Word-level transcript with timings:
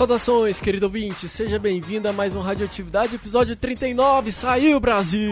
Saudações, 0.00 0.58
querido 0.58 0.86
ouvinte, 0.86 1.28
seja 1.28 1.58
bem-vindo 1.58 2.08
a 2.08 2.12
mais 2.14 2.34
um 2.34 2.40
Radioatividade, 2.40 3.16
episódio 3.16 3.54
39. 3.54 4.32
Saiu, 4.32 4.80
Brasil! 4.80 5.30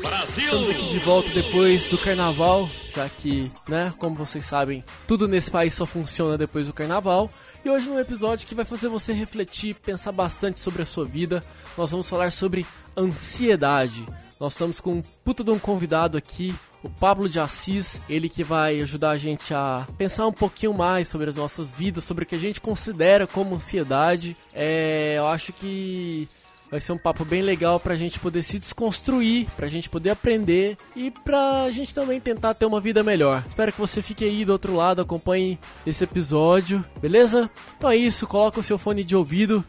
Brasil! 0.00 0.44
Estamos 0.46 0.68
aqui 0.68 0.88
de 0.88 0.98
volta 0.98 1.28
depois 1.30 1.86
do 1.86 1.96
carnaval, 1.96 2.68
já 2.92 3.08
que, 3.08 3.48
né, 3.68 3.88
como 4.00 4.16
vocês 4.16 4.44
sabem, 4.44 4.82
tudo 5.06 5.28
nesse 5.28 5.48
país 5.48 5.74
só 5.74 5.86
funciona 5.86 6.36
depois 6.36 6.66
do 6.66 6.72
carnaval. 6.72 7.28
E 7.64 7.70
hoje, 7.70 7.88
num 7.88 8.00
episódio 8.00 8.48
que 8.48 8.54
vai 8.54 8.64
fazer 8.64 8.88
você 8.88 9.12
refletir, 9.12 9.76
pensar 9.76 10.10
bastante 10.10 10.58
sobre 10.58 10.82
a 10.82 10.86
sua 10.86 11.04
vida, 11.04 11.40
nós 11.78 11.92
vamos 11.92 12.08
falar 12.08 12.32
sobre 12.32 12.66
ansiedade. 12.98 14.04
Nós 14.40 14.54
estamos 14.54 14.80
com 14.80 14.92
um 14.92 15.02
puta 15.22 15.44
de 15.44 15.50
um 15.50 15.58
convidado 15.58 16.16
aqui, 16.16 16.54
o 16.82 16.88
Pablo 16.88 17.28
de 17.28 17.38
Assis, 17.38 18.00
ele 18.08 18.26
que 18.26 18.42
vai 18.42 18.80
ajudar 18.80 19.10
a 19.10 19.16
gente 19.18 19.52
a 19.52 19.86
pensar 19.98 20.26
um 20.26 20.32
pouquinho 20.32 20.72
mais 20.72 21.08
sobre 21.08 21.28
as 21.28 21.36
nossas 21.36 21.70
vidas, 21.70 22.04
sobre 22.04 22.24
o 22.24 22.26
que 22.26 22.36
a 22.36 22.38
gente 22.38 22.58
considera 22.58 23.26
como 23.26 23.54
ansiedade. 23.54 24.34
É, 24.54 25.16
eu 25.18 25.26
acho 25.26 25.52
que 25.52 26.26
vai 26.70 26.80
ser 26.80 26.92
um 26.92 26.98
papo 26.98 27.22
bem 27.22 27.42
legal 27.42 27.78
pra 27.78 27.96
gente 27.96 28.18
poder 28.18 28.42
se 28.42 28.58
desconstruir, 28.58 29.46
pra 29.56 29.68
gente 29.68 29.90
poder 29.90 30.08
aprender 30.08 30.78
e 30.96 31.10
pra 31.10 31.70
gente 31.70 31.92
também 31.92 32.18
tentar 32.18 32.54
ter 32.54 32.64
uma 32.64 32.80
vida 32.80 33.02
melhor. 33.02 33.44
Espero 33.46 33.72
que 33.72 33.80
você 33.80 34.00
fique 34.00 34.24
aí 34.24 34.46
do 34.46 34.52
outro 34.52 34.74
lado, 34.74 35.02
acompanhe 35.02 35.58
esse 35.86 36.04
episódio, 36.04 36.82
beleza? 36.98 37.50
Então 37.76 37.90
é 37.90 37.96
isso, 37.96 38.26
coloca 38.26 38.60
o 38.60 38.64
seu 38.64 38.78
fone 38.78 39.04
de 39.04 39.14
ouvido, 39.14 39.62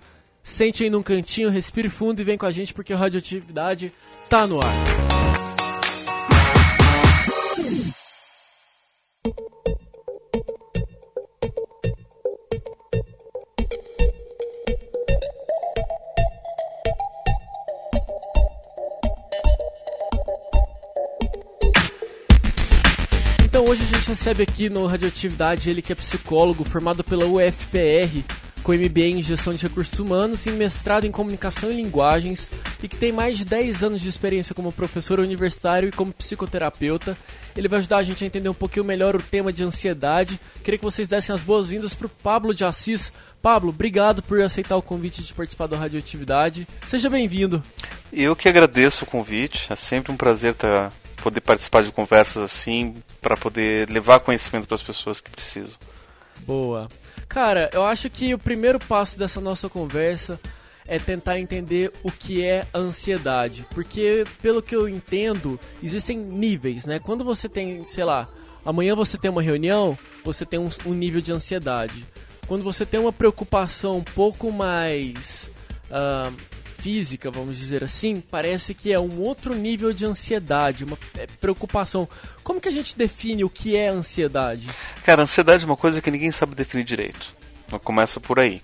sente 0.43 0.83
aí 0.83 0.89
num 0.89 1.03
cantinho, 1.03 1.49
respire 1.49 1.89
fundo 1.89 2.21
e 2.21 2.23
vem 2.23 2.37
com 2.37 2.45
a 2.45 2.51
gente 2.51 2.73
porque 2.73 2.93
a 2.93 2.97
radioatividade 2.97 3.91
tá 4.29 4.47
no 4.47 4.61
ar. 4.61 4.73
Então 23.61 23.65
hoje 23.65 23.83
a 23.83 23.97
gente 23.97 24.09
recebe 24.09 24.43
aqui 24.43 24.69
no 24.69 24.87
Radioatividade 24.87 25.69
ele 25.69 25.81
que 25.81 25.91
é 25.91 25.95
psicólogo, 25.95 26.63
formado 26.63 27.03
pela 27.03 27.25
UFPR, 27.25 28.23
com 28.63 28.73
MBA 28.73 29.17
em 29.17 29.23
Gestão 29.23 29.53
de 29.53 29.63
Recursos 29.65 29.97
Humanos 29.97 30.45
e 30.45 30.51
mestrado 30.51 31.05
em 31.05 31.11
Comunicação 31.11 31.71
e 31.71 31.75
Linguagens 31.75 32.49
e 32.81 32.87
que 32.87 32.95
tem 32.95 33.11
mais 33.11 33.37
de 33.37 33.45
10 33.45 33.83
anos 33.83 34.01
de 34.01 34.09
experiência 34.09 34.53
como 34.53 34.71
professor 34.71 35.19
universitário 35.19 35.89
e 35.89 35.91
como 35.91 36.13
psicoterapeuta. 36.13 37.17
Ele 37.55 37.67
vai 37.67 37.79
ajudar 37.79 37.97
a 37.97 38.03
gente 38.03 38.23
a 38.23 38.27
entender 38.27 38.49
um 38.49 38.53
pouquinho 38.53 38.85
melhor 38.85 39.15
o 39.15 39.21
tema 39.21 39.51
de 39.51 39.63
ansiedade. 39.63 40.39
Queria 40.63 40.77
que 40.77 40.83
vocês 40.83 41.07
dessem 41.07 41.33
as 41.33 41.41
boas-vindas 41.41 41.93
para 41.93 42.07
o 42.07 42.09
Pablo 42.09 42.53
de 42.53 42.63
Assis. 42.63 43.11
Pablo, 43.41 43.69
obrigado 43.69 44.21
por 44.21 44.39
aceitar 44.41 44.75
o 44.75 44.81
convite 44.81 45.23
de 45.23 45.33
participar 45.33 45.67
da 45.67 45.77
Radioatividade. 45.77 46.67
Seja 46.85 47.09
bem-vindo. 47.09 47.61
Eu 48.13 48.35
que 48.35 48.47
agradeço 48.47 49.03
o 49.03 49.07
convite. 49.07 49.71
É 49.71 49.75
sempre 49.75 50.11
um 50.11 50.17
prazer 50.17 50.51
estar 50.51 50.91
poder 51.21 51.41
participar 51.41 51.83
de 51.83 51.91
conversas 51.91 52.43
assim 52.43 52.95
para 53.21 53.37
poder 53.37 53.89
levar 53.89 54.19
conhecimento 54.19 54.67
para 54.67 54.75
as 54.75 54.83
pessoas 54.83 55.21
que 55.21 55.29
precisam. 55.29 55.77
Boa. 56.45 56.89
Cara, 57.31 57.69
eu 57.71 57.85
acho 57.85 58.09
que 58.09 58.33
o 58.33 58.37
primeiro 58.37 58.77
passo 58.77 59.17
dessa 59.17 59.39
nossa 59.39 59.69
conversa 59.69 60.37
é 60.85 60.99
tentar 60.99 61.39
entender 61.39 61.89
o 62.03 62.11
que 62.11 62.43
é 62.43 62.67
ansiedade, 62.75 63.65
porque 63.73 64.25
pelo 64.41 64.61
que 64.61 64.75
eu 64.75 64.89
entendo, 64.89 65.57
existem 65.81 66.17
níveis, 66.17 66.85
né? 66.85 66.99
Quando 66.99 67.23
você 67.23 67.47
tem, 67.47 67.87
sei 67.87 68.03
lá, 68.03 68.27
amanhã 68.65 68.95
você 68.97 69.17
tem 69.17 69.31
uma 69.31 69.41
reunião, 69.41 69.97
você 70.25 70.45
tem 70.45 70.59
um, 70.59 70.67
um 70.85 70.93
nível 70.93 71.21
de 71.21 71.31
ansiedade. 71.31 72.05
Quando 72.47 72.65
você 72.65 72.85
tem 72.85 72.99
uma 72.99 73.13
preocupação 73.13 73.99
um 73.99 74.03
pouco 74.03 74.51
mais 74.51 75.49
uh, 75.89 76.35
física, 76.81 77.29
vamos 77.29 77.57
dizer 77.57 77.83
assim, 77.83 78.19
parece 78.19 78.73
que 78.73 78.91
é 78.91 78.99
um 78.99 79.19
outro 79.19 79.53
nível 79.53 79.93
de 79.93 80.05
ansiedade, 80.05 80.83
uma 80.83 80.97
é, 81.17 81.27
preocupação. 81.39 82.09
Como 82.43 82.59
que 82.59 82.67
a 82.67 82.71
gente 82.71 82.97
define 82.97 83.43
o 83.43 83.49
que 83.49 83.75
é 83.75 83.87
ansiedade? 83.87 84.67
Cara, 85.03 85.21
ansiedade 85.21 85.63
é 85.63 85.67
uma 85.67 85.77
coisa 85.77 86.01
que 86.01 86.09
ninguém 86.09 86.31
sabe 86.31 86.55
definir 86.55 86.83
direito. 86.83 87.33
Começa 87.83 88.19
por 88.19 88.39
aí. 88.39 88.61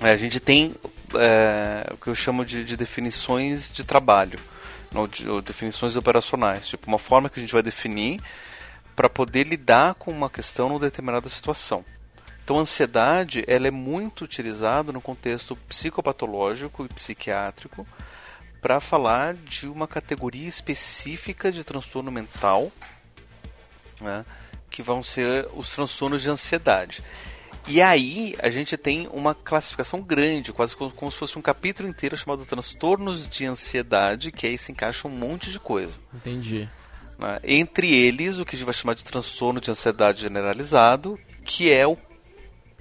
É, 0.00 0.12
a 0.12 0.16
gente 0.16 0.38
tem 0.38 0.74
é, 1.14 1.92
o 1.92 1.96
que 1.96 2.08
eu 2.08 2.14
chamo 2.14 2.44
de, 2.44 2.64
de 2.64 2.76
definições 2.76 3.70
de 3.70 3.84
trabalho, 3.84 4.38
ou, 4.94 5.06
de, 5.06 5.28
ou 5.28 5.42
definições 5.42 5.96
operacionais, 5.96 6.68
tipo 6.68 6.86
uma 6.86 6.98
forma 6.98 7.28
que 7.28 7.38
a 7.38 7.42
gente 7.42 7.52
vai 7.52 7.62
definir 7.62 8.20
para 8.94 9.08
poder 9.08 9.46
lidar 9.46 9.94
com 9.94 10.10
uma 10.10 10.30
questão 10.30 10.68
numa 10.68 10.80
determinada 10.80 11.28
situação. 11.28 11.84
Então, 12.42 12.58
a 12.58 12.62
ansiedade 12.62 13.44
ela 13.46 13.68
é 13.68 13.70
muito 13.70 14.24
utilizada 14.24 14.92
no 14.92 15.00
contexto 15.00 15.54
psicopatológico 15.68 16.84
e 16.84 16.88
psiquiátrico 16.88 17.86
para 18.60 18.80
falar 18.80 19.34
de 19.34 19.66
uma 19.68 19.86
categoria 19.86 20.48
específica 20.48 21.50
de 21.50 21.64
transtorno 21.64 22.10
mental, 22.10 22.70
né, 24.00 24.24
que 24.68 24.82
vão 24.82 25.02
ser 25.02 25.48
os 25.54 25.74
transtornos 25.74 26.22
de 26.22 26.30
ansiedade. 26.30 27.02
E 27.66 27.80
aí 27.80 28.34
a 28.38 28.50
gente 28.50 28.76
tem 28.76 29.08
uma 29.12 29.34
classificação 29.34 30.00
grande, 30.00 30.52
quase 30.52 30.74
como, 30.74 30.90
como 30.90 31.12
se 31.12 31.18
fosse 31.18 31.38
um 31.38 31.42
capítulo 31.42 31.88
inteiro 31.88 32.16
chamado 32.16 32.44
transtornos 32.44 33.28
de 33.28 33.44
ansiedade, 33.46 34.32
que 34.32 34.46
aí 34.46 34.58
se 34.58 34.72
encaixa 34.72 35.06
um 35.06 35.10
monte 35.10 35.50
de 35.50 35.60
coisa. 35.60 35.98
Entendi. 36.14 36.68
Né? 37.18 37.38
Entre 37.44 37.94
eles, 37.94 38.38
o 38.38 38.44
que 38.44 38.54
a 38.54 38.58
gente 38.58 38.64
vai 38.64 38.74
chamar 38.74 38.94
de 38.94 39.04
transtorno 39.04 39.60
de 39.60 39.70
ansiedade 39.70 40.22
generalizado, 40.22 41.18
que 41.44 41.70
é 41.70 41.86
o 41.86 41.96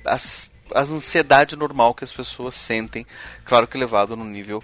as, 0.10 0.50
as 0.74 0.90
ansiedade 0.90 1.56
normal 1.56 1.94
que 1.94 2.04
as 2.04 2.12
pessoas 2.12 2.56
sentem, 2.56 3.06
claro 3.46 3.68
que 3.68 3.78
levado 3.78 4.16
num 4.16 4.26
nível 4.26 4.64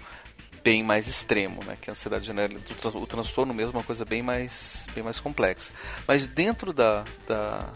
bem 0.62 0.82
mais 0.82 1.06
extremo, 1.06 1.62
né? 1.64 1.76
Que 1.80 1.90
a 1.90 1.92
ansiedade 1.92 2.26
generalizada, 2.26 2.98
o 2.98 3.06
transtorno 3.06 3.54
mesmo 3.54 3.74
é 3.74 3.76
uma 3.78 3.84
coisa 3.84 4.04
bem 4.04 4.22
mais, 4.22 4.84
bem 4.94 5.04
mais 5.04 5.20
complexa. 5.20 5.72
Mas 6.08 6.26
dentro 6.26 6.72
da, 6.72 7.04
da 7.26 7.72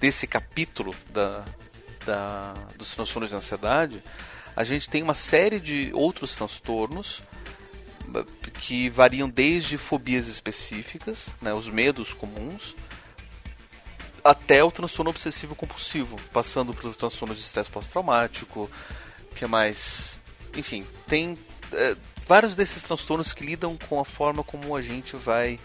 desse 0.00 0.26
capítulo 0.26 0.94
da, 1.10 1.44
da, 2.04 2.54
dos 2.76 2.94
transtornos 2.94 3.30
de 3.30 3.36
ansiedade, 3.36 4.02
a 4.56 4.64
gente 4.64 4.90
tem 4.90 5.02
uma 5.02 5.14
série 5.14 5.60
de 5.60 5.90
outros 5.94 6.34
transtornos 6.34 7.22
que 8.60 8.88
variam 8.90 9.28
desde 9.28 9.78
fobias 9.78 10.28
específicas, 10.28 11.28
né, 11.40 11.52
os 11.52 11.68
medos 11.68 12.12
comuns, 12.12 12.74
até 14.24 14.64
o 14.64 14.70
transtorno 14.70 15.10
obsessivo 15.10 15.54
compulsivo, 15.54 16.18
passando 16.32 16.72
pelos 16.72 16.96
transtornos 16.96 17.36
de 17.36 17.44
estresse 17.44 17.70
pós-traumático, 17.70 18.70
que 19.36 19.44
é 19.44 19.46
mais, 19.46 20.18
enfim, 20.56 20.82
tem 21.06 21.36
é, 21.72 21.94
vários 22.26 22.56
desses 22.56 22.82
transtornos 22.82 23.34
que 23.34 23.44
lidam 23.44 23.76
com 23.88 24.00
a 24.00 24.04
forma 24.04 24.42
como 24.42 24.74
a 24.74 24.80
gente 24.80 25.14
vai 25.14 25.60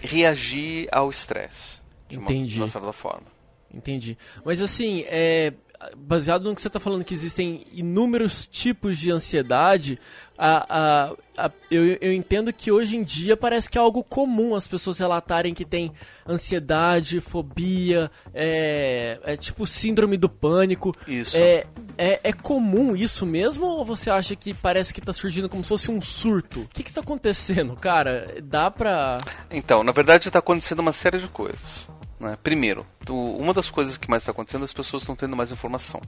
reagir 0.00 0.88
ao 0.92 1.10
estresse 1.10 1.80
de 2.08 2.18
uma, 2.18 2.32
de 2.32 2.58
uma 2.58 2.68
certa 2.68 2.92
forma. 2.92 3.26
Entendi. 3.74 4.16
Mas 4.44 4.62
assim, 4.62 5.04
é, 5.08 5.52
baseado 5.96 6.44
no 6.44 6.54
que 6.54 6.60
você 6.60 6.68
está 6.68 6.80
falando, 6.80 7.04
que 7.04 7.14
existem 7.14 7.66
inúmeros 7.72 8.46
tipos 8.46 8.98
de 8.98 9.10
ansiedade, 9.10 9.98
a, 10.38 10.66
a, 10.68 11.46
a, 11.46 11.50
eu, 11.70 11.96
eu 12.00 12.12
entendo 12.12 12.52
que 12.52 12.70
hoje 12.70 12.96
em 12.96 13.02
dia 13.02 13.36
parece 13.36 13.70
que 13.70 13.78
é 13.78 13.80
algo 13.80 14.04
comum 14.04 14.54
as 14.54 14.66
pessoas 14.66 14.98
relatarem 14.98 15.54
que 15.54 15.64
tem 15.64 15.92
ansiedade, 16.26 17.20
fobia, 17.20 18.10
é, 18.34 19.18
é 19.24 19.36
tipo 19.36 19.66
síndrome 19.66 20.16
do 20.16 20.28
pânico. 20.28 20.94
Isso. 21.06 21.36
É, 21.36 21.66
é, 21.96 22.20
é 22.22 22.32
comum 22.32 22.94
isso 22.94 23.24
mesmo 23.24 23.66
ou 23.66 23.84
você 23.84 24.10
acha 24.10 24.36
que 24.36 24.52
parece 24.52 24.92
que 24.92 25.00
está 25.00 25.12
surgindo 25.12 25.48
como 25.48 25.62
se 25.62 25.68
fosse 25.68 25.90
um 25.90 26.00
surto? 26.00 26.62
O 26.62 26.68
que 26.68 26.82
está 26.82 27.00
acontecendo, 27.00 27.74
cara? 27.74 28.26
Dá 28.42 28.70
pra. 28.70 29.18
Então, 29.50 29.82
na 29.82 29.92
verdade 29.92 30.28
está 30.28 30.38
acontecendo 30.38 30.80
uma 30.80 30.92
série 30.92 31.18
de 31.18 31.28
coisas. 31.28 31.88
Né? 32.18 32.36
Primeiro, 32.42 32.86
uma 33.08 33.52
das 33.52 33.70
coisas 33.70 33.96
que 33.96 34.08
mais 34.08 34.22
está 34.22 34.32
acontecendo, 34.32 34.64
as 34.64 34.72
pessoas 34.72 35.02
estão 35.02 35.14
tendo 35.14 35.36
mais 35.36 35.52
informação. 35.52 36.00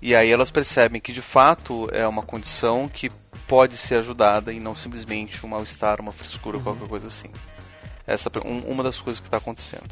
E 0.00 0.14
aí 0.14 0.30
elas 0.30 0.50
percebem 0.50 1.00
que 1.00 1.12
de 1.12 1.22
fato 1.22 1.88
é 1.92 2.06
uma 2.06 2.22
condição 2.22 2.88
que 2.88 3.10
pode 3.46 3.76
ser 3.76 3.96
ajudada 3.96 4.52
e 4.52 4.60
não 4.60 4.74
simplesmente 4.74 5.44
um 5.44 5.48
mal-estar, 5.48 6.00
uma 6.00 6.12
frescura, 6.12 6.58
uhum. 6.58 6.62
qualquer 6.62 6.88
coisa 6.88 7.06
assim. 7.08 7.28
Essa 8.06 8.30
é 8.34 8.40
uma 8.44 8.82
das 8.82 9.00
coisas 9.00 9.20
que 9.20 9.26
está 9.26 9.38
acontecendo. 9.38 9.88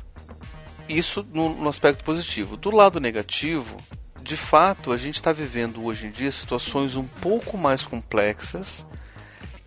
Isso 0.89 1.27
no, 1.33 1.49
no, 1.55 1.69
aspecto 1.69 2.05
positivo. 2.05 2.57
Do 2.57 2.71
lado 2.71 3.01
negativo, 3.01 3.77
de 4.23 4.37
fato, 4.37 4.93
a 4.93 4.97
gente 4.97 5.17
está 5.17 5.33
vivendo 5.33 5.85
hoje 5.85 6.07
em 6.07 6.11
dia 6.11 6.31
situações 6.31 6.97
um 6.97 7.05
pouco 7.05 7.59
mais 7.59 7.83
complexas 7.83 8.87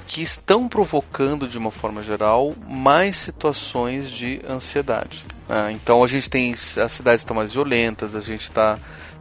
que 0.07 0.21
estão 0.21 0.67
provocando, 0.67 1.47
de 1.47 1.57
uma 1.57 1.69
forma 1.69 2.01
geral, 2.01 2.53
mais 2.67 3.15
situações 3.17 4.09
de 4.09 4.41
ansiedade. 4.47 5.23
Ah, 5.47 5.71
então 5.71 6.03
a 6.03 6.07
gente 6.07 6.29
tem 6.29 6.53
as 6.53 6.91
cidades 6.91 7.21
estão 7.21 7.35
mais 7.35 7.53
violentas, 7.53 8.15
a 8.15 8.21
gente 8.21 8.49
está 8.49 8.79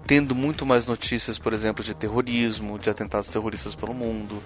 tendo 0.08 0.34
muito 0.34 0.64
mais 0.64 0.86
notícias, 0.86 1.38
por 1.38 1.52
exemplo, 1.52 1.84
de 1.84 1.94
terrorismo, 1.94 2.78
de 2.78 2.88
atentados 2.88 3.28
terroristas 3.28 3.74
pelo 3.74 3.92
mundo. 3.92 4.42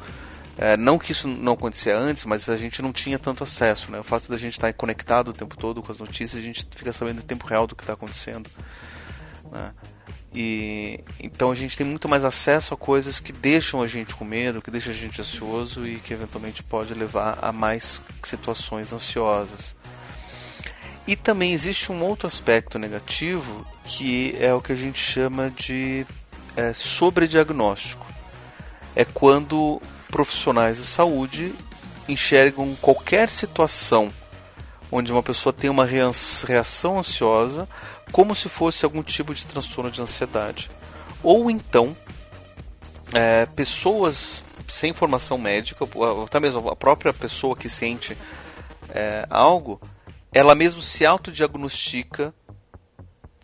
É, 0.58 0.76
não 0.76 0.98
que 0.98 1.12
isso 1.12 1.28
não 1.28 1.52
acontecia 1.52 1.96
antes, 1.96 2.24
mas 2.24 2.48
a 2.48 2.56
gente 2.56 2.82
não 2.82 2.92
tinha 2.92 3.16
tanto 3.16 3.44
acesso. 3.44 3.92
Né? 3.92 4.00
O 4.00 4.02
fato 4.02 4.28
da 4.28 4.36
gente 4.36 4.54
estar 4.54 4.72
conectado 4.74 5.28
o 5.28 5.32
tempo 5.32 5.56
todo 5.56 5.80
com 5.80 5.92
as 5.92 5.98
notícias, 5.98 6.42
a 6.42 6.44
gente 6.44 6.66
fica 6.74 6.92
sabendo 6.92 7.20
em 7.20 7.24
tempo 7.24 7.46
real 7.46 7.68
do 7.68 7.76
que 7.76 7.84
está 7.84 7.92
acontecendo. 7.92 8.50
Né? 9.52 9.70
E 10.34 10.98
então 11.20 11.52
a 11.52 11.54
gente 11.54 11.76
tem 11.76 11.86
muito 11.86 12.08
mais 12.08 12.24
acesso 12.24 12.74
a 12.74 12.76
coisas 12.76 13.20
que 13.20 13.32
deixam 13.32 13.80
a 13.80 13.86
gente 13.86 14.16
com 14.16 14.24
medo, 14.24 14.60
que 14.60 14.70
deixam 14.70 14.92
a 14.92 14.96
gente 14.96 15.20
ansioso 15.20 15.86
e 15.86 16.00
que 16.00 16.12
eventualmente 16.12 16.60
pode 16.64 16.92
levar 16.92 17.38
a 17.40 17.52
mais 17.52 18.02
situações 18.24 18.92
ansiosas. 18.92 19.76
E 21.06 21.16
também 21.16 21.52
existe 21.52 21.90
um 21.90 22.02
outro 22.02 22.26
aspecto 22.26 22.78
negativo 22.78 23.66
que 23.84 24.36
é 24.38 24.54
o 24.54 24.60
que 24.60 24.72
a 24.72 24.76
gente 24.76 24.98
chama 24.98 25.50
de 25.50 26.06
é, 26.56 26.72
sobrediagnóstico. 26.72 28.06
É 28.94 29.04
quando 29.04 29.80
profissionais 30.08 30.76
de 30.76 30.84
saúde 30.84 31.54
enxergam 32.08 32.76
qualquer 32.80 33.28
situação 33.28 34.12
onde 34.90 35.10
uma 35.10 35.22
pessoa 35.22 35.52
tem 35.52 35.70
uma 35.70 35.86
reação 35.86 36.98
ansiosa 36.98 37.66
como 38.12 38.34
se 38.34 38.48
fosse 38.48 38.84
algum 38.84 39.02
tipo 39.02 39.34
de 39.34 39.46
transtorno 39.46 39.90
de 39.90 40.02
ansiedade. 40.02 40.70
Ou 41.22 41.50
então, 41.50 41.96
é, 43.12 43.46
pessoas 43.46 44.42
sem 44.68 44.92
formação 44.92 45.38
médica, 45.38 45.86
até 46.24 46.40
mesmo 46.40 46.68
a 46.68 46.76
própria 46.76 47.12
pessoa 47.12 47.56
que 47.56 47.68
sente 47.68 48.16
é, 48.88 49.26
algo, 49.28 49.80
ela 50.32 50.54
mesmo 50.54 50.82
se 50.82 51.04
autodiagnostica 51.04 52.34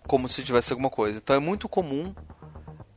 como 0.07 0.29
se 0.29 0.43
tivesse 0.43 0.73
alguma 0.73 0.91
coisa. 0.91 1.19
Então 1.19 1.37
é 1.37 1.39
muito 1.39 1.69
comum 1.69 2.15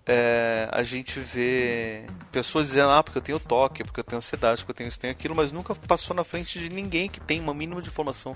é, 0.05 0.67
a 0.71 0.81
gente 0.81 1.19
vê 1.19 2.05
pessoas 2.31 2.67
dizendo, 2.67 2.89
ah, 2.89 3.03
porque 3.03 3.17
eu 3.17 3.21
tenho 3.21 3.39
toque, 3.39 3.83
porque 3.83 3.99
eu 3.99 4.03
tenho 4.03 4.17
ansiedade, 4.17 4.61
porque 4.61 4.71
eu 4.71 4.75
tenho 4.75 4.87
isso, 4.87 4.99
tenho 4.99 5.11
aquilo, 5.11 5.35
mas 5.35 5.51
nunca 5.51 5.75
passou 5.75 6.15
na 6.15 6.23
frente 6.23 6.59
de 6.59 6.69
ninguém 6.69 7.07
que 7.07 7.19
tem 7.19 7.39
uma 7.39 7.53
mínima 7.53 7.81
de 7.81 7.89
formação 7.89 8.33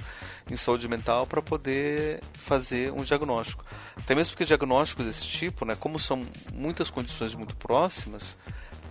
em 0.49 0.55
saúde 0.55 0.87
mental 0.87 1.25
para 1.25 1.41
poder 1.41 2.21
fazer 2.33 2.91
um 2.93 3.03
diagnóstico. 3.03 3.65
Até 3.95 4.13
mesmo 4.13 4.33
porque 4.33 4.45
diagnósticos 4.45 5.05
desse 5.05 5.25
tipo, 5.25 5.65
né, 5.65 5.75
como 5.75 5.97
são 5.97 6.21
muitas 6.53 6.89
condições 6.89 7.33
muito 7.33 7.55
próximas, 7.55 8.37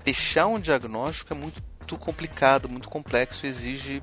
fechar 0.04 0.46
um 0.46 0.58
diagnóstico 0.58 1.32
é 1.32 1.36
muito 1.36 1.62
complicado, 1.98 2.68
muito 2.68 2.88
complexo 2.88 3.46
exige 3.46 4.02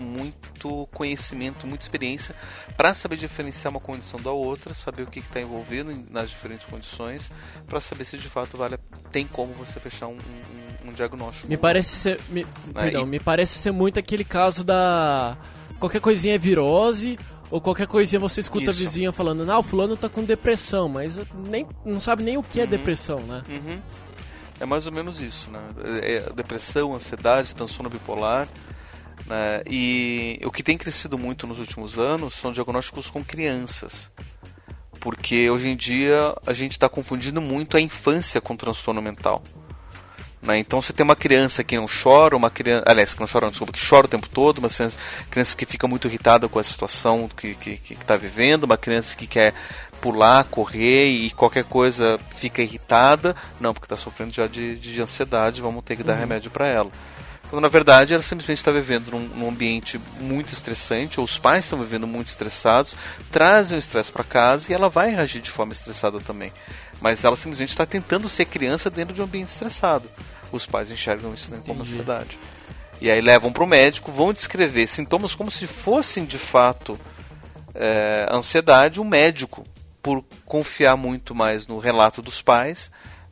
muito 0.00 0.88
conhecimento, 0.92 1.66
muita 1.66 1.84
experiência 1.84 2.34
para 2.76 2.94
saber 2.94 3.16
diferenciar 3.16 3.70
uma 3.70 3.80
condição 3.80 4.20
da 4.20 4.30
outra, 4.30 4.74
saber 4.74 5.02
o 5.02 5.06
que 5.06 5.20
está 5.20 5.40
envolvido 5.40 5.92
nas 6.10 6.30
diferentes 6.30 6.66
condições, 6.66 7.30
para 7.66 7.80
saber 7.80 8.04
se 8.04 8.18
de 8.18 8.28
fato 8.28 8.56
vale, 8.56 8.78
tem 9.10 9.26
como 9.26 9.52
você 9.54 9.78
fechar 9.80 10.06
um, 10.06 10.16
um, 10.16 10.88
um 10.90 10.92
diagnóstico. 10.92 11.48
Me 11.48 11.56
parece 11.56 11.96
ser, 11.96 12.20
me, 12.28 12.44
né? 12.44 12.50
perdão, 12.74 13.02
e... 13.02 13.06
me 13.06 13.20
parece 13.20 13.58
ser 13.58 13.72
muito 13.72 13.98
aquele 13.98 14.24
caso 14.24 14.64
da 14.64 15.36
qualquer 15.78 16.00
coisinha 16.00 16.34
é 16.34 16.38
virose 16.38 17.18
ou 17.50 17.60
qualquer 17.60 17.86
coisinha 17.86 18.18
você 18.18 18.40
escuta 18.40 18.70
Isso. 18.70 18.70
a 18.70 18.84
vizinha 18.84 19.12
falando, 19.12 19.44
não, 19.44 19.60
o 19.60 19.62
fulano 19.62 19.96
tá 19.96 20.08
com 20.08 20.24
depressão, 20.24 20.88
mas 20.88 21.18
nem 21.48 21.66
não 21.84 22.00
sabe 22.00 22.22
nem 22.22 22.36
o 22.36 22.42
que 22.42 22.58
é 22.58 22.64
uhum. 22.64 22.68
é 22.68 22.70
depressão, 22.70 23.20
né? 23.20 23.42
Uhum. 23.48 23.80
É 24.58 24.64
mais 24.64 24.86
ou 24.86 24.92
menos 24.92 25.20
isso, 25.20 25.50
né? 25.50 25.60
É 26.02 26.32
depressão, 26.32 26.94
ansiedade, 26.94 27.54
transtorno 27.54 27.90
bipolar. 27.90 28.48
Né? 29.24 29.62
E 29.68 30.40
o 30.44 30.50
que 30.50 30.62
tem 30.62 30.76
crescido 30.76 31.18
muito 31.18 31.46
nos 31.46 31.58
últimos 31.58 31.98
anos 31.98 32.34
são 32.34 32.52
diagnósticos 32.52 33.08
com 33.08 33.24
crianças. 33.24 34.10
Porque 35.00 35.48
hoje 35.48 35.68
em 35.68 35.76
dia 35.76 36.34
a 36.46 36.52
gente 36.52 36.72
está 36.72 36.88
confundindo 36.88 37.40
muito 37.40 37.76
a 37.76 37.80
infância 37.80 38.40
com 38.40 38.56
transtorno 38.56 39.00
mental. 39.00 39.42
Né? 40.46 40.58
Então 40.58 40.80
você 40.80 40.92
tem 40.92 41.02
uma 41.02 41.16
criança 41.16 41.64
que 41.64 41.76
não 41.76 41.86
chora, 41.86 42.36
uma 42.36 42.50
criança. 42.50 42.84
Aliás, 42.86 43.12
que 43.12 43.20
não 43.20 43.26
chora, 43.26 43.50
desculpa, 43.50 43.72
que 43.72 43.84
chora 43.84 44.06
o 44.06 44.08
tempo 44.08 44.28
todo, 44.28 44.58
uma 44.58 44.68
criança 45.30 45.56
que 45.56 45.66
fica 45.66 45.88
muito 45.88 46.06
irritada 46.06 46.48
com 46.48 46.58
a 46.58 46.64
situação 46.64 47.28
que 47.28 47.48
está 47.48 47.60
que, 47.62 47.76
que 47.78 47.96
tá 47.96 48.16
vivendo, 48.16 48.64
uma 48.64 48.76
criança 48.76 49.16
que 49.16 49.26
quer 49.26 49.54
pular, 50.00 50.44
correr 50.44 51.06
e 51.06 51.30
qualquer 51.30 51.64
coisa 51.64 52.18
fica 52.36 52.62
irritada. 52.62 53.34
Não, 53.60 53.74
porque 53.74 53.86
está 53.86 53.96
sofrendo 53.96 54.32
já 54.32 54.46
de, 54.46 54.76
de 54.76 55.02
ansiedade, 55.02 55.60
vamos 55.60 55.84
ter 55.84 55.96
que 55.96 56.04
dar 56.04 56.14
uhum. 56.14 56.20
remédio 56.20 56.50
para 56.50 56.68
ela. 56.68 56.90
Quando 57.56 57.62
na 57.62 57.70
verdade 57.70 58.12
ela 58.12 58.22
simplesmente 58.22 58.58
está 58.58 58.70
vivendo 58.70 59.12
num, 59.12 59.28
num, 59.28 59.48
ambiente 59.48 59.98
muito 60.20 60.52
estressante, 60.52 61.18
ou 61.18 61.24
os 61.24 61.38
pais 61.38 61.64
estão 61.64 61.78
vivendo 61.78 62.06
muito 62.06 62.28
estressados, 62.28 62.94
trazem 63.32 63.78
o 63.78 63.80
estresse 63.80 64.12
para 64.12 64.22
casa 64.22 64.70
e 64.70 64.74
ela 64.74 64.90
vai 64.90 65.08
reagir 65.08 65.40
de 65.40 65.50
forma 65.50 65.72
estressada 65.72 66.20
também. 66.20 66.52
Mas 67.00 67.24
ela 67.24 67.34
simplesmente 67.34 67.70
está 67.70 67.86
tentando 67.86 68.28
ser 68.28 68.44
criança 68.44 68.90
dentro 68.90 69.14
de 69.14 69.22
um 69.22 69.24
ambiente 69.24 69.48
estressado. 69.48 70.06
Os 70.52 70.66
pais 70.66 70.90
enxergam 70.90 71.32
isso 71.32 71.50
como 71.66 71.80
ansiedade. 71.80 72.38
E 73.00 73.10
aí 73.10 73.22
levam 73.22 73.50
para 73.50 73.64
o 73.64 73.66
médico, 73.66 74.12
vão 74.12 74.34
descrever 74.34 74.86
sintomas 74.86 75.34
como 75.34 75.50
se 75.50 75.66
fossem 75.66 76.26
de 76.26 76.36
fato 76.36 77.00
é, 77.74 78.28
ansiedade. 78.30 79.00
O 79.00 79.04
médico, 79.04 79.64
por 80.02 80.22
confiar 80.44 80.98
muito 80.98 81.34
mais 81.34 81.66
no 81.66 81.78
relato 81.78 82.20
dos 82.20 82.42
pais, 82.42 82.90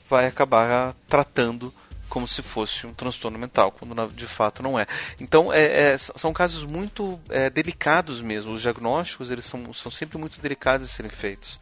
vai 0.09 0.27
acabar 0.27 0.95
tratando 1.11 1.75
como 2.15 2.29
se 2.29 2.43
fosse 2.43 2.87
um 2.87 2.95
transtorno 2.95 3.37
mental, 3.37 3.73
quando 3.73 4.07
de 4.13 4.29
fato 4.29 4.63
não 4.63 4.79
é. 4.79 4.87
Então, 5.19 5.53
é, 5.53 5.65
é, 5.65 5.99
são 5.99 6.33
casos 6.33 6.63
muito 6.63 7.21
é, 7.29 7.51
delicados 7.51 8.21
mesmo. 8.21 8.53
Os 8.53 8.63
diagnósticos 8.63 9.33
eles 9.33 9.45
são, 9.45 9.75
são 9.75 9.91
sempre 9.91 10.17
muito 10.17 10.41
delicados 10.41 10.87
de 10.87 10.95
serem 10.95 11.11
feitos. 11.11 11.59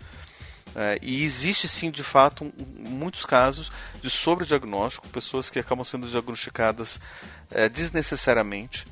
É, 0.77 0.99
e 1.01 1.25
existe 1.25 1.67
sim, 1.67 1.91
de 1.91 2.03
fato, 2.03 2.45
um, 2.45 2.53
muitos 2.77 3.25
casos 3.25 3.73
de 4.03 4.11
sobrediagnóstico, 4.11 5.09
pessoas 5.09 5.49
que 5.49 5.59
acabam 5.59 5.85
sendo 5.85 6.07
diagnosticadas 6.07 7.01
é, 7.51 7.67
desnecessariamente, 7.67 8.87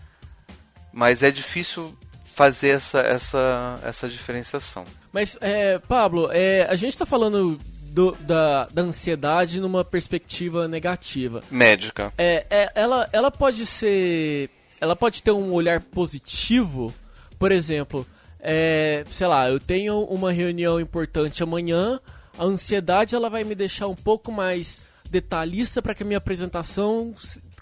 mas 0.90 1.22
é 1.22 1.30
difícil 1.30 1.94
fazer 2.32 2.70
essa, 2.70 3.00
essa, 3.00 3.78
essa 3.84 4.08
diferenciação. 4.08 4.86
Mas, 5.12 5.36
é, 5.42 5.78
Pablo, 5.78 6.30
é, 6.32 6.62
a 6.70 6.74
gente 6.74 6.94
está 6.94 7.04
falando 7.04 7.60
do, 7.90 8.12
da, 8.20 8.66
da 8.66 8.82
ansiedade 8.82 9.60
numa 9.60 9.84
perspectiva 9.84 10.68
negativa. 10.68 11.42
Médica. 11.50 12.12
É, 12.16 12.46
é, 12.48 12.72
ela, 12.74 13.08
ela 13.12 13.30
pode 13.30 13.66
ser. 13.66 14.48
Ela 14.80 14.96
pode 14.96 15.22
ter 15.22 15.32
um 15.32 15.52
olhar 15.52 15.80
positivo. 15.80 16.94
Por 17.38 17.52
exemplo, 17.52 18.06
é, 18.38 19.04
sei 19.10 19.26
lá, 19.26 19.50
eu 19.50 19.60
tenho 19.60 20.02
uma 20.04 20.32
reunião 20.32 20.80
importante 20.80 21.42
amanhã. 21.42 22.00
A 22.38 22.44
ansiedade 22.44 23.14
ela 23.14 23.28
vai 23.28 23.44
me 23.44 23.54
deixar 23.54 23.88
um 23.88 23.94
pouco 23.94 24.32
mais 24.32 24.80
detalhista 25.10 25.82
para 25.82 25.94
que 25.94 26.02
a 26.02 26.06
minha 26.06 26.18
apresentação 26.18 27.14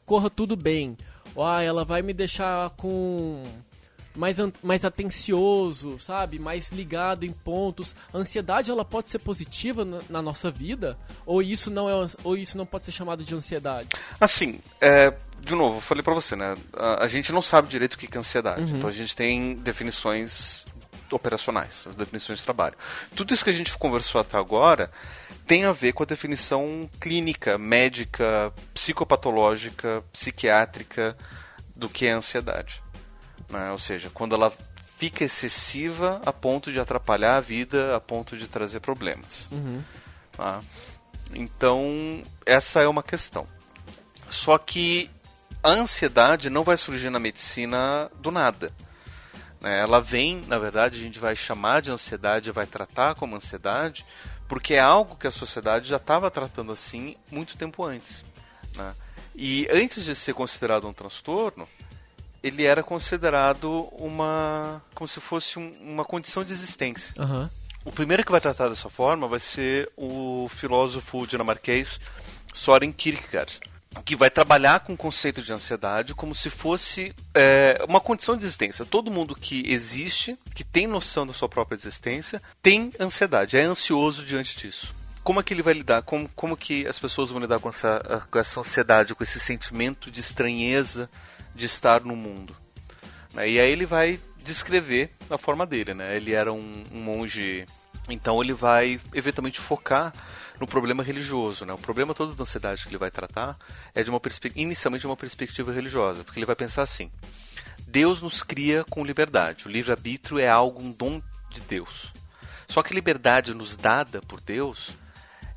corra 0.05 0.31
tudo 0.31 0.55
bem. 0.55 0.97
Ou 1.35 1.45
ah, 1.45 1.63
ela 1.63 1.85
vai 1.85 2.03
me 2.03 2.13
deixar 2.13 2.71
com 2.71 3.43
mais, 4.19 4.37
mais 4.63 4.85
atencioso, 4.85 5.97
sabe? 6.01 6.41
Mais 6.41 6.73
ligado 6.73 7.25
em 7.25 7.33
pontos. 7.33 7.95
A 8.13 8.19
ansiedade 8.19 8.69
ela 8.69 8.85
pode 8.85 9.11
ser 9.11 9.21
positiva 9.21 9.85
na, 9.85 10.01
na 10.11 10.21
nossa 10.21 10.51
vida? 10.51 10.99
Ou 11.25 11.41
isso 11.41 11.71
não 11.71 11.89
é 11.89 12.07
ou 12.25 12.37
isso 12.37 12.59
não 12.59 12.67
pode 12.67 12.85
ser 12.85 12.91
chamado 12.91 13.23
de 13.23 13.33
ansiedade? 13.33 13.89
Assim, 14.21 14.59
é, 14.81 15.15
de 15.41 15.55
novo, 15.55 15.77
eu 15.77 15.81
falei 15.81 16.03
para 16.03 16.15
você, 16.15 16.35
né? 16.35 16.57
A, 16.77 17.05
a, 17.05 17.07
gente 17.07 17.33
não 17.33 17.41
sabe 17.41 17.69
direito 17.69 17.95
o 17.95 17.99
que 17.99 18.09
é 18.13 18.19
ansiedade. 18.19 18.63
Uhum. 18.63 18.79
Então 18.79 18.89
a 18.89 18.93
gente 18.93 19.15
tem 19.15 19.55
definições 19.55 20.67
operacionais, 21.13 21.87
definições 21.97 22.41
de 22.41 22.45
trabalho. 22.45 22.75
Tudo 23.15 23.33
isso 23.33 23.45
que 23.45 23.51
a 23.51 23.55
gente 23.55 23.77
conversou 23.79 24.21
até 24.21 24.37
agora 24.37 24.91
tem 25.47 25.65
a 25.65 25.73
ver 25.73 25.93
com 25.93 26.03
a 26.03 26.07
definição 26.07 26.91
clínica, 27.01 27.57
médica, 27.57 28.53
psicopatológica, 28.75 30.03
psiquiátrica 30.13 31.17
do 31.75 31.89
que 31.89 32.07
é 32.07 32.11
ansiedade. 32.11 32.83
Né? 33.49 33.71
Ou 33.71 33.79
seja, 33.79 34.11
quando 34.13 34.35
ela 34.35 34.53
fica 34.99 35.25
excessiva 35.25 36.21
a 36.27 36.33
ponto 36.33 36.73
de 36.73 36.81
atrapalhar 36.81 37.37
a 37.37 37.41
vida, 37.41 37.95
a 37.95 38.01
ponto 38.01 38.37
de 38.37 38.49
trazer 38.49 38.81
problemas. 38.81 39.49
Uhum. 39.53 39.83
Tá? 40.33 40.61
Então, 41.33 42.23
essa 42.45 42.81
é 42.81 42.89
uma 42.89 43.03
questão. 43.03 43.47
Só 44.29 44.59
que 44.59 45.09
a 45.63 45.71
ansiedade 45.71 46.51
não 46.51 46.65
vai 46.65 46.77
surgir 46.77 47.11
na 47.11 47.19
medicina 47.19 48.11
do 48.17 48.31
nada. 48.31 48.73
Né? 49.61 49.81
Ela 49.81 50.01
vem, 50.01 50.43
na 50.47 50.59
verdade, 50.59 50.99
a 50.99 51.03
gente 51.03 51.19
vai 51.19 51.37
chamar 51.37 51.81
de 51.81 51.93
ansiedade, 51.93 52.51
vai 52.51 52.67
tratar 52.67 53.15
como 53.15 53.37
ansiedade, 53.37 54.05
porque 54.49 54.75
é 54.75 54.81
algo 54.81 55.17
que 55.17 55.27
a 55.27 55.31
sociedade 55.31 55.89
já 55.89 55.97
estava 55.97 56.31
tratando 56.31 56.73
assim 56.73 57.17
muito 57.31 57.57
tempo 57.57 57.85
antes. 57.85 58.25
Né? 58.75 58.95
E 59.35 59.69
antes 59.71 60.05
de 60.05 60.15
ser 60.15 60.35
considerado 60.35 60.89
um 60.89 60.93
transtorno, 60.93 61.69
ele 62.43 62.65
era 62.65 62.83
considerado 62.83 63.89
uma. 63.93 64.83
como 64.95 65.09
se 65.09 65.21
fosse 65.21 65.59
um, 65.59 65.73
uma 65.81 66.05
condição 66.05 66.45
de 66.45 66.53
existência. 66.53 67.15
Uhum. 67.19 67.49
O 67.85 67.93
primeiro 67.93 68.25
que 68.25 68.33
vai 68.33 68.41
tratar 68.41 68.69
dessa 68.69 68.91
forma 68.91 69.27
vai 69.27 69.41
ser 69.41 69.91
o 69.97 70.49
filósofo 70.51 71.27
dinamarquês 71.27 71.99
Soren 72.53 72.93
Kierkegaard, 72.93 73.61
que 74.05 74.15
vai 74.15 74.31
trabalhar 74.31 74.81
com 74.81 74.93
o 74.93 74.97
conceito 74.97 75.43
de 75.43 75.53
ansiedade 75.53 76.15
como 76.15 76.35
se 76.35 76.51
fosse 76.51 77.15
é, 77.35 77.83
uma 77.89 78.01
condição 78.01 78.37
de 78.37 78.45
existência. 78.45 78.85
Todo 78.85 79.11
mundo 79.11 79.35
que 79.35 79.63
existe, 79.71 80.39
que 80.55 80.65
tem 80.65 80.87
noção 80.87 81.27
da 81.27 81.33
sua 81.33 81.49
própria 81.49 81.77
existência, 81.77 82.43
tem 82.63 82.93
ansiedade, 83.01 83.57
é 83.57 83.63
ansioso 83.63 84.25
diante 84.25 84.57
disso 84.57 84.95
como 85.29 85.41
é 85.41 85.43
que 85.43 85.53
ele 85.53 85.61
vai 85.61 85.75
lidar? 85.75 86.01
Como, 86.01 86.27
como 86.35 86.57
que 86.57 86.87
as 86.87 86.99
pessoas 86.99 87.29
vão 87.29 87.39
lidar 87.39 87.61
com 87.61 87.69
essa, 87.69 88.27
com 88.31 88.39
essa 88.39 88.61
ansiedade, 88.61 89.15
com 89.15 89.23
esse 89.23 89.39
sentimento 89.39 90.11
de 90.11 90.21
estranheza 90.21 91.07
de 91.59 91.67
estar 91.67 92.03
no 92.03 92.17
mundo. 92.17 92.57
Né? 93.35 93.51
E 93.51 93.61
aí 93.61 93.71
ele 93.71 93.85
vai 93.85 94.19
descrever 94.43 95.11
a 95.29 95.37
forma 95.37 95.67
dele, 95.67 95.93
né? 95.93 96.17
Ele 96.17 96.33
era 96.33 96.53
um, 96.53 96.85
um 96.91 97.03
monge 97.03 97.67
Então 98.09 98.43
ele 98.43 98.55
vai 98.55 98.99
eventualmente 99.13 99.61
focar 99.61 100.15
no 100.59 100.67
problema 100.67 101.03
religioso. 101.03 101.67
Né? 101.67 101.73
O 101.73 101.79
problema 101.79 102.15
todo 102.15 102.35
da 102.35 102.45
ansiedade 102.45 102.85
que 102.85 102.89
ele 102.89 102.97
vai 102.97 103.11
tratar 103.11 103.59
é 103.95 104.03
de 104.03 104.09
uma 104.09 104.21
inicialmente 104.55 105.03
de 105.03 105.07
uma 105.07 105.17
perspectiva 105.17 105.73
religiosa, 105.73 106.25
porque 106.25 106.39
ele 106.39 106.47
vai 106.47 106.57
pensar 106.57 106.83
assim: 106.83 107.11
Deus 107.81 108.23
nos 108.23 108.43
cria 108.43 108.85
com 108.85 109.05
liberdade. 109.05 109.67
O 109.67 109.71
livre-arbítrio 109.71 110.39
é 110.39 110.49
algo, 110.49 110.81
um 110.81 110.93
dom 110.93 111.21
de 111.51 111.61
Deus. 111.61 112.13
Só 112.69 112.83
que 112.83 112.95
liberdade 112.95 113.53
nos 113.53 113.77
dada 113.77 114.21
por 114.23 114.41
Deus, 114.41 114.91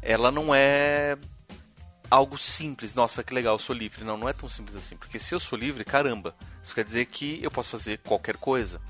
ela 0.01 0.31
não 0.31 0.55
é 0.55 1.17
algo 2.12 2.38
simples. 2.38 2.94
Nossa, 2.94 3.24
que 3.24 3.34
legal, 3.34 3.56
eu 3.56 3.60
sou 3.60 3.74
livre. 3.75 4.03
Não, 4.03 4.18
não 4.18 4.27
é 4.27 4.34
tão 4.34 4.50
simples 4.50 4.75
assim. 4.75 4.98
Porque 4.98 5.18
se 5.18 5.34
eu 5.34 5.39
sou 5.39 5.58
livre, 5.58 5.86
caramba, 5.86 6.36
isso 6.62 6.75
quer 6.75 6.84
dizer 6.84 7.06
que 7.06 7.41
eu 7.41 7.50
posso 7.50 7.70
fazer 7.70 8.00
qualquer 8.00 8.36
coisa. 8.36 8.82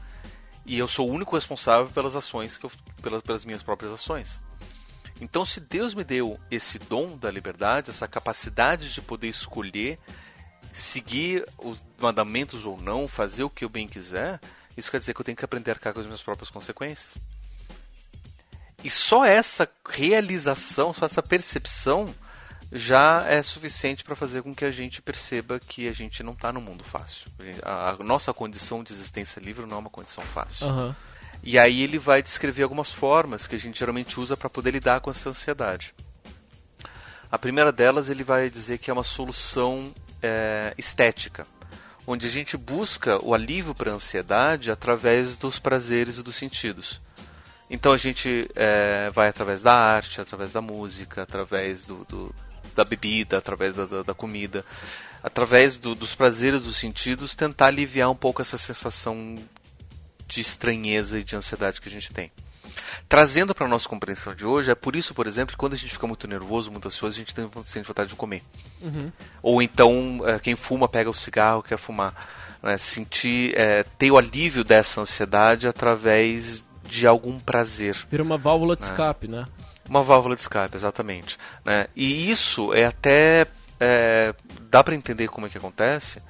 E 0.65 0.77
eu 0.77 0.87
sou 0.87 1.07
o 1.07 1.13
único 1.13 1.35
responsável 1.35 1.91
pelas 1.93 2.15
ações, 2.15 2.57
que 2.57 2.65
eu, 2.65 2.71
pelas, 3.01 3.21
pelas 3.21 3.45
minhas 3.45 3.61
próprias 3.61 3.93
ações. 3.93 4.41
Então, 5.19 5.45
se 5.45 5.59
Deus 5.59 5.93
me 5.93 6.03
deu 6.03 6.39
esse 6.49 6.79
dom 6.79 7.15
da 7.15 7.29
liberdade, 7.29 7.91
essa 7.91 8.07
capacidade 8.07 8.91
de 8.91 9.01
poder 9.01 9.27
escolher 9.27 9.99
seguir 10.73 11.45
os 11.57 11.77
mandamentos 11.99 12.65
ou 12.65 12.79
não, 12.79 13.07
fazer 13.07 13.43
o 13.43 13.49
que 13.49 13.65
eu 13.65 13.69
bem 13.69 13.87
quiser, 13.87 14.39
isso 14.75 14.89
quer 14.89 14.99
dizer 14.99 15.13
que 15.13 15.21
eu 15.21 15.25
tenho 15.25 15.35
que 15.35 15.45
aprender 15.45 15.69
a 15.71 15.73
arcar 15.73 15.93
com 15.93 15.99
as 15.99 16.05
minhas 16.05 16.23
próprias 16.23 16.49
consequências. 16.49 17.17
E 18.83 18.89
só 18.89 19.23
essa 19.23 19.69
realização, 19.87 20.93
só 20.93 21.05
essa 21.05 21.21
percepção 21.21 22.15
já 22.71 23.25
é 23.27 23.43
suficiente 23.43 24.03
para 24.03 24.15
fazer 24.15 24.41
com 24.41 24.55
que 24.55 24.63
a 24.63 24.71
gente 24.71 25.01
perceba 25.01 25.59
que 25.59 25.89
a 25.89 25.91
gente 25.91 26.23
não 26.23 26.31
está 26.31 26.53
no 26.53 26.61
mundo 26.61 26.83
fácil. 26.83 27.29
A, 27.63 27.97
nossa 28.01 28.33
condição 28.33 28.81
de 28.81 28.93
existência 28.93 29.41
livre 29.41 29.65
não 29.65 29.77
é 29.77 29.79
uma 29.79 29.89
condição 29.89 30.23
fácil. 30.23 30.67
Uhum. 30.67 30.95
E 31.43 31.59
aí 31.59 31.81
ele 31.81 31.99
vai 31.99 32.23
descrever 32.23 32.63
algumas 32.63 32.91
formas 32.91 33.45
que 33.45 33.55
a 33.55 33.59
gente 33.59 33.77
geralmente 33.77 34.19
usa 34.19 34.37
para 34.37 34.49
poder 34.49 34.71
lidar 34.71 35.01
com 35.01 35.11
essa 35.11 35.29
ansiedade. 35.29 35.93
A 37.29 37.37
primeira 37.37 37.71
delas 37.71 38.09
ele 38.09 38.23
vai 38.23 38.49
dizer 38.49 38.77
que 38.77 38.89
é 38.89 38.93
uma 38.93 39.03
solução 39.03 39.93
é, 40.21 40.73
estética, 40.77 41.45
onde 42.07 42.25
a 42.25 42.29
gente 42.29 42.55
busca 42.55 43.23
o 43.23 43.33
alívio 43.33 43.75
para 43.75 43.91
a 43.91 43.95
ansiedade 43.95 44.71
através 44.71 45.35
dos 45.35 45.59
prazeres 45.59 46.17
e 46.17 46.23
dos 46.23 46.35
sentidos. 46.35 47.01
Então 47.69 47.91
a 47.91 47.97
gente 47.97 48.49
é, 48.55 49.09
vai 49.11 49.29
através 49.29 49.61
da 49.61 49.73
arte, 49.73 50.21
através 50.21 50.51
da 50.51 50.61
música, 50.61 51.23
através 51.23 51.83
do, 51.85 52.05
do 52.05 52.35
da 52.75 52.83
bebida, 52.83 53.37
através 53.37 53.75
da, 53.75 53.85
da, 53.85 54.03
da 54.03 54.13
comida, 54.13 54.65
através 55.23 55.77
do, 55.77 55.93
dos 55.95 56.15
prazeres 56.15 56.63
dos 56.63 56.77
sentidos, 56.77 57.35
tentar 57.35 57.67
aliviar 57.67 58.09
um 58.09 58.15
pouco 58.15 58.41
essa 58.41 58.57
sensação 58.57 59.37
de 60.27 60.41
estranheza 60.41 61.19
e 61.19 61.23
de 61.23 61.35
ansiedade 61.35 61.81
que 61.81 61.89
a 61.89 61.91
gente 61.91 62.11
tem. 62.11 62.31
Trazendo 63.07 63.53
para 63.53 63.65
a 63.65 63.69
nossa 63.69 63.87
compreensão 63.87 64.33
de 64.33 64.45
hoje, 64.45 64.71
é 64.71 64.75
por 64.75 64.95
isso, 64.95 65.13
por 65.13 65.27
exemplo, 65.27 65.51
que 65.51 65.57
quando 65.57 65.73
a 65.73 65.77
gente 65.77 65.91
fica 65.91 66.07
muito 66.07 66.27
nervoso, 66.27 66.71
muito 66.71 66.87
ansioso, 66.87 67.15
a 67.15 67.19
gente 67.19 67.35
tem 67.35 67.49
sente 67.65 67.87
vontade 67.87 68.09
de 68.09 68.15
comer. 68.15 68.41
Uhum. 68.81 69.11
Ou 69.43 69.61
então, 69.61 70.21
é, 70.25 70.39
quem 70.39 70.55
fuma 70.55 70.87
pega 70.87 71.09
o 71.09 71.13
cigarro, 71.13 71.61
quer 71.61 71.77
fumar. 71.77 72.13
Né? 72.63 72.77
Sentir, 72.77 73.53
é, 73.57 73.83
ter 73.83 74.11
o 74.11 74.17
alívio 74.17 74.63
dessa 74.63 75.01
ansiedade 75.01 75.67
através 75.67 76.63
de 76.85 77.05
algum 77.05 77.39
prazer. 77.39 77.97
Vira 78.09 78.23
uma 78.23 78.37
válvula 78.37 78.75
de 78.75 78.83
né? 78.83 78.89
escape, 78.89 79.27
né? 79.27 79.45
Uma 79.91 80.01
válvula 80.01 80.37
de 80.37 80.41
escape, 80.41 80.77
exatamente. 80.77 81.37
Né? 81.65 81.85
E 81.93 82.31
isso 82.31 82.73
é 82.73 82.85
até. 82.85 83.45
É, 83.77 84.33
dá 84.69 84.81
para 84.81 84.95
entender 84.95 85.27
como 85.27 85.47
é 85.47 85.49
que 85.49 85.57
acontece, 85.57 86.21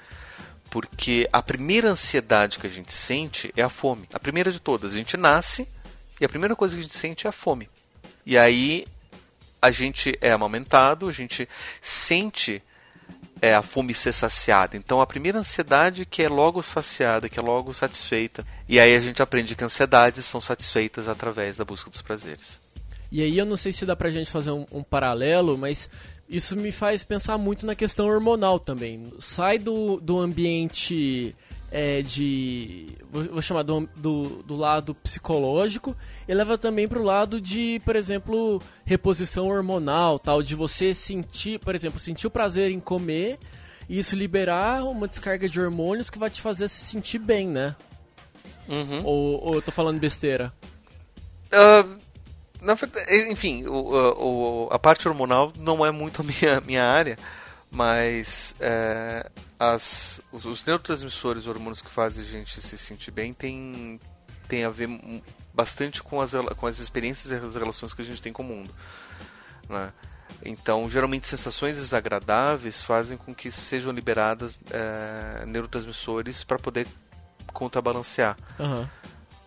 porque 0.68 1.30
a 1.32 1.44
primeira 1.44 1.88
ansiedade 1.88 2.58
que 2.58 2.66
a 2.66 2.70
gente 2.70 2.92
sente 2.92 3.54
é 3.56 3.62
a 3.62 3.70
fome. 3.70 4.10
A 4.12 4.20
primeira 4.20 4.52
de 4.52 4.60
todas. 4.60 4.94
A 4.94 4.98
gente 4.98 5.16
nasce 5.16 5.68
e 6.20 6.26
a 6.26 6.30
primeira 6.30 6.56
coisa 6.56 6.76
que 6.76 6.80
a 6.80 6.84
gente 6.84 6.98
sente 6.98 7.28
é 7.28 7.30
a 7.30 7.32
fome. 7.32 7.70
E 8.26 8.36
aí 8.36 8.88
a 9.62 9.70
gente 9.70 10.18
é 10.22 10.32
amamentado, 10.32 11.08
a 11.08 11.12
gente 11.12 11.48
sente 11.80 12.64
é, 13.40 13.54
a 13.54 13.62
fome 13.62 13.94
ser 13.94 14.12
saciada. 14.12 14.76
Então 14.76 15.00
a 15.00 15.06
primeira 15.06 15.38
ansiedade 15.38 16.04
que 16.04 16.24
é 16.24 16.30
logo 16.30 16.64
saciada, 16.64 17.30
que 17.30 17.40
é 17.40 17.44
logo 17.44 17.76
satisfeita. 17.76 18.44
E 18.68 18.80
aí 18.80 18.96
a 18.96 19.00
gente 19.00 19.22
aprende 19.22 19.56
que 19.56 19.64
ansiedades 19.64 20.26
são 20.26 20.42
satisfeitas 20.42 21.08
através 21.08 21.58
da 21.58 21.64
busca 21.64 21.92
dos 21.92 22.02
prazeres. 22.02 22.61
E 23.12 23.22
aí 23.22 23.38
eu 23.38 23.46
não 23.46 23.58
sei 23.58 23.72
se 23.72 23.86
dá 23.86 23.96
pra 23.96 24.10
gente 24.10 24.32
fazer 24.32 24.52
um, 24.52 24.66
um 24.72 24.84
paralelo, 24.84 25.58
mas 25.58 25.90
isso 26.30 26.56
me 26.56 26.72
faz 26.72 27.04
pensar 27.04 27.38
muito 27.38 27.66
na 27.66 27.76
questão 27.76 28.08
hormonal 28.08 28.58
também. 28.58 29.12
Sai 29.20 29.58
do, 29.58 30.00
do 30.00 30.18
ambiente 30.18 31.36
é, 31.70 32.02
de. 32.02 32.88
Vou 33.12 33.42
chamar 33.42 33.64
do, 33.64 33.90
do, 33.96 34.44
do, 34.44 34.56
lado 34.56 34.96
psicológico 34.96 35.96
e 36.28 36.34
leva 36.34 36.58
também 36.58 36.88
para 36.88 37.00
o 37.00 37.04
lado 37.04 37.42
de, 37.42 37.82
por 37.84 37.96
exemplo, 37.96 38.62
reposição 38.86 39.48
hormonal, 39.48 40.18
tal, 40.18 40.42
de 40.42 40.56
você 40.56 40.94
sentir, 40.94 41.60
por 41.60 41.76
exemplo, 41.76 42.00
sentir 42.00 42.28
o 42.28 42.32
prazer 42.32 42.72
em 42.72 42.80
comer 42.80 43.38
e 43.90 44.00
isso 44.00 44.16
liberar 44.16 44.86
uma 44.86 45.08
descarga 45.08 45.50
de 45.50 45.60
hormônios 45.60 46.10
que 46.10 46.20
vai 46.20 46.30
te 46.30 46.42
fazer 46.42 46.70
se 46.70 46.86
sentir 46.86 47.20
bem, 47.20 47.48
né? 47.48 47.76
Uhum. 48.70 49.02
Ou, 49.04 49.46
ou 49.46 49.56
eu 49.56 49.62
tô 49.62 49.72
falando 49.72 50.00
besteira? 50.00 50.54
Uh, 51.52 52.00
na 52.62 52.76
verdade, 52.76 53.32
enfim, 53.32 53.66
o, 53.66 53.74
o, 53.74 54.70
a 54.72 54.78
parte 54.78 55.08
hormonal 55.08 55.52
não 55.58 55.86
é 55.86 55.92
muito 55.92 56.22
a 56.22 56.24
minha, 56.24 56.62
minha 56.66 56.86
área, 56.86 57.18
mas 57.72 58.56
é, 58.60 59.30
as, 59.60 60.22
os, 60.32 60.46
os, 60.46 60.64
neurotransmissores, 60.64 61.48
hormônios 61.48 61.82
que 61.82 61.90
fazem 61.90 62.24
a 62.24 62.28
gente 62.28 62.62
se 62.62 62.78
sentir 62.78 63.10
bem, 63.10 63.34
tem, 63.34 64.00
tem 64.48 64.64
a 64.64 64.70
ver 64.70 64.88
bastante 65.54 66.04
com 66.04 66.22
as, 66.22 66.34
com 66.58 66.68
as 66.68 66.80
experiências 66.80 67.32
e 67.32 67.46
as 67.46 67.56
relações 67.56 67.94
que 67.94 68.02
a 68.02 68.06
gente 68.06 68.22
tem 68.22 68.32
com 68.32 68.44
o 68.44 68.46
mundo. 68.46 68.74
Né? 69.68 69.92
Então, 70.44 70.90
geralmente, 70.90 71.28
sensações 71.28 71.78
desagradáveis 71.78 72.84
fazem 72.84 73.18
com 73.18 73.34
que 73.34 73.52
sejam 73.52 73.92
liberadas 73.92 74.60
é, 74.70 75.46
neurotransmissores 75.46 76.44
para 76.44 76.60
poder 76.60 76.88
contrabalancear. 77.54 78.38
Uhum. 78.60 78.88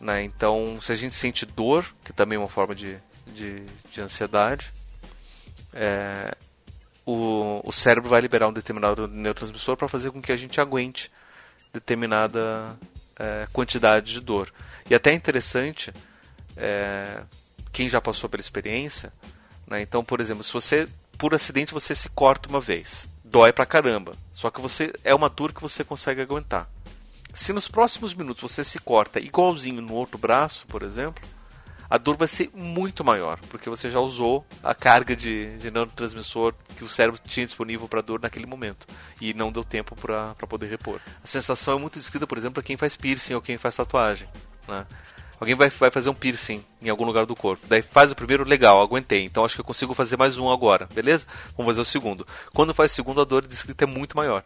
Né? 0.01 0.23
Então, 0.25 0.79
se 0.81 0.93
a 0.93 0.97
gente 0.97 1.15
sente 1.15 1.47
dor, 1.47 1.85
que 2.05 2.13
também 2.13 2.37
é 2.37 2.39
uma 2.39 2.49
forma 2.49 2.75
de, 2.75 2.99
de, 3.27 3.65
de 3.91 4.01
ansiedade, 4.01 4.73
é, 5.73 6.35
o, 7.07 7.61
o 7.65 7.73
cérebro 7.73 8.09
vai 8.09 8.21
liberar 8.21 8.49
um 8.49 8.53
determinado 8.53 9.07
neurotransmissor 9.09 9.77
para 9.77 9.89
fazer 9.89 10.11
com 10.11 10.23
que 10.23 10.33
a 10.33 10.37
gente 10.37 10.61
aguente 10.61 11.11
determinada 11.73 12.77
é, 13.19 13.47
quantidade 13.53 14.13
de 14.13 14.21
dor. 14.21 14.53
E 14.89 14.95
até 14.95 15.11
é 15.11 15.15
interessante, 15.15 15.93
é, 16.57 17.23
quem 17.73 17.89
já 17.89 18.01
passou 18.01 18.29
pela 18.29 18.41
experiência, 18.41 19.13
né? 19.67 19.83
então, 19.83 20.05
por 20.05 20.21
exemplo, 20.21 20.45
se 20.45 20.53
você, 20.53 20.89
por 21.19 21.35
acidente, 21.35 21.75
você 21.75 21.95
se 21.95 22.09
corta 22.09 22.49
uma 22.49 22.61
vez, 22.61 23.09
dói 23.25 23.53
pra 23.53 23.67
caramba, 23.67 24.17
só 24.33 24.51
que 24.51 24.61
você 24.61 24.93
é 25.03 25.15
uma 25.15 25.29
dor 25.29 25.53
que 25.53 25.61
você 25.61 25.83
consegue 25.83 26.21
aguentar. 26.21 26.69
Se 27.35 27.53
nos 27.53 27.67
próximos 27.67 28.14
minutos 28.14 28.43
você 28.43 28.62
se 28.62 28.79
corta 28.79 29.19
igualzinho 29.19 29.83
no 29.83 29.93
outro 29.95 30.17
braço, 30.17 30.67
por 30.69 30.85
exemplo, 30.85 31.23
a 31.91 31.99
dor 31.99 32.17
vai 32.17 32.29
ser 32.29 32.49
muito 32.55 33.05
maior, 33.05 33.41
porque 33.50 33.69
você 33.69 33.91
já 33.91 33.99
usou 33.99 34.47
a 34.62 34.73
carga 34.73 35.17
de, 35.17 35.59
de 35.59 35.69
neurotransmissor 35.69 36.55
que 36.76 36.85
o 36.85 36.88
cérebro 36.88 37.21
tinha 37.26 37.45
disponível 37.45 37.88
para 37.88 38.00
dor 38.00 38.21
naquele 38.21 38.47
momento 38.47 38.87
e 39.21 39.35
não 39.35 39.50
deu 39.50 39.64
tempo 39.64 39.97
para 39.97 40.35
poder 40.49 40.69
repor. 40.69 41.00
A 41.23 41.26
sensação 41.26 41.76
é 41.76 41.81
muito 41.81 41.99
descrita, 41.99 42.25
por 42.25 42.38
exemplo, 42.38 42.55
para 42.55 42.62
quem 42.62 42.76
faz 42.76 42.97
piercing 42.97 43.35
ou 43.35 43.43
quem 43.43 43.59
faz 43.59 43.75
tatuagem. 43.75 44.29
Né? 44.69 44.87
Alguém 45.41 45.57
vai, 45.57 45.69
vai 45.71 45.91
fazer 45.91 46.11
um 46.11 46.14
piercing 46.14 46.64
em 46.81 46.88
algum 46.88 47.05
lugar 47.05 47.26
do 47.26 47.35
corpo. 47.35 47.67
Daí 47.69 47.83
faz 47.83 48.12
o 48.12 48.14
primeiro, 48.14 48.45
legal, 48.45 48.81
aguentei. 48.81 49.25
Então 49.25 49.45
acho 49.45 49.57
que 49.57 49.61
eu 49.61 49.64
consigo 49.64 49.93
fazer 49.93 50.17
mais 50.17 50.38
um 50.38 50.50
agora, 50.50 50.88
beleza? 50.95 51.26
Vamos 51.57 51.71
fazer 51.71 51.81
o 51.81 51.85
segundo. 51.85 52.25
Quando 52.55 52.73
faz 52.73 52.93
o 52.93 52.95
segundo, 52.95 53.21
a 53.21 53.25
dor 53.25 53.45
descrita 53.45 53.85
é 53.85 53.87
muito 53.88 54.17
maior. 54.17 54.45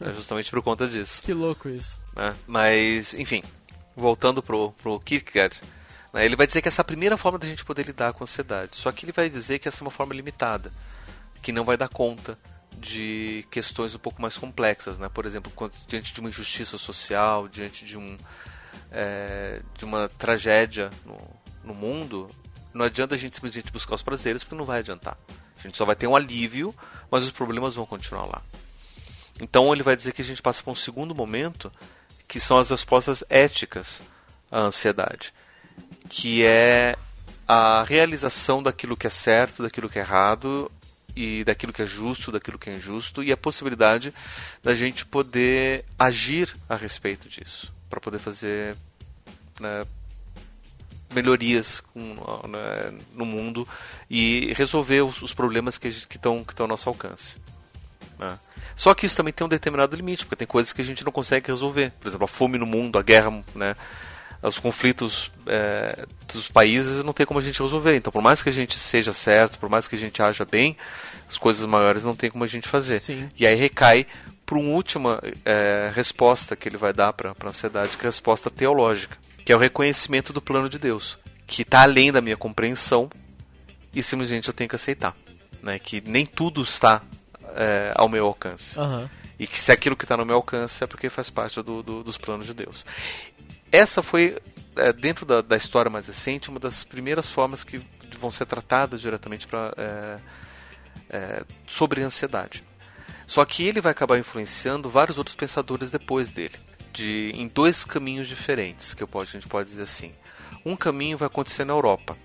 É 0.00 0.12
justamente 0.12 0.50
por 0.50 0.62
conta 0.62 0.88
disso. 0.88 1.22
Que 1.22 1.32
louco 1.32 1.68
isso. 1.68 2.00
Né? 2.14 2.34
Mas, 2.46 3.14
enfim, 3.14 3.42
voltando 3.96 4.42
pro, 4.42 4.72
pro 4.72 5.00
Kierkegaard, 5.00 5.60
né? 6.12 6.24
ele 6.24 6.36
vai 6.36 6.46
dizer 6.46 6.62
que 6.62 6.68
essa 6.68 6.80
é 6.80 6.82
a 6.82 6.86
primeira 6.86 7.16
forma 7.16 7.38
da 7.38 7.46
gente 7.46 7.64
poder 7.64 7.86
lidar 7.86 8.12
com 8.12 8.22
a 8.22 8.24
ansiedade. 8.24 8.76
Só 8.76 8.90
que 8.92 9.04
ele 9.04 9.12
vai 9.12 9.28
dizer 9.28 9.58
que 9.58 9.68
essa 9.68 9.82
é 9.82 9.84
uma 9.84 9.90
forma 9.90 10.14
limitada, 10.14 10.72
que 11.40 11.52
não 11.52 11.64
vai 11.64 11.76
dar 11.76 11.88
conta 11.88 12.38
de 12.76 13.46
questões 13.50 13.94
um 13.94 13.98
pouco 13.98 14.20
mais 14.20 14.36
complexas, 14.38 14.98
né? 14.98 15.08
Por 15.08 15.26
exemplo, 15.26 15.52
quando, 15.54 15.72
diante 15.86 16.12
de 16.12 16.20
uma 16.20 16.30
injustiça 16.30 16.78
social, 16.78 17.46
diante 17.48 17.84
de 17.84 17.98
um 17.98 18.16
é, 18.90 19.62
de 19.76 19.84
uma 19.84 20.08
tragédia 20.08 20.90
no, 21.04 21.18
no 21.64 21.74
mundo, 21.74 22.30
não 22.72 22.84
adianta 22.84 23.14
a 23.14 23.18
gente 23.18 23.34
simplesmente 23.36 23.72
buscar 23.72 23.94
os 23.94 24.02
prazeres, 24.02 24.42
porque 24.42 24.56
não 24.56 24.64
vai 24.64 24.80
adiantar. 24.80 25.16
A 25.58 25.62
gente 25.62 25.76
só 25.76 25.84
vai 25.84 25.94
ter 25.94 26.06
um 26.06 26.16
alívio, 26.16 26.74
mas 27.10 27.22
os 27.22 27.30
problemas 27.30 27.74
vão 27.74 27.86
continuar 27.86 28.24
lá. 28.24 28.42
Então 29.42 29.72
ele 29.72 29.82
vai 29.82 29.96
dizer 29.96 30.12
que 30.12 30.22
a 30.22 30.24
gente 30.24 30.40
passa 30.40 30.62
para 30.62 30.72
um 30.72 30.76
segundo 30.76 31.12
momento, 31.16 31.70
que 32.28 32.38
são 32.38 32.58
as 32.58 32.70
respostas 32.70 33.24
éticas 33.28 34.00
à 34.48 34.60
ansiedade, 34.60 35.34
que 36.08 36.46
é 36.46 36.96
a 37.46 37.82
realização 37.82 38.62
daquilo 38.62 38.96
que 38.96 39.08
é 39.08 39.10
certo, 39.10 39.64
daquilo 39.64 39.88
que 39.88 39.98
é 39.98 40.02
errado 40.02 40.70
e 41.16 41.42
daquilo 41.42 41.72
que 41.72 41.82
é 41.82 41.86
justo, 41.86 42.30
daquilo 42.30 42.56
que 42.56 42.70
é 42.70 42.74
injusto 42.74 43.20
e 43.20 43.32
a 43.32 43.36
possibilidade 43.36 44.14
da 44.62 44.76
gente 44.76 45.04
poder 45.04 45.84
agir 45.98 46.54
a 46.68 46.76
respeito 46.76 47.28
disso, 47.28 47.74
para 47.90 48.00
poder 48.00 48.20
fazer 48.20 48.76
né, 49.58 49.84
melhorias 51.12 51.80
com, 51.80 52.14
né, 52.48 52.94
no 53.12 53.26
mundo 53.26 53.66
e 54.08 54.52
resolver 54.54 55.02
os, 55.02 55.20
os 55.20 55.34
problemas 55.34 55.78
que 55.78 55.88
estão 55.88 56.44
que 56.44 56.54
que 56.54 56.62
ao 56.62 56.68
nosso 56.68 56.88
alcance. 56.88 57.41
Né? 58.22 58.38
Só 58.74 58.94
que 58.94 59.06
isso 59.06 59.16
também 59.16 59.32
tem 59.32 59.44
um 59.44 59.48
determinado 59.48 59.96
limite, 59.96 60.24
porque 60.24 60.36
tem 60.36 60.46
coisas 60.46 60.72
que 60.72 60.80
a 60.80 60.84
gente 60.84 61.04
não 61.04 61.12
consegue 61.12 61.48
resolver. 61.48 61.92
Por 62.00 62.08
exemplo, 62.08 62.24
a 62.24 62.28
fome 62.28 62.58
no 62.58 62.66
mundo, 62.66 62.98
a 62.98 63.02
guerra, 63.02 63.42
né? 63.54 63.76
os 64.42 64.58
conflitos 64.58 65.30
é, 65.46 66.06
dos 66.32 66.48
países 66.48 67.04
não 67.04 67.12
tem 67.12 67.24
como 67.24 67.38
a 67.38 67.42
gente 67.42 67.62
resolver. 67.62 67.96
Então, 67.96 68.12
por 68.12 68.22
mais 68.22 68.42
que 68.42 68.48
a 68.48 68.52
gente 68.52 68.78
seja 68.78 69.12
certo, 69.12 69.58
por 69.58 69.68
mais 69.68 69.86
que 69.86 69.94
a 69.94 69.98
gente 69.98 70.20
haja 70.20 70.44
bem, 70.44 70.76
as 71.28 71.38
coisas 71.38 71.64
maiores 71.64 72.02
não 72.02 72.16
tem 72.16 72.30
como 72.30 72.44
a 72.44 72.46
gente 72.46 72.68
fazer. 72.68 73.00
Sim. 73.00 73.28
E 73.38 73.46
aí 73.46 73.54
recai 73.54 74.06
para 74.44 74.58
uma 74.58 74.70
última 74.70 75.22
é, 75.44 75.92
resposta 75.94 76.56
que 76.56 76.68
ele 76.68 76.76
vai 76.76 76.92
dar 76.92 77.12
para 77.12 77.30
a 77.30 77.48
ansiedade, 77.48 77.96
que 77.96 78.04
é 78.04 78.08
a 78.08 78.10
resposta 78.10 78.50
teológica, 78.50 79.16
que 79.44 79.52
é 79.52 79.56
o 79.56 79.58
reconhecimento 79.58 80.32
do 80.32 80.42
plano 80.42 80.68
de 80.68 80.78
Deus, 80.78 81.18
que 81.46 81.62
está 81.62 81.82
além 81.82 82.10
da 82.10 82.20
minha 82.20 82.36
compreensão 82.36 83.08
e 83.94 84.02
simplesmente 84.02 84.48
eu 84.48 84.54
tenho 84.54 84.68
que 84.68 84.76
aceitar. 84.76 85.16
Né? 85.62 85.78
Que 85.78 86.02
nem 86.04 86.26
tudo 86.26 86.62
está 86.62 87.02
é, 87.56 87.92
ao 87.94 88.08
meu 88.08 88.26
alcance. 88.26 88.78
Uhum. 88.78 89.08
E 89.38 89.46
que 89.46 89.60
se 89.60 89.72
aquilo 89.72 89.96
que 89.96 90.04
está 90.04 90.16
no 90.16 90.24
meu 90.24 90.36
alcance 90.36 90.84
é 90.84 90.86
porque 90.86 91.10
faz 91.10 91.30
parte 91.30 91.60
do, 91.62 91.82
do, 91.82 92.04
dos 92.04 92.16
planos 92.16 92.46
de 92.46 92.54
Deus. 92.54 92.84
Essa 93.70 94.02
foi, 94.02 94.38
é, 94.76 94.92
dentro 94.92 95.24
da, 95.24 95.40
da, 95.40 95.56
história 95.56 95.90
mais 95.90 96.06
recente, 96.06 96.50
uma 96.50 96.60
das 96.60 96.84
primeiras 96.84 97.28
formas 97.28 97.64
que 97.64 97.80
vão 98.18 98.30
ser 98.30 98.46
tratadas 98.46 99.00
diretamente 99.00 99.46
pra, 99.46 99.72
é, 99.76 100.18
é, 101.10 101.44
sobre 101.66 102.02
ansiedade. 102.02 102.62
Só 103.26 103.44
que 103.44 103.66
ele 103.66 103.80
vai 103.80 103.92
acabar 103.92 104.18
influenciando 104.18 104.90
vários 104.90 105.18
outros 105.18 105.34
pensadores 105.34 105.90
depois 105.90 106.30
dele, 106.30 106.56
de, 106.92 107.32
em 107.34 107.48
dois 107.48 107.84
caminhos 107.84 108.28
diferentes, 108.28 108.92
que 108.94 109.06
pode, 109.06 109.30
a 109.30 109.32
gente 109.32 109.48
pode 109.48 109.68
dizer 109.70 109.82
assim. 109.82 110.12
Um 110.64 110.76
caminho 110.76 111.16
vai 111.16 111.26
acontecer 111.26 111.64
na 111.64 111.72
Europa, 111.72 112.16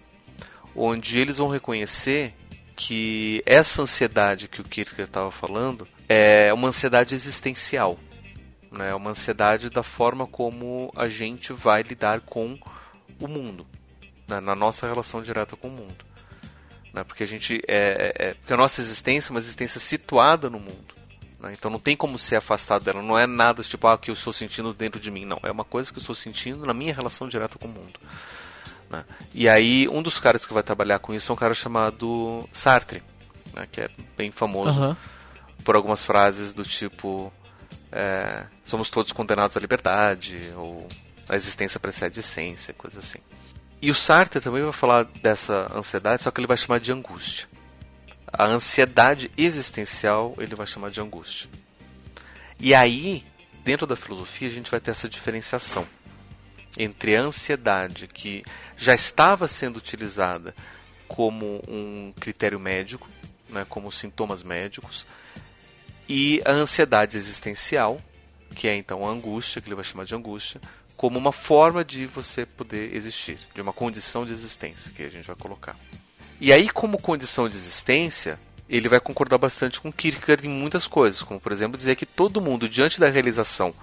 onde 0.75 1.17
eles 1.17 1.37
vão 1.37 1.47
reconhecer 1.47 2.33
que 2.77 3.43
essa 3.45 3.81
ansiedade 3.81 4.47
que 4.47 4.61
o 4.61 4.63
Kierkegaard 4.63 5.09
estava 5.09 5.31
falando 5.31 5.85
é 6.07 6.53
uma 6.53 6.69
ansiedade 6.69 7.13
existencial 7.13 7.99
né? 8.71 8.91
É 8.91 8.95
uma 8.95 9.11
ansiedade 9.11 9.69
da 9.69 9.83
forma 9.83 10.27
como 10.27 10.91
a 10.95 11.07
gente 11.07 11.53
vai 11.53 11.81
lidar 11.81 12.21
com 12.21 12.57
o 13.19 13.27
mundo, 13.27 13.65
né? 14.27 14.39
na 14.39 14.55
nossa 14.55 14.87
relação 14.87 15.21
direta 15.21 15.55
com 15.55 15.67
o 15.67 15.71
mundo. 15.71 16.05
Né? 16.93 17.03
Porque 17.03 17.23
a 17.23 17.27
gente 17.27 17.61
é, 17.67 18.13
é, 18.17 18.27
é, 18.27 18.33
porque 18.33 18.53
a 18.53 18.57
nossa 18.57 18.81
existência 18.81 19.31
é 19.31 19.33
uma 19.33 19.39
existência 19.39 19.79
situada 19.79 20.49
no 20.49 20.59
mundo. 20.59 20.95
Né? 21.39 21.53
Então 21.57 21.69
não 21.71 21.79
tem 21.79 21.95
como 21.95 22.17
ser 22.17 22.37
afastado 22.37 22.83
dela. 22.83 23.01
Não 23.01 23.17
é 23.17 23.25
nada 23.25 23.63
tipo 23.63 23.87
ah, 23.87 23.97
que 23.97 24.09
eu 24.09 24.13
estou 24.13 24.33
sentindo 24.33 24.73
dentro 24.73 24.99
de 24.99 25.11
mim. 25.11 25.25
Não, 25.25 25.39
é 25.43 25.51
uma 25.51 25.65
coisa 25.65 25.91
que 25.91 25.97
eu 25.97 26.01
estou 26.01 26.15
sentindo 26.15 26.65
na 26.65 26.73
minha 26.73 26.93
relação 26.93 27.27
direta 27.27 27.57
com 27.57 27.67
o 27.67 27.71
mundo. 27.71 27.99
Né? 28.89 29.03
E 29.33 29.49
aí 29.49 29.87
um 29.89 30.01
dos 30.01 30.19
caras 30.19 30.45
que 30.45 30.53
vai 30.53 30.63
trabalhar 30.63 30.99
com 30.99 31.13
isso 31.13 31.31
é 31.31 31.33
um 31.33 31.37
cara 31.37 31.53
chamado 31.53 32.47
Sartre, 32.53 33.03
né? 33.53 33.67
que 33.71 33.81
é 33.81 33.89
bem 34.15 34.31
famoso 34.31 34.81
uhum. 34.81 34.95
por 35.63 35.75
algumas 35.75 36.03
frases 36.05 36.53
do 36.53 36.63
tipo 36.63 37.31
é, 37.91 38.45
somos 38.63 38.89
todos 38.89 39.11
condenados 39.11 39.55
à 39.55 39.59
liberdade, 39.59 40.39
ou 40.55 40.87
a 41.27 41.35
existência 41.35 41.79
precede 41.79 42.19
a 42.19 42.21
essência, 42.21 42.73
coisa 42.73 42.99
assim. 42.99 43.19
E 43.81 43.91
o 43.91 43.93
Sartre 43.93 44.41
também 44.41 44.63
vai 44.63 44.73
falar 44.73 45.03
dessa 45.21 45.71
ansiedade, 45.75 46.23
só 46.23 46.31
que 46.31 46.39
ele 46.39 46.47
vai 46.47 46.57
chamar 46.57 46.79
de 46.79 46.91
angústia. 46.91 47.47
A 48.31 48.45
ansiedade 48.45 49.31
existencial 49.37 50.33
ele 50.37 50.55
vai 50.55 50.67
chamar 50.67 50.89
de 50.89 50.99
angústia. 50.99 51.49
E 52.59 52.73
aí, 52.73 53.23
dentro 53.63 53.85
da 53.85 53.95
filosofia, 53.95 54.47
a 54.47 54.51
gente 54.51 54.71
vai 54.71 54.79
ter 54.79 54.91
essa 54.91 55.07
diferenciação 55.07 55.87
entre 56.77 57.15
a 57.15 57.21
ansiedade 57.21 58.07
que 58.07 58.43
já 58.77 58.93
estava 58.93 59.47
sendo 59.47 59.77
utilizada 59.77 60.55
como 61.07 61.61
um 61.67 62.13
critério 62.19 62.59
médico, 62.59 63.09
né, 63.49 63.65
como 63.67 63.91
sintomas 63.91 64.43
médicos, 64.43 65.05
e 66.07 66.41
a 66.45 66.51
ansiedade 66.51 67.17
existencial, 67.17 67.99
que 68.55 68.67
é 68.67 68.75
então 68.75 69.05
a 69.05 69.09
angústia, 69.09 69.61
que 69.61 69.67
ele 69.67 69.75
vai 69.75 69.83
chamar 69.83 70.05
de 70.05 70.15
angústia, 70.15 70.61
como 70.95 71.17
uma 71.17 71.31
forma 71.31 71.83
de 71.83 72.05
você 72.05 72.45
poder 72.45 72.95
existir, 72.95 73.37
de 73.53 73.61
uma 73.61 73.73
condição 73.73 74.25
de 74.25 74.31
existência, 74.31 74.91
que 74.91 75.03
a 75.03 75.09
gente 75.09 75.27
vai 75.27 75.35
colocar. 75.35 75.75
E 76.39 76.53
aí, 76.53 76.69
como 76.69 76.99
condição 76.99 77.49
de 77.49 77.55
existência, 77.55 78.39
ele 78.69 78.89
vai 78.89 78.99
concordar 78.99 79.37
bastante 79.37 79.79
com 79.81 79.91
Kierkegaard 79.91 80.45
em 80.45 80.49
muitas 80.49 80.87
coisas, 80.87 81.23
como 81.23 81.39
por 81.39 81.51
exemplo 81.51 81.77
dizer 81.77 81.95
que 81.95 82.05
todo 82.05 82.41
mundo, 82.41 82.67
diante 82.67 82.99
da 82.99 83.09
realização 83.09 83.73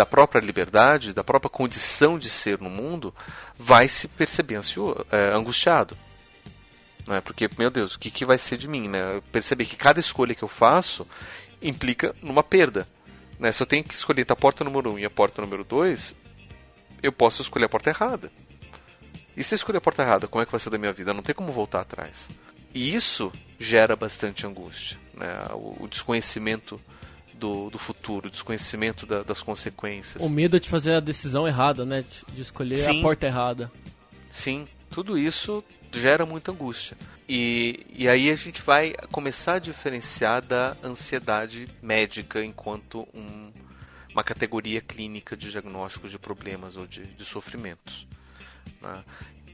da 0.00 0.06
própria 0.06 0.40
liberdade, 0.40 1.12
da 1.12 1.22
própria 1.22 1.50
condição 1.50 2.18
de 2.18 2.30
ser 2.30 2.58
no 2.58 2.70
mundo, 2.70 3.14
vai 3.58 3.86
se 3.86 4.08
perceber 4.08 4.54
ansio, 4.54 4.96
é, 5.12 5.30
angustiado. 5.34 5.94
Não 7.06 7.16
é? 7.16 7.20
Porque, 7.20 7.50
meu 7.58 7.68
Deus, 7.68 7.96
o 7.96 7.98
que, 7.98 8.10
que 8.10 8.24
vai 8.24 8.38
ser 8.38 8.56
de 8.56 8.66
mim? 8.66 8.88
Né? 8.88 9.20
Perceber 9.30 9.66
que 9.66 9.76
cada 9.76 10.00
escolha 10.00 10.34
que 10.34 10.42
eu 10.42 10.48
faço, 10.48 11.06
implica 11.60 12.16
numa 12.22 12.42
perda. 12.42 12.88
Né? 13.38 13.52
Se 13.52 13.62
eu 13.62 13.66
tenho 13.66 13.84
que 13.84 13.92
escolher 13.92 14.24
a 14.26 14.34
porta 14.34 14.64
número 14.64 14.90
1 14.90 14.94
um 14.94 14.98
e 15.00 15.04
a 15.04 15.10
porta 15.10 15.42
número 15.42 15.64
2, 15.64 16.16
eu 17.02 17.12
posso 17.12 17.42
escolher 17.42 17.66
a 17.66 17.68
porta 17.68 17.90
errada. 17.90 18.32
E 19.36 19.44
se 19.44 19.52
eu 19.52 19.56
escolher 19.56 19.78
a 19.78 19.82
porta 19.82 20.02
errada, 20.02 20.26
como 20.26 20.40
é 20.40 20.46
que 20.46 20.52
vai 20.52 20.60
ser 20.60 20.70
da 20.70 20.78
minha 20.78 20.94
vida? 20.94 21.12
Não 21.12 21.22
tem 21.22 21.34
como 21.34 21.52
voltar 21.52 21.82
atrás. 21.82 22.26
E 22.72 22.94
isso 22.94 23.30
gera 23.58 23.94
bastante 23.94 24.46
angústia. 24.46 24.96
Né? 25.12 25.28
O, 25.50 25.84
o 25.84 25.88
desconhecimento 25.88 26.80
do, 27.40 27.70
do, 27.70 27.78
futuro, 27.78 28.28
o 28.28 28.30
desconhecimento 28.30 29.06
da, 29.06 29.22
das 29.22 29.42
consequências. 29.42 30.22
O 30.22 30.28
medo 30.28 30.60
de 30.60 30.68
fazer 30.68 30.92
a 30.94 31.00
decisão 31.00 31.48
errada, 31.48 31.84
né? 31.84 32.04
De 32.32 32.42
escolher 32.42 32.76
Sim. 32.76 33.00
a 33.00 33.02
porta 33.02 33.26
errada. 33.26 33.72
Sim, 34.30 34.68
tudo 34.90 35.18
isso 35.18 35.64
gera 35.92 36.24
muita 36.24 36.52
angústia. 36.52 36.96
E, 37.28 37.86
e 37.90 38.08
aí 38.08 38.30
a 38.30 38.36
gente 38.36 38.62
vai 38.62 38.94
começar 39.10 39.54
a 39.54 39.58
diferenciar 39.58 40.42
da 40.42 40.76
ansiedade 40.84 41.68
médica 41.82 42.44
enquanto 42.44 43.08
um, 43.14 43.50
uma 44.12 44.22
categoria 44.22 44.80
clínica 44.80 45.36
de 45.36 45.50
diagnóstico 45.50 46.08
de 46.08 46.18
problemas 46.18 46.76
ou 46.76 46.86
de, 46.86 47.06
de 47.06 47.24
sofrimentos. 47.24 48.06
Né? 48.80 49.04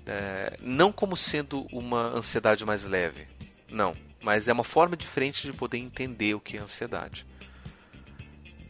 É, 0.07 0.57
não 0.61 0.93
como 0.93 1.17
sendo 1.17 1.67
uma 1.73 2.07
ansiedade 2.09 2.65
mais 2.65 2.85
leve, 2.85 3.27
não, 3.69 3.95
mas 4.23 4.49
é 4.49 4.53
uma 4.53 4.65
forma 4.65 4.97
diferente 4.97 5.47
de 5.47 5.53
poder 5.53 5.79
entender 5.79 6.35
o 6.35 6.41
que 6.41 6.57
é 6.57 6.61
ansiedade. 6.61 7.27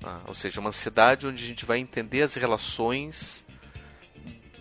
Ah, 0.04 0.20
ou 0.26 0.34
seja, 0.34 0.60
uma 0.60 0.68
ansiedade 0.68 1.26
onde 1.26 1.42
a 1.44 1.46
gente 1.46 1.64
vai 1.64 1.78
entender 1.78 2.22
as 2.22 2.34
relações 2.34 3.44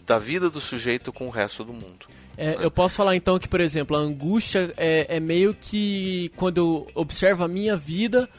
da 0.05 0.19
vida 0.19 0.49
do 0.49 0.61
sujeito 0.61 1.11
com 1.11 1.27
o 1.27 1.31
resto 1.31 1.63
do 1.63 1.73
mundo. 1.73 2.07
É, 2.37 2.57
eu 2.59 2.69
posso 2.69 2.95
falar 2.95 3.15
então 3.15 3.39
que, 3.39 3.47
por 3.47 3.61
exemplo, 3.61 3.95
a 3.95 3.99
angústia 3.99 4.73
é, 4.75 5.17
é 5.17 5.19
meio 5.19 5.53
que 5.53 6.31
quando 6.35 6.57
eu 6.57 6.87
observo 6.93 7.43
a 7.43 7.47
minha 7.47 7.77
vida 7.77 8.29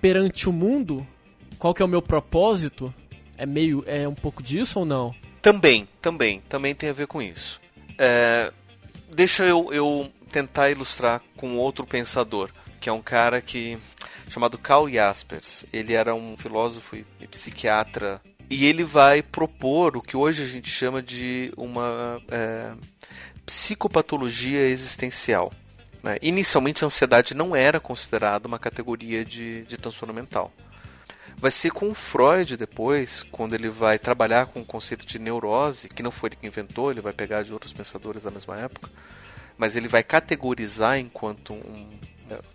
perante 0.00 0.48
o 0.48 0.52
mundo, 0.52 1.06
qual 1.58 1.72
que 1.72 1.82
é 1.82 1.84
o 1.84 1.88
meu 1.88 2.02
propósito? 2.02 2.94
É 3.36 3.46
meio, 3.46 3.82
é 3.86 4.06
um 4.06 4.14
pouco 4.14 4.42
disso 4.42 4.80
ou 4.80 4.84
não? 4.84 5.14
Também, 5.40 5.88
também, 6.00 6.40
também 6.48 6.74
tem 6.74 6.90
a 6.90 6.92
ver 6.92 7.06
com 7.06 7.20
isso. 7.22 7.60
É, 7.98 8.52
deixa 9.12 9.44
eu, 9.44 9.72
eu 9.72 10.10
tentar 10.30 10.70
ilustrar 10.70 11.22
com 11.36 11.56
outro 11.56 11.86
pensador, 11.86 12.50
que 12.80 12.88
é 12.88 12.92
um 12.92 13.02
cara 13.02 13.40
que 13.40 13.78
chamado 14.28 14.58
Karl 14.58 14.88
Jaspers. 14.88 15.64
Ele 15.72 15.94
era 15.94 16.14
um 16.14 16.36
filósofo 16.36 16.96
e 16.96 17.26
psiquiatra 17.26 18.20
e 18.48 18.66
ele 18.66 18.84
vai 18.84 19.22
propor 19.22 19.96
o 19.96 20.02
que 20.02 20.16
hoje 20.16 20.42
a 20.42 20.46
gente 20.46 20.70
chama 20.70 21.02
de 21.02 21.52
uma 21.56 22.20
é, 22.28 22.72
psicopatologia 23.44 24.62
existencial. 24.68 25.52
Né? 26.02 26.18
Inicialmente, 26.22 26.84
a 26.84 26.86
ansiedade 26.86 27.34
não 27.34 27.56
era 27.56 27.80
considerada 27.80 28.46
uma 28.46 28.58
categoria 28.58 29.24
de, 29.24 29.62
de 29.62 29.76
transtorno 29.76 30.14
mental. 30.14 30.52
Vai 31.38 31.50
ser 31.50 31.70
com 31.70 31.92
Freud 31.92 32.56
depois, 32.56 33.22
quando 33.24 33.54
ele 33.54 33.68
vai 33.68 33.98
trabalhar 33.98 34.46
com 34.46 34.60
o 34.60 34.64
conceito 34.64 35.04
de 35.04 35.18
neurose, 35.18 35.88
que 35.88 36.02
não 36.02 36.10
foi 36.10 36.28
ele 36.28 36.36
que 36.36 36.46
inventou, 36.46 36.90
ele 36.90 37.02
vai 37.02 37.12
pegar 37.12 37.42
de 37.42 37.52
outros 37.52 37.74
pensadores 37.74 38.22
da 38.22 38.30
mesma 38.30 38.56
época, 38.58 38.88
mas 39.58 39.76
ele 39.76 39.88
vai 39.88 40.02
categorizar 40.02 40.98
enquanto 40.98 41.52
um. 41.52 41.88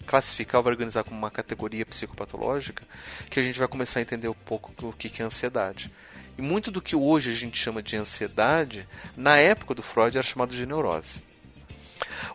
Classificar, 0.06 0.62
vai 0.62 0.74
organizar 0.74 1.04
como 1.04 1.18
uma 1.18 1.32
categoria 1.32 1.86
psicopatológica, 1.86 2.84
que 3.30 3.40
a 3.40 3.44
gente 3.44 3.60
vai 3.60 3.68
começar 3.68 4.00
a 4.00 4.02
entender 4.02 4.28
um 4.28 4.34
pouco 4.34 4.74
o 4.88 4.94
que 4.94 5.22
é 5.22 5.26
ansiedade. 5.26 5.92
E 6.38 6.42
muito 6.42 6.72
do 6.72 6.82
que 6.82 6.96
hoje 6.96 7.32
a 7.32 7.36
gente 7.36 7.58
chama 7.58 7.84
de 7.84 7.98
ansiedade, 7.98 8.88
na 9.16 9.38
época 9.38 9.76
do 9.76 9.84
Freud 9.84 10.18
era 10.18 10.26
chamado 10.26 10.56
de 10.56 10.66
neurose. 10.66 11.22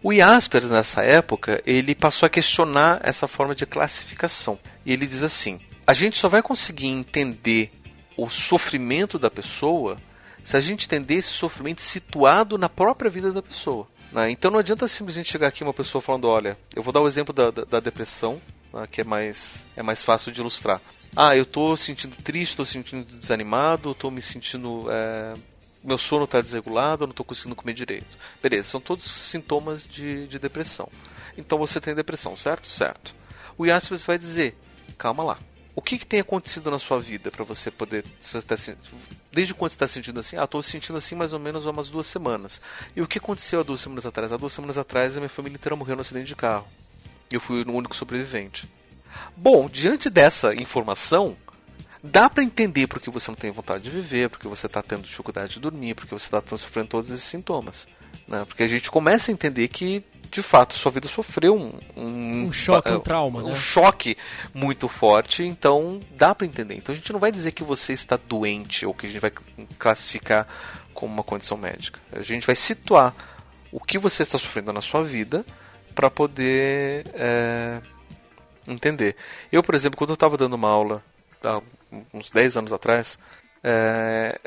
O 0.03 0.13
Jaspers, 0.13 0.71
nessa 0.71 1.03
época, 1.03 1.63
ele 1.67 1.95
passou 1.95 2.27
a 2.27 2.31
questionar 2.31 3.01
essa 3.03 3.27
forma 3.27 3.55
de 3.55 3.67
classificação. 3.67 4.59
E 4.85 4.93
ele 4.93 5.07
diz 5.07 5.23
assim: 5.23 5.61
a 5.87 5.93
gente 5.93 6.19
só 6.19 6.29
vai 6.29 6.43
conseguir 6.43 6.87
entender 6.87 7.73
o 8.17 8.29
sofrimento 8.29 9.19
da 9.19 9.31
pessoa 9.31 9.99
se 10.43 10.57
a 10.57 10.61
gente 10.61 10.87
entender 10.87 11.17
esse 11.17 11.31
sofrimento 11.31 11.83
situado 11.83 12.57
na 12.57 12.69
própria 12.69 13.11
vida 13.11 13.33
da 13.33 13.43
pessoa. 13.43 13.89
Né? 14.17 14.31
Então 14.31 14.51
não 14.51 14.59
adianta 14.59 14.89
simplesmente 14.89 15.31
chegar 15.31 15.49
aqui 15.49 15.63
uma 15.63 15.75
pessoa 15.75 16.01
falando: 16.01 16.27
olha, 16.27 16.57
eu 16.75 16.83
vou 16.83 16.91
dar 16.91 17.03
o 17.03 17.07
exemplo 17.07 17.35
da, 17.35 17.51
da, 17.51 17.65
da 17.65 17.81
depressão, 17.81 18.41
né, 18.73 18.89
que 18.91 19.03
é 19.03 19.05
mais, 19.05 19.67
é 19.77 19.83
mais 19.83 20.03
fácil 20.03 20.33
de 20.33 20.41
ilustrar. 20.41 20.81
Ah, 21.15 21.37
eu 21.37 21.43
estou 21.43 21.77
sentindo 21.77 22.17
triste, 22.17 22.53
estou 22.53 22.65
sentindo 22.65 23.05
desanimado, 23.05 23.93
estou 23.93 24.11
me 24.11 24.23
sentindo 24.23 24.87
é, 24.91 25.35
meu 25.85 25.99
sono 25.99 26.25
está 26.25 26.41
desregulado, 26.41 27.05
eu 27.05 27.07
não 27.07 27.13
estou 27.13 27.27
conseguindo 27.27 27.55
comer 27.55 27.75
direito. 27.75 28.19
Beleza, 28.43 28.71
são 28.71 28.81
todos 28.81 29.05
sintomas 29.05 29.87
de, 29.87 30.27
de 30.27 30.39
depressão. 30.39 30.89
Então 31.37 31.59
você 31.59 31.79
tem 31.79 31.95
depressão, 31.95 32.37
certo? 32.37 32.67
Certo. 32.67 33.15
O 33.59 33.67
Jaspers 33.67 34.05
vai 34.05 34.19
dizer, 34.19 34.57
calma 34.97 35.23
lá. 35.23 35.39
O 35.77 35.83
que, 35.83 35.99
que 35.99 36.07
tem 36.07 36.21
acontecido 36.21 36.71
na 36.71 36.79
sua 36.79 36.99
vida 36.99 37.31
para 37.31 37.45
você 37.45 37.71
poder. 37.71 38.03
Você 38.19 38.41
tá, 38.41 38.57
desde 39.31 39.53
quando 39.53 39.71
você 39.71 39.77
está 39.77 39.87
sentindo 39.87 40.19
assim? 40.19 40.39
Ah, 40.39 40.45
estou 40.45 40.63
sentindo 40.63 40.97
assim 40.97 41.15
mais 41.15 41.35
ou 41.35 41.39
menos 41.39 41.67
há 41.67 41.71
umas 41.71 41.89
duas 41.89 42.07
semanas. 42.07 42.63
E 42.97 43.03
o 43.03 43.07
que 43.07 43.19
aconteceu 43.19 43.61
há 43.61 43.63
duas 43.63 43.83
semanas 43.83 44.07
atrás? 44.07 44.33
Há 44.33 44.39
duas 44.39 44.55
semanas 44.55 44.79
atrás 44.79 45.19
a 45.19 45.21
minha 45.21 45.29
família 45.29 45.57
inteira 45.57 45.77
morreu 45.77 45.95
no 45.95 46.01
acidente 46.01 46.29
de 46.29 46.35
carro. 46.35 46.67
Eu 47.31 47.41
fui 47.41 47.63
o 47.63 47.73
único 47.73 47.95
sobrevivente. 47.95 48.67
Bom, 49.37 49.69
diante 49.69 50.09
dessa 50.09 50.55
informação, 50.55 51.37
dá 52.03 52.31
para 52.31 52.43
entender 52.43 52.87
porque 52.87 53.11
você 53.11 53.31
não 53.31 53.37
tem 53.37 53.51
vontade 53.51 53.85
de 53.85 53.91
viver, 53.91 54.31
porque 54.31 54.49
você 54.49 54.67
está 54.67 54.83
tendo 54.83 55.03
dificuldade 55.03 55.53
de 55.53 55.61
dormir, 55.61 55.95
porque 55.95 56.15
você 56.15 56.27
está 56.27 56.41
sofrendo 56.57 56.89
todos 56.89 57.11
esses 57.11 57.25
sintomas. 57.25 57.87
Né? 58.27 58.47
Porque 58.47 58.63
a 58.63 58.67
gente 58.67 58.91
começa 58.91 59.31
a 59.31 59.35
entender 59.35 59.69
que, 59.69 60.03
de 60.31 60.43
fato, 60.43 60.75
sua 60.75 60.93
vida 60.93 61.09
sofreu 61.09 61.55
um, 61.55 61.79
um, 61.97 62.47
um 62.47 62.53
choque, 62.53 62.91
um 62.91 63.01
trauma, 63.01 63.43
um 63.43 63.49
né? 63.49 63.55
choque 63.55 64.17
muito 64.53 64.89
forte, 64.89 65.43
então 65.43 66.01
dá 66.13 66.35
para 66.35 66.47
entender. 66.47 66.75
Então 66.75 66.93
a 66.93 66.97
gente 66.97 67.13
não 67.13 67.21
vai 67.21 67.33
dizer 67.33 67.53
que 67.53 67.65
você 67.65 67.93
está 67.93 68.17
doente 68.17 68.85
ou 68.85 68.95
que 68.95 69.07
a 69.07 69.09
gente 69.09 69.21
vai 69.21 69.33
classificar 69.79 70.47
como 70.93 71.13
uma 71.13 71.23
condição 71.23 71.57
médica. 71.57 72.01
A 72.13 72.23
gente 72.23 72.47
vai 72.47 72.57
situar 72.57 73.15
o 73.71 73.81
que 73.81 73.99
você 73.99 74.23
está 74.23 74.39
sofrendo 74.39 74.73
na 74.73 74.81
sua 74.81 75.05
vida 75.05 75.45
para 75.95 76.11
poder 76.11 77.07
é, 77.15 77.81
entender. 78.67 79.17
Eu, 79.51 79.63
por 79.63 79.75
exemplo, 79.75 79.97
quando 79.97 80.11
eu 80.11 80.15
estava 80.15 80.37
dando 80.37 80.55
uma 80.55 80.71
aula 80.71 81.03
há 81.45 81.61
uns 82.13 82.31
10 82.31 82.59
anos 82.59 82.73
atrás, 82.73 83.19
é, 83.63 84.39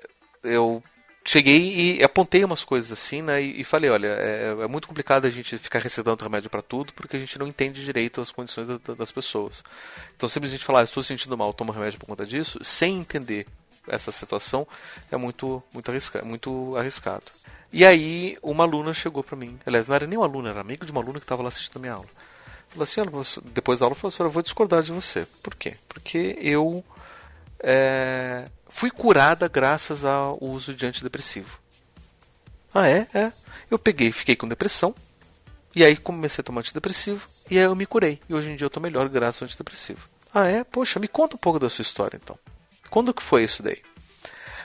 eu 0.44 0.84
cheguei 1.24 1.98
e 1.98 2.04
apontei 2.04 2.44
umas 2.44 2.64
coisas 2.64 2.92
assim, 2.92 3.22
né? 3.22 3.42
E, 3.42 3.64
falei, 3.64 3.90
olha, 3.90 4.08
é, 4.08 4.56
é, 4.62 4.68
muito 4.68 4.88
complicado 4.88 5.26
a 5.26 5.30
gente 5.30 5.58
ficar 5.58 5.80
recetando 5.80 6.24
remédio 6.24 6.50
para 6.50 6.62
tudo, 6.62 6.94
porque 6.94 7.16
a 7.16 7.20
gente 7.20 7.38
não 7.38 7.48
entende 7.48 7.84
direito 7.84 8.22
as 8.22 8.32
condições 8.32 8.68
da, 8.68 8.94
das 8.96 9.12
pessoas. 9.12 9.64
Então, 10.16 10.28
simplesmente 10.30 10.66
falar, 10.66 10.82
ah, 10.82 10.84
estou 10.84 11.04
sentindo 11.04 11.38
mal, 11.38 11.54
tomo 11.54 11.72
remédio 11.72 12.00
por 12.00 12.06
conta 12.06 12.26
disso, 12.26 12.60
sem 12.64 12.98
entender 12.98 13.46
essa 13.88 14.12
situação, 14.12 14.68
é 15.12 15.18
muito, 15.18 15.62
muito, 15.74 15.90
arrisca, 15.90 16.24
muito 16.24 16.76
arriscado. 16.78 17.26
E 17.72 17.86
aí, 17.86 18.38
uma 18.42 18.64
aluna 18.64 18.94
chegou 18.94 19.24
para 19.24 19.38
mim, 19.38 19.60
aliás, 19.66 19.88
não 19.88 19.96
era 19.96 20.08
nem 20.08 20.18
uma 20.18 20.26
aluna, 20.26 20.50
era 20.50 20.62
amigo 20.62 20.86
de 20.86 20.92
uma 20.92 21.02
aluna 21.02 21.20
que 21.20 21.26
estava 21.26 21.44
lá 21.44 21.50
assistindo 21.50 21.78
a 21.78 21.80
minha 21.80 21.94
aula. 21.94 22.10
Falou 22.70 22.84
assim, 22.84 23.42
depois 23.52 23.80
da 23.80 23.86
aula, 23.86 23.96
falou 23.96 24.10
assim, 24.10 24.24
eu 24.24 24.30
vou 24.30 24.44
discordar 24.44 24.84
de 24.84 24.92
você. 24.92 25.28
Por 25.42 25.56
quê? 25.56 25.76
Porque 25.88 26.38
eu 26.40 26.84
é, 27.62 28.46
fui 28.68 28.90
curada 28.90 29.48
graças 29.48 30.06
ao 30.06 30.38
uso 30.42 30.74
de 30.74 30.86
antidepressivo. 30.86 31.60
Ah, 32.74 32.88
é? 32.88 33.08
É. 33.14 33.32
Eu 33.70 33.80
peguei, 33.80 34.12
fiquei 34.12 34.36
com 34.36 34.48
depressão, 34.48 34.94
e 35.76 35.84
aí 35.84 35.98
comecei 35.98 36.42
a 36.42 36.46
tomar 36.46 36.62
antidepressivo, 36.62 37.28
e 37.50 37.58
aí 37.58 37.66
eu 37.66 37.76
me 37.76 37.86
curei. 37.86 38.20
E 38.28 38.34
hoje 38.34 38.52
em 38.52 38.56
dia 38.56 38.66
eu 38.66 38.70
tô 38.70 38.80
melhor 38.80 39.10
graças 39.10 39.42
ao 39.42 39.46
antidepressivo. 39.46 40.08
Ah, 40.34 40.48
é? 40.48 40.64
Poxa, 40.64 41.00
me 41.00 41.08
conta 41.08 41.36
um 41.36 41.40
pouco 41.40 41.60
da 41.60 41.70
sua 41.70 41.82
história 41.82 42.20
então. 42.22 42.38
Quando 42.90 43.14
que 43.14 43.24
foi 43.24 43.44
isso 43.44 43.64
daí? 43.64 43.82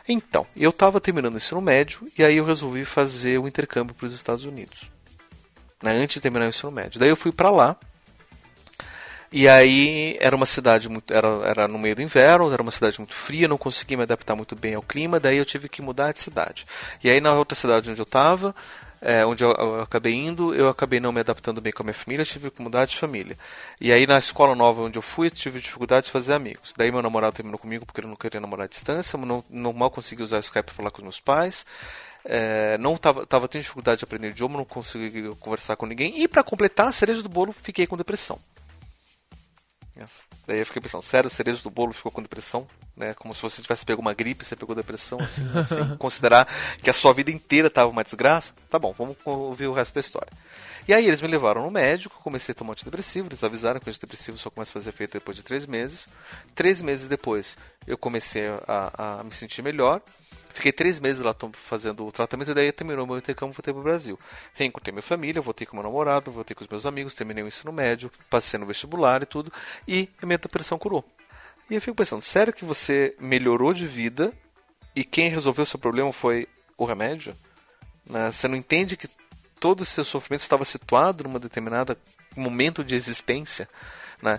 Então, 0.07 0.47
eu 0.55 0.71
estava 0.71 1.01
terminando 1.01 1.35
o 1.35 1.39
ensino 1.39 1.61
médio 1.63 2.07
e 2.19 2.23
aí 2.23 2.37
eu 2.37 2.45
resolvi 2.45 2.85
fazer 2.85 3.39
o 3.39 3.49
intercâmbio 3.49 3.95
para 3.95 4.05
os 4.05 4.13
Estados 4.13 4.45
Unidos. 4.45 4.91
Né, 5.83 5.93
antes 5.97 6.15
de 6.15 6.21
terminar 6.21 6.47
o 6.47 6.49
ensino 6.49 6.71
médio. 6.71 7.01
Daí 7.01 7.09
eu 7.09 7.17
fui 7.17 7.33
para 7.33 7.51
lá 7.51 7.77
e 9.33 9.49
aí 9.49 10.17
era 10.21 10.35
uma 10.35 10.47
cidade 10.47 10.89
muito. 10.89 11.13
Era, 11.13 11.29
era 11.45 11.69
no 11.69 11.79
meio 11.79 11.97
do 11.97 12.03
inverno, 12.03 12.53
era 12.53 12.63
uma 12.63 12.71
cidade 12.71 12.99
muito 12.99 13.15
fria, 13.15 13.49
não 13.49 13.59
conseguia 13.59 13.97
me 13.97 14.03
adaptar 14.03 14.37
muito 14.37 14.55
bem 14.55 14.75
ao 14.75 14.83
clima, 14.83 15.19
daí 15.19 15.39
eu 15.39 15.45
tive 15.45 15.69
que 15.69 15.83
mudar 15.83 16.13
de 16.13 16.21
cidade. 16.21 16.67
E 17.03 17.11
aí 17.11 17.21
na 17.21 17.33
outra 17.35 17.55
cidade 17.55 17.91
onde 17.91 18.01
eu 18.01 18.05
estava, 18.05 18.55
é, 19.01 19.25
onde 19.27 19.45
eu, 19.45 19.53
eu, 19.53 19.81
acabei 19.83 20.15
indo, 20.15 20.55
eu 20.55 20.69
acabei 20.69 20.99
não 20.99 21.13
me 21.13 21.21
adaptando 21.21 21.61
bem 21.61 21.73
com 21.73 21.83
a 21.83 21.85
minha 21.85 21.95
família, 21.95 22.25
tive 22.25 22.51
que 22.51 22.63
mudar 22.63 22.87
de 22.87 22.97
família. 22.97 23.37
E 23.81 23.93
aí 23.93 24.07
na 24.07 24.19
escola 24.19 24.55
nova 24.55 24.83
onde 24.83 24.99
eu 24.99 25.03
fui, 25.03 25.29
tive 25.31 25.61
dificuldade 25.61 26.07
de 26.07 26.13
fazer 26.13 26.33
amigos. 26.33 26.73
Daí 26.77 26.91
meu 26.91 27.03
namorado 27.03 27.37
terminou 27.37 27.59
comigo 27.59 27.85
porque 27.85 28.01
ele 28.01 28.09
não 28.09 28.17
queria 28.17 28.41
namorar 28.41 28.65
à 28.65 28.69
distância, 28.69 29.19
não, 29.19 29.45
não 29.51 29.73
mal 29.73 29.91
consegui 29.91 30.23
usar 30.23 30.39
o 30.39 30.41
Skype 30.41 30.65
para 30.65 30.75
falar 30.75 30.91
com 30.91 30.99
os 30.99 31.05
meus 31.05 31.21
pais. 31.21 31.67
É, 32.25 32.79
não 32.79 32.97
tava, 32.97 33.27
tava 33.27 33.47
tendo 33.47 33.61
dificuldade 33.63 33.99
de 33.99 34.05
aprender 34.05 34.31
idioma, 34.31 34.57
não 34.57 34.65
consegui 34.65 35.29
conversar 35.39 35.77
com 35.77 35.85
ninguém. 35.85 36.23
E 36.23 36.27
para 36.27 36.43
completar 36.43 36.89
a 36.89 36.93
cereja 36.93 37.23
do 37.23 37.29
bolo, 37.29 37.53
fiquei 37.53 37.87
com 37.87 37.99
depressão. 37.99 38.39
Daí 40.47 40.59
eu 40.59 40.67
fiquei 40.67 40.83
pensando, 40.83 41.03
sério, 41.03 41.29
o 41.29 41.31
cerejo 41.31 41.63
do 41.63 41.71
bolo 41.71 41.93
ficou 41.93 42.11
com 42.11 42.23
depressão? 42.23 42.67
Né? 42.97 43.15
Como 43.15 43.33
se 43.33 43.41
você 43.41 43.63
tivesse 43.63 43.85
pego 43.85 44.01
uma 44.01 44.15
gripe, 44.15 44.45
você 44.45 44.57
pegou 44.57 44.75
depressão, 44.75 45.19
assim, 45.21 45.43
assim 45.59 45.97
considerar 45.99 46.49
que 46.83 46.91
a 46.91 46.93
sua 46.93 47.13
vida 47.13 47.31
inteira 47.31 47.69
estava 47.69 47.91
uma 47.91 48.05
desgraça? 48.05 48.53
Tá 48.69 48.79
bom, 48.79 48.93
vamos 48.93 49.17
ouvir 49.25 49.67
o 49.67 49.73
resto 49.73 49.95
da 49.95 50.01
história. 50.01 50.31
E 50.87 50.93
aí 50.93 51.07
eles 51.07 51.23
me 51.23 51.29
levaram 51.29 51.63
no 51.63 51.71
médico, 51.71 52.21
comecei 52.23 52.53
a 52.53 52.55
tomar 52.55 52.73
antidepressivo, 52.73 53.29
eles 53.29 53.43
avisaram 53.43 53.81
que 53.81 53.89
o 53.89 53.91
antidepressivo 53.91 54.37
só 54.37 54.51
começa 54.51 54.71
a 54.71 54.75
fazer 54.75 54.91
efeito 54.91 55.13
depois 55.15 55.37
de 55.37 55.43
três 55.43 55.65
meses. 55.65 56.09
Três 56.55 56.83
meses 56.83 57.09
depois 57.09 57.57
eu 57.87 57.97
comecei 57.97 58.49
a, 58.67 59.21
a 59.21 59.25
me 59.25 59.33
sentir 59.33 59.63
melhor. 59.63 60.03
Fiquei 60.55 60.71
três 60.71 61.01
meses 61.01 61.21
lá 61.21 61.35
fazendo 61.53 62.07
o 62.07 62.13
tratamento 62.13 62.53
e 62.53 62.55
daí 62.55 62.71
terminou 62.71 63.05
meu 63.05 63.19
intercâmbio 63.19 63.53
voltei 63.53 63.75
para 63.75 63.81
o 63.81 63.83
Brasil. 63.83 64.17
Reencontrei 64.55 64.93
minha 64.93 65.03
família, 65.03 65.43
voltei 65.43 65.67
com 65.67 65.77
meu 65.77 65.83
namorado, 65.83 66.31
voltei 66.31 66.55
com 66.55 66.63
os 66.63 66.69
meus 66.69 66.87
amigos, 66.87 67.13
terminei 67.13 67.43
o 67.43 67.49
ensino 67.49 67.73
médio, 67.73 68.09
passei 68.31 68.59
no 68.59 68.65
vestibular 68.65 69.21
e 69.21 69.27
tudo, 69.27 69.53
e 69.87 70.09
a 70.23 70.25
minha 70.25 70.39
depressão 70.39 70.79
curou. 70.79 71.05
E 71.69 71.75
eu 71.75 71.81
fico 71.81 71.97
pensando, 71.97 72.23
sério 72.23 72.53
que 72.53 72.65
você 72.65 73.17
melhorou 73.19 73.75
de 73.75 73.85
vida 73.85 74.33
e 74.95 75.03
quem 75.03 75.29
resolveu 75.29 75.67
seu 75.67 75.79
problema 75.79 76.13
foi 76.13 76.47
o 76.79 76.85
remédio? 76.85 77.35
Né? 78.09 78.31
Você 78.31 78.47
não 78.47 78.55
entende 78.57 78.97
que 78.97 79.09
todo 79.59 79.81
o 79.81 79.85
seu 79.85 80.05
sofrimento 80.05 80.43
estava 80.43 80.65
situado 80.65 81.25
numa 81.25 81.41
determinada 81.41 81.99
momento 82.37 82.85
de 82.85 82.95
existência? 82.95 83.69
Né? 84.23 84.39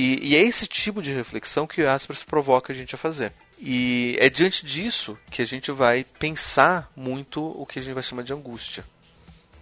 E, 0.00 0.30
e, 0.30 0.36
é 0.36 0.40
esse 0.40 0.66
tipo 0.66 1.02
de 1.02 1.12
reflexão 1.12 1.66
que 1.66 1.82
o 1.82 1.90
Aspers 1.90 2.24
provoca 2.24 2.72
a 2.72 2.76
gente 2.76 2.94
a 2.94 2.98
fazer. 2.98 3.34
E 3.58 4.16
é 4.18 4.30
diante 4.30 4.64
disso 4.64 5.18
que 5.30 5.42
a 5.42 5.44
gente 5.44 5.70
vai 5.70 6.04
pensar 6.04 6.90
muito 6.96 7.44
o 7.44 7.66
que 7.66 7.78
a 7.78 7.82
gente 7.82 7.92
vai 7.92 8.02
chamar 8.02 8.22
de 8.22 8.32
angústia. 8.32 8.82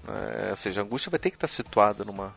É, 0.06 0.50
ou 0.52 0.56
seja, 0.56 0.80
a 0.80 0.84
angústia 0.84 1.10
vai 1.10 1.18
ter 1.18 1.30
que 1.30 1.36
estar 1.36 1.48
situada 1.48 2.04
numa, 2.04 2.32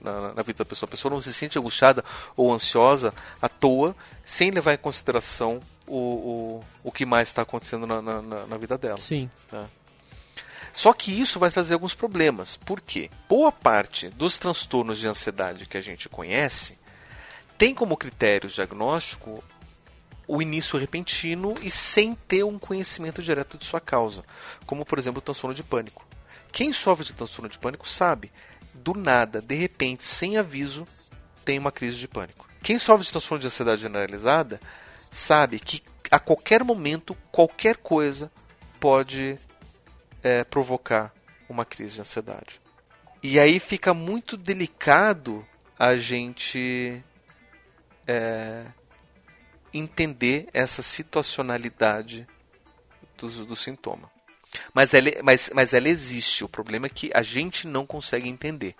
na, 0.00 0.32
na, 0.32 0.42
vida 0.42 0.58
da 0.58 0.64
pessoa. 0.64 0.86
A 0.86 0.90
pessoa 0.92 1.10
não 1.10 1.18
se 1.18 1.34
sente 1.34 1.58
angustiada 1.58 2.04
ou 2.36 2.52
ansiosa 2.54 3.12
à 3.42 3.48
toa, 3.48 3.96
sem 4.24 4.52
levar 4.52 4.74
em 4.74 4.78
consideração 4.78 5.58
o, 5.88 5.96
o, 5.96 6.60
o 6.84 6.92
que 6.92 7.04
mais 7.04 7.30
está 7.30 7.42
acontecendo 7.42 7.84
na, 7.84 8.00
na, 8.00 8.22
na, 8.22 8.56
vida 8.56 8.78
dela. 8.78 8.98
Sim. 8.98 9.28
Tá? 9.50 9.64
Só 10.72 10.92
que 10.92 11.10
isso 11.10 11.40
vai 11.40 11.50
trazer 11.50 11.74
alguns 11.74 11.94
problemas. 11.94 12.56
Por 12.56 12.80
quê? 12.80 13.10
Boa 13.28 13.50
parte 13.50 14.08
dos 14.10 14.38
transtornos 14.38 15.00
de 15.00 15.08
ansiedade 15.08 15.66
que 15.66 15.76
a 15.76 15.80
gente 15.80 16.08
conhece 16.08 16.78
tem 17.56 17.74
como 17.74 17.96
critério 17.96 18.48
diagnóstico 18.48 19.42
o 20.26 20.40
início 20.40 20.78
repentino 20.78 21.54
e 21.62 21.70
sem 21.70 22.14
ter 22.14 22.44
um 22.44 22.58
conhecimento 22.58 23.22
direto 23.22 23.58
de 23.58 23.66
sua 23.66 23.80
causa, 23.80 24.24
como 24.66 24.84
por 24.84 24.98
exemplo 24.98 25.18
o 25.18 25.22
transtorno 25.22 25.54
de 25.54 25.62
pânico. 25.62 26.06
Quem 26.50 26.72
sofre 26.72 27.04
de 27.04 27.12
transtorno 27.12 27.48
de 27.48 27.58
pânico 27.58 27.88
sabe, 27.88 28.32
do 28.72 28.94
nada, 28.94 29.40
de 29.40 29.54
repente, 29.54 30.04
sem 30.04 30.36
aviso, 30.36 30.86
tem 31.44 31.58
uma 31.58 31.72
crise 31.72 31.96
de 31.96 32.08
pânico. 32.08 32.48
Quem 32.62 32.78
sofre 32.78 33.04
de 33.04 33.10
transtorno 33.12 33.40
de 33.40 33.46
ansiedade 33.46 33.82
generalizada 33.82 34.58
sabe 35.10 35.58
que 35.58 35.82
a 36.10 36.18
qualquer 36.18 36.64
momento, 36.64 37.16
qualquer 37.30 37.76
coisa 37.76 38.30
pode 38.80 39.38
é, 40.22 40.44
provocar 40.44 41.12
uma 41.48 41.64
crise 41.64 41.96
de 41.96 42.00
ansiedade. 42.00 42.60
E 43.22 43.38
aí 43.38 43.58
fica 43.58 43.92
muito 43.92 44.36
delicado 44.36 45.44
a 45.78 45.96
gente 45.96 47.02
é, 48.06 48.64
entender 49.72 50.48
essa 50.52 50.82
situacionalidade 50.82 52.26
do, 53.18 53.28
do 53.46 53.56
sintoma. 53.56 54.10
Mas 54.72 54.94
ela, 54.94 55.10
mas, 55.22 55.50
mas 55.52 55.74
ela 55.74 55.88
existe. 55.88 56.44
O 56.44 56.48
problema 56.48 56.86
é 56.86 56.88
que 56.88 57.10
a 57.12 57.22
gente 57.22 57.66
não 57.66 57.84
consegue 57.84 58.28
entender. 58.28 58.74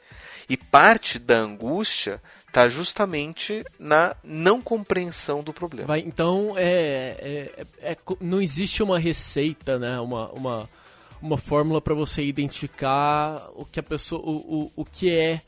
E 0.49 0.57
parte 0.57 1.19
da 1.19 1.37
angústia 1.37 2.23
está 2.47 2.69
justamente 2.69 3.65
na 3.79 4.15
não 4.23 4.61
compreensão 4.61 5.43
do 5.43 5.53
problema. 5.53 5.89
Vai, 5.89 6.01
então, 6.01 6.55
é, 6.57 7.51
é, 7.81 7.93
é, 7.93 7.97
não 8.21 8.41
existe 8.41 8.83
uma 8.83 8.99
receita, 8.99 9.79
né? 9.79 9.99
uma, 9.99 10.31
uma, 10.33 10.71
uma 11.21 11.37
fórmula 11.37 11.81
para 11.81 11.95
você 11.95 12.23
identificar 12.23 13.49
o 13.55 13.65
que 13.65 13.81
a 13.81 13.83
pessoa, 13.83 14.21
o, 14.23 14.65
o, 14.65 14.73
o 14.77 14.85
que 14.85 15.13
é 15.13 15.41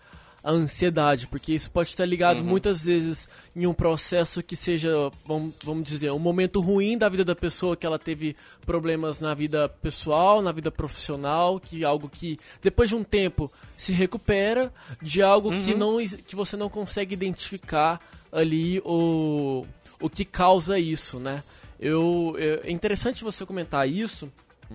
a 0.47 0.53
ansiedade, 0.53 1.27
porque 1.27 1.53
isso 1.53 1.69
pode 1.69 1.89
estar 1.89 2.07
ligado 2.07 2.39
uhum. 2.39 2.45
muitas 2.45 2.85
vezes 2.85 3.29
em 3.55 3.67
um 3.67 3.75
processo 3.75 4.43
que 4.43 4.55
seja, 4.55 5.11
vamos, 5.25 5.53
vamos 5.65 5.83
dizer, 5.83 6.13
um 6.13 6.21
momento 6.21 6.61
ruim 6.61 6.97
da 6.97 7.09
vida 7.09 7.25
da 7.25 7.35
pessoa, 7.35 7.77
que 7.77 7.85
ela 7.85 7.99
teve 7.99 8.37
problemas 8.65 9.21
na 9.21 9.35
vida 9.35 9.69
pessoal, 9.69 10.41
na 10.41 10.53
vida 10.53 10.71
profissional, 10.71 11.59
que 11.59 11.85
algo 11.85 12.09
que 12.09 12.39
depois 12.63 12.89
de 12.89 12.95
um 12.95 13.03
tempo 13.03 13.51
se 13.77 13.93
recupera, 13.93 14.73
de 15.03 15.21
algo 15.21 15.51
uhum. 15.51 15.65
que, 15.65 15.75
não, 15.75 15.97
que 16.07 16.37
você 16.37 16.57
não 16.57 16.69
consegue 16.69 17.13
identificar 17.13 18.01
ali 18.31 18.81
o, 18.85 19.67
o 20.01 20.09
que 20.09 20.25
causa 20.25 20.79
isso, 20.79 21.19
né? 21.19 21.43
Eu, 21.81 22.37
é 22.39 22.71
interessante 22.71 23.25
você 23.25 23.45
comentar 23.45 23.89
isso, 23.89 24.31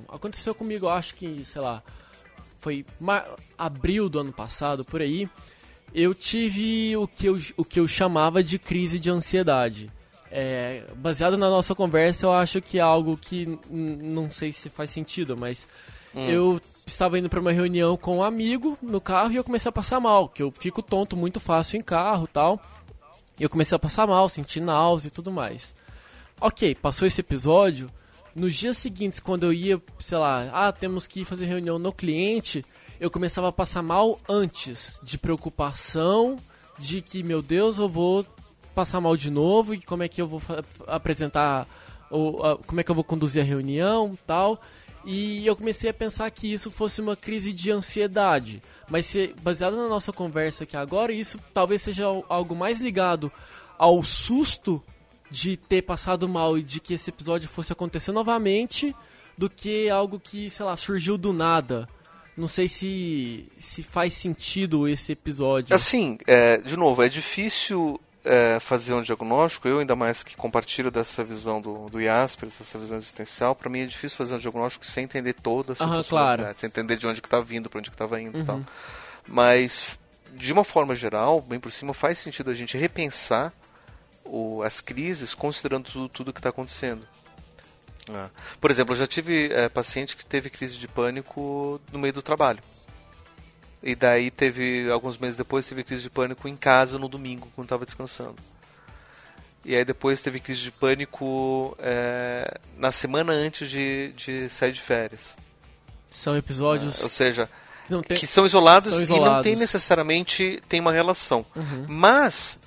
Aconteceu 0.07 0.55
comigo, 0.55 0.87
acho 0.87 1.15
que, 1.15 1.43
sei 1.43 1.61
lá, 1.61 1.83
foi 2.59 2.85
abril 3.57 4.07
do 4.07 4.19
ano 4.19 4.31
passado, 4.31 4.85
por 4.85 5.01
aí. 5.01 5.29
Eu 5.93 6.13
tive 6.13 6.95
o 6.95 7.07
que 7.07 7.25
eu, 7.25 7.39
o 7.57 7.65
que 7.65 7.79
eu 7.79 7.87
chamava 7.87 8.43
de 8.43 8.57
crise 8.57 8.97
de 8.97 9.09
ansiedade. 9.09 9.91
É, 10.31 10.85
baseado 10.95 11.37
na 11.37 11.49
nossa 11.49 11.75
conversa, 11.75 12.25
eu 12.25 12.31
acho 12.31 12.61
que 12.61 12.77
é 12.77 12.81
algo 12.81 13.17
que 13.17 13.59
não 13.69 14.31
sei 14.31 14.53
se 14.53 14.69
faz 14.69 14.89
sentido, 14.89 15.35
mas 15.37 15.67
hum. 16.15 16.29
eu 16.29 16.61
estava 16.85 17.19
indo 17.19 17.29
para 17.29 17.41
uma 17.41 17.51
reunião 17.51 17.97
com 17.97 18.17
um 18.17 18.23
amigo 18.23 18.77
no 18.81 19.01
carro 19.01 19.33
e 19.33 19.35
eu 19.35 19.43
comecei 19.43 19.67
a 19.67 19.73
passar 19.73 19.99
mal, 19.99 20.29
que 20.29 20.41
eu 20.41 20.53
fico 20.57 20.81
tonto 20.81 21.17
muito 21.17 21.39
fácil 21.39 21.77
em 21.77 21.81
carro 21.81 22.27
tal. 22.27 22.61
E 23.39 23.43
eu 23.43 23.49
comecei 23.49 23.75
a 23.75 23.79
passar 23.79 24.07
mal, 24.07 24.29
sentir 24.29 24.61
náusea 24.61 25.07
e 25.07 25.11
tudo 25.11 25.31
mais. 25.31 25.75
Ok, 26.39 26.75
passou 26.75 27.07
esse 27.07 27.21
episódio. 27.21 27.89
Nos 28.33 28.55
dias 28.55 28.77
seguintes, 28.77 29.19
quando 29.19 29.43
eu 29.43 29.51
ia, 29.51 29.81
sei 29.99 30.17
lá, 30.17 30.49
ah, 30.53 30.71
temos 30.71 31.07
que 31.07 31.25
fazer 31.25 31.45
reunião 31.45 31.77
no 31.77 31.91
cliente, 31.91 32.63
eu 33.01 33.09
começava 33.09 33.47
a 33.47 33.51
passar 33.51 33.81
mal 33.81 34.19
antes, 34.29 34.99
de 35.01 35.17
preocupação, 35.17 36.35
de 36.77 37.01
que, 37.01 37.23
meu 37.23 37.41
Deus, 37.41 37.79
eu 37.79 37.89
vou 37.89 38.23
passar 38.75 39.01
mal 39.01 39.17
de 39.17 39.31
novo 39.31 39.73
e 39.73 39.81
como 39.81 40.03
é 40.03 40.07
que 40.07 40.21
eu 40.21 40.27
vou 40.27 40.39
apresentar, 40.85 41.67
ou 42.11 42.59
como 42.59 42.79
é 42.79 42.83
que 42.83 42.91
eu 42.91 42.95
vou 42.95 43.03
conduzir 43.03 43.41
a 43.41 43.45
reunião 43.45 44.15
tal. 44.27 44.61
E 45.03 45.43
eu 45.47 45.55
comecei 45.55 45.89
a 45.89 45.93
pensar 45.95 46.29
que 46.29 46.53
isso 46.53 46.69
fosse 46.69 47.01
uma 47.01 47.15
crise 47.15 47.51
de 47.51 47.71
ansiedade. 47.71 48.61
Mas 48.87 49.07
se, 49.07 49.33
baseado 49.41 49.77
na 49.77 49.87
nossa 49.87 50.13
conversa 50.13 50.63
aqui 50.63 50.77
agora, 50.77 51.11
isso 51.11 51.39
talvez 51.55 51.81
seja 51.81 52.05
algo 52.29 52.55
mais 52.55 52.79
ligado 52.79 53.31
ao 53.79 54.03
susto 54.03 54.79
de 55.31 55.57
ter 55.57 55.81
passado 55.81 56.29
mal 56.29 56.55
e 56.55 56.61
de 56.61 56.79
que 56.79 56.93
esse 56.93 57.09
episódio 57.09 57.49
fosse 57.49 57.73
acontecer 57.73 58.11
novamente 58.11 58.95
do 59.35 59.49
que 59.49 59.89
algo 59.89 60.19
que, 60.19 60.51
sei 60.51 60.65
lá, 60.67 60.77
surgiu 60.77 61.17
do 61.17 61.33
nada. 61.33 61.89
Não 62.35 62.47
sei 62.47 62.67
se, 62.67 63.45
se 63.57 63.83
faz 63.83 64.13
sentido 64.13 64.87
esse 64.87 65.11
episódio. 65.11 65.75
Assim, 65.75 66.17
é, 66.25 66.57
de 66.57 66.77
novo, 66.77 67.03
é 67.03 67.09
difícil 67.09 67.99
é, 68.23 68.59
fazer 68.59 68.93
um 68.93 69.01
diagnóstico, 69.01 69.67
eu 69.67 69.79
ainda 69.79 69.95
mais 69.95 70.23
que 70.23 70.35
compartilho 70.35 70.91
dessa 70.91 71.23
visão 71.23 71.59
do, 71.59 71.89
do 71.89 72.01
Jasper, 72.01 72.49
dessa 72.49 72.77
visão 72.77 72.97
existencial, 72.97 73.55
para 73.55 73.69
mim 73.69 73.81
é 73.81 73.85
difícil 73.85 74.17
fazer 74.17 74.35
um 74.35 74.39
diagnóstico 74.39 74.85
sem 74.85 75.03
entender 75.03 75.33
toda 75.33 75.73
a 75.73 75.75
situação, 75.75 76.17
claro. 76.17 76.47
sem 76.57 76.67
entender 76.67 76.97
de 76.97 77.07
onde 77.07 77.21
que 77.21 77.27
está 77.27 77.39
vindo, 77.39 77.69
para 77.69 77.79
onde 77.79 77.89
que 77.89 77.95
estava 77.95 78.21
indo 78.21 78.37
uhum. 78.37 78.43
e 78.43 78.45
tal. 78.45 78.55
Uhum. 78.57 78.65
Mas, 79.27 79.99
de 80.33 80.53
uma 80.53 80.63
forma 80.63 80.95
geral, 80.95 81.41
bem 81.41 81.59
por 81.59 81.71
cima, 81.71 81.93
faz 81.93 82.19
sentido 82.19 82.49
a 82.49 82.53
gente 82.53 82.77
repensar 82.77 83.53
o, 84.23 84.61
as 84.63 84.79
crises 84.81 85.33
considerando 85.33 85.91
tudo, 85.91 86.09
tudo 86.09 86.33
que 86.33 86.39
está 86.39 86.49
acontecendo. 86.49 87.07
Ah. 88.09 88.29
Por 88.59 88.71
exemplo, 88.71 88.93
eu 88.93 88.99
já 88.99 89.07
tive 89.07 89.51
é, 89.53 89.69
paciente 89.69 90.15
que 90.15 90.25
teve 90.25 90.49
crise 90.49 90.77
de 90.77 90.87
pânico 90.87 91.79
no 91.91 91.99
meio 91.99 92.13
do 92.13 92.21
trabalho. 92.21 92.59
E 93.83 93.95
daí 93.95 94.29
teve, 94.29 94.89
alguns 94.91 95.17
meses 95.17 95.35
depois, 95.35 95.65
teve 95.65 95.83
crise 95.83 96.03
de 96.03 96.09
pânico 96.09 96.47
em 96.47 96.55
casa 96.55 96.99
no 96.99 97.07
domingo, 97.07 97.51
quando 97.55 97.65
estava 97.65 97.85
descansando. 97.85 98.35
E 99.65 99.75
aí 99.75 99.85
depois 99.85 100.21
teve 100.21 100.39
crise 100.39 100.61
de 100.61 100.71
pânico 100.71 101.75
é, 101.79 102.59
na 102.77 102.91
semana 102.91 103.33
antes 103.33 103.69
de, 103.69 104.11
de 104.15 104.49
sair 104.49 104.71
de 104.71 104.81
férias. 104.81 105.35
São 106.09 106.35
episódios. 106.35 106.99
É, 106.99 107.03
ou 107.03 107.09
seja, 107.09 107.49
tem... 108.07 108.17
que 108.17 108.27
são 108.27 108.45
isolados, 108.45 108.91
são 108.91 109.01
isolados, 109.01 109.27
e 109.27 109.35
não 109.35 109.43
tem 109.43 109.55
necessariamente 109.55 110.61
tem 110.67 110.79
uma 110.79 110.91
relação. 110.91 111.45
Uhum. 111.55 111.85
Mas 111.87 112.59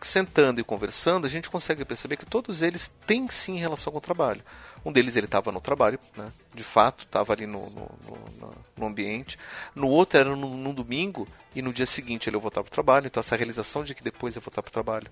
sentando 0.00 0.60
e 0.60 0.64
conversando, 0.64 1.26
a 1.26 1.30
gente 1.30 1.50
consegue 1.50 1.84
perceber 1.84 2.16
que 2.16 2.26
todos 2.26 2.62
eles 2.62 2.90
têm 3.06 3.28
sim 3.30 3.56
relação 3.56 3.92
com 3.92 3.98
o 3.98 4.02
trabalho. 4.02 4.42
Um 4.84 4.92
deles 4.92 5.16
ele 5.16 5.26
estava 5.26 5.52
no 5.52 5.60
trabalho, 5.60 5.98
né? 6.16 6.26
de 6.54 6.64
fato, 6.64 7.04
estava 7.04 7.32
ali 7.32 7.46
no, 7.46 7.68
no, 7.70 7.90
no, 8.06 8.50
no, 8.78 8.86
ambiente. 8.86 9.38
No 9.74 9.88
outro 9.88 10.18
era 10.18 10.34
no, 10.34 10.56
no, 10.56 10.72
domingo 10.72 11.28
e 11.54 11.60
no 11.60 11.72
dia 11.72 11.86
seguinte 11.86 12.28
ele 12.28 12.36
ia 12.36 12.40
voltar 12.40 12.62
para 12.62 12.68
o 12.68 12.72
trabalho. 12.72 13.06
Então 13.06 13.20
essa 13.20 13.36
realização 13.36 13.84
de 13.84 13.94
que 13.94 14.02
depois 14.02 14.34
ia 14.34 14.40
voltar 14.40 14.62
para 14.62 14.70
o 14.70 14.72
trabalho, 14.72 15.08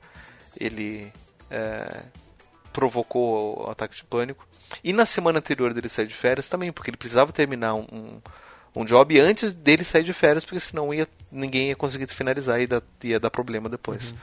ele 0.58 1.12
é, 1.50 2.02
provocou 2.72 3.66
o 3.66 3.70
ataque 3.70 3.96
de 3.96 4.04
pânico. 4.04 4.46
E 4.82 4.92
na 4.92 5.06
semana 5.06 5.38
anterior 5.38 5.72
dele 5.72 5.88
sair 5.88 6.06
de 6.06 6.14
férias 6.14 6.48
também, 6.48 6.72
porque 6.72 6.90
ele 6.90 6.96
precisava 6.96 7.32
terminar 7.32 7.74
um, 7.74 7.86
um, 7.92 8.20
um 8.76 8.84
job 8.84 9.18
antes 9.20 9.54
dele 9.54 9.84
sair 9.84 10.04
de 10.04 10.12
férias, 10.12 10.44
porque 10.44 10.60
senão 10.60 10.92
ia, 10.92 11.08
ninguém 11.30 11.68
ia 11.68 11.76
conseguir 11.76 12.06
finalizar 12.08 12.60
e 12.60 12.64
ia 12.64 12.82
ia 13.02 13.20
dar 13.20 13.30
problema 13.30 13.68
depois. 13.68 14.12
Uhum. 14.12 14.18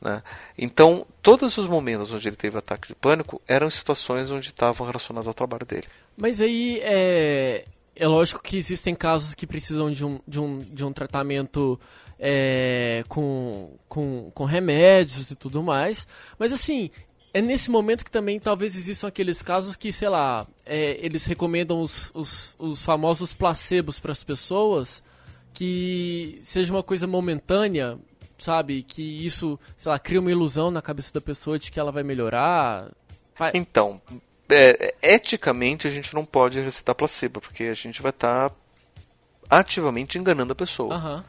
Né? 0.00 0.22
Então, 0.56 1.06
todos 1.22 1.56
os 1.58 1.66
momentos 1.66 2.12
onde 2.12 2.28
ele 2.28 2.36
teve 2.36 2.56
ataque 2.56 2.88
de 2.88 2.94
pânico 2.94 3.40
eram 3.46 3.68
situações 3.68 4.30
onde 4.30 4.48
estavam 4.48 4.86
relacionadas 4.86 5.26
ao 5.26 5.34
trabalho 5.34 5.66
dele. 5.66 5.86
Mas 6.16 6.40
aí 6.40 6.80
é, 6.82 7.64
é 7.94 8.08
lógico 8.08 8.42
que 8.42 8.56
existem 8.56 8.94
casos 8.94 9.34
que 9.34 9.46
precisam 9.46 9.90
de 9.90 10.04
um, 10.04 10.20
de 10.26 10.38
um, 10.38 10.58
de 10.58 10.84
um 10.84 10.92
tratamento 10.92 11.78
é, 12.18 13.04
com, 13.08 13.76
com, 13.88 14.30
com 14.32 14.44
remédios 14.44 15.30
e 15.30 15.36
tudo 15.36 15.62
mais. 15.62 16.06
Mas 16.38 16.52
assim, 16.52 16.90
é 17.34 17.40
nesse 17.40 17.70
momento 17.70 18.04
que 18.04 18.10
também 18.10 18.38
talvez 18.38 18.76
existam 18.76 19.08
aqueles 19.08 19.42
casos 19.42 19.76
que, 19.76 19.92
sei 19.92 20.08
lá, 20.08 20.46
é, 20.64 20.98
eles 21.04 21.26
recomendam 21.26 21.80
os, 21.80 22.10
os, 22.14 22.54
os 22.58 22.82
famosos 22.82 23.32
placebos 23.32 24.00
para 24.00 24.12
as 24.12 24.24
pessoas 24.24 25.02
que 25.52 26.38
seja 26.40 26.72
uma 26.72 26.82
coisa 26.82 27.06
momentânea, 27.06 27.98
sabe? 28.38 28.82
Que 28.82 29.02
isso, 29.02 29.58
sei 29.76 29.90
lá, 29.90 29.98
cria 29.98 30.20
uma 30.20 30.30
ilusão 30.30 30.70
na 30.70 30.80
cabeça 30.80 31.12
da 31.12 31.20
pessoa 31.20 31.58
de 31.58 31.70
que 31.70 31.78
ela 31.78 31.92
vai 31.92 32.02
melhorar. 32.02 32.90
Então, 33.54 34.00
é, 34.48 34.94
eticamente 35.02 35.86
a 35.86 35.90
gente 35.90 36.14
não 36.14 36.24
pode 36.24 36.60
recitar 36.60 36.94
placebo, 36.94 37.40
porque 37.40 37.64
a 37.64 37.74
gente 37.74 38.00
vai 38.00 38.10
estar 38.10 38.50
tá 38.50 38.56
ativamente 39.50 40.18
enganando 40.18 40.52
a 40.52 40.56
pessoa. 40.56 40.96
Uhum. 40.96 41.22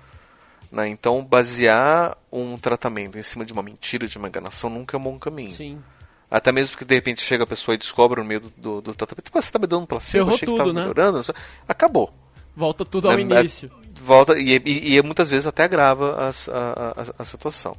Né? 0.71 0.87
Então, 0.87 1.23
basear 1.23 2.17
um 2.31 2.57
tratamento 2.57 3.17
em 3.17 3.23
cima 3.23 3.43
de 3.43 3.53
uma 3.53 3.63
mentira, 3.63 4.07
de 4.07 4.17
uma 4.17 4.27
enganação, 4.27 4.69
nunca 4.69 4.95
é 4.95 4.99
um 4.99 5.03
bom 5.03 5.19
caminho. 5.19 5.51
Sim. 5.51 5.81
Até 6.29 6.51
mesmo 6.51 6.73
porque 6.73 6.85
de 6.85 6.93
repente 6.93 7.21
chega 7.21 7.43
a 7.43 7.47
pessoa 7.47 7.73
e 7.73 7.77
descobre 7.77 8.21
no 8.21 8.25
meio 8.25 8.41
do, 8.41 8.49
do, 8.55 8.81
do 8.81 8.93
tratamento, 8.93 9.31
você 9.31 9.39
está 9.39 9.57
me 9.57 9.65
dando 9.65 9.83
um 9.83 9.85
placebo, 9.87 10.25
Ferrou 10.25 10.35
achei 10.35 10.45
tudo, 10.45 10.57
que 10.57 10.59
tava 10.59 10.73
né? 10.73 10.81
melhorando. 10.81 11.21
Acabou. 11.67 12.13
Volta 12.55 12.85
tudo 12.85 13.09
ao 13.09 13.17
é, 13.17 13.21
início. 13.21 13.71
É, 13.99 14.03
volta 14.03 14.37
e, 14.37 14.61
e, 14.65 14.95
e, 14.95 15.01
muitas 15.01 15.29
vezes 15.29 15.45
até 15.45 15.63
agrava 15.63 16.15
a, 16.15 16.29
a, 16.29 17.01
a, 17.01 17.05
a 17.19 17.23
situação. 17.23 17.75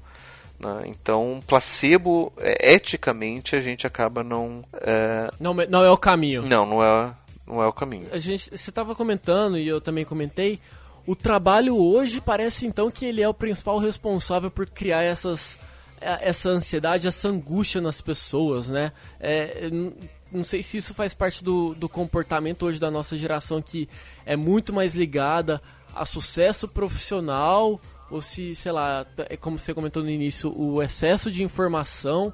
Né? 0.59 0.85
Então, 0.87 1.41
placebo, 1.47 2.33
é, 2.39 2.75
eticamente, 2.75 3.57
a 3.57 3.61
gente 3.61 3.87
acaba 3.87 4.23
não, 4.23 4.63
é... 4.75 5.31
não. 5.41 5.55
Não 5.55 5.83
é 5.83 5.91
o 5.91 5.97
caminho. 5.97 6.43
Não, 6.43 6.67
não 6.67 6.83
é, 6.83 7.15
não 7.47 7.63
é 7.63 7.67
o 7.67 7.73
caminho. 7.73 8.09
A 8.13 8.19
gente, 8.19 8.51
você 8.51 8.71
estava 8.71 8.95
comentando, 8.95 9.59
e 9.59 9.67
eu 9.67 9.81
também 9.81 10.05
comentei, 10.05 10.61
o 11.07 11.17
trabalho 11.17 11.77
hoje 11.77 12.21
parece 12.21 12.67
então 12.67 12.91
que 12.91 13.05
ele 13.05 13.23
é 13.23 13.29
o 13.29 13.35
principal 13.35 13.79
responsável 13.79 14.51
por 14.51 14.67
criar 14.67 15.03
essas 15.03 15.59
é, 16.01 16.29
essa 16.29 16.49
ansiedade, 16.49 17.07
essa 17.07 17.29
angústia 17.29 17.81
nas 17.81 18.01
pessoas, 18.01 18.71
né? 18.71 18.93
É, 19.19 19.69
não 20.33 20.45
sei 20.45 20.63
se 20.63 20.79
isso 20.79 20.95
faz 20.95 21.13
parte 21.13 21.45
do, 21.45 21.75
do 21.75 21.89
comportamento 21.89 22.65
hoje 22.65 22.79
da 22.79 22.91
nossa 22.91 23.17
geração 23.17 23.61
que 23.61 23.89
é 24.25 24.37
muito 24.37 24.73
mais 24.73 24.95
ligada 24.95 25.61
a 25.95 26.05
sucesso 26.05 26.69
profissional 26.69 27.81
ou 28.11 28.21
se, 28.21 28.55
sei 28.55 28.73
lá, 28.73 29.07
é 29.29 29.37
como 29.37 29.59
você 29.59 29.73
comentou 29.73 30.03
no 30.03 30.11
início, 30.11 30.53
o 30.59 30.83
excesso 30.83 31.31
de 31.31 31.43
informação. 31.43 32.33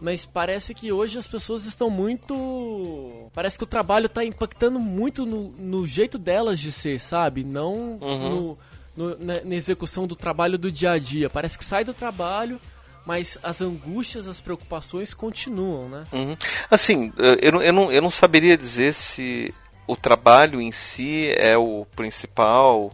Mas 0.00 0.24
parece 0.24 0.74
que 0.74 0.92
hoje 0.92 1.18
as 1.18 1.26
pessoas 1.26 1.66
estão 1.66 1.90
muito. 1.90 3.30
Parece 3.34 3.58
que 3.58 3.64
o 3.64 3.66
trabalho 3.66 4.06
está 4.06 4.24
impactando 4.24 4.78
muito 4.78 5.26
no, 5.26 5.50
no, 5.50 5.86
jeito 5.86 6.16
delas 6.16 6.60
de 6.60 6.70
ser, 6.70 7.00
sabe? 7.00 7.42
Não 7.42 7.98
uhum. 8.00 8.28
no, 8.28 8.58
no, 8.96 9.18
na, 9.18 9.40
na 9.42 9.54
execução 9.56 10.06
do 10.06 10.14
trabalho 10.14 10.56
do 10.56 10.70
dia 10.70 10.92
a 10.92 10.98
dia. 11.00 11.28
Parece 11.28 11.58
que 11.58 11.64
sai 11.64 11.82
do 11.82 11.92
trabalho, 11.92 12.60
mas 13.04 13.38
as 13.42 13.60
angústias, 13.60 14.28
as 14.28 14.40
preocupações 14.40 15.12
continuam, 15.12 15.88
né? 15.88 16.06
Uhum. 16.12 16.36
Assim, 16.70 17.12
eh, 17.18 17.38
eu 17.42 17.60
eu, 17.60 17.72
não, 17.72 17.90
eu 17.90 18.00
não 18.00 18.10
saberia 18.10 18.56
dizer 18.56 18.94
se 18.94 19.52
o 19.88 19.96
trabalho 19.96 20.60
em 20.60 20.70
si 20.70 21.30
é 21.30 21.56
o 21.56 21.86
principal 21.96 22.92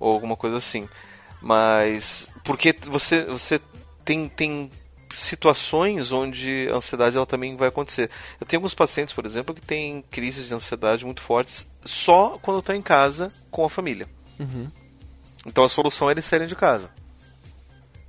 ou 0.00 0.12
alguma 0.12 0.34
coisa 0.34 0.56
assim. 0.56 0.88
Mas 1.40 2.28
porque 2.42 2.74
você, 2.82 3.24
você 3.26 3.60
tem, 4.04 4.28
tem 4.28 4.70
situações 5.14 6.10
onde 6.10 6.68
a 6.70 6.76
ansiedade 6.76 7.16
ela 7.16 7.26
também 7.26 7.54
vai 7.54 7.68
acontecer. 7.68 8.10
Eu 8.40 8.46
tenho 8.46 8.58
alguns 8.58 8.74
pacientes, 8.74 9.14
por 9.14 9.26
exemplo, 9.26 9.54
que 9.54 9.60
têm 9.60 10.02
crises 10.10 10.48
de 10.48 10.54
ansiedade 10.54 11.04
muito 11.04 11.20
fortes 11.20 11.70
só 11.84 12.38
quando 12.40 12.60
estão 12.60 12.74
em 12.74 12.82
casa 12.82 13.30
com 13.50 13.64
a 13.64 13.70
família. 13.70 14.08
Uhum. 14.40 14.70
Então 15.46 15.64
a 15.64 15.68
solução 15.68 16.08
é 16.08 16.12
eles 16.12 16.24
saírem 16.24 16.48
de 16.48 16.56
casa. 16.56 16.90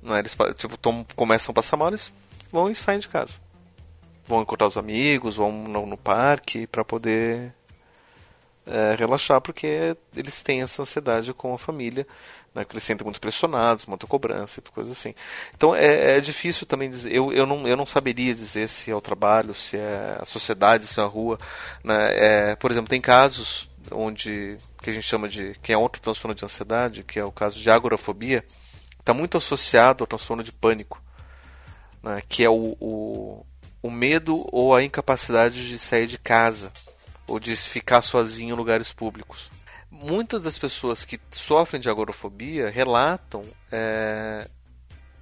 Não 0.02 0.14
é? 0.14 0.20
Eles 0.20 0.36
tipo, 0.56 0.78
tom, 0.78 1.04
começam 1.14 1.52
a 1.52 1.54
passar 1.54 1.76
mal, 1.76 1.88
eles 1.88 2.10
vão 2.50 2.70
e 2.70 2.74
saem 2.74 3.00
de 3.00 3.08
casa. 3.08 3.38
Vão 4.26 4.40
encontrar 4.40 4.66
os 4.66 4.78
amigos, 4.78 5.36
vão 5.36 5.52
no, 5.52 5.84
no 5.84 5.98
parque 5.98 6.66
para 6.66 6.84
poder 6.84 7.52
é, 8.66 8.94
relaxar, 8.94 9.40
porque 9.40 9.96
eles 10.16 10.42
têm 10.42 10.62
essa 10.62 10.82
ansiedade 10.82 11.32
com 11.34 11.54
a 11.54 11.58
família. 11.58 12.06
né, 12.54 12.64
que 12.64 12.72
eles 12.72 12.84
sentem 12.84 13.04
muito 13.04 13.20
pressionados, 13.20 13.84
muita 13.84 14.06
cobrança 14.06 14.60
e 14.60 14.70
coisas 14.70 14.92
assim. 14.96 15.14
Então 15.56 15.74
é, 15.74 16.16
é, 16.16 16.20
difícil 16.20 16.66
também 16.66 16.88
dizer, 16.88 17.12
eu, 17.12 17.32
eu, 17.32 17.44
não, 17.46 17.66
eu 17.66 17.76
não 17.76 17.84
saberia 17.84 18.32
dizer 18.32 18.68
se 18.68 18.90
é 18.90 18.94
o 18.94 19.00
trabalho, 19.00 19.54
se 19.54 19.76
é 19.76 20.18
a 20.20 20.24
sociedade, 20.24 20.86
se 20.86 21.00
é 21.00 21.02
a 21.02 21.06
rua. 21.06 21.38
Né? 21.82 21.96
É, 22.52 22.56
por 22.56 22.70
exemplo, 22.70 22.88
tem 22.88 23.00
casos 23.00 23.68
onde, 23.90 24.56
que 24.80 24.90
a 24.90 24.92
gente 24.92 25.06
chama 25.06 25.28
de, 25.28 25.54
que 25.62 25.72
é 25.72 25.76
outro 25.76 26.00
transtorno 26.00 26.34
de 26.34 26.44
ansiedade, 26.44 27.02
que 27.02 27.18
é 27.18 27.24
o 27.24 27.32
caso 27.32 27.58
de 27.58 27.68
agorafobia, 27.70 28.44
está 29.00 29.12
muito 29.12 29.36
associado 29.36 30.02
ao 30.02 30.06
transtorno 30.06 30.42
de 30.42 30.52
pânico, 30.52 31.02
né? 32.02 32.22
que 32.28 32.44
é 32.44 32.48
o, 32.48 32.76
o, 32.80 33.46
o 33.82 33.90
medo 33.90 34.46
ou 34.52 34.74
a 34.74 34.82
incapacidade 34.82 35.68
de 35.68 35.78
sair 35.78 36.06
de 36.06 36.18
casa 36.18 36.72
ou 37.26 37.40
de 37.40 37.56
ficar 37.56 38.02
sozinho 38.02 38.54
em 38.54 38.56
lugares 38.56 38.92
públicos 38.92 39.50
muitas 39.94 40.42
das 40.42 40.58
pessoas 40.58 41.04
que 41.04 41.20
sofrem 41.30 41.80
de 41.80 41.88
agorafobia 41.88 42.68
relatam 42.68 43.44
é, 43.70 44.48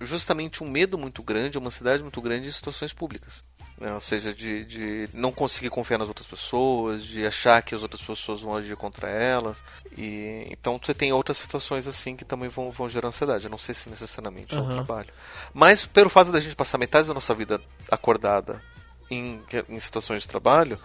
justamente 0.01 0.65
um 0.65 0.71
medo 0.71 0.97
muito 0.97 1.23
grande, 1.23 1.59
uma 1.59 1.69
ansiedade 1.69 2.03
muito 2.03 2.21
grande 2.23 2.49
em 2.49 2.53
situações 2.53 2.93
públicas. 2.93 3.45
Né? 3.79 3.93
Ou 3.93 4.01
seja, 4.01 4.33
de, 4.33 4.65
de 4.65 5.09
não 5.13 5.31
conseguir 5.31 5.69
confiar 5.69 5.99
nas 5.99 6.09
outras 6.09 6.27
pessoas, 6.27 7.05
de 7.05 7.27
achar 7.27 7.63
que 7.63 7.75
as 7.75 7.83
outras 7.83 8.01
pessoas 8.01 8.41
vão 8.41 8.57
agir 8.57 8.77
contra 8.77 9.09
elas. 9.09 9.63
E, 9.97 10.47
então 10.51 10.81
você 10.83 10.95
tem 10.95 11.13
outras 11.13 11.37
situações 11.37 11.87
assim 11.87 12.17
que 12.17 12.25
também 12.25 12.49
vão, 12.49 12.71
vão 12.71 12.89
gerar 12.89 13.09
ansiedade. 13.09 13.45
Eu 13.45 13.51
não 13.51 13.59
sei 13.59 13.75
se 13.75 13.91
necessariamente 13.91 14.55
uhum. 14.55 14.63
é 14.63 14.65
o 14.65 14.71
trabalho. 14.71 15.13
Mas 15.53 15.85
pelo 15.85 16.09
fato 16.09 16.33
da 16.33 16.41
gente 16.41 16.57
passar 16.57 16.79
metade 16.79 17.09
da 17.09 17.15
nossa 17.15 17.35
vida 17.35 17.61
acordada 17.91 18.63
em, 19.11 19.43
em 19.69 19.81
situações 19.81 20.23
de 20.23 20.29
trabalho, 20.29 20.79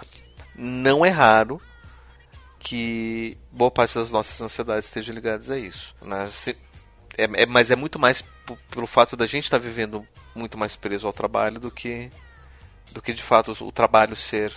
não 0.58 1.06
é 1.06 1.10
raro 1.10 1.62
que 2.60 3.38
boa 3.52 3.70
parte 3.70 3.96
das 3.96 4.12
nossas 4.12 4.42
ansiedades 4.42 4.86
estejam 4.86 5.14
ligadas 5.14 5.50
a 5.50 5.58
isso. 5.58 5.96
Né? 6.02 6.28
Se, 6.32 6.58
é, 7.18 7.44
é, 7.44 7.46
mas 7.46 7.70
é 7.70 7.76
muito 7.76 8.00
mais 8.00 8.24
pelo 8.70 8.88
fato 8.88 9.16
da 9.16 9.26
gente 9.26 9.46
estar 9.46 9.60
tá 9.60 9.64
vivendo 9.64 10.06
muito 10.34 10.58
mais 10.58 10.76
preso 10.76 11.08
ao 11.08 11.14
trabalho 11.14 11.60
do 11.60 11.72
que, 11.72 12.12
do 12.92 13.02
que 13.02 13.14
de 13.14 13.24
fato 13.24 13.56
o 13.64 13.72
trabalho 13.72 14.16
ser 14.16 14.54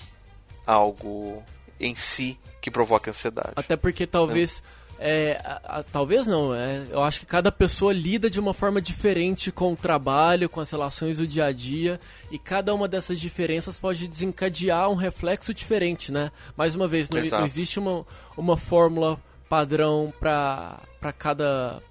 algo 0.66 1.42
em 1.78 1.94
si 1.94 2.38
que 2.60 2.70
provoca 2.70 3.10
ansiedade. 3.10 3.52
Até 3.56 3.76
porque 3.76 4.06
talvez. 4.06 4.62
É, 5.02 5.40
a, 5.42 5.78
a, 5.78 5.82
talvez 5.82 6.26
não, 6.26 6.54
é, 6.54 6.84
eu 6.90 7.02
acho 7.02 7.20
que 7.20 7.26
cada 7.26 7.50
pessoa 7.50 7.90
lida 7.90 8.28
de 8.28 8.38
uma 8.38 8.52
forma 8.52 8.82
diferente 8.82 9.50
com 9.50 9.72
o 9.72 9.76
trabalho, 9.76 10.46
com 10.46 10.60
as 10.60 10.70
relações 10.70 11.16
do 11.16 11.26
dia 11.26 11.46
a 11.46 11.52
dia, 11.52 11.98
e 12.30 12.38
cada 12.38 12.74
uma 12.74 12.86
dessas 12.86 13.18
diferenças 13.18 13.78
pode 13.78 14.06
desencadear 14.06 14.90
um 14.90 14.94
reflexo 14.94 15.54
diferente, 15.54 16.12
né? 16.12 16.30
Mais 16.54 16.74
uma 16.74 16.86
vez, 16.86 17.08
não, 17.08 17.18
não 17.18 17.44
existe 17.46 17.78
uma, 17.78 18.04
uma 18.36 18.58
fórmula 18.58 19.18
padrão 19.48 20.12
para 20.20 20.78
cada. 21.18 21.82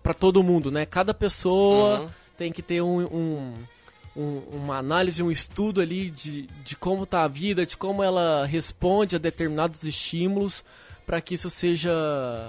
para 0.00 0.14
todo 0.14 0.40
mundo, 0.40 0.70
né? 0.70 0.86
Cada 0.86 1.12
pessoa 1.12 2.02
uhum. 2.02 2.08
tem 2.38 2.52
que 2.52 2.62
ter 2.62 2.80
um, 2.80 3.00
um 3.00 3.54
um, 4.14 4.42
uma 4.52 4.76
análise, 4.76 5.22
um 5.22 5.30
estudo 5.30 5.80
ali 5.80 6.10
de, 6.10 6.42
de 6.62 6.76
como 6.76 7.04
está 7.04 7.24
a 7.24 7.28
vida, 7.28 7.64
de 7.64 7.76
como 7.76 8.02
ela 8.02 8.44
responde 8.46 9.16
a 9.16 9.18
determinados 9.18 9.84
estímulos 9.84 10.62
para 11.06 11.20
que 11.20 11.34
isso 11.34 11.50
seja 11.50 12.48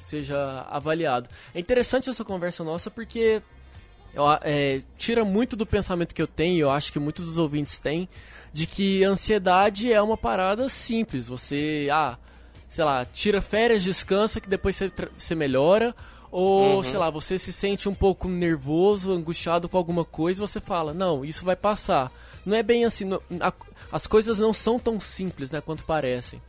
seja 0.00 0.66
avaliado. 0.68 1.28
É 1.54 1.60
interessante 1.60 2.10
essa 2.10 2.24
conversa 2.24 2.64
nossa 2.64 2.90
porque 2.90 3.42
é, 4.42 4.80
tira 4.96 5.24
muito 5.24 5.56
do 5.56 5.64
pensamento 5.64 6.14
que 6.14 6.22
eu 6.22 6.26
tenho, 6.26 6.58
eu 6.58 6.70
acho 6.70 6.92
que 6.92 6.98
muitos 6.98 7.24
dos 7.24 7.38
ouvintes 7.38 7.78
têm, 7.78 8.08
de 8.52 8.66
que 8.66 9.04
ansiedade 9.04 9.92
é 9.92 10.02
uma 10.02 10.16
parada 10.16 10.68
simples. 10.68 11.28
Você, 11.28 11.88
ah, 11.92 12.18
sei 12.68 12.84
lá, 12.84 13.04
tira 13.04 13.40
férias, 13.40 13.82
descansa, 13.82 14.40
que 14.40 14.48
depois 14.48 14.76
você, 14.76 14.90
você 15.16 15.34
melhora. 15.34 15.94
Ou, 16.32 16.76
uhum. 16.76 16.82
sei 16.84 16.96
lá, 16.96 17.10
você 17.10 17.38
se 17.40 17.52
sente 17.52 17.88
um 17.88 17.94
pouco 17.94 18.28
nervoso, 18.28 19.12
angustiado 19.12 19.68
com 19.68 19.76
alguma 19.76 20.04
coisa, 20.04 20.46
você 20.46 20.60
fala, 20.60 20.94
não, 20.94 21.24
isso 21.24 21.44
vai 21.44 21.56
passar. 21.56 22.12
Não 22.46 22.56
é 22.56 22.62
bem 22.62 22.84
assim, 22.84 23.04
não, 23.04 23.20
a, 23.40 23.52
as 23.90 24.06
coisas 24.06 24.38
não 24.38 24.52
são 24.52 24.78
tão 24.78 25.00
simples, 25.00 25.50
né, 25.50 25.60
quanto 25.60 25.84
parecem. 25.84 26.40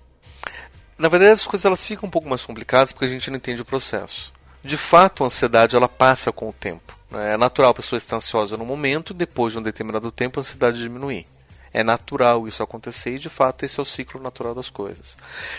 Na 1.02 1.10
verdade, 1.10 1.32
as 1.32 1.48
coisas 1.48 1.66
elas 1.66 1.84
ficam 1.84 2.06
um 2.06 2.12
pouco 2.12 2.30
mais 2.30 2.46
complicadas 2.46 2.92
porque 2.92 3.06
a 3.06 3.08
gente 3.08 3.32
não 3.32 3.38
entende 3.38 3.60
o 3.60 3.66
processo. 3.66 4.32
De 4.64 4.78
fato, 4.78 5.24
a 5.24 5.26
ansiedade 5.26 5.76
ela 5.76 5.90
passa 5.90 6.32
com 6.32 6.48
o 6.48 6.54
tempo. 6.54 6.96
Né? 7.10 7.34
É 7.34 7.38
natural 7.38 7.72
a 7.72 7.74
pessoa 7.74 7.98
estar 7.98 8.18
ansiosa 8.18 8.56
no 8.56 8.64
momento, 8.64 9.12
depois 9.12 9.52
de 9.52 9.58
um 9.58 9.64
determinado 9.64 10.12
tempo 10.12 10.40
a 10.40 10.42
ansiedade 10.42 10.78
diminuir. 10.78 11.26
É 11.74 11.84
natural 11.84 12.48
isso 12.48 12.62
acontecer 12.62 13.16
e, 13.16 13.20
de 13.20 13.30
fato, 13.30 13.66
esse 13.66 13.80
é 13.80 13.82
o 13.82 13.86
ciclo 13.86 14.22
natural 14.22 14.54
das 14.54 14.70
coisas. 14.70 15.18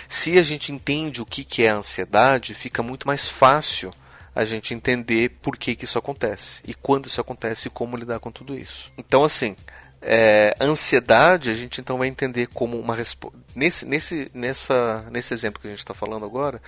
Se 0.08 0.38
a 0.38 0.44
gente 0.44 0.70
entende 0.70 1.20
o 1.20 1.26
que 1.26 1.64
é 1.64 1.70
a 1.70 1.74
ansiedade, 1.74 2.54
fica 2.54 2.80
muito 2.80 3.08
mais 3.08 3.28
fácil 3.28 3.90
a 4.36 4.44
gente 4.44 4.72
entender 4.72 5.38
por 5.42 5.56
que, 5.56 5.74
que 5.74 5.86
isso 5.86 5.98
acontece 5.98 6.60
e 6.64 6.72
quando 6.72 7.06
isso 7.06 7.20
acontece 7.20 7.66
e 7.66 7.70
como 7.70 7.96
lidar 7.96 8.20
com 8.20 8.30
tudo 8.30 8.56
isso. 8.56 8.92
Então, 8.96 9.24
assim, 9.24 9.56
é, 10.02 10.56
ansiedade 10.60 11.50
a 11.50 11.54
gente 11.54 11.80
então 11.80 11.96
vai 11.96 12.08
entender 12.08 12.48
como 12.48 12.78
uma 12.78 12.94
resposta. 12.94 13.38
Nesse, 13.54 13.86
nesse, 13.86 14.30
nessa, 14.34 15.08
nesse 15.10 15.32
exemplo 15.32 15.60
que 15.60 15.68
a 15.68 15.70
gente 15.70 15.78
está 15.78 15.94
falando 15.94 16.24
agora, 16.24 16.60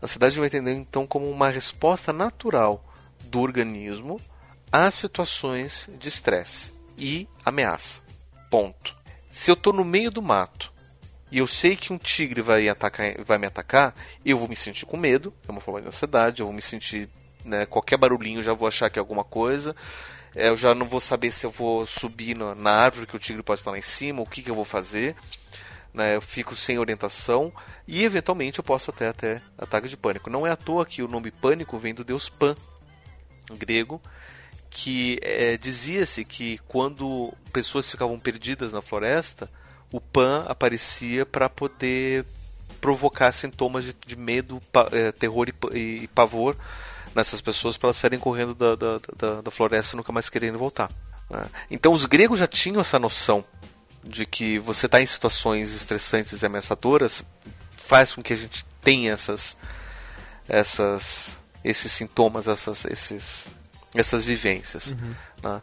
a 0.00 0.06
ansiedade 0.06 0.38
vai 0.38 0.46
entender 0.46 0.72
então 0.72 1.06
como 1.06 1.30
uma 1.30 1.50
resposta 1.50 2.12
natural 2.12 2.82
do 3.24 3.40
organismo 3.40 4.20
a 4.72 4.90
situações 4.90 5.88
de 5.98 6.08
estresse 6.08 6.72
e 6.96 7.28
ameaça. 7.44 8.00
Ponto. 8.50 8.96
Se 9.30 9.50
eu 9.50 9.54
estou 9.54 9.72
no 9.72 9.84
meio 9.84 10.10
do 10.10 10.22
mato 10.22 10.72
e 11.30 11.38
eu 11.38 11.46
sei 11.46 11.76
que 11.76 11.92
um 11.92 11.98
tigre 11.98 12.40
vai, 12.40 12.68
atacar, 12.68 13.22
vai 13.22 13.36
me 13.36 13.46
atacar, 13.46 13.94
eu 14.24 14.38
vou 14.38 14.48
me 14.48 14.56
sentir 14.56 14.86
com 14.86 14.96
medo, 14.96 15.32
é 15.46 15.52
uma 15.52 15.60
forma 15.60 15.82
de 15.82 15.88
ansiedade, 15.88 16.40
eu 16.40 16.46
vou 16.46 16.54
me 16.54 16.62
sentir. 16.62 17.08
Né, 17.44 17.64
qualquer 17.64 17.96
barulhinho 17.96 18.42
já 18.42 18.52
vou 18.52 18.68
achar 18.68 18.90
que 18.90 18.98
é 18.98 19.00
alguma 19.00 19.24
coisa 19.24 19.74
eu 20.34 20.56
já 20.56 20.74
não 20.74 20.86
vou 20.86 21.00
saber 21.00 21.30
se 21.30 21.44
eu 21.44 21.50
vou 21.50 21.86
subir 21.86 22.36
na, 22.36 22.54
na 22.54 22.70
árvore 22.70 23.06
que 23.06 23.16
o 23.16 23.18
tigre 23.18 23.42
pode 23.42 23.60
estar 23.60 23.70
lá 23.70 23.78
em 23.78 23.82
cima, 23.82 24.22
o 24.22 24.26
que, 24.26 24.42
que 24.42 24.50
eu 24.50 24.54
vou 24.54 24.64
fazer. 24.64 25.16
Né, 25.92 26.16
eu 26.16 26.20
fico 26.20 26.54
sem 26.54 26.78
orientação 26.78 27.50
e 27.86 28.04
eventualmente 28.04 28.58
eu 28.58 28.64
posso 28.64 28.90
até 28.90 29.08
até 29.08 29.42
ataque 29.56 29.88
de 29.88 29.96
pânico. 29.96 30.30
Não 30.30 30.46
é 30.46 30.50
à 30.50 30.56
toa 30.56 30.84
que 30.84 31.02
o 31.02 31.08
nome 31.08 31.30
pânico 31.30 31.78
vem 31.78 31.94
do 31.94 32.04
deus 32.04 32.28
Pan, 32.28 32.54
grego, 33.50 34.00
que 34.70 35.18
é, 35.22 35.56
dizia-se 35.56 36.24
que 36.24 36.58
quando 36.68 37.32
pessoas 37.52 37.90
ficavam 37.90 38.18
perdidas 38.18 38.72
na 38.72 38.82
floresta, 38.82 39.50
o 39.90 40.00
Pan 40.00 40.44
aparecia 40.46 41.24
para 41.24 41.48
poder 41.48 42.26
provocar 42.80 43.32
sintomas 43.32 43.84
de, 43.84 43.96
de 44.06 44.16
medo, 44.16 44.60
pa, 44.70 44.88
é, 44.92 45.10
terror 45.10 45.48
e, 45.72 45.78
e 45.78 46.08
pavor 46.08 46.56
nessas 47.14 47.40
pessoas 47.40 47.76
para 47.76 47.88
elas 47.88 47.96
saírem 47.96 48.18
correndo 48.18 48.54
da, 48.54 48.74
da, 48.74 49.00
da, 49.16 49.40
da, 49.42 49.50
floresta 49.50 49.94
e 49.94 49.96
nunca 49.96 50.12
mais 50.12 50.28
querendo 50.28 50.58
voltar. 50.58 50.90
Né? 51.30 51.46
Então 51.70 51.92
os 51.92 52.06
gregos 52.06 52.38
já 52.38 52.46
tinham 52.46 52.80
essa 52.80 52.98
noção 52.98 53.44
de 54.04 54.24
que 54.24 54.58
você 54.58 54.86
está 54.86 55.00
em 55.00 55.06
situações 55.06 55.74
estressantes 55.74 56.42
e 56.42 56.46
ameaçadoras 56.46 57.24
faz 57.76 58.14
com 58.14 58.22
que 58.22 58.32
a 58.32 58.36
gente 58.36 58.64
tenha 58.82 59.12
essas, 59.12 59.56
essas, 60.48 61.38
esses 61.64 61.90
sintomas, 61.92 62.48
essas, 62.48 62.84
esses, 62.84 63.48
essas 63.94 64.24
vivências. 64.24 64.92
Uhum. 64.92 65.14
Né? 65.42 65.62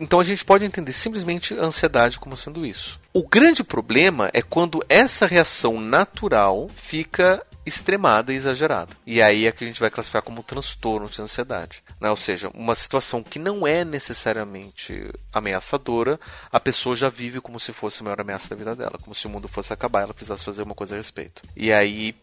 Então 0.00 0.18
a 0.18 0.24
gente 0.24 0.44
pode 0.44 0.64
entender 0.64 0.92
simplesmente 0.92 1.54
a 1.54 1.62
ansiedade 1.62 2.18
como 2.18 2.36
sendo 2.36 2.66
isso. 2.66 3.00
O 3.12 3.26
grande 3.26 3.62
problema 3.62 4.28
é 4.32 4.42
quando 4.42 4.84
essa 4.88 5.26
reação 5.26 5.80
natural 5.80 6.68
fica 6.74 7.44
extremada 7.68 8.32
e 8.32 8.36
exagerada. 8.36 8.96
E 9.06 9.22
aí 9.22 9.46
é 9.46 9.52
que 9.52 9.62
a 9.62 9.66
gente 9.66 9.80
vai 9.80 9.90
classificar 9.90 10.22
como 10.22 10.42
transtorno 10.42 11.08
de 11.08 11.20
ansiedade. 11.20 11.82
Né? 12.00 12.10
Ou 12.10 12.16
seja, 12.16 12.50
uma 12.54 12.74
situação 12.74 13.22
que 13.22 13.38
não 13.38 13.66
é 13.66 13.84
necessariamente 13.84 15.10
ameaçadora, 15.32 16.18
a 16.50 16.58
pessoa 16.58 16.96
já 16.96 17.08
vive 17.08 17.40
como 17.40 17.60
se 17.60 17.72
fosse 17.72 18.00
a 18.00 18.04
maior 18.04 18.20
ameaça 18.20 18.50
da 18.50 18.56
vida 18.56 18.74
dela, 18.74 18.98
como 19.00 19.14
se 19.14 19.26
o 19.26 19.30
mundo 19.30 19.48
fosse 19.48 19.72
acabar, 19.72 20.02
ela 20.02 20.14
precisasse 20.14 20.44
fazer 20.44 20.62
uma 20.62 20.74
coisa 20.74 20.94
a 20.94 20.98
respeito. 20.98 21.42
E 21.56 21.72
aí, 21.72 22.14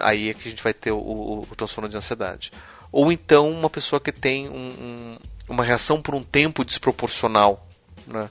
aí 0.00 0.30
é 0.30 0.34
que 0.34 0.48
a 0.48 0.50
gente 0.50 0.62
vai 0.62 0.72
ter 0.72 0.92
o, 0.92 0.98
o, 0.98 1.46
o 1.50 1.56
transtorno 1.56 1.88
de 1.88 1.96
ansiedade. 1.96 2.52
Ou 2.90 3.10
então 3.10 3.50
uma 3.50 3.68
pessoa 3.68 4.00
que 4.00 4.12
tem 4.12 4.48
um, 4.48 4.54
um, 4.54 5.18
uma 5.48 5.64
reação 5.64 6.00
por 6.00 6.14
um 6.14 6.22
tempo 6.22 6.64
desproporcional. 6.64 7.66
Né? 8.06 8.28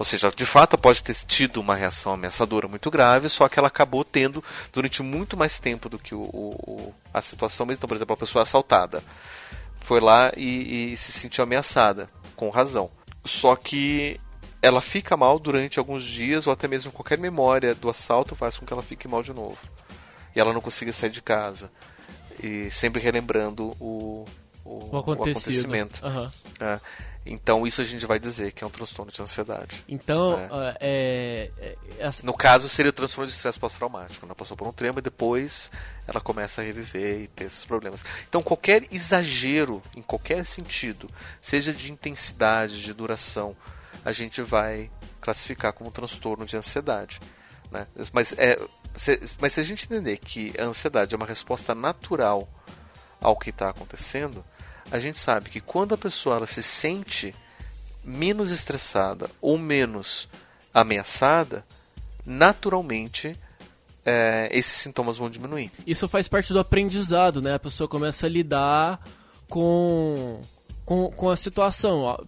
Ou 0.00 0.04
seja, 0.04 0.32
de 0.34 0.46
fato 0.46 0.78
pode 0.78 1.04
ter 1.04 1.14
tido 1.14 1.60
uma 1.60 1.76
reação 1.76 2.14
ameaçadora 2.14 2.66
muito 2.66 2.90
grave, 2.90 3.28
só 3.28 3.46
que 3.50 3.58
ela 3.58 3.68
acabou 3.68 4.02
tendo 4.02 4.42
durante 4.72 5.02
muito 5.02 5.36
mais 5.36 5.58
tempo 5.58 5.90
do 5.90 5.98
que 5.98 6.14
o, 6.14 6.22
o 6.22 6.94
a 7.12 7.20
situação 7.20 7.66
mesmo. 7.66 7.80
Então, 7.80 7.88
por 7.88 7.96
exemplo, 7.96 8.14
a 8.14 8.16
pessoa 8.16 8.42
assaltada 8.42 9.02
foi 9.78 10.00
lá 10.00 10.32
e, 10.34 10.92
e 10.92 10.96
se 10.96 11.12
sentiu 11.12 11.44
ameaçada, 11.44 12.08
com 12.34 12.48
razão. 12.48 12.90
Só 13.26 13.54
que 13.54 14.18
ela 14.62 14.80
fica 14.80 15.18
mal 15.18 15.38
durante 15.38 15.78
alguns 15.78 16.02
dias, 16.02 16.46
ou 16.46 16.52
até 16.54 16.66
mesmo 16.66 16.90
qualquer 16.90 17.18
memória 17.18 17.74
do 17.74 17.90
assalto 17.90 18.34
faz 18.34 18.56
com 18.56 18.64
que 18.64 18.72
ela 18.72 18.82
fique 18.82 19.06
mal 19.06 19.22
de 19.22 19.34
novo. 19.34 19.58
E 20.34 20.40
ela 20.40 20.54
não 20.54 20.62
consiga 20.62 20.94
sair 20.94 21.10
de 21.10 21.20
casa. 21.20 21.70
E 22.42 22.70
sempre 22.70 23.02
relembrando 23.02 23.76
o, 23.78 24.24
o, 24.64 24.96
o 24.96 24.96
acontecimento. 24.96 26.02
Uhum. 26.02 26.30
É. 26.60 26.80
Então 27.24 27.66
isso 27.66 27.80
a 27.80 27.84
gente 27.84 28.06
vai 28.06 28.18
dizer 28.18 28.52
que 28.52 28.64
é 28.64 28.66
um 28.66 28.70
transtorno 28.70 29.12
de 29.12 29.20
ansiedade. 29.20 29.84
Então, 29.88 30.38
é. 30.38 30.76
É, 30.80 31.50
é, 31.58 31.76
é 31.98 32.10
no 32.22 32.32
caso 32.32 32.68
seria 32.68 32.90
o 32.90 32.92
transtorno 32.92 33.28
de 33.28 33.34
estresse 33.34 33.58
pós-traumático. 33.58 34.24
Ela 34.24 34.34
passou 34.34 34.56
por 34.56 34.66
um 34.66 34.72
trema 34.72 34.98
e 34.98 35.02
depois 35.02 35.70
ela 36.06 36.20
começa 36.20 36.60
a 36.60 36.64
reviver 36.64 37.22
e 37.22 37.28
ter 37.28 37.44
esses 37.44 37.64
problemas. 37.64 38.04
Então 38.28 38.42
qualquer 38.42 38.84
exagero 38.90 39.82
em 39.94 40.02
qualquer 40.02 40.44
sentido, 40.46 41.10
seja 41.42 41.72
de 41.72 41.92
intensidade, 41.92 42.82
de 42.82 42.92
duração, 42.92 43.56
a 44.04 44.12
gente 44.12 44.40
vai 44.40 44.90
classificar 45.20 45.72
como 45.72 45.90
transtorno 45.90 46.46
de 46.46 46.56
ansiedade. 46.56 47.20
Né? 47.70 47.86
Mas, 48.12 48.32
é, 48.36 48.58
se, 48.94 49.20
mas 49.40 49.52
se 49.52 49.60
a 49.60 49.62
gente 49.62 49.84
entender 49.84 50.16
que 50.16 50.52
a 50.58 50.64
ansiedade 50.64 51.14
é 51.14 51.16
uma 51.16 51.26
resposta 51.26 51.74
natural 51.74 52.48
ao 53.20 53.36
que 53.36 53.50
está 53.50 53.68
acontecendo, 53.68 54.44
a 54.90 54.98
gente 54.98 55.18
sabe 55.18 55.50
que 55.50 55.60
quando 55.60 55.94
a 55.94 55.98
pessoa 55.98 56.36
ela 56.36 56.46
se 56.46 56.62
sente 56.62 57.34
menos 58.04 58.50
estressada 58.50 59.30
ou 59.40 59.58
menos 59.58 60.28
ameaçada, 60.72 61.64
naturalmente 62.24 63.36
é, 64.04 64.48
esses 64.50 64.80
sintomas 64.80 65.18
vão 65.18 65.30
diminuir. 65.30 65.70
Isso 65.86 66.08
faz 66.08 66.28
parte 66.28 66.52
do 66.52 66.58
aprendizado, 66.58 67.42
né? 67.42 67.54
A 67.54 67.58
pessoa 67.58 67.88
começa 67.88 68.26
a 68.26 68.30
lidar 68.30 69.00
com, 69.48 70.40
com, 70.84 71.10
com 71.10 71.30
a 71.30 71.36
situação. 71.36 72.18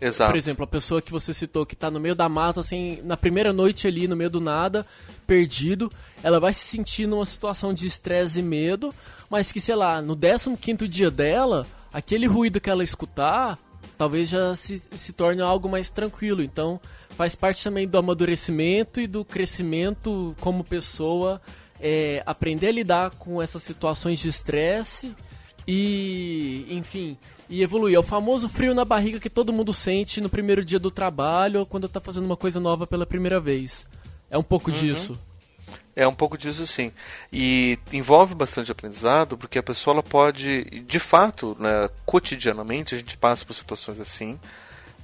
Exato. 0.00 0.30
Por 0.30 0.36
exemplo, 0.36 0.64
a 0.64 0.66
pessoa 0.66 1.02
que 1.02 1.12
você 1.12 1.34
citou 1.34 1.66
que 1.66 1.74
está 1.74 1.90
no 1.90 2.00
meio 2.00 2.14
da 2.14 2.28
mata, 2.28 2.60
assim, 2.60 3.00
na 3.04 3.16
primeira 3.16 3.52
noite 3.52 3.86
ali, 3.86 4.08
no 4.08 4.16
meio 4.16 4.30
do 4.30 4.40
nada, 4.40 4.86
perdido, 5.26 5.92
ela 6.22 6.40
vai 6.40 6.54
se 6.54 6.64
sentir 6.64 7.06
numa 7.06 7.26
situação 7.26 7.74
de 7.74 7.86
estresse 7.86 8.40
e 8.40 8.42
medo, 8.42 8.94
mas 9.28 9.52
que, 9.52 9.60
sei 9.60 9.74
lá, 9.74 10.00
no 10.00 10.16
15 10.16 10.88
dia 10.88 11.10
dela, 11.10 11.66
aquele 11.92 12.26
ruído 12.26 12.60
que 12.60 12.70
ela 12.70 12.84
escutar, 12.84 13.58
talvez 13.96 14.28
já 14.28 14.54
se, 14.54 14.82
se 14.92 15.12
torne 15.12 15.42
algo 15.42 15.68
mais 15.68 15.90
tranquilo. 15.90 16.42
Então, 16.42 16.80
faz 17.10 17.34
parte 17.34 17.62
também 17.62 17.86
do 17.86 17.98
amadurecimento 17.98 19.00
e 19.00 19.06
do 19.06 19.24
crescimento 19.24 20.34
como 20.40 20.64
pessoa, 20.64 21.40
é, 21.80 22.22
aprender 22.26 22.68
a 22.68 22.72
lidar 22.72 23.10
com 23.10 23.40
essas 23.42 23.62
situações 23.62 24.18
de 24.18 24.28
estresse 24.28 25.14
e, 25.66 26.66
enfim, 26.70 27.16
e 27.48 27.62
evoluir. 27.62 27.96
É 27.96 27.98
o 27.98 28.02
famoso 28.02 28.48
frio 28.48 28.74
na 28.74 28.84
barriga 28.84 29.20
que 29.20 29.30
todo 29.30 29.52
mundo 29.52 29.72
sente 29.74 30.20
no 30.20 30.28
primeiro 30.28 30.64
dia 30.64 30.78
do 30.78 30.90
trabalho 30.90 31.60
ou 31.60 31.66
quando 31.66 31.86
está 31.86 32.00
fazendo 32.00 32.24
uma 32.24 32.36
coisa 32.36 32.60
nova 32.60 32.86
pela 32.86 33.06
primeira 33.06 33.40
vez. 33.40 33.86
É 34.30 34.38
um 34.38 34.42
pouco 34.42 34.70
uhum. 34.70 34.76
disso. 34.76 35.18
É 36.00 36.08
um 36.08 36.14
pouco 36.14 36.38
disso 36.38 36.66
sim. 36.66 36.90
E 37.30 37.78
envolve 37.92 38.34
bastante 38.34 38.72
aprendizado, 38.72 39.36
porque 39.36 39.58
a 39.58 39.62
pessoa 39.62 39.92
ela 39.92 40.02
pode, 40.02 40.64
de 40.64 40.98
fato, 40.98 41.54
né, 41.60 41.90
cotidianamente, 42.06 42.94
a 42.94 42.98
gente 42.98 43.18
passa 43.18 43.44
por 43.44 43.52
situações 43.52 44.00
assim, 44.00 44.40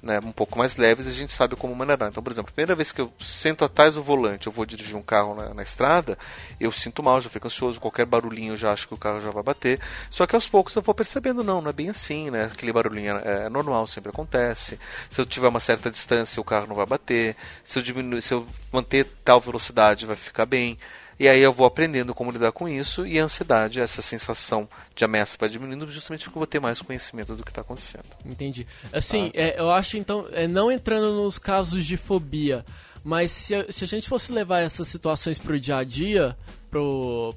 né, 0.07 0.21
um 0.25 0.33
pouco 0.33 0.57
mais 0.59 0.77
leves, 0.77 1.07
a 1.07 1.11
gente 1.11 1.33
sabe 1.33 1.57
como 1.57 1.75
maneirar. 1.75 2.09
Então, 2.09 2.23
por 2.23 2.33
exemplo, 2.33 2.51
a 2.51 2.55
primeira 2.55 2.75
vez 2.75 2.93
que 2.93 3.01
eu 3.01 3.13
sento 3.21 3.65
atrás 3.65 3.95
do 3.95 4.03
volante, 4.03 4.47
eu 4.47 4.53
vou 4.53 4.65
dirigir 4.65 4.97
um 4.97 5.03
carro 5.03 5.35
na, 5.35 5.53
na, 5.53 5.63
estrada, 5.63 6.17
eu 6.59 6.71
sinto 6.73 7.03
mal, 7.03 7.21
já 7.21 7.29
fico 7.29 7.47
ansioso, 7.47 7.81
qualquer 7.81 8.07
barulhinho 8.07 8.53
eu 8.53 8.57
já 8.57 8.73
acho 8.73 8.89
que 8.89 8.95
o 8.95 8.97
carro 8.97 9.21
já 9.21 9.31
vai 9.31 9.43
bater. 9.43 9.81
Só 10.09 10.27
que 10.27 10.35
aos 10.35 10.49
poucos 10.49 10.75
eu 10.75 10.83
vou 10.83 10.95
percebendo, 10.95 11.43
não, 11.43 11.61
não 11.61 11.71
é 11.71 11.73
bem 11.73 11.91
assim, 11.91 12.31
né? 12.31 12.45
Aquele 12.45 12.73
barulhinho 12.73 13.17
é, 13.19 13.47
é 13.47 13.49
normal, 13.49 13.87
sempre 13.87 14.11
acontece. 14.11 14.79
Se 15.11 15.21
eu 15.21 15.27
tiver 15.27 15.49
uma 15.49 15.61
certa 15.61 15.91
distância, 15.91 16.41
o 16.41 16.45
carro 16.45 16.67
não 16.67 16.77
vai 16.77 16.87
bater. 16.87 17.37
Se 17.65 17.79
eu 17.79 17.83
diminuir, 17.83 18.23
se 18.23 18.33
eu 18.33 18.47
manter 18.73 19.05
tal 19.25 19.41
velocidade, 19.41 20.07
vai 20.07 20.17
ficar 20.17 20.47
bem. 20.47 20.79
E 21.19 21.29
aí 21.29 21.41
eu 21.41 21.53
vou 21.53 21.67
aprendendo 21.67 22.15
como 22.15 22.31
lidar 22.31 22.53
com 22.53 22.69
isso 22.69 23.07
e 23.07 23.19
a 23.19 23.25
ansiedade, 23.25 23.81
essa 23.81 24.03
sensação 24.03 24.69
de 24.95 25.05
ameaça 25.05 25.37
vai 25.41 25.49
diminuindo 25.49 25.89
justamente 25.89 26.25
porque 26.25 26.37
eu 26.37 26.41
vou 26.41 26.47
ter 26.47 26.61
mais 26.61 26.83
conhecimento 26.83 27.35
do 27.35 27.43
que 27.43 27.51
está 27.51 27.63
acontecendo. 27.63 28.05
Entendi. 28.25 28.67
Assim, 28.93 29.31
tá? 29.31 29.41
é, 29.41 29.59
eu 29.59 29.71
acho 29.71 29.97
então, 29.97 30.27
é, 30.33 30.47
não 30.47 30.71
entrando 30.71 31.15
nos 31.15 31.39
casos 31.39 31.87
de 31.87 31.97
fobia, 31.97 32.67
mas 33.03 33.31
se 33.31 33.55
a, 33.55 33.73
se 33.73 33.85
a 33.85 33.87
gente 33.87 34.09
fosse 34.09 34.31
levar 34.31 34.61
essas 34.61 34.89
situações 34.89 35.39
para 35.39 35.55
o 35.55 35.61
dia 35.61 35.79
a 35.79 35.85
dia, 35.85 36.37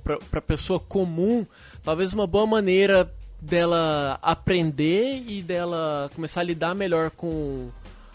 para 0.03 0.39
a 0.39 0.41
pessoa 0.41 0.79
comum, 0.79 1.45
talvez 1.83 2.11
uma 2.11 2.27
boa 2.27 2.45
maneira 2.45 3.09
dela 3.39 4.19
aprender 4.21 5.23
e 5.25 5.41
dela 5.41 6.11
começar 6.13 6.41
a 6.41 6.43
lidar 6.43 6.75
melhor 6.75 7.09
com 7.11 7.69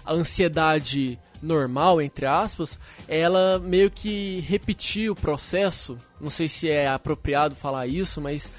a 0.04 0.12
ansiedade 0.12 1.18
normal, 1.45 2.01
entre 2.01 2.26
aspas, 2.26 2.78
ela 3.07 3.59
meio 3.59 3.90
que 3.90 4.40
repetir 4.40 5.11
o 5.11 5.14
processo. 5.16 5.99
Não 6.20 6.30
sei 6.30 6.49
se 6.49 6.68
é 6.68 6.88
apropriado 6.88 7.55
falar 7.55 7.86
isso, 7.86 8.20
mas 8.20 8.51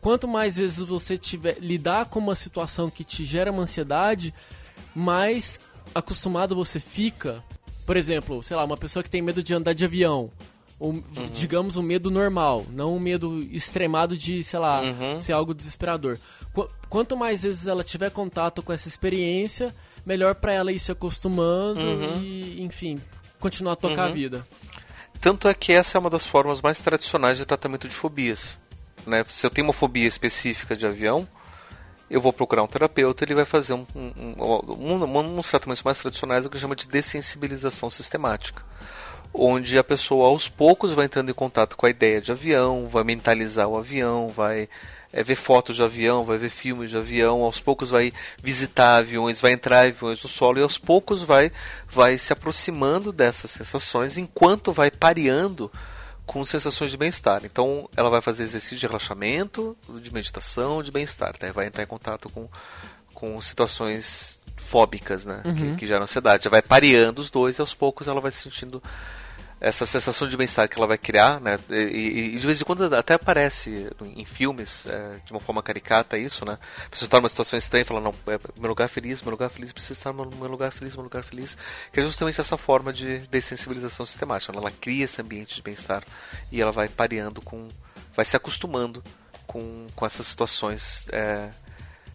quanto 0.00 0.28
mais 0.28 0.56
vezes 0.56 0.78
você 0.78 1.18
tiver 1.18 1.58
lidar 1.58 2.06
com 2.06 2.18
uma 2.18 2.34
situação 2.34 2.88
que 2.88 3.04
te 3.04 3.24
gera 3.24 3.50
uma 3.50 3.62
ansiedade, 3.62 4.32
mais 4.94 5.60
acostumado 5.94 6.54
você 6.54 6.80
fica. 6.80 7.42
Por 7.84 7.96
exemplo, 7.96 8.42
sei 8.42 8.56
lá, 8.56 8.64
uma 8.64 8.76
pessoa 8.76 9.02
que 9.02 9.10
tem 9.10 9.22
medo 9.22 9.42
de 9.42 9.52
andar 9.52 9.72
de 9.72 9.84
avião. 9.84 10.30
uhum. 10.78 11.02
Digamos 11.32 11.76
um 11.76 11.82
medo 11.82 12.10
normal, 12.10 12.64
não 12.70 12.96
um 12.96 13.00
medo 13.00 13.42
extremado 13.50 14.16
de, 14.16 14.42
sei 14.44 14.58
lá, 14.58 14.80
uhum. 14.82 15.20
ser 15.20 15.32
algo 15.32 15.52
desesperador. 15.52 16.18
Qu 16.54 16.68
quanto 16.88 17.16
mais 17.16 17.44
vezes 17.44 17.68
ela 17.68 17.84
tiver 17.84 18.10
contato 18.10 18.62
com 18.62 18.72
essa 18.72 18.88
experiência, 18.88 19.74
melhor 20.04 20.34
para 20.34 20.52
ela 20.52 20.72
ir 20.72 20.78
se 20.78 20.92
acostumando 20.92 21.80
uhum. 21.80 22.20
e, 22.22 22.62
enfim, 22.62 23.00
continuar 23.38 23.72
a 23.72 23.76
tocar 23.76 24.04
uhum. 24.04 24.10
a 24.10 24.14
vida. 24.14 24.46
Tanto 25.20 25.48
é 25.48 25.54
que 25.54 25.72
essa 25.72 25.98
é 25.98 26.00
uma 26.00 26.10
das 26.10 26.26
formas 26.26 26.62
mais 26.62 26.78
tradicionais 26.78 27.38
de 27.38 27.44
tratamento 27.44 27.88
de 27.88 27.94
fobias. 27.94 28.58
Né? 29.06 29.24
Se 29.28 29.46
eu 29.46 29.50
tenho 29.50 29.66
uma 29.66 29.72
fobia 29.72 30.06
específica 30.06 30.74
de 30.74 30.86
avião, 30.86 31.28
eu 32.10 32.20
vou 32.20 32.32
procurar 32.32 32.62
um 32.62 32.66
terapeuta, 32.66 33.24
ele 33.24 33.34
vai 33.34 33.44
fazer 33.44 33.74
um, 33.74 33.86
um, 33.94 34.34
um, 34.38 35.04
um, 35.04 35.38
uns 35.38 35.48
tratamentos 35.48 35.82
mais 35.82 35.98
tradicionais, 35.98 36.44
o 36.44 36.50
que 36.50 36.58
chama 36.58 36.74
de 36.74 36.88
dessensibilização 36.88 37.88
sistemática. 37.88 38.62
Onde 39.32 39.78
a 39.78 39.84
pessoa 39.84 40.26
aos 40.26 40.48
poucos 40.48 40.92
vai 40.92 41.04
entrando 41.04 41.30
em 41.30 41.34
contato 41.34 41.76
com 41.76 41.86
a 41.86 41.90
ideia 41.90 42.20
de 42.20 42.32
avião, 42.32 42.88
vai 42.88 43.04
mentalizar 43.04 43.68
o 43.68 43.78
avião, 43.78 44.28
vai 44.28 44.68
é, 45.12 45.22
ver 45.22 45.36
fotos 45.36 45.76
de 45.76 45.82
avião, 45.82 46.24
vai 46.24 46.38
ver 46.38 46.50
filmes 46.50 46.90
de 46.90 46.96
avião, 46.96 47.42
aos 47.42 47.60
poucos 47.60 47.90
vai 47.90 48.12
visitar 48.42 48.96
aviões, 48.96 49.40
vai 49.40 49.52
entrar 49.52 49.86
aviões 49.86 50.22
no 50.22 50.28
solo 50.28 50.58
e 50.58 50.62
aos 50.62 50.78
poucos 50.78 51.22
vai, 51.22 51.50
vai 51.88 52.16
se 52.16 52.32
aproximando 52.32 53.12
dessas 53.12 53.50
sensações 53.50 54.16
enquanto 54.16 54.72
vai 54.72 54.90
pareando 54.90 55.70
com 56.26 56.44
sensações 56.44 56.92
de 56.92 56.96
bem-estar. 56.96 57.44
Então 57.44 57.88
ela 57.96 58.08
vai 58.08 58.20
fazer 58.20 58.44
exercício 58.44 58.76
de 58.76 58.86
relaxamento, 58.86 59.76
de 60.00 60.14
meditação, 60.14 60.80
de 60.82 60.92
bem-estar. 60.92 61.34
Né? 61.40 61.50
Vai 61.50 61.66
entrar 61.66 61.82
em 61.82 61.88
contato 61.88 62.30
com, 62.30 62.48
com 63.12 63.40
situações 63.40 64.38
fóbicas, 64.56 65.24
né? 65.24 65.40
Uhum. 65.44 65.54
Que, 65.54 65.76
que 65.76 65.86
geram 65.86 66.04
ansiedade. 66.04 66.44
Já 66.44 66.50
vai 66.50 66.62
pareando 66.62 67.20
os 67.20 67.30
dois 67.30 67.58
e 67.58 67.60
aos 67.60 67.74
poucos 67.74 68.06
ela 68.06 68.20
vai 68.20 68.30
se 68.30 68.42
sentindo 68.42 68.80
essa 69.60 69.84
sensação 69.84 70.26
de 70.26 70.36
bem-estar 70.38 70.66
que 70.68 70.78
ela 70.78 70.86
vai 70.86 70.96
criar, 70.96 71.38
né? 71.38 71.58
E, 71.68 72.34
e, 72.34 72.38
de 72.38 72.46
vez 72.46 72.60
em 72.60 72.64
quando 72.64 72.94
até 72.94 73.14
aparece 73.14 73.90
em 74.16 74.24
filmes, 74.24 74.86
é, 74.86 75.16
de 75.24 75.32
uma 75.32 75.40
forma 75.40 75.62
caricata, 75.62 76.16
isso, 76.16 76.46
né? 76.46 76.58
A 76.86 76.88
pessoa 76.88 77.06
está 77.06 77.18
numa 77.18 77.28
situação 77.28 77.58
estranha 77.58 77.82
e 77.82 77.84
fala, 77.84 78.00
não, 78.00 78.14
é 78.26 78.38
meu 78.58 78.70
lugar 78.70 78.88
feliz, 78.88 79.20
meu 79.20 79.30
lugar 79.30 79.50
feliz, 79.50 79.70
precisa 79.70 79.92
estar 79.92 80.14
no 80.14 80.24
meu 80.24 80.48
lugar 80.48 80.72
feliz, 80.72 80.96
meu 80.96 81.04
lugar 81.04 81.22
feliz. 81.22 81.58
Que 81.92 82.00
é 82.00 82.02
justamente 82.02 82.40
essa 82.40 82.56
forma 82.56 82.90
de 82.90 83.18
dessensibilização 83.30 84.06
sistemática. 84.06 84.56
Ela 84.56 84.70
cria 84.70 85.04
esse 85.04 85.20
ambiente 85.20 85.56
de 85.56 85.62
bem-estar 85.62 86.04
e 86.50 86.60
ela 86.62 86.72
vai 86.72 86.88
pareando 86.88 87.42
com. 87.42 87.68
vai 88.16 88.24
se 88.24 88.36
acostumando 88.36 89.04
com, 89.46 89.88
com 89.94 90.06
essas 90.06 90.26
situações. 90.26 91.06
É, 91.12 91.50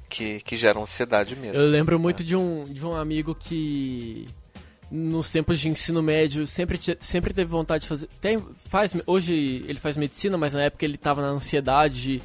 que, 0.07 0.39
que 0.41 0.55
geram 0.55 0.83
ansiedade 0.83 1.35
mesmo. 1.35 1.57
Eu 1.57 1.67
lembro 1.67 1.99
muito 1.99 2.23
é. 2.23 2.25
de, 2.25 2.35
um, 2.35 2.63
de 2.63 2.85
um 2.85 2.95
amigo 2.95 3.35
que 3.35 4.27
nos 4.91 5.31
tempos 5.31 5.59
de 5.59 5.69
ensino 5.69 6.01
médio 6.01 6.45
sempre, 6.45 6.79
sempre 6.99 7.33
teve 7.33 7.49
vontade 7.49 7.83
de 7.83 7.87
fazer. 7.87 8.07
Tem, 8.21 8.41
faz, 8.67 8.93
hoje 9.05 9.65
ele 9.67 9.79
faz 9.79 9.97
medicina, 9.97 10.37
mas 10.37 10.53
na 10.53 10.63
época 10.63 10.85
ele 10.85 10.95
estava 10.95 11.21
na 11.21 11.29
ansiedade 11.29 12.21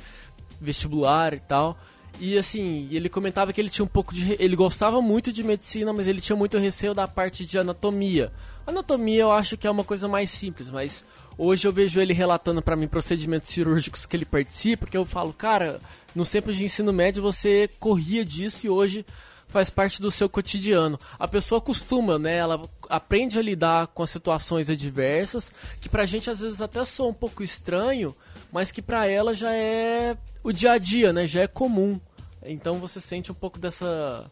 vestibular 0.61 1.34
e 1.34 1.40
tal. 1.40 1.78
E 2.18 2.36
assim, 2.36 2.88
ele 2.90 3.08
comentava 3.08 3.52
que 3.52 3.61
ele 3.61 3.70
tinha 3.70 3.84
um 3.84 3.88
pouco 3.88 4.12
de. 4.12 4.36
Ele 4.38 4.54
gostava 4.54 5.00
muito 5.00 5.32
de 5.32 5.42
medicina, 5.42 5.92
mas 5.92 6.06
ele 6.06 6.20
tinha 6.20 6.36
muito 6.36 6.58
receio 6.58 6.92
da 6.92 7.08
parte 7.08 7.46
de 7.46 7.58
anatomia. 7.58 8.32
Anatomia 8.66 9.22
eu 9.22 9.32
acho 9.32 9.56
que 9.56 9.66
é 9.66 9.70
uma 9.70 9.84
coisa 9.84 10.06
mais 10.06 10.30
simples, 10.30 10.68
mas 10.68 11.04
hoje 11.38 11.66
eu 11.66 11.72
vejo 11.72 11.98
ele 11.98 12.12
relatando 12.12 12.61
para 12.61 12.76
mim 12.76 12.86
procedimentos 12.86 13.48
cirúrgicos 13.48 14.04
que 14.04 14.16
ele 14.16 14.26
participa, 14.26 14.86
que 14.86 14.96
eu 14.96 15.06
falo, 15.06 15.32
cara, 15.32 15.80
nos 16.14 16.28
tempos 16.28 16.56
de 16.56 16.64
ensino 16.64 16.92
médio 16.92 17.22
você 17.22 17.68
corria 17.78 18.24
disso 18.24 18.66
e 18.66 18.70
hoje 18.70 19.04
faz 19.51 19.68
parte 19.68 20.01
do 20.01 20.11
seu 20.11 20.28
cotidiano. 20.28 20.98
A 21.18 21.28
pessoa 21.28 21.59
acostuma, 21.59 22.18
né? 22.18 22.36
Ela 22.36 22.68
aprende 22.88 23.38
a 23.38 23.42
lidar 23.42 23.88
com 23.88 24.03
as 24.03 24.11
situações 24.11 24.70
adversas, 24.70 25.53
que 25.80 25.88
pra 25.88 26.07
gente 26.07 26.30
às 26.30 26.40
vezes 26.40 26.61
até 26.61 26.84
soa 26.84 27.09
um 27.09 27.14
pouco 27.14 27.42
estranho, 27.42 28.14
mas 28.53 28.72
que 28.72 28.80
pra 28.80 29.07
ela 29.07 29.34
já 29.34 29.53
é 29.53 30.16
o 30.42 30.53
dia 30.53 30.72
a 30.72 30.78
dia, 30.78 31.12
né? 31.12 31.26
Já 31.26 31.42
é 31.42 31.46
comum. 31.46 32.01
Então 32.42 32.78
você 32.78 33.01
sente 33.01 33.30
um 33.30 33.34
pouco 33.34 33.59
dessa 33.59 34.30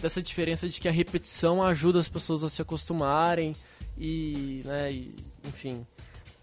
dessa 0.00 0.22
diferença 0.22 0.68
de 0.68 0.80
que 0.80 0.88
a 0.88 0.92
repetição 0.92 1.62
ajuda 1.62 1.98
as 1.98 2.08
pessoas 2.08 2.44
a 2.44 2.48
se 2.48 2.62
acostumarem 2.62 3.56
e, 3.96 4.62
né, 4.64 4.92
e, 4.92 5.16
enfim, 5.44 5.84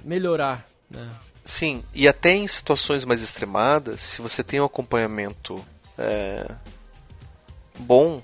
melhorar, 0.03 0.67
né? 0.89 1.09
Sim, 1.45 1.83
e 1.93 2.07
até 2.07 2.31
em 2.31 2.47
situações 2.47 3.05
mais 3.05 3.21
extremadas, 3.21 4.01
se 4.01 4.21
você 4.21 4.43
tem 4.43 4.59
um 4.59 4.65
acompanhamento 4.65 5.63
é, 5.97 6.45
bom, 7.77 8.21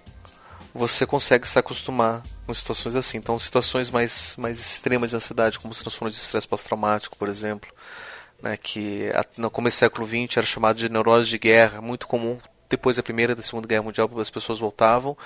você 0.74 1.06
consegue 1.06 1.48
se 1.48 1.60
acostumar 1.60 2.24
com 2.46 2.54
situações 2.54 2.96
assim. 2.96 3.18
Então, 3.18 3.38
situações 3.38 3.90
mais, 3.90 4.36
mais 4.38 4.60
extremas 4.60 5.10
de 5.10 5.16
ansiedade, 5.16 5.60
como 5.60 5.72
os 5.72 5.80
transtornos 5.80 6.16
de 6.16 6.22
estresse 6.22 6.48
pós-traumático, 6.48 7.18
por 7.18 7.28
exemplo, 7.28 7.70
né, 8.42 8.58
que 8.58 9.12
no 9.38 9.50
começo 9.50 9.78
do 9.78 9.80
século 9.80 10.08
XX 10.08 10.38
era 10.38 10.46
chamado 10.46 10.78
de 10.78 10.90
neurose 10.90 11.30
de 11.30 11.38
guerra, 11.38 11.82
muito 11.82 12.08
comum 12.08 12.40
depois 12.70 12.96
da 12.96 13.04
Primeira 13.04 13.34
e 13.34 13.36
da 13.36 13.42
Segunda 13.42 13.68
Guerra 13.68 13.84
Mundial, 13.84 14.10
as 14.18 14.30
pessoas 14.30 14.60
voltavam 14.60 15.18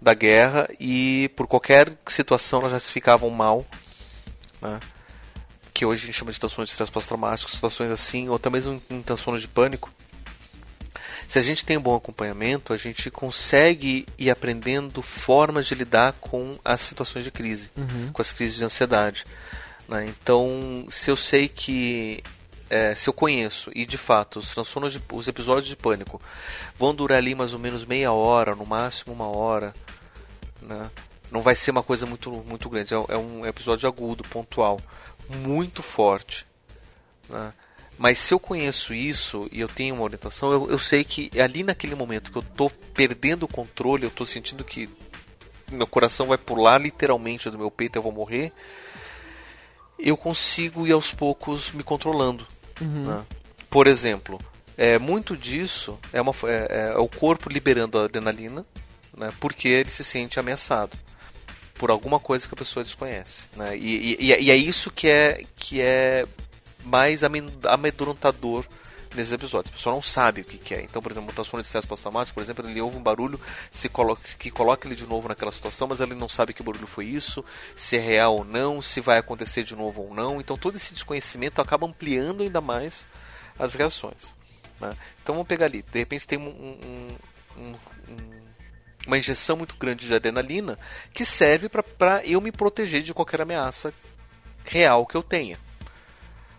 da 0.00 0.14
guerra 0.14 0.66
e 0.80 1.30
por 1.36 1.46
qualquer 1.46 1.92
situação 2.08 2.60
elas 2.60 2.72
já 2.72 2.78
se 2.78 2.90
ficavam 2.90 3.28
mal, 3.28 3.64
né, 4.60 4.80
que 5.74 5.84
hoje 5.84 6.04
a 6.04 6.06
gente 6.06 6.18
chama 6.18 6.32
de 6.32 6.40
transtornos 6.40 6.68
de 6.68 6.72
estresse 6.72 6.90
pós-traumático, 6.90 7.50
situações 7.50 7.90
assim, 7.90 8.28
ou 8.28 8.36
até 8.36 8.48
mesmo 8.48 8.82
em 8.88 9.02
transtornos 9.02 9.42
de 9.42 9.48
pânico, 9.48 9.92
se 11.28 11.38
a 11.38 11.42
gente 11.42 11.64
tem 11.64 11.76
um 11.76 11.82
bom 11.82 11.94
acompanhamento, 11.94 12.72
a 12.72 12.76
gente 12.76 13.10
consegue 13.10 14.06
ir 14.18 14.30
aprendendo 14.30 15.02
formas 15.02 15.66
de 15.66 15.74
lidar 15.74 16.14
com 16.20 16.58
as 16.64 16.80
situações 16.80 17.24
de 17.24 17.30
crise, 17.30 17.70
uhum. 17.76 18.10
com 18.12 18.22
as 18.22 18.32
crises 18.32 18.56
de 18.56 18.64
ansiedade. 18.64 19.24
Né? 19.88 20.06
Então, 20.06 20.86
se 20.88 21.10
eu 21.10 21.16
sei 21.16 21.48
que 21.48 22.22
é, 22.70 22.94
se 22.94 23.08
eu 23.08 23.12
conheço 23.12 23.70
e 23.74 23.84
de 23.84 23.98
fato 23.98 24.38
os 24.38 24.52
transtornos 24.52 24.92
de, 24.92 25.02
os 25.12 25.28
episódios 25.28 25.68
de 25.68 25.76
pânico 25.76 26.20
vão 26.78 26.94
durar 26.94 27.18
ali 27.18 27.34
mais 27.34 27.52
ou 27.52 27.58
menos 27.58 27.84
meia 27.84 28.12
hora, 28.12 28.54
no 28.54 28.64
máximo 28.64 29.12
uma 29.12 29.26
hora, 29.26 29.74
né? 30.62 30.90
não 31.30 31.42
vai 31.42 31.54
ser 31.54 31.70
uma 31.70 31.82
coisa 31.82 32.06
muito 32.06 32.30
muito 32.48 32.68
grande. 32.68 32.94
É, 32.94 32.96
é 32.96 33.18
um 33.18 33.44
episódio 33.46 33.88
agudo, 33.88 34.24
pontual, 34.24 34.80
muito 35.28 35.82
forte. 35.82 36.46
Né? 37.28 37.52
Mas 37.96 38.18
se 38.18 38.34
eu 38.34 38.40
conheço 38.40 38.92
isso 38.92 39.48
e 39.52 39.60
eu 39.60 39.68
tenho 39.68 39.94
uma 39.94 40.04
orientação, 40.04 40.52
eu, 40.52 40.70
eu 40.70 40.78
sei 40.78 41.04
que 41.04 41.30
ali 41.40 41.62
naquele 41.62 41.94
momento 41.94 42.30
que 42.30 42.38
eu 42.38 42.42
estou 42.42 42.68
perdendo 42.92 43.44
o 43.44 43.48
controle, 43.48 44.04
eu 44.04 44.08
estou 44.08 44.26
sentindo 44.26 44.64
que 44.64 44.88
meu 45.70 45.86
coração 45.86 46.26
vai 46.26 46.38
pular 46.38 46.78
literalmente 46.78 47.50
do 47.50 47.58
meu 47.58 47.70
peito, 47.70 47.96
eu 47.96 48.02
vou 48.02 48.12
morrer. 48.12 48.52
Eu 49.98 50.16
consigo 50.16 50.86
ir 50.86 50.92
aos 50.92 51.12
poucos 51.12 51.70
me 51.72 51.82
controlando. 51.82 52.46
Uhum. 52.80 53.04
Né? 53.04 53.24
Por 53.70 53.86
exemplo, 53.86 54.40
é, 54.76 54.98
muito 54.98 55.36
disso 55.36 55.98
é, 56.12 56.20
uma, 56.20 56.34
é, 56.44 56.92
é, 56.94 56.98
o 56.98 57.08
corpo 57.08 57.48
liberando 57.48 57.98
a 57.98 58.04
adrenalina, 58.04 58.66
né, 59.16 59.32
porque 59.38 59.68
ele 59.68 59.90
se 59.90 60.02
sente 60.02 60.40
ameaçado 60.40 60.96
por 61.74 61.90
alguma 61.90 62.18
coisa 62.18 62.46
que 62.46 62.54
a 62.54 62.56
pessoa 62.56 62.84
desconhece. 62.84 63.48
Né? 63.56 63.76
E, 63.76 64.16
e, 64.20 64.32
e, 64.32 64.50
é 64.50 64.56
isso 64.56 64.90
que 64.90 65.08
é, 65.08 65.42
que 65.56 65.80
é 65.80 66.24
mais 66.84 67.22
amedrontador 67.22 68.64
nesses 69.14 69.32
episódios. 69.32 69.72
A 69.72 69.76
pessoa 69.76 69.94
não 69.94 70.02
sabe 70.02 70.40
o 70.40 70.44
que, 70.44 70.58
que 70.58 70.74
é. 70.74 70.82
Então, 70.82 71.00
por 71.00 71.10
exemplo, 71.10 71.28
mutação 71.28 71.58
de 71.58 71.66
estresse 71.66 71.86
pós-traumático, 71.86 72.34
por 72.34 72.42
exemplo, 72.42 72.68
ele 72.68 72.80
ouve 72.80 72.96
um 72.96 73.02
barulho 73.02 73.40
se 73.70 73.88
coloca, 73.88 74.22
que 74.38 74.50
coloca 74.50 74.86
ele 74.86 74.94
de 74.94 75.06
novo 75.06 75.28
naquela 75.28 75.52
situação, 75.52 75.88
mas 75.88 76.00
ele 76.00 76.14
não 76.14 76.28
sabe 76.28 76.52
que 76.52 76.62
barulho 76.62 76.86
foi 76.86 77.06
isso, 77.06 77.44
se 77.76 77.96
é 77.96 78.00
real 78.00 78.36
ou 78.36 78.44
não, 78.44 78.82
se 78.82 79.00
vai 79.00 79.18
acontecer 79.18 79.64
de 79.64 79.76
novo 79.76 80.02
ou 80.02 80.14
não. 80.14 80.40
Então, 80.40 80.56
todo 80.56 80.76
esse 80.76 80.92
desconhecimento 80.92 81.60
acaba 81.60 81.86
ampliando 81.86 82.42
ainda 82.42 82.60
mais 82.60 83.06
as 83.58 83.74
reações. 83.74 84.34
Né? 84.80 84.92
Então, 85.22 85.34
vamos 85.34 85.48
pegar 85.48 85.66
ali. 85.66 85.82
De 85.82 85.98
repente, 85.98 86.26
tem 86.26 86.38
um, 86.38 86.48
um, 86.48 87.08
um, 87.56 87.74
uma 89.06 89.18
injeção 89.18 89.56
muito 89.56 89.76
grande 89.76 90.06
de 90.06 90.14
adrenalina 90.14 90.78
que 91.12 91.24
serve 91.24 91.68
para 91.68 92.24
eu 92.24 92.40
me 92.40 92.50
proteger 92.50 93.02
de 93.02 93.14
qualquer 93.14 93.40
ameaça 93.40 93.92
real 94.64 95.06
que 95.06 95.16
eu 95.16 95.22
tenha. 95.22 95.58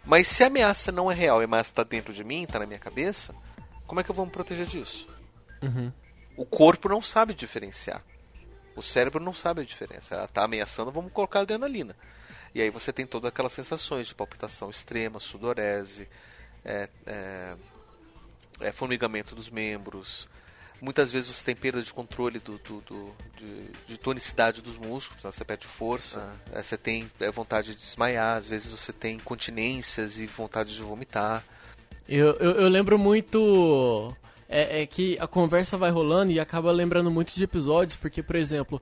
Mas 0.06 0.28
se 0.28 0.43
a 0.43 0.47
ameaça 0.47 0.91
não 0.91 1.12
é 1.12 1.16
real 1.16 1.41
e 1.41 1.43
a 1.43 1.45
ameaça 1.45 1.72
está 1.72 1.84
dentro 1.84 2.14
de 2.14 2.24
mim, 2.24 2.43
está 2.43 2.60
na 2.60 2.66
minha 2.66 2.80
cabeça, 2.80 3.34
como 3.88 3.99
é 3.99 4.03
que 4.03 4.12
eu 4.12 4.16
vou 4.16 4.26
me 4.26 4.32
proteger 4.32 4.68
disso? 4.68 5.08
Uhum. 5.62 5.91
O 6.38 6.45
corpo 6.45 6.89
não 6.89 7.01
sabe 7.01 7.34
diferenciar. 7.34 8.03
O 8.76 8.82
cérebro 8.82 9.24
não 9.24 9.34
sabe 9.34 9.62
a 9.62 9.66
diferença. 9.66 10.16
Ela 10.16 10.26
está 10.26 10.43
ameaçando, 10.43 10.91
vamos 10.91 11.12
colocar 11.12 11.41
adrenalina. 11.41 11.95
E 12.53 12.62
aí 12.62 12.70
você 12.70 12.91
tem 12.91 13.06
todas 13.06 13.30
aquelas 13.30 13.53
sensações 13.53 14.08
de 14.08 14.16
palpitação 14.16 14.70
extrema, 14.70 15.20
sudorese, 15.20 16.08
é, 16.64 16.89
é, 17.06 17.56
é, 18.60 18.72
formigamento 18.72 19.36
dos 19.36 19.49
membros, 19.49 20.28
Muitas 20.82 21.11
vezes 21.11 21.36
você 21.36 21.43
tem 21.43 21.55
perda 21.55 21.82
de 21.82 21.93
controle 21.93 22.39
do, 22.39 22.57
do, 22.59 22.82
do 22.82 23.11
de, 23.38 23.93
de, 23.93 23.97
tonicidade 23.97 24.61
dos 24.61 24.78
músculos, 24.78 25.23
né? 25.23 25.32
você 25.32 25.43
perde 25.45 25.65
força, 25.65 26.32
ah. 26.53 26.61
você 26.61 26.78
tem 26.78 27.09
é, 27.19 27.32
vontade 27.32 27.71
de 27.71 27.78
desmaiar, 27.78 28.38
às 28.38 28.49
vezes 28.49 28.69
você 28.69 28.91
tem 28.93 29.17
continências 29.19 30.19
e 30.19 30.26
vontade 30.26 30.76
de 30.76 30.82
vomitar. 30.82 31.43
Eu, 32.07 32.36
eu, 32.36 32.51
eu 32.51 32.69
lembro 32.69 32.99
muito. 32.99 34.13
É, 34.47 34.84
é, 34.84 34.86
que 34.86 35.17
a 35.19 35.26
conversa 35.26 35.76
vai 35.76 35.89
rolando 35.89 36.32
e 36.32 36.39
acaba 36.39 36.71
lembrando 36.71 37.09
muito 37.09 37.34
de 37.34 37.43
episódios, 37.43 37.95
porque, 37.95 38.21
por 38.21 38.36
exemplo, 38.36 38.80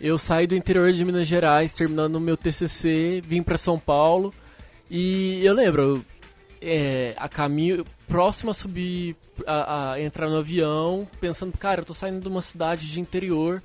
eu 0.00 0.18
saí 0.18 0.44
do 0.44 0.56
interior 0.56 0.92
de 0.92 1.04
Minas 1.04 1.28
Gerais, 1.28 1.72
terminando 1.72 2.16
o 2.16 2.20
meu 2.20 2.36
TCC, 2.36 3.22
vim 3.24 3.40
para 3.40 3.56
São 3.56 3.78
Paulo 3.78 4.34
e 4.90 5.44
eu 5.44 5.54
lembro, 5.54 6.04
é, 6.64 7.14
a 7.18 7.28
caminho, 7.28 7.84
próximo 8.08 8.50
a 8.50 8.54
subir, 8.54 9.16
a, 9.46 9.92
a, 9.92 10.00
entrar 10.00 10.28
no 10.28 10.38
avião, 10.38 11.06
pensando, 11.20 11.56
cara, 11.58 11.82
eu 11.82 11.84
tô 11.84 11.92
saindo 11.92 12.20
de 12.20 12.28
uma 12.28 12.40
cidade 12.40 12.90
de 12.90 12.98
interior, 13.00 13.62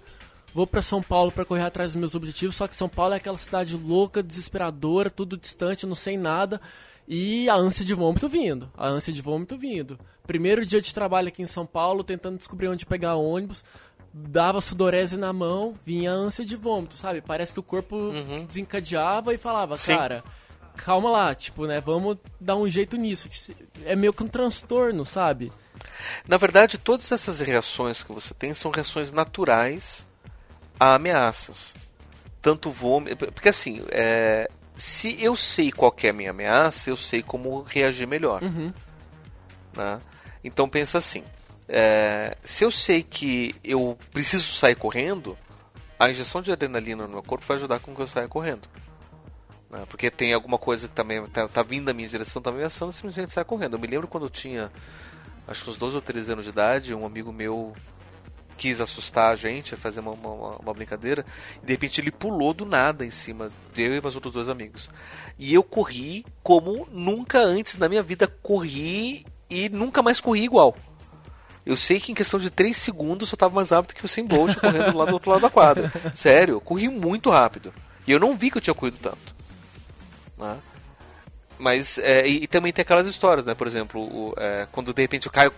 vou 0.54 0.68
para 0.68 0.82
São 0.82 1.02
Paulo 1.02 1.32
para 1.32 1.45
correr 1.45 1.64
atrás 1.64 1.93
dos 1.93 2.00
meus 2.00 2.14
objetivos, 2.14 2.58
só 2.58 2.68
que 2.68 2.76
São 2.76 2.89
Paulo 2.89 3.14
é 3.14 3.18
aquela 3.18 3.38
cidade 3.38 3.78
louca, 3.78 4.22
desesperadora, 4.22 5.10
tudo 5.10 5.38
distante, 5.38 5.86
não 5.86 5.95
sei 5.95 6.18
nada, 6.18 6.60
e 7.08 7.50
a 7.50 7.56
ânsia 7.56 7.86
de 7.86 7.93
vômito 7.93 8.28
vindo, 8.28 8.70
a 8.78 8.88
ânsia 8.88 9.14
de 9.14 9.22
vômito 9.22 9.58
vindo. 9.58 9.97
Primeiro 10.28 10.66
dia 10.66 10.82
de 10.82 10.93
trabalho 10.93 11.30
aqui 11.30 11.41
em 11.41 11.47
São 11.47 11.66
Paulo, 11.66 12.04
tentando 12.04 12.38
descobrir 12.38 12.68
onde 12.68 12.86
pegar 12.86 13.16
ônibus, 13.16 13.64
dava 14.14 14.60
sudorese 14.60 15.18
na 15.18 15.32
mão, 15.32 15.74
vinha 15.86 16.12
a 16.12 16.16
ânsia 16.16 16.43
de 16.43 16.56
vômito, 16.56 16.95
sabe? 16.95 17.22
Parece 17.22 17.54
que 17.54 17.60
o 17.60 17.64
corpo 17.64 17.95
uhum. 17.95 18.45
desencadeava 18.45 19.34
e 19.34 19.38
falava, 19.38 19.78
Sim. 19.78 19.95
cara 19.95 20.24
calma 20.84 21.09
lá, 21.09 21.36
tipo, 21.36 21.65
né? 21.65 21.82
Vamos 21.82 22.17
dar 22.39 22.55
um 22.55 22.67
jeito 22.67 22.97
nisso. 22.97 23.30
É 23.86 23.95
meio 23.95 24.13
que 24.13 24.23
um 24.23 24.27
transtorno, 24.27 25.05
sabe? 25.05 25.51
Na 26.27 26.38
verdade, 26.38 26.77
todas 26.77 27.11
essas 27.11 27.39
reações 27.39 28.03
que 28.03 28.11
você 28.11 28.34
tem 28.34 28.53
são 28.53 28.71
reações 28.71 29.11
naturais 29.11 30.05
a 30.80 30.95
ameaças. 30.95 31.75
Tanto 32.41 32.71
vômito. 32.71 33.32
Porque 33.32 33.49
assim, 33.49 33.84
é, 33.89 34.49
se 34.77 35.21
eu 35.23 35.36
sei 35.36 35.71
qual 35.71 35.93
é 36.01 36.09
a 36.09 36.13
minha 36.13 36.32
ameaça, 36.32 36.89
eu 36.89 36.95
sei 36.95 37.21
como 37.21 37.61
reagir 37.61 38.07
melhor. 38.07 38.41
Uhum. 38.41 38.73
Né? 39.75 39.99
Então 40.43 40.69
pensa 40.69 40.97
assim. 40.97 41.23
É, 41.67 42.36
se 42.41 42.63
eu 42.63 42.71
sei 42.71 43.03
que 43.03 43.55
eu 43.63 43.95
preciso 44.11 44.53
sair 44.53 44.75
correndo, 44.75 45.38
a 45.99 46.09
injeção 46.09 46.41
de 46.41 46.51
adrenalina 46.51 47.03
no 47.03 47.13
meu 47.13 47.21
corpo 47.21 47.45
vai 47.45 47.57
ajudar 47.57 47.80
com 47.80 47.93
que 47.93 48.01
eu 48.01 48.07
saia 48.07 48.27
correndo. 48.27 48.67
Né? 49.70 49.86
Porque 49.88 50.09
tem 50.09 50.34
alguma 50.34 50.57
coisa 50.57 50.88
que 50.88 50.95
também 50.95 51.26
tá, 51.28 51.47
tá 51.47 51.63
vindo 51.63 51.86
na 51.86 51.93
minha 51.93 52.07
direção, 52.07 52.41
tá 52.41 52.49
ameaçando, 52.49 52.91
simplesmente 52.91 53.34
sai 53.34 53.43
correndo. 53.43 53.76
Eu 53.76 53.80
me 53.80 53.88
lembro 53.88 54.07
quando 54.07 54.26
eu 54.26 54.30
tinha, 54.30 54.72
acho 55.47 55.63
que 55.63 55.70
uns 55.70 55.78
12 55.78 55.95
ou 55.95 56.01
13 56.01 56.34
anos 56.34 56.45
de 56.45 56.51
idade, 56.51 56.95
um 56.95 57.05
amigo 57.05 57.32
meu 57.32 57.74
quis 58.57 58.82
assustar 58.82 59.32
a 59.32 59.36
gente, 59.38 59.78
fazer 59.78 60.01
uma, 60.01 60.11
uma, 60.11 60.57
uma, 60.57 60.74
brincadeira, 60.74 61.26
e 61.63 61.65
de 61.65 61.72
repente 61.72 62.01
ele 62.01 62.11
pulou 62.11 62.53
do 62.53 62.65
nada 62.65 63.05
em 63.05 63.09
cima, 63.09 63.49
eu 63.76 63.95
e 63.95 64.01
meus 64.01 64.15
outros 64.15 64.34
dois 64.34 64.49
amigos. 64.49 64.89
E 65.38 65.53
eu 65.53 65.63
corri 65.63 66.26
como 66.43 66.86
nunca 66.91 67.39
antes 67.39 67.78
na 67.78 67.88
minha 67.88 68.03
vida 68.03 68.28
corri 68.28 69.26
e 69.49 69.70
nunca 69.70 70.03
mais 70.03 70.20
corri 70.20 70.43
igual. 70.43 70.76
Eu 71.65 71.78
sei 71.78 72.01
que 72.01 72.11
em 72.11 72.15
questão 72.15 72.39
de 72.39 72.49
3 72.49 72.76
segundos 72.76 73.32
eu 73.32 73.36
estava 73.36 73.55
mais 73.55 73.70
rápido 73.70 73.95
que 73.95 74.03
o 74.03 74.07
Sam 74.07 74.26
Bolt 74.26 74.55
correndo 74.57 74.97
lá 74.97 75.05
do 75.05 75.13
outro 75.13 75.32
lado 75.32 75.41
da 75.41 75.49
quadra. 75.49 75.91
Sério, 76.15 76.55
eu 76.55 76.61
corri 76.61 76.89
muito 76.89 77.30
rápido. 77.30 77.74
E 78.07 78.11
eu 78.11 78.20
não 78.20 78.36
vi 78.36 78.49
que 78.49 78.57
eu 78.57 78.61
tinha 78.61 78.74
corrido 78.74 78.97
tanto. 79.01 79.39
Né? 80.40 80.58
Mas, 81.58 81.98
é, 81.98 82.26
e, 82.26 82.44
e, 82.44 82.48
também 82.48 82.72
tem 82.72 82.82
aquelas 82.82 83.06
histórias, 83.06 83.46
né? 83.46 83.54
Por 83.54 83.68
exemplo, 83.68 84.02
o, 84.02 84.34
é, 84.38 84.68
quando 84.72 84.94
de 84.94 85.02
repente 85.02 85.28
o 85.28 85.32
Caio 85.32 85.52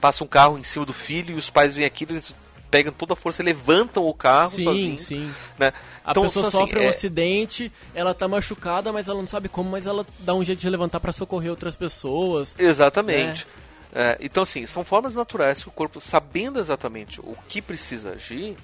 passa 0.00 0.22
um 0.22 0.26
carro 0.26 0.58
em 0.58 0.62
cima 0.62 0.84
do 0.84 0.92
filho 0.92 1.34
e 1.34 1.38
os 1.38 1.48
pais 1.48 1.74
vêm 1.74 1.84
aqui, 1.84 2.04
eles 2.04 2.34
pegam 2.70 2.92
toda 2.92 3.14
a 3.14 3.16
força 3.16 3.42
e 3.42 3.44
levantam 3.44 4.06
o 4.06 4.14
carro 4.14 4.50
sim, 4.50 4.64
sozinho. 4.64 4.98
Sim, 4.98 5.34
né? 5.58 5.72
A 6.04 6.12
então, 6.12 6.22
pessoa 6.22 6.46
assim, 6.46 6.56
sofre 6.56 6.78
um 6.78 6.84
é... 6.84 6.88
acidente, 6.88 7.72
ela 7.94 8.14
tá 8.14 8.28
machucada, 8.28 8.92
mas 8.92 9.08
ela 9.08 9.18
não 9.18 9.26
sabe 9.26 9.48
como, 9.48 9.70
mas 9.70 9.86
ela 9.86 10.06
dá 10.20 10.34
um 10.34 10.44
jeito 10.44 10.60
de 10.60 10.70
levantar 10.70 11.00
para 11.00 11.12
socorrer 11.12 11.50
outras 11.50 11.74
pessoas. 11.74 12.54
Exatamente. 12.58 13.46
Né? 13.46 13.52
É, 13.92 14.18
então, 14.20 14.44
assim, 14.44 14.66
são 14.66 14.84
formas 14.84 15.14
naturais 15.14 15.62
que 15.62 15.68
o 15.68 15.72
corpo, 15.72 16.00
sabendo 16.00 16.60
exatamente 16.60 17.20
o 17.20 17.36
que 17.48 17.60
precisa 17.60 18.10
agir, 18.10 18.56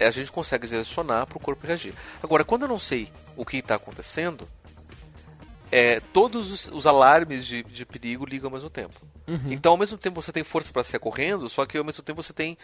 a 0.00 0.10
gente 0.10 0.32
consegue 0.32 0.66
direcionar 0.66 1.26
para 1.26 1.36
o 1.36 1.40
corpo 1.40 1.66
reagir. 1.66 1.94
Agora, 2.22 2.44
quando 2.44 2.62
eu 2.62 2.68
não 2.68 2.78
sei 2.78 3.10
o 3.36 3.44
que 3.44 3.58
está 3.58 3.76
acontecendo, 3.76 4.48
é, 5.70 6.00
todos 6.12 6.50
os, 6.50 6.68
os 6.68 6.86
alarmes 6.86 7.46
de, 7.46 7.62
de, 7.62 7.84
perigo 7.84 8.24
ligam 8.24 8.48
ao 8.48 8.54
mesmo 8.54 8.70
tempo. 8.70 8.94
Uhum. 9.26 9.40
Então, 9.48 9.72
ao 9.72 9.78
mesmo 9.78 9.98
tempo, 9.98 10.20
você 10.20 10.32
tem 10.32 10.44
força 10.44 10.72
para 10.72 10.84
sair 10.84 11.00
correndo, 11.00 11.48
só 11.48 11.66
que 11.66 11.76
ao 11.76 11.84
mesmo 11.84 12.02
tempo 12.02 12.22
você 12.22 12.32
tem. 12.32 12.56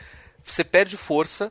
Você 0.44 0.62
perde 0.62 0.96
força 0.96 1.50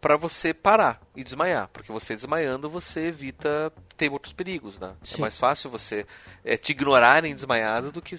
para 0.00 0.16
você 0.16 0.54
parar 0.54 1.00
e 1.16 1.24
desmaiar, 1.24 1.68
porque 1.72 1.90
você 1.90 2.14
desmaiando 2.14 2.70
você 2.70 3.06
evita 3.06 3.72
ter 3.96 4.10
outros 4.10 4.32
perigos, 4.32 4.78
né? 4.78 4.94
É 5.02 5.06
Sim. 5.06 5.16
É 5.16 5.20
mais 5.20 5.38
fácil 5.38 5.70
você 5.70 6.06
é, 6.44 6.56
te 6.56 6.70
ignorarem 6.70 7.34
desmaiado 7.34 7.90
do 7.90 8.00
que, 8.00 8.14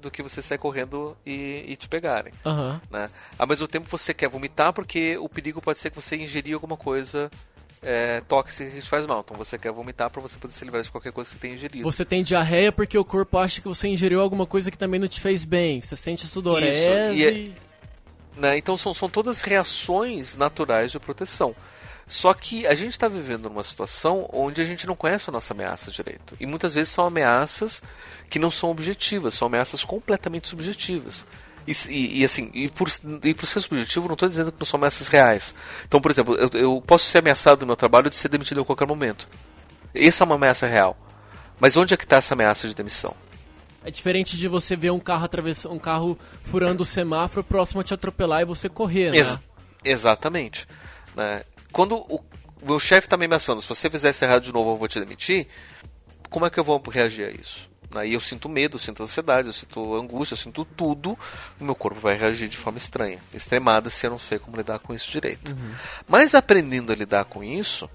do 0.00 0.10
que 0.10 0.22
você 0.22 0.40
sair 0.40 0.58
correndo 0.58 1.16
e, 1.24 1.64
e 1.68 1.76
te 1.76 1.88
pegarem, 1.88 2.32
uhum. 2.44 2.80
né? 2.90 3.10
Ao 3.38 3.46
mesmo 3.46 3.68
tempo 3.68 3.88
você 3.88 4.14
quer 4.14 4.28
vomitar 4.28 4.72
porque 4.72 5.18
o 5.18 5.28
perigo 5.28 5.60
pode 5.60 5.78
ser 5.78 5.90
que 5.90 5.96
você 5.96 6.16
ingerir 6.16 6.54
alguma 6.54 6.76
coisa 6.76 7.30
é, 7.82 8.20
tóxica 8.22 8.70
que 8.70 8.80
te 8.80 8.88
faz 8.88 9.06
mal. 9.06 9.20
Então 9.20 9.36
você 9.36 9.58
quer 9.58 9.70
vomitar 9.72 10.10
para 10.10 10.20
você 10.22 10.36
poder 10.38 10.54
se 10.54 10.64
livrar 10.64 10.82
de 10.82 10.90
qualquer 10.90 11.12
coisa 11.12 11.30
que 11.30 11.36
você 11.36 11.40
tenha 11.40 11.54
ingerido. 11.54 11.84
Você 11.84 12.04
tem 12.04 12.22
diarreia 12.22 12.72
porque 12.72 12.96
o 12.96 13.04
corpo 13.04 13.38
acha 13.38 13.60
que 13.60 13.68
você 13.68 13.88
ingeriu 13.88 14.20
alguma 14.20 14.46
coisa 14.46 14.70
que 14.70 14.78
também 14.78 14.98
não 14.98 15.08
te 15.08 15.20
fez 15.20 15.44
bem. 15.44 15.80
Você 15.82 15.96
sente 15.96 16.26
sudorese. 16.26 17.12
Isso. 17.12 17.30
E, 17.30 17.54
é 17.64 17.67
né? 18.38 18.56
Então 18.56 18.76
são, 18.76 18.94
são 18.94 19.08
todas 19.08 19.40
reações 19.40 20.34
naturais 20.34 20.90
de 20.90 20.98
proteção. 20.98 21.54
Só 22.06 22.32
que 22.32 22.66
a 22.66 22.74
gente 22.74 22.92
está 22.92 23.06
vivendo 23.06 23.50
numa 23.50 23.62
situação 23.62 24.26
onde 24.32 24.62
a 24.62 24.64
gente 24.64 24.86
não 24.86 24.96
conhece 24.96 25.28
a 25.28 25.32
nossa 25.32 25.52
ameaça 25.52 25.90
direito. 25.90 26.34
E 26.40 26.46
muitas 26.46 26.74
vezes 26.74 26.90
são 26.90 27.06
ameaças 27.06 27.82
que 28.30 28.38
não 28.38 28.50
são 28.50 28.70
objetivas, 28.70 29.34
são 29.34 29.46
ameaças 29.46 29.84
completamente 29.84 30.48
subjetivas. 30.48 31.26
E, 31.66 31.72
e, 31.90 32.20
e 32.20 32.24
assim, 32.24 32.50
e 32.54 32.70
por, 32.70 32.88
e 33.22 33.34
por 33.34 33.46
ser 33.46 33.60
subjetivo, 33.60 34.08
não 34.08 34.14
estou 34.14 34.26
dizendo 34.26 34.50
que 34.50 34.58
não 34.58 34.66
são 34.66 34.78
ameaças 34.78 35.08
reais. 35.08 35.54
Então, 35.86 36.00
por 36.00 36.10
exemplo, 36.10 36.34
eu, 36.36 36.48
eu 36.54 36.82
posso 36.86 37.04
ser 37.04 37.18
ameaçado 37.18 37.60
no 37.60 37.66
meu 37.66 37.76
trabalho 37.76 38.08
de 38.08 38.16
ser 38.16 38.30
demitido 38.30 38.62
a 38.62 38.64
qualquer 38.64 38.86
momento. 38.88 39.28
Essa 39.94 40.24
é 40.24 40.26
uma 40.26 40.36
ameaça 40.36 40.66
real. 40.66 40.96
Mas 41.60 41.76
onde 41.76 41.92
é 41.92 41.96
que 41.96 42.04
está 42.04 42.16
essa 42.16 42.32
ameaça 42.32 42.66
de 42.66 42.74
demissão? 42.74 43.14
É 43.84 43.90
diferente 43.90 44.36
de 44.36 44.48
você 44.48 44.76
ver 44.76 44.90
um 44.90 44.98
carro 44.98 45.24
atravessando, 45.24 45.74
um 45.74 45.78
carro 45.78 46.18
furando 46.44 46.82
o 46.82 46.86
semáforo 46.86 47.44
próximo 47.44 47.80
a 47.80 47.84
te 47.84 47.94
atropelar 47.94 48.42
e 48.42 48.44
você 48.44 48.68
correr, 48.68 49.10
né? 49.10 49.18
Ex 49.18 49.38
exatamente. 49.84 50.66
Né? 51.14 51.42
Quando 51.72 51.96
o 51.96 52.20
meu 52.64 52.78
chefe 52.80 53.06
está 53.06 53.16
me 53.16 53.26
ameaçando, 53.26 53.62
se 53.62 53.68
você 53.68 53.88
fizer 53.88 54.10
isso 54.10 54.24
errado 54.24 54.42
de 54.42 54.52
novo, 54.52 54.72
eu 54.72 54.76
vou 54.76 54.88
te 54.88 54.98
demitir. 54.98 55.46
Como 56.28 56.44
é 56.44 56.50
que 56.50 56.58
eu 56.58 56.64
vou 56.64 56.82
reagir 56.90 57.26
a 57.26 57.30
isso? 57.30 57.68
Aí 57.94 58.12
eu 58.12 58.20
sinto 58.20 58.48
medo, 58.48 58.76
eu 58.76 58.78
sinto 58.78 59.02
ansiedade, 59.02 59.48
eu 59.48 59.52
sinto 59.52 59.94
angústia, 59.94 60.34
eu 60.34 60.38
sinto 60.38 60.64
tudo. 60.64 61.18
O 61.58 61.64
meu 61.64 61.74
corpo 61.74 61.98
vai 61.98 62.16
reagir 62.16 62.48
de 62.48 62.58
forma 62.58 62.78
estranha, 62.78 63.18
extremada, 63.32 63.88
se 63.88 64.06
eu 64.06 64.10
não 64.10 64.18
sei 64.18 64.38
como 64.38 64.56
lidar 64.56 64.78
com 64.78 64.94
isso 64.94 65.10
direito. 65.10 65.50
Uhum. 65.50 65.74
Mas 66.06 66.34
aprendendo 66.34 66.92
a 66.92 66.94
lidar 66.94 67.24
com 67.24 67.42
isso, 67.42 67.88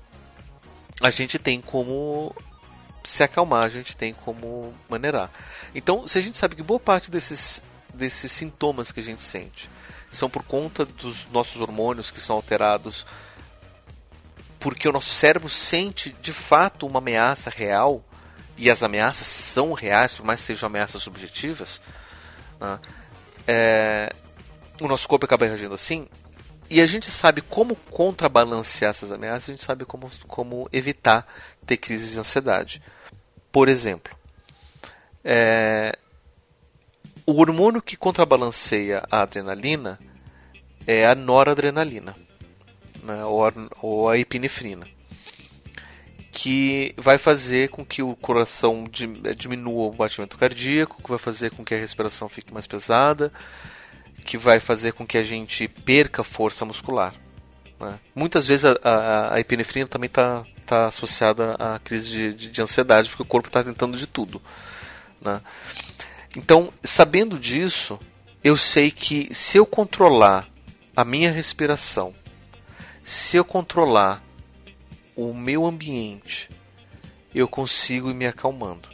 a 1.00 1.12
gente 1.12 1.38
tem 1.38 1.62
como 1.62 2.36
se 3.04 3.22
acalmar, 3.22 3.64
a 3.64 3.70
gente 3.70 3.96
tem 3.96 4.14
como 4.14 4.74
maneirar. 4.90 5.30
Então, 5.74 6.06
se 6.06 6.18
a 6.18 6.22
gente 6.22 6.38
sabe 6.38 6.56
que 6.56 6.64
boa 6.64 6.80
parte 6.80 7.10
desses, 7.10 7.62
desses 7.94 8.32
sintomas 8.32 8.92
que 8.92 9.00
a 9.00 9.04
gente 9.04 9.24
sente 9.24 9.70
são 10.12 10.30
por 10.30 10.44
conta 10.44 10.86
dos 10.86 11.26
nossos 11.32 11.60
hormônios 11.60 12.12
que 12.12 12.22
são 12.22 12.36
alterados, 12.36 13.06
porque 14.60 14.88
o 14.88 14.92
nosso 14.92 15.14
cérebro 15.14 15.50
sente 15.50 16.16
de 16.22 16.32
fato 16.32 16.86
uma 16.86 17.00
ameaça 17.00 17.50
real, 17.50 18.04
e 18.56 18.70
as 18.70 18.84
ameaças 18.84 19.26
são 19.26 19.74
reais, 19.74 20.14
por 20.14 20.26
mais 20.26 20.40
que 20.40 20.46
sejam 20.48 20.68
ameaças 20.68 21.02
subjetivas, 21.02 21.82
né? 22.60 22.80
é, 23.48 24.14
o 24.80 24.88
nosso 24.88 25.08
corpo 25.08 25.26
acaba 25.26 25.46
reagindo 25.46 25.74
assim, 25.74 26.08
e 26.70 26.82
a 26.82 26.86
gente 26.86 27.10
sabe 27.10 27.42
como 27.42 27.76
contrabalancear 27.76 28.92
essas 28.92 29.12
ameaças, 29.12 29.50
a 29.50 29.52
gente 29.52 29.64
sabe 29.64 29.86
como, 29.86 30.10
como 30.28 30.68
evitar 30.72 31.28
ter 31.66 31.78
crises 31.78 32.12
de 32.12 32.20
ansiedade. 32.20 32.82
Por 33.52 33.68
exemplo, 33.68 34.16
é, 35.24 35.98
o 37.26 37.40
hormônio 37.40 37.82
que 37.82 37.96
contrabalanceia 37.96 39.04
a 39.10 39.22
adrenalina 39.22 40.00
é 40.86 41.06
a 41.06 41.16
noradrenalina, 41.16 42.16
né, 43.04 43.24
ou, 43.26 43.46
a, 43.46 43.54
ou 43.82 44.10
a 44.10 44.18
epinefrina, 44.18 44.86
que 46.32 46.94
vai 46.98 47.18
fazer 47.18 47.70
com 47.70 47.86
que 47.86 48.02
o 48.02 48.16
coração 48.16 48.86
diminua 49.38 49.88
o 49.88 49.94
batimento 49.94 50.38
cardíaco, 50.38 51.02
que 51.02 51.10
vai 51.10 51.20
fazer 51.20 51.52
com 51.52 51.64
que 51.64 51.76
a 51.76 51.80
respiração 51.80 52.28
fique 52.28 52.54
mais 52.54 52.68
pesada, 52.68 53.32
que 54.26 54.38
vai 54.38 54.60
fazer 54.60 54.94
com 54.94 55.06
que 55.06 55.18
a 55.18 55.24
gente 55.24 55.68
perca 55.68 56.24
força 56.24 56.66
muscular. 56.66 57.14
Né? 57.80 58.00
Muitas 58.16 58.48
vezes 58.48 58.66
a, 58.66 58.78
a, 58.84 59.36
a 59.36 59.40
epinefrina 59.40 59.88
também 59.88 60.08
está 60.08 60.44
tá 60.66 60.88
associada 60.88 61.56
à 61.56 61.80
crise 61.80 62.10
de, 62.10 62.34
de, 62.34 62.50
de, 62.50 62.62
ansiedade, 62.62 63.10
porque 63.10 63.24
o 63.24 63.28
corpo 63.28 63.48
está 63.48 63.64
tentando 63.64 63.98
de 63.98 64.08
tudo. 64.08 64.42
Né? 65.24 65.42
Então, 66.36 66.72
sabendo 66.84 67.40
disso, 67.40 68.00
eu 68.44 68.58
sei 68.58 68.92
que 68.92 69.34
se 69.34 69.58
eu 69.58 69.66
controlar 69.66 70.48
a 70.96 71.06
minha 71.06 71.32
respiração, 71.32 72.14
se 73.04 73.38
eu 73.38 73.46
controlar 73.46 74.22
o 75.16 75.34
meu 75.34 75.66
ambiente, 75.66 76.50
eu 77.34 77.48
consigo 77.48 78.10
ir 78.10 78.14
me 78.14 78.26
acalmando. 78.26 78.90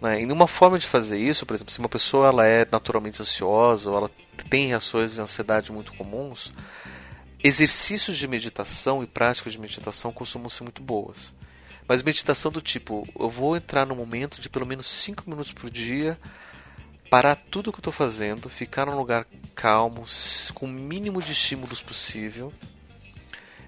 Né? 0.00 0.22
E 0.22 0.32
uma 0.32 0.48
forma 0.48 0.78
de 0.78 0.86
fazer 0.86 1.18
isso, 1.18 1.44
por 1.44 1.54
exemplo, 1.54 1.72
se 1.72 1.78
uma 1.78 1.88
pessoa 1.88 2.28
ela 2.28 2.46
é 2.46 2.66
naturalmente 2.70 3.20
ansiosa 3.20 3.90
ou 3.90 3.96
ela 3.96 4.10
tem 4.48 4.68
reações 4.68 5.14
de 5.14 5.20
ansiedade 5.20 5.70
muito 5.70 5.92
comuns, 5.92 6.52
exercícios 7.42 8.16
de 8.16 8.26
meditação 8.26 9.02
e 9.02 9.06
práticas 9.06 9.52
de 9.52 9.60
meditação 9.60 10.12
costumam 10.12 10.48
ser 10.48 10.62
muito 10.62 10.82
boas. 10.82 11.34
Mas 11.86 12.02
meditação 12.02 12.52
do 12.52 12.60
tipo, 12.60 13.06
eu 13.18 13.28
vou 13.28 13.56
entrar 13.56 13.84
no 13.84 13.96
momento 13.96 14.40
de 14.40 14.48
pelo 14.48 14.66
menos 14.66 14.86
5 14.86 15.28
minutos 15.28 15.52
por 15.52 15.70
dia, 15.70 16.18
parar 17.10 17.34
tudo 17.34 17.72
que 17.72 17.78
eu 17.78 17.80
estou 17.80 17.92
fazendo, 17.92 18.48
ficar 18.48 18.86
num 18.86 18.96
lugar 18.96 19.26
calmo, 19.54 20.06
com 20.54 20.66
o 20.66 20.68
mínimo 20.68 21.20
de 21.20 21.32
estímulos 21.32 21.82
possível. 21.82 22.52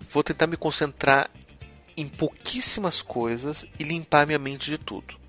Vou 0.09 0.23
tentar 0.23 0.47
me 0.47 0.57
concentrar 0.57 1.31
em 1.97 2.07
pouquíssimas 2.07 3.03
coisas 3.03 3.67
e 3.79 3.85
limpar 3.85 4.27
minha 4.27 4.39
mente 4.39 4.71
de 4.71 4.79
tudo. 4.79 5.21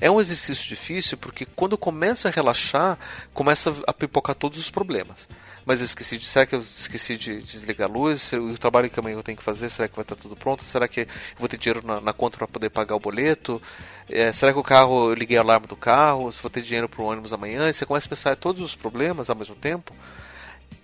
É 0.00 0.10
um 0.10 0.20
exercício 0.20 0.68
difícil 0.68 1.16
porque 1.16 1.46
quando 1.46 1.72
eu 1.72 1.78
começo 1.78 2.26
a 2.26 2.30
relaxar, 2.30 2.98
começa 3.32 3.74
a 3.86 3.92
pipocar 3.92 4.34
todos 4.34 4.58
os 4.58 4.70
problemas. 4.70 5.28
Mas 5.64 5.80
eu 5.80 5.86
esqueci 5.86 6.18
de. 6.18 6.26
Será 6.26 6.46
que 6.46 6.54
eu 6.54 6.60
esqueci 6.60 7.16
de, 7.16 7.42
desligar 7.42 7.88
a 7.88 7.92
luz? 7.92 8.32
O 8.32 8.58
trabalho 8.58 8.90
que 8.90 9.00
amanhã 9.00 9.16
eu 9.16 9.22
tenho 9.22 9.38
que 9.38 9.44
fazer, 9.44 9.70
será 9.70 9.88
que 9.88 9.96
vai 9.96 10.02
estar 10.02 10.16
tudo 10.16 10.36
pronto? 10.36 10.64
Será 10.64 10.86
que 10.86 11.00
eu 11.00 11.06
vou 11.38 11.48
ter 11.48 11.56
dinheiro 11.56 11.86
na, 11.86 12.00
na 12.00 12.12
conta 12.12 12.38
para 12.38 12.46
poder 12.46 12.70
pagar 12.70 12.96
o 12.96 13.00
boleto? 13.00 13.60
É, 14.08 14.32
será 14.32 14.52
que 14.52 14.58
o 14.58 14.62
carro, 14.62 15.10
eu 15.10 15.14
liguei 15.14 15.38
o 15.38 15.40
alarme 15.40 15.66
do 15.66 15.76
carro? 15.76 16.30
Se 16.30 16.42
vou 16.42 16.50
ter 16.50 16.62
dinheiro 16.62 16.88
para 16.88 17.02
o 17.02 17.06
ônibus 17.06 17.32
amanhã? 17.32 17.68
E 17.68 17.72
você 17.72 17.86
começa 17.86 18.06
a 18.06 18.10
pensar 18.10 18.32
em 18.32 18.36
todos 18.36 18.62
os 18.62 18.74
problemas 18.74 19.30
ao 19.30 19.36
mesmo 19.36 19.54
tempo. 19.56 19.94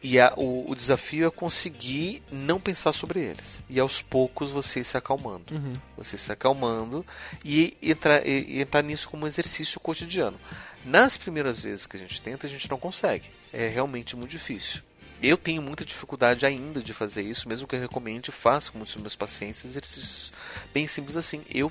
E 0.03 0.19
a, 0.19 0.33
o, 0.35 0.71
o, 0.71 0.75
desafio 0.75 1.27
é 1.27 1.31
conseguir 1.31 2.23
não 2.33 2.59
pensar 2.59 2.93
sobre 2.93 3.21
eles. 3.21 3.61
E 3.69 3.79
aos 3.79 4.01
poucos 4.01 4.51
você 4.51 4.83
se 4.83 4.97
acalmando. 4.97 5.55
Uhum. 5.55 5.75
Você 5.99 6.17
se 6.17 6.33
acalmando 6.33 7.05
e 7.45 7.77
entrar, 7.83 8.27
e, 8.27 8.57
e 8.57 8.61
entrar 8.63 8.83
nisso 8.83 9.11
como 9.11 9.25
um 9.25 9.29
exercício 9.29 9.79
cotidiano. 9.79 10.39
Nas 10.85 11.17
primeiras 11.17 11.63
vezes 11.63 11.87
que 11.87 11.97
a 11.97 12.01
gente 12.01 12.21
tenta, 12.21 12.47
a 12.47 12.51
gente 12.51 12.69
não 12.71 12.79
consegue. 12.79 13.31
É 13.53 13.69
realmente 13.69 14.17
muito 14.17 14.31
difícil. 14.31 14.83
Eu 15.23 15.37
tenho 15.37 15.61
muita 15.61 15.85
dificuldade 15.85 16.47
ainda 16.47 16.81
de 16.81 16.95
fazer 16.95 17.23
isso, 17.23 17.49
mesmo 17.49 17.67
que 17.67 17.77
eu 17.77 17.81
recomende, 17.81 18.33
faça 18.33 18.73
com 18.73 18.79
muitos 18.79 18.95
dos 18.95 19.03
meus 19.03 19.17
pacientes 19.17 19.65
exercícios 19.65 20.33
bem 20.73 20.89
simples 20.89 21.15
assim. 21.15 21.45
Eu, 21.51 21.71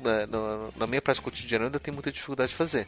na, 0.00 0.26
na 0.76 0.86
minha 0.86 1.02
prática 1.02 1.24
cotidiana, 1.24 1.64
ainda 1.64 1.80
tenho 1.80 1.94
muita 1.94 2.12
dificuldade 2.12 2.50
de 2.50 2.56
fazer. 2.56 2.86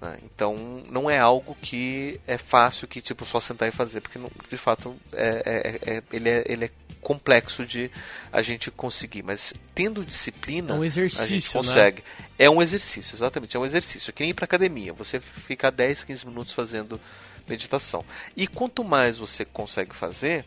Né? 0.00 0.18
Então 0.24 0.56
não 0.90 1.08
é 1.08 1.18
algo 1.18 1.56
que 1.62 2.20
é 2.26 2.36
fácil 2.36 2.88
que 2.88 3.00
tipo 3.00 3.24
só 3.24 3.38
sentar 3.38 3.68
e 3.68 3.72
fazer, 3.72 4.00
porque 4.00 4.18
de 4.48 4.56
fato 4.56 4.96
é, 5.12 5.80
é, 5.84 5.92
é, 5.92 6.02
ele, 6.12 6.28
é, 6.28 6.44
ele 6.46 6.64
é 6.66 6.70
complexo 7.00 7.64
de 7.64 7.90
a 8.32 8.42
gente 8.42 8.70
conseguir. 8.70 9.22
Mas 9.22 9.54
tendo 9.74 10.04
disciplina, 10.04 10.74
é 10.74 10.78
um 10.78 10.84
exercício, 10.84 11.24
a 11.24 11.26
gente 11.26 11.50
consegue. 11.50 12.02
Né? 12.18 12.26
É 12.38 12.50
um 12.50 12.62
exercício, 12.62 13.14
exatamente, 13.14 13.56
é 13.56 13.60
um 13.60 13.64
exercício. 13.64 14.10
É 14.10 14.12
que 14.12 14.22
nem 14.22 14.30
ir 14.30 14.34
para 14.34 14.44
academia, 14.44 14.92
você 14.92 15.20
fica 15.20 15.70
10, 15.70 16.04
15 16.04 16.26
minutos 16.26 16.52
fazendo 16.52 17.00
meditação. 17.48 18.04
E 18.36 18.46
quanto 18.46 18.84
mais 18.84 19.18
você 19.18 19.44
consegue 19.44 19.94
fazer, 19.94 20.44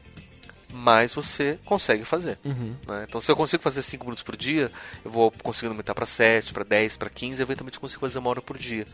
mais 0.71 1.13
você 1.13 1.59
consegue 1.65 2.05
fazer. 2.05 2.37
Uhum. 2.43 2.75
Né? 2.87 3.05
Então, 3.07 3.19
se 3.19 3.29
eu 3.31 3.35
consigo 3.35 3.61
fazer 3.61 3.81
5 3.81 4.03
minutos 4.05 4.23
por 4.23 4.37
dia, 4.37 4.71
eu 5.03 5.11
vou 5.11 5.31
conseguindo 5.31 5.73
aumentar 5.73 5.93
para 5.93 6.05
7, 6.05 6.53
para 6.53 6.63
10, 6.63 6.97
para 6.97 7.09
15, 7.09 7.41
eventualmente 7.41 7.79
consigo 7.79 8.01
fazer 8.01 8.19
uma 8.19 8.29
hora 8.29 8.41
por 8.41 8.57
dia. 8.57 8.85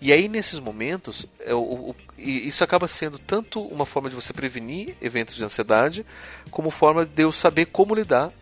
E 0.00 0.14
aí, 0.14 0.28
nesses 0.28 0.58
momentos, 0.58 1.26
é, 1.40 1.52
o, 1.52 1.90
o, 1.90 1.96
isso 2.16 2.64
acaba 2.64 2.88
sendo 2.88 3.18
tanto 3.18 3.60
uma 3.60 3.84
forma 3.84 4.08
de 4.08 4.16
você 4.16 4.32
prevenir 4.32 4.96
eventos 5.00 5.34
de 5.34 5.44
ansiedade, 5.44 6.06
como 6.50 6.70
forma 6.70 7.04
de 7.04 7.22
eu 7.22 7.30
saber 7.30 7.66
como 7.66 7.94
lidar 7.94 8.32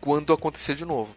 quando 0.00 0.32
acontecer 0.32 0.74
de 0.74 0.84
novo. 0.84 1.14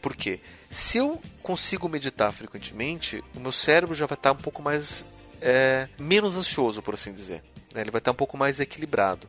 Por 0.00 0.16
quê? 0.16 0.40
Se 0.70 0.96
eu 0.96 1.20
consigo 1.42 1.88
meditar 1.90 2.32
frequentemente, 2.32 3.22
o 3.36 3.40
meu 3.40 3.52
cérebro 3.52 3.94
já 3.94 4.06
vai 4.06 4.16
estar 4.16 4.32
um 4.32 4.36
pouco 4.36 4.62
mais. 4.62 5.04
É, 5.40 5.86
menos 5.98 6.36
ansioso, 6.36 6.82
por 6.82 6.94
assim 6.94 7.12
dizer. 7.12 7.44
Né? 7.72 7.82
Ele 7.82 7.90
vai 7.90 8.00
estar 8.00 8.12
um 8.12 8.14
pouco 8.14 8.36
mais 8.36 8.60
equilibrado. 8.60 9.28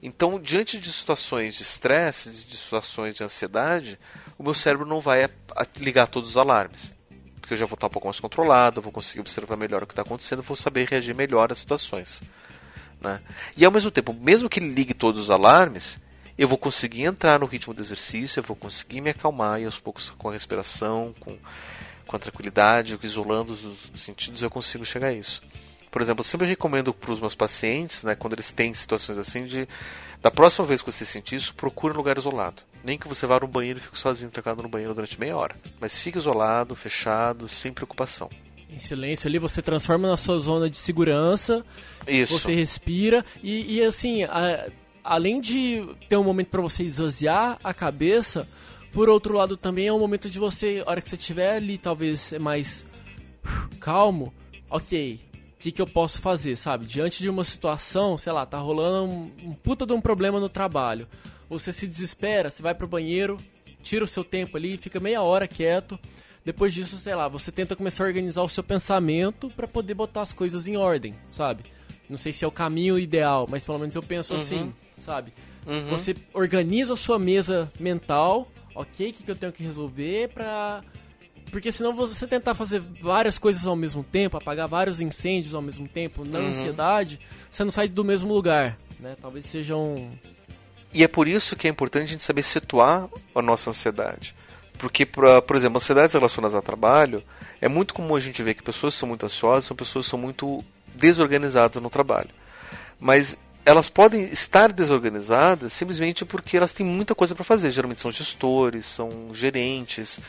Então, 0.00 0.40
diante 0.40 0.78
de 0.78 0.90
situações 0.92 1.54
de 1.54 1.62
estresse, 1.62 2.30
de 2.30 2.56
situações 2.56 3.14
de 3.14 3.22
ansiedade, 3.22 3.98
o 4.38 4.42
meu 4.42 4.54
cérebro 4.54 4.86
não 4.86 5.00
vai 5.00 5.28
ligar 5.76 6.06
todos 6.06 6.30
os 6.30 6.36
alarmes 6.36 6.94
porque 7.42 7.54
eu 7.54 7.58
já 7.58 7.66
vou 7.66 7.74
estar 7.74 7.88
um 7.88 7.90
pouco 7.90 8.06
mais 8.06 8.20
controlado, 8.20 8.80
vou 8.80 8.92
conseguir 8.92 9.20
observar 9.20 9.56
melhor 9.56 9.82
o 9.82 9.86
que 9.86 9.92
está 9.92 10.02
acontecendo, 10.02 10.42
vou 10.42 10.56
saber 10.56 10.88
reagir 10.88 11.14
melhor 11.14 11.50
às 11.50 11.58
situações. 11.58 12.22
Né? 13.00 13.20
E 13.56 13.64
ao 13.64 13.72
mesmo 13.72 13.90
tempo, 13.90 14.14
mesmo 14.14 14.48
que 14.48 14.60
ligue 14.60 14.94
todos 14.94 15.24
os 15.24 15.30
alarmes, 15.30 15.98
eu 16.38 16.46
vou 16.46 16.56
conseguir 16.56 17.02
entrar 17.02 17.40
no 17.40 17.46
ritmo 17.46 17.74
do 17.74 17.82
exercício, 17.82 18.38
eu 18.38 18.44
vou 18.44 18.56
conseguir 18.56 19.00
me 19.00 19.10
acalmar 19.10 19.60
e 19.60 19.64
aos 19.64 19.78
poucos 19.78 20.10
com 20.10 20.28
a 20.28 20.32
respiração, 20.32 21.12
com, 21.18 21.36
com 22.06 22.16
a 22.16 22.18
tranquilidade, 22.18 22.96
isolando 23.02 23.52
os, 23.52 23.64
os 23.64 24.00
sentidos, 24.00 24.40
eu 24.40 24.48
consigo 24.48 24.84
chegar 24.84 25.08
a 25.08 25.12
isso. 25.12 25.42
Por 25.90 26.00
exemplo, 26.00 26.20
eu 26.20 26.24
sempre 26.24 26.46
recomendo 26.46 26.94
para 26.94 27.10
os 27.10 27.18
meus 27.18 27.34
pacientes, 27.34 28.04
né, 28.04 28.14
quando 28.14 28.34
eles 28.34 28.52
têm 28.52 28.72
situações 28.72 29.18
assim, 29.18 29.44
de 29.44 29.68
da 30.22 30.30
próxima 30.30 30.64
vez 30.64 30.80
que 30.80 30.90
você 30.90 31.04
sentir 31.04 31.34
isso, 31.34 31.52
procure 31.54 31.92
um 31.92 31.96
lugar 31.96 32.16
isolado. 32.16 32.62
Nem 32.84 32.98
que 32.98 33.08
você 33.08 33.26
vá 33.26 33.38
no 33.38 33.46
banheiro 33.46 33.78
e 33.78 33.82
fique 33.82 33.98
sozinho 33.98 34.30
trancado 34.30 34.62
no 34.62 34.68
banheiro 34.68 34.94
durante 34.94 35.18
meia 35.18 35.36
hora. 35.36 35.54
Mas 35.80 35.96
fique 35.98 36.18
isolado, 36.18 36.74
fechado, 36.74 37.48
sem 37.48 37.72
preocupação. 37.72 38.28
Em 38.68 38.78
silêncio 38.78 39.28
ali, 39.28 39.38
você 39.38 39.60
transforma 39.60 40.08
na 40.08 40.16
sua 40.16 40.38
zona 40.38 40.68
de 40.68 40.78
segurança. 40.78 41.64
Isso. 42.08 42.38
Você 42.38 42.54
respira. 42.54 43.24
E, 43.42 43.76
e 43.76 43.84
assim, 43.84 44.24
a, 44.24 44.66
além 45.04 45.40
de 45.40 45.86
ter 46.08 46.16
um 46.16 46.24
momento 46.24 46.48
para 46.48 46.62
você 46.62 46.82
esvaziar 46.82 47.58
a 47.62 47.74
cabeça, 47.74 48.48
por 48.92 49.08
outro 49.08 49.34
lado 49.34 49.56
também 49.56 49.86
é 49.86 49.92
um 49.92 49.98
momento 49.98 50.30
de 50.30 50.38
você, 50.38 50.82
a 50.86 50.90
hora 50.90 51.00
que 51.00 51.08
você 51.08 51.16
estiver 51.16 51.56
ali, 51.56 51.78
talvez 51.78 52.32
mais 52.40 52.84
calmo, 53.80 54.32
ok, 54.70 55.20
o 55.34 55.62
que, 55.62 55.72
que 55.72 55.82
eu 55.82 55.86
posso 55.86 56.20
fazer, 56.20 56.56
sabe? 56.56 56.86
Diante 56.86 57.22
de 57.22 57.28
uma 57.28 57.44
situação, 57.44 58.16
sei 58.18 58.32
lá, 58.32 58.44
tá 58.46 58.58
rolando 58.58 59.12
um, 59.12 59.50
um 59.50 59.52
puta 59.52 59.86
de 59.86 59.92
um 59.92 60.00
problema 60.00 60.40
no 60.40 60.48
trabalho. 60.48 61.06
Você 61.52 61.72
se 61.72 61.86
desespera, 61.86 62.50
você 62.50 62.62
vai 62.62 62.74
pro 62.74 62.88
banheiro, 62.88 63.36
tira 63.82 64.04
o 64.04 64.08
seu 64.08 64.24
tempo 64.24 64.56
ali, 64.56 64.76
fica 64.76 65.00
meia 65.00 65.22
hora 65.22 65.46
quieto. 65.46 65.98
Depois 66.44 66.74
disso, 66.74 66.96
sei 66.96 67.14
lá, 67.14 67.28
você 67.28 67.52
tenta 67.52 67.76
começar 67.76 68.04
a 68.04 68.06
organizar 68.06 68.42
o 68.42 68.48
seu 68.48 68.64
pensamento 68.64 69.48
para 69.50 69.68
poder 69.68 69.94
botar 69.94 70.22
as 70.22 70.32
coisas 70.32 70.66
em 70.66 70.76
ordem, 70.76 71.14
sabe? 71.30 71.62
Não 72.10 72.18
sei 72.18 72.32
se 72.32 72.44
é 72.44 72.48
o 72.48 72.52
caminho 72.52 72.98
ideal, 72.98 73.46
mas 73.48 73.64
pelo 73.64 73.78
menos 73.78 73.94
eu 73.94 74.02
penso 74.02 74.34
uhum. 74.34 74.40
assim 74.40 74.72
sabe? 75.02 75.32
Uhum. 75.66 75.90
Você 75.90 76.14
organiza 76.32 76.94
a 76.94 76.96
sua 76.96 77.18
mesa 77.18 77.70
mental, 77.78 78.48
ok, 78.74 79.10
o 79.10 79.12
que, 79.12 79.22
que 79.22 79.30
eu 79.30 79.36
tenho 79.36 79.52
que 79.52 79.62
resolver 79.62 80.28
pra. 80.28 80.82
Porque 81.50 81.70
senão 81.70 81.94
você 81.94 82.26
tentar 82.26 82.54
fazer 82.54 82.80
várias 82.80 83.38
coisas 83.38 83.66
ao 83.66 83.76
mesmo 83.76 84.02
tempo, 84.02 84.38
apagar 84.38 84.66
vários 84.66 85.00
incêndios 85.00 85.54
ao 85.54 85.60
mesmo 85.60 85.86
tempo, 85.86 86.24
na 86.24 86.38
uhum. 86.38 86.46
ansiedade, 86.46 87.20
você 87.50 87.62
não 87.62 87.70
sai 87.70 87.88
do 87.88 88.02
mesmo 88.02 88.32
lugar, 88.32 88.78
né? 88.98 89.16
Talvez 89.20 89.44
seja 89.44 89.76
um... 89.76 90.08
E 90.92 91.02
é 91.02 91.08
por 91.08 91.26
isso 91.26 91.56
que 91.56 91.66
é 91.66 91.70
importante 91.70 92.04
a 92.04 92.08
gente 92.08 92.24
saber 92.24 92.42
situar 92.42 93.08
a 93.34 93.42
nossa 93.42 93.70
ansiedade. 93.70 94.34
Porque, 94.78 95.06
por 95.06 95.56
exemplo, 95.56 95.76
ansiedades 95.78 96.12
relacionadas 96.12 96.54
ao 96.54 96.62
trabalho, 96.62 97.22
é 97.60 97.68
muito 97.68 97.94
comum 97.94 98.16
a 98.16 98.20
gente 98.20 98.42
ver 98.42 98.54
que 98.54 98.62
pessoas 98.62 98.94
são 98.94 99.08
muito 99.08 99.24
ansiosas 99.24 99.64
são 99.64 99.76
pessoas 99.76 100.06
que 100.06 100.10
são 100.10 100.18
muito 100.18 100.62
desorganizadas 100.94 101.80
no 101.82 101.88
trabalho. 101.88 102.30
Mas 102.98 103.38
elas 103.64 103.88
podem 103.88 104.24
estar 104.24 104.72
desorganizadas 104.72 105.72
simplesmente 105.72 106.24
porque 106.24 106.56
elas 106.56 106.72
têm 106.72 106.84
muita 106.84 107.14
coisa 107.14 107.34
para 107.34 107.44
fazer. 107.44 107.70
Geralmente 107.70 108.00
são 108.00 108.10
gestores, 108.10 108.86
são 108.86 109.30
gerentes, 109.32 110.20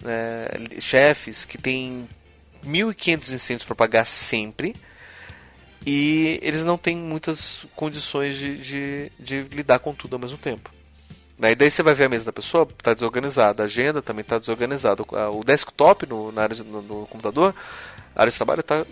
né, 0.00 0.46
chefes 0.78 1.44
que 1.44 1.56
têm 1.56 2.06
1.500 2.64 3.32
incêndios 3.32 3.64
para 3.64 3.74
pagar 3.74 4.04
sempre 4.04 4.74
e 5.86 6.38
eles 6.42 6.62
não 6.62 6.78
têm 6.78 6.96
muitas 6.96 7.66
condições 7.74 8.36
de, 8.36 8.56
de, 8.58 9.12
de, 9.18 9.40
lidar 9.54 9.78
com 9.78 9.94
tudo 9.94 10.14
ao 10.14 10.18
mesmo 10.20 10.38
tempo. 10.38 10.70
Né, 11.38 11.54
daí 11.54 11.70
você 11.70 11.82
vai 11.82 11.94
ver 11.94 12.04
a 12.04 12.08
mesa 12.08 12.24
da 12.24 12.32
pessoa, 12.32 12.68
está 12.70 12.94
desorganizada, 12.94 13.62
a 13.62 13.66
agenda 13.66 14.00
também 14.00 14.22
está 14.22 14.38
desorganizada, 14.38 15.02
o 15.32 15.42
desktop 15.42 16.06
no, 16.06 16.30
na 16.30 16.42
área 16.42 16.54
de, 16.54 16.62
no, 16.62 16.82
no 16.82 17.06
computador, 17.06 17.54
a 18.14 18.20
área 18.20 18.30
de 18.30 18.36
trabalho 18.36 18.60
está 18.60 18.86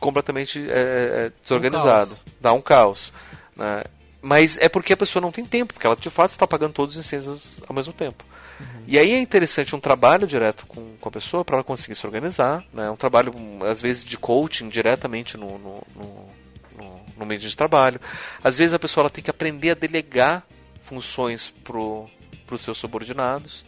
completamente 0.00 0.58
é, 0.68 1.26
é 1.26 1.32
desorganizado, 1.42 2.12
um 2.12 2.30
dá 2.40 2.52
um 2.52 2.60
caos. 2.60 3.12
Né? 3.54 3.84
Mas 4.20 4.58
é 4.58 4.68
porque 4.68 4.92
a 4.92 4.96
pessoa 4.96 5.20
não 5.20 5.30
tem 5.30 5.44
tempo, 5.44 5.74
porque 5.74 5.86
ela 5.86 5.96
de 5.96 6.10
fato 6.10 6.32
está 6.32 6.46
pagando 6.46 6.72
todos 6.72 6.96
os 6.96 7.04
incêndios 7.04 7.60
ao 7.68 7.74
mesmo 7.74 7.92
tempo. 7.92 8.24
Uhum. 8.62 8.84
E 8.86 8.98
aí 8.98 9.12
é 9.12 9.18
interessante 9.18 9.74
um 9.74 9.80
trabalho 9.80 10.26
direto 10.26 10.66
com, 10.66 10.96
com 11.00 11.08
a 11.08 11.12
pessoa 11.12 11.44
para 11.44 11.56
ela 11.56 11.64
conseguir 11.64 11.94
se 11.94 12.06
organizar, 12.06 12.64
né? 12.72 12.90
um 12.90 12.96
trabalho, 12.96 13.34
às 13.68 13.80
vezes, 13.80 14.04
de 14.04 14.16
coaching 14.16 14.68
diretamente 14.68 15.36
no, 15.36 15.58
no, 15.58 15.86
no, 15.96 17.00
no, 17.16 17.26
meio 17.26 17.40
de 17.40 17.56
trabalho. 17.56 18.00
Às 18.42 18.58
vezes 18.58 18.72
a 18.72 18.78
pessoa 18.78 19.02
ela 19.02 19.10
tem 19.10 19.22
que 19.22 19.30
aprender 19.30 19.70
a 19.70 19.74
delegar 19.74 20.46
funções 20.80 21.52
para 21.64 21.76
os 21.76 22.60
seus 22.60 22.78
subordinados. 22.78 23.64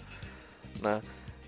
Né? 0.81 1.03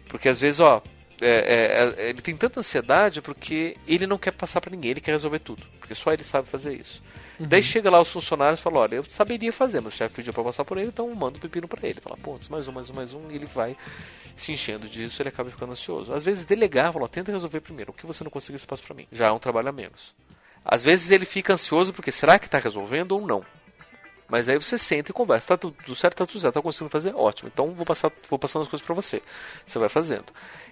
Porque 0.08 0.28
às 0.28 0.40
vezes, 0.40 0.60
ó, 0.60 0.82
é, 1.20 1.28
é, 1.28 2.04
é, 2.04 2.10
ele 2.10 2.20
tem 2.20 2.36
tanta 2.36 2.60
ansiedade 2.60 3.22
porque 3.22 3.76
ele 3.86 4.06
não 4.06 4.18
quer 4.18 4.32
passar 4.32 4.60
para 4.60 4.70
ninguém, 4.70 4.92
ele 4.92 5.00
quer 5.00 5.12
resolver 5.12 5.38
tudo, 5.38 5.62
porque 5.78 5.94
só 5.94 6.12
ele 6.12 6.24
sabe 6.24 6.48
fazer 6.48 6.74
isso. 6.74 7.02
Uhum. 7.38 7.46
Daí 7.46 7.62
chega 7.62 7.90
lá 7.90 8.00
os 8.00 8.10
funcionários 8.10 8.60
e 8.60 8.62
fala, 8.62 8.78
olha, 8.78 8.96
eu 8.96 9.04
saberia 9.04 9.52
fazer, 9.52 9.80
mas 9.80 9.92
o 9.92 9.96
chefe 9.96 10.16
pediu 10.16 10.32
para 10.32 10.44
passar 10.44 10.64
por 10.64 10.78
ele, 10.78 10.88
então 10.88 11.12
manda 11.14 11.36
o 11.36 11.40
pepino 11.40 11.68
para 11.68 11.86
ele. 11.86 12.00
Fala, 12.00 12.16
pô, 12.16 12.38
mais 12.50 12.66
um, 12.68 12.72
mais 12.72 12.90
um, 12.90 12.94
mais 12.94 13.12
um, 13.12 13.30
e 13.30 13.36
ele 13.36 13.46
vai 13.46 13.76
se 14.34 14.52
enchendo 14.52 14.88
disso, 14.88 15.20
ele 15.20 15.28
acaba 15.28 15.50
ficando 15.50 15.72
ansioso. 15.72 16.12
Às 16.12 16.24
vezes 16.24 16.44
delegar, 16.44 16.92
fala, 16.92 17.08
tenta 17.08 17.32
resolver 17.32 17.60
primeiro, 17.60 17.90
o 17.90 17.94
que 17.94 18.06
você 18.06 18.24
não 18.24 18.30
conseguir, 18.30 18.58
você 18.58 18.66
passa 18.66 18.82
para 18.82 18.94
mim. 18.94 19.06
Já 19.12 19.26
é 19.26 19.32
um 19.32 19.38
trabalho 19.38 19.68
a 19.68 19.72
menos. 19.72 20.14
Às 20.64 20.82
vezes 20.82 21.10
ele 21.10 21.24
fica 21.24 21.52
ansioso 21.52 21.92
porque 21.92 22.10
será 22.10 22.38
que 22.38 22.46
está 22.46 22.58
resolvendo 22.58 23.12
ou 23.12 23.26
não? 23.26 23.44
Mas 24.28 24.48
aí 24.48 24.58
você 24.58 24.76
senta 24.76 25.10
e 25.10 25.14
conversa. 25.14 25.48
Tá 25.48 25.56
tudo 25.56 25.94
certo, 25.94 26.16
tá 26.16 26.26
tudo 26.26 26.40
certo, 26.40 26.54
tá 26.54 26.62
conseguindo 26.62 26.90
fazer? 26.90 27.14
Ótimo. 27.14 27.50
Então 27.52 27.72
vou 27.72 27.86
passar, 27.86 28.10
vou 28.28 28.38
passando 28.38 28.62
as 28.62 28.68
coisas 28.68 28.84
para 28.84 28.94
você. 28.94 29.22
Você 29.64 29.78
vai 29.78 29.88
fazendo. 29.88 30.26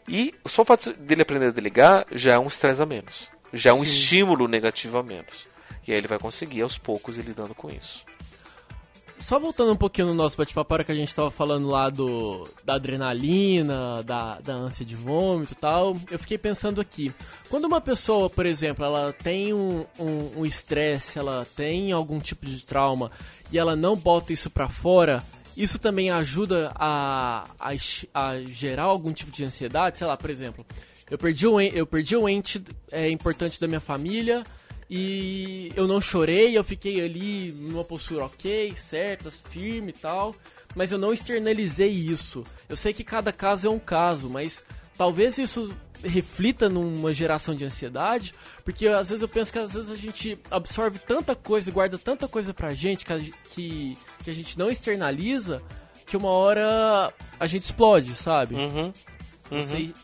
E 0.08 0.34
só 0.46 0.62
o 0.62 0.64
fato 0.64 0.92
dele 0.94 1.22
aprender 1.22 1.46
a 1.46 1.50
delegar 1.50 2.06
já 2.10 2.32
é 2.32 2.38
um 2.38 2.48
estresse 2.48 2.82
a 2.82 2.86
menos. 2.86 3.30
Já 3.52 3.70
é 3.70 3.72
um 3.72 3.84
Sim. 3.84 3.92
estímulo 3.92 4.48
negativo 4.48 4.98
a 4.98 5.02
menos. 5.02 5.46
E 5.86 5.92
aí 5.92 5.98
ele 5.98 6.08
vai 6.08 6.18
conseguir 6.18 6.62
aos 6.62 6.78
poucos 6.78 7.18
ir 7.18 7.22
lidando 7.22 7.54
com 7.54 7.68
isso. 7.68 8.04
Só 9.18 9.38
voltando 9.38 9.72
um 9.72 9.76
pouquinho 9.76 10.08
no 10.08 10.14
nosso 10.14 10.36
bate-papo, 10.36 10.84
que 10.84 10.92
a 10.92 10.94
gente 10.94 11.14
tava 11.14 11.30
falando 11.30 11.68
lá 11.68 11.88
do, 11.88 12.46
da 12.64 12.74
adrenalina, 12.74 14.02
da, 14.02 14.40
da 14.40 14.52
ânsia 14.52 14.84
de 14.84 14.94
vômito 14.94 15.52
e 15.52 15.56
tal, 15.56 15.96
eu 16.10 16.18
fiquei 16.18 16.36
pensando 16.36 16.80
aqui. 16.80 17.10
Quando 17.48 17.64
uma 17.64 17.80
pessoa, 17.80 18.28
por 18.28 18.44
exemplo, 18.44 18.84
ela 18.84 19.12
tem 19.12 19.54
um 19.54 20.44
estresse, 20.44 21.18
um, 21.18 21.22
um 21.22 21.26
ela 21.26 21.46
tem 21.56 21.92
algum 21.92 22.18
tipo 22.18 22.44
de 22.44 22.62
trauma 22.64 23.10
e 23.50 23.58
ela 23.58 23.76
não 23.76 23.96
bota 23.96 24.32
isso 24.32 24.50
pra 24.50 24.68
fora, 24.68 25.22
isso 25.56 25.78
também 25.78 26.10
ajuda 26.10 26.72
a, 26.74 27.44
a, 27.58 27.70
a 28.12 28.40
gerar 28.42 28.82
algum 28.82 29.12
tipo 29.12 29.30
de 29.30 29.44
ansiedade? 29.44 29.96
Sei 29.96 30.06
lá, 30.06 30.16
por 30.16 30.28
exemplo, 30.28 30.66
eu 31.08 31.16
perdi 31.16 31.46
um, 31.46 31.60
eu 31.60 31.86
perdi 31.86 32.16
um 32.16 32.28
ente 32.28 32.62
é, 32.90 33.08
importante 33.08 33.60
da 33.60 33.68
minha 33.68 33.80
família 33.80 34.42
e 34.88 35.72
eu 35.74 35.86
não 35.86 36.00
chorei, 36.00 36.56
eu 36.56 36.64
fiquei 36.64 37.02
ali 37.02 37.52
numa 37.52 37.84
postura 37.84 38.26
ok, 38.26 38.74
certa, 38.76 39.30
firme 39.30 39.90
e 39.90 39.98
tal, 39.98 40.34
mas 40.74 40.92
eu 40.92 40.98
não 40.98 41.12
externalizei 41.12 41.90
isso. 41.90 42.42
Eu 42.68 42.76
sei 42.76 42.92
que 42.92 43.04
cada 43.04 43.32
caso 43.32 43.66
é 43.66 43.70
um 43.70 43.78
caso, 43.78 44.28
mas 44.28 44.64
talvez 44.96 45.38
isso 45.38 45.74
reflita 46.02 46.68
numa 46.68 47.12
geração 47.14 47.54
de 47.54 47.64
ansiedade, 47.64 48.34
porque 48.64 48.86
às 48.86 49.08
vezes 49.08 49.22
eu 49.22 49.28
penso 49.28 49.52
que 49.52 49.58
às 49.58 49.72
vezes 49.72 49.90
a 49.90 49.96
gente 49.96 50.38
absorve 50.50 50.98
tanta 50.98 51.34
coisa, 51.34 51.70
guarda 51.70 51.98
tanta 51.98 52.28
coisa 52.28 52.52
pra 52.52 52.74
gente 52.74 53.04
que 53.06 53.96
que 54.22 54.30
a 54.30 54.34
gente 54.34 54.58
não 54.58 54.70
externaliza, 54.70 55.62
que 56.06 56.16
uma 56.16 56.30
hora 56.30 57.12
a 57.38 57.46
gente 57.46 57.64
explode, 57.64 58.14
sabe? 58.14 58.54
Uhum. 58.54 58.92
Uhum. 59.50 59.62
Sei, 59.62 59.94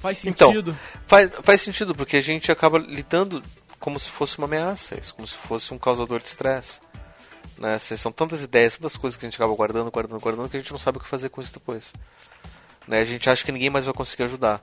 faz 0.00 0.24
então, 0.24 0.48
sentido? 0.48 0.70
Então, 0.70 1.02
faz, 1.06 1.30
faz 1.42 1.60
sentido, 1.60 1.94
porque 1.94 2.16
a 2.16 2.20
gente 2.20 2.50
acaba 2.52 2.78
lidando 2.78 3.42
como 3.78 3.98
se 3.98 4.10
fosse 4.10 4.38
uma 4.38 4.46
ameaça, 4.46 4.98
isso, 4.98 5.14
como 5.14 5.26
se 5.26 5.36
fosse 5.36 5.72
um 5.72 5.78
causador 5.78 6.20
de 6.20 6.26
estresse. 6.26 6.80
Né? 7.58 7.74
Assim, 7.74 7.96
são 7.96 8.12
tantas 8.12 8.42
ideias, 8.42 8.76
tantas 8.76 8.96
coisas 8.96 9.18
que 9.18 9.26
a 9.26 9.28
gente 9.28 9.36
acaba 9.36 9.54
guardando, 9.54 9.90
guardando, 9.90 10.20
guardando, 10.20 10.48
que 10.48 10.56
a 10.56 10.60
gente 10.60 10.72
não 10.72 10.78
sabe 10.78 10.98
o 10.98 11.00
que 11.00 11.08
fazer 11.08 11.28
com 11.28 11.40
isso 11.40 11.52
depois. 11.52 11.92
Né? 12.86 13.00
A 13.00 13.04
gente 13.04 13.28
acha 13.28 13.44
que 13.44 13.52
ninguém 13.52 13.70
mais 13.70 13.84
vai 13.84 13.94
conseguir 13.94 14.24
ajudar. 14.24 14.62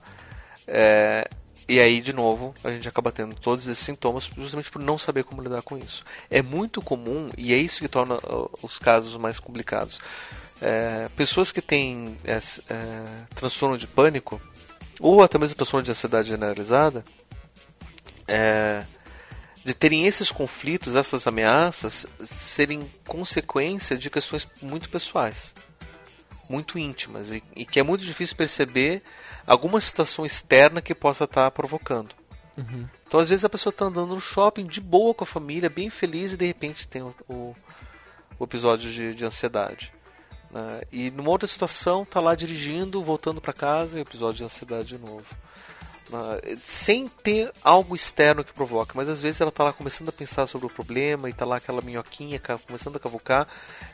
É, 0.68 1.28
e 1.68 1.80
aí, 1.80 2.00
de 2.00 2.14
novo, 2.14 2.54
a 2.64 2.70
gente 2.70 2.88
acaba 2.88 3.12
tendo 3.12 3.36
todos 3.36 3.68
esses 3.68 3.84
sintomas 3.84 4.30
justamente 4.38 4.70
por 4.70 4.82
não 4.82 4.98
saber 4.98 5.24
como 5.24 5.42
lidar 5.42 5.64
com 5.64 5.78
isso. 5.78 6.04
É 6.30 6.42
muito 6.42 6.82
comum, 6.82 7.30
e 7.38 7.54
é 7.54 7.58
isso 7.58 7.82
que 7.82 7.88
torna 7.88 8.20
os 8.62 8.78
casos 8.78 9.18
mais 9.18 9.40
complicados. 9.40 10.00
É, 10.62 11.10
pessoas 11.16 11.52
que 11.52 11.62
têm 11.62 12.18
é, 12.24 12.38
é, 12.38 13.04
transtorno 13.34 13.78
de 13.78 13.88
pânico, 13.88 14.40
ou 15.00 15.24
até 15.24 15.40
mesmo 15.40 15.56
transtorno 15.56 15.84
de 15.84 15.92
ansiedade 15.92 16.30
generalizada, 16.30 17.04
é, 18.28 18.84
de 19.66 19.74
terem 19.74 20.06
esses 20.06 20.32
conflitos, 20.32 20.96
essas 20.96 21.26
ameaças, 21.26 22.06
serem 22.24 22.88
consequência 23.08 23.98
de 23.98 24.12
questões 24.12 24.48
muito 24.62 24.88
pessoais, 24.88 25.56
muito 26.48 26.78
íntimas, 26.78 27.32
e, 27.32 27.44
e 27.56 27.66
que 27.66 27.80
é 27.80 27.84
muito 27.84 28.06
difícil 28.06 28.36
perceber 28.36 29.02
alguma 29.48 29.82
situação 29.82 30.24
externa 30.24 30.84
que 30.84 30.94
possa 30.94 31.24
estar 31.24 31.50
provocando. 31.50 32.14
Uhum. 32.56 32.88
Então, 33.08 33.20
às 33.20 33.30
vezes, 33.30 33.44
a 33.44 33.50
pessoa 33.50 33.72
está 33.72 33.86
andando 33.86 34.14
no 34.14 34.22
shopping 34.22 34.68
de 34.68 34.80
boa 34.80 35.16
com 35.16 35.24
a 35.24 35.28
família, 35.28 35.68
bem 35.68 35.90
feliz, 35.90 36.34
e 36.34 36.38
de 36.38 36.46
repente 36.46 36.88
tem 36.88 37.02
o, 37.02 37.16
o, 37.28 37.56
o 38.38 38.44
episódio 38.44 38.92
de, 38.92 39.16
de 39.16 39.26
ansiedade. 39.26 39.92
Né? 40.52 40.82
E 40.92 41.10
numa 41.10 41.32
outra 41.32 41.48
situação, 41.48 42.04
está 42.04 42.20
lá 42.20 42.36
dirigindo, 42.36 43.02
voltando 43.02 43.42
para 43.42 43.52
casa, 43.52 43.98
e 43.98 44.04
episódio 44.04 44.38
de 44.38 44.44
ansiedade 44.44 44.90
de 44.90 45.00
novo. 45.00 45.26
Né, 46.10 46.58
sem 46.64 47.08
ter 47.08 47.52
algo 47.64 47.96
externo 47.96 48.44
que 48.44 48.54
provoque, 48.54 48.96
mas 48.96 49.10
às 49.10 49.22
vezes 49.22 49.42
ela 49.42 49.50
está 49.50 49.64
lá 49.64 49.74
começando 49.74 50.10
a 50.10 50.14
pensar 50.14 50.48
sobre 50.48 50.68
o 50.68 50.70
problema 50.70 51.28
e 51.28 51.32
está 51.32 51.46
lá 51.46 51.58
aquela 51.58 51.82
minhoquinha 51.82 52.40
começando 52.68 52.98
a 52.98 53.00
cavucar 53.00 53.48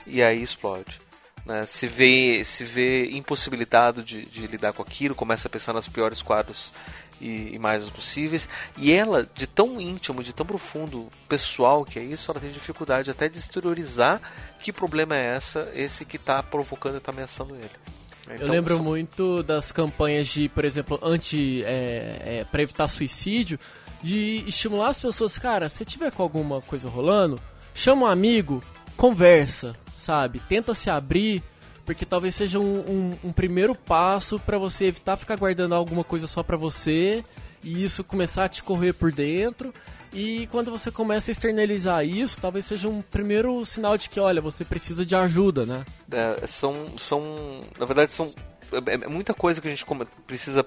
e 0.05 0.21
aí 0.21 0.41
explode. 0.41 0.99
Né? 1.45 1.65
Se 1.65 1.87
vê 1.87 2.43
se 2.45 2.63
vê 2.63 3.09
impossibilitado 3.11 4.03
de, 4.03 4.25
de, 4.25 4.45
lidar 4.47 4.73
com 4.73 4.81
aquilo, 4.81 5.15
começa 5.15 5.47
a 5.47 5.51
pensar 5.51 5.73
nas 5.73 5.87
piores 5.87 6.21
quadros 6.21 6.73
e 7.19 7.53
imagens 7.53 7.89
possíveis. 7.89 8.47
E 8.77 8.93
ela, 8.93 9.27
de 9.33 9.47
tão 9.47 9.79
íntimo, 9.79 10.23
de 10.23 10.33
tão 10.33 10.45
profundo, 10.45 11.07
pessoal 11.27 11.83
que 11.83 11.97
é 11.97 12.03
isso, 12.03 12.29
ela 12.31 12.39
tem 12.39 12.51
dificuldade 12.51 13.09
até 13.09 13.27
de 13.27 13.37
exteriorizar 13.37 14.21
que 14.59 14.71
problema 14.71 15.15
é 15.15 15.35
essa, 15.35 15.71
esse 15.73 16.05
que 16.05 16.17
está 16.17 16.43
provocando 16.43 16.95
e 16.95 16.97
está 16.97 17.11
ameaçando 17.11 17.55
ele. 17.55 18.00
Então, 18.35 18.47
eu 18.47 18.51
lembro 18.51 18.75
são... 18.75 18.83
muito 18.83 19.43
das 19.43 19.71
campanhas 19.71 20.27
de, 20.27 20.49
por 20.49 20.65
exemplo, 20.65 20.99
anti 21.01 21.63
é, 21.63 22.21
é, 22.25 22.45
para 22.49 22.61
evitar 22.61 22.87
suicídio, 22.87 23.59
de 24.01 24.43
estimular 24.47 24.89
as 24.89 24.99
pessoas, 24.99 25.37
cara, 25.37 25.69
se 25.69 25.85
tiver 25.85 26.11
com 26.11 26.23
alguma 26.23 26.61
coisa 26.61 26.89
rolando, 26.89 27.39
chama 27.73 28.03
um 28.03 28.07
amigo, 28.07 28.63
conversa, 28.97 29.75
sabe? 29.97 30.39
Tenta 30.47 30.73
se 30.73 30.89
abrir, 30.89 31.43
porque 31.85 32.05
talvez 32.05 32.35
seja 32.35 32.59
um, 32.59 32.79
um, 32.79 33.17
um 33.25 33.31
primeiro 33.31 33.75
passo 33.75 34.39
para 34.39 34.57
você 34.57 34.85
evitar 34.85 35.17
ficar 35.17 35.35
guardando 35.35 35.73
alguma 35.73 36.03
coisa 36.03 36.27
só 36.27 36.41
para 36.41 36.57
você 36.57 37.23
e 37.63 37.83
isso 37.83 38.03
começar 38.03 38.45
a 38.45 38.49
te 38.49 38.63
correr 38.63 38.93
por 38.93 39.11
dentro. 39.11 39.73
E 40.13 40.47
quando 40.47 40.71
você 40.71 40.91
começa 40.91 41.31
a 41.31 41.33
externalizar 41.33 42.05
isso, 42.05 42.41
talvez 42.41 42.65
seja 42.65 42.89
um 42.89 43.01
primeiro 43.01 43.65
sinal 43.65 43.97
de 43.97 44.09
que, 44.09 44.19
olha, 44.19 44.41
você 44.41 44.65
precisa 44.65 45.05
de 45.05 45.15
ajuda, 45.15 45.65
né? 45.65 45.85
É, 46.11 46.47
são, 46.47 46.85
são, 46.97 47.61
na 47.79 47.85
verdade, 47.85 48.13
são 48.13 48.33
é, 48.71 48.93
é 48.93 49.07
muita 49.07 49.33
coisa 49.33 49.61
que 49.61 49.67
a 49.67 49.71
gente 49.71 49.85
precisa 50.25 50.65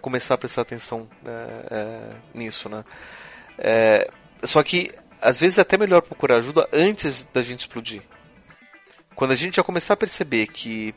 começar 0.00 0.34
a 0.34 0.38
prestar 0.38 0.62
atenção 0.62 1.08
é, 1.24 1.30
é, 1.70 2.10
nisso, 2.34 2.68
né? 2.68 2.84
É, 3.58 4.10
só 4.44 4.62
que 4.62 4.90
às 5.20 5.38
vezes 5.38 5.58
é 5.58 5.60
até 5.60 5.78
melhor 5.78 6.02
procurar 6.02 6.38
ajuda 6.38 6.68
antes 6.72 7.26
da 7.32 7.42
gente 7.42 7.60
explodir. 7.60 8.02
Quando 9.14 9.30
a 9.30 9.36
gente 9.36 9.56
já 9.56 9.62
começar 9.62 9.94
a 9.94 9.96
perceber 9.96 10.48
que 10.48 10.94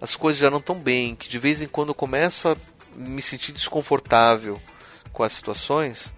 as 0.00 0.14
coisas 0.14 0.38
já 0.38 0.50
não 0.50 0.58
estão 0.58 0.78
bem, 0.78 1.16
que 1.16 1.28
de 1.28 1.38
vez 1.38 1.62
em 1.62 1.66
quando 1.66 1.88
eu 1.88 1.94
começo 1.94 2.48
a 2.48 2.56
me 2.96 3.20
sentir 3.20 3.52
desconfortável 3.52 4.60
com 5.12 5.22
as 5.22 5.32
situações, 5.32 6.12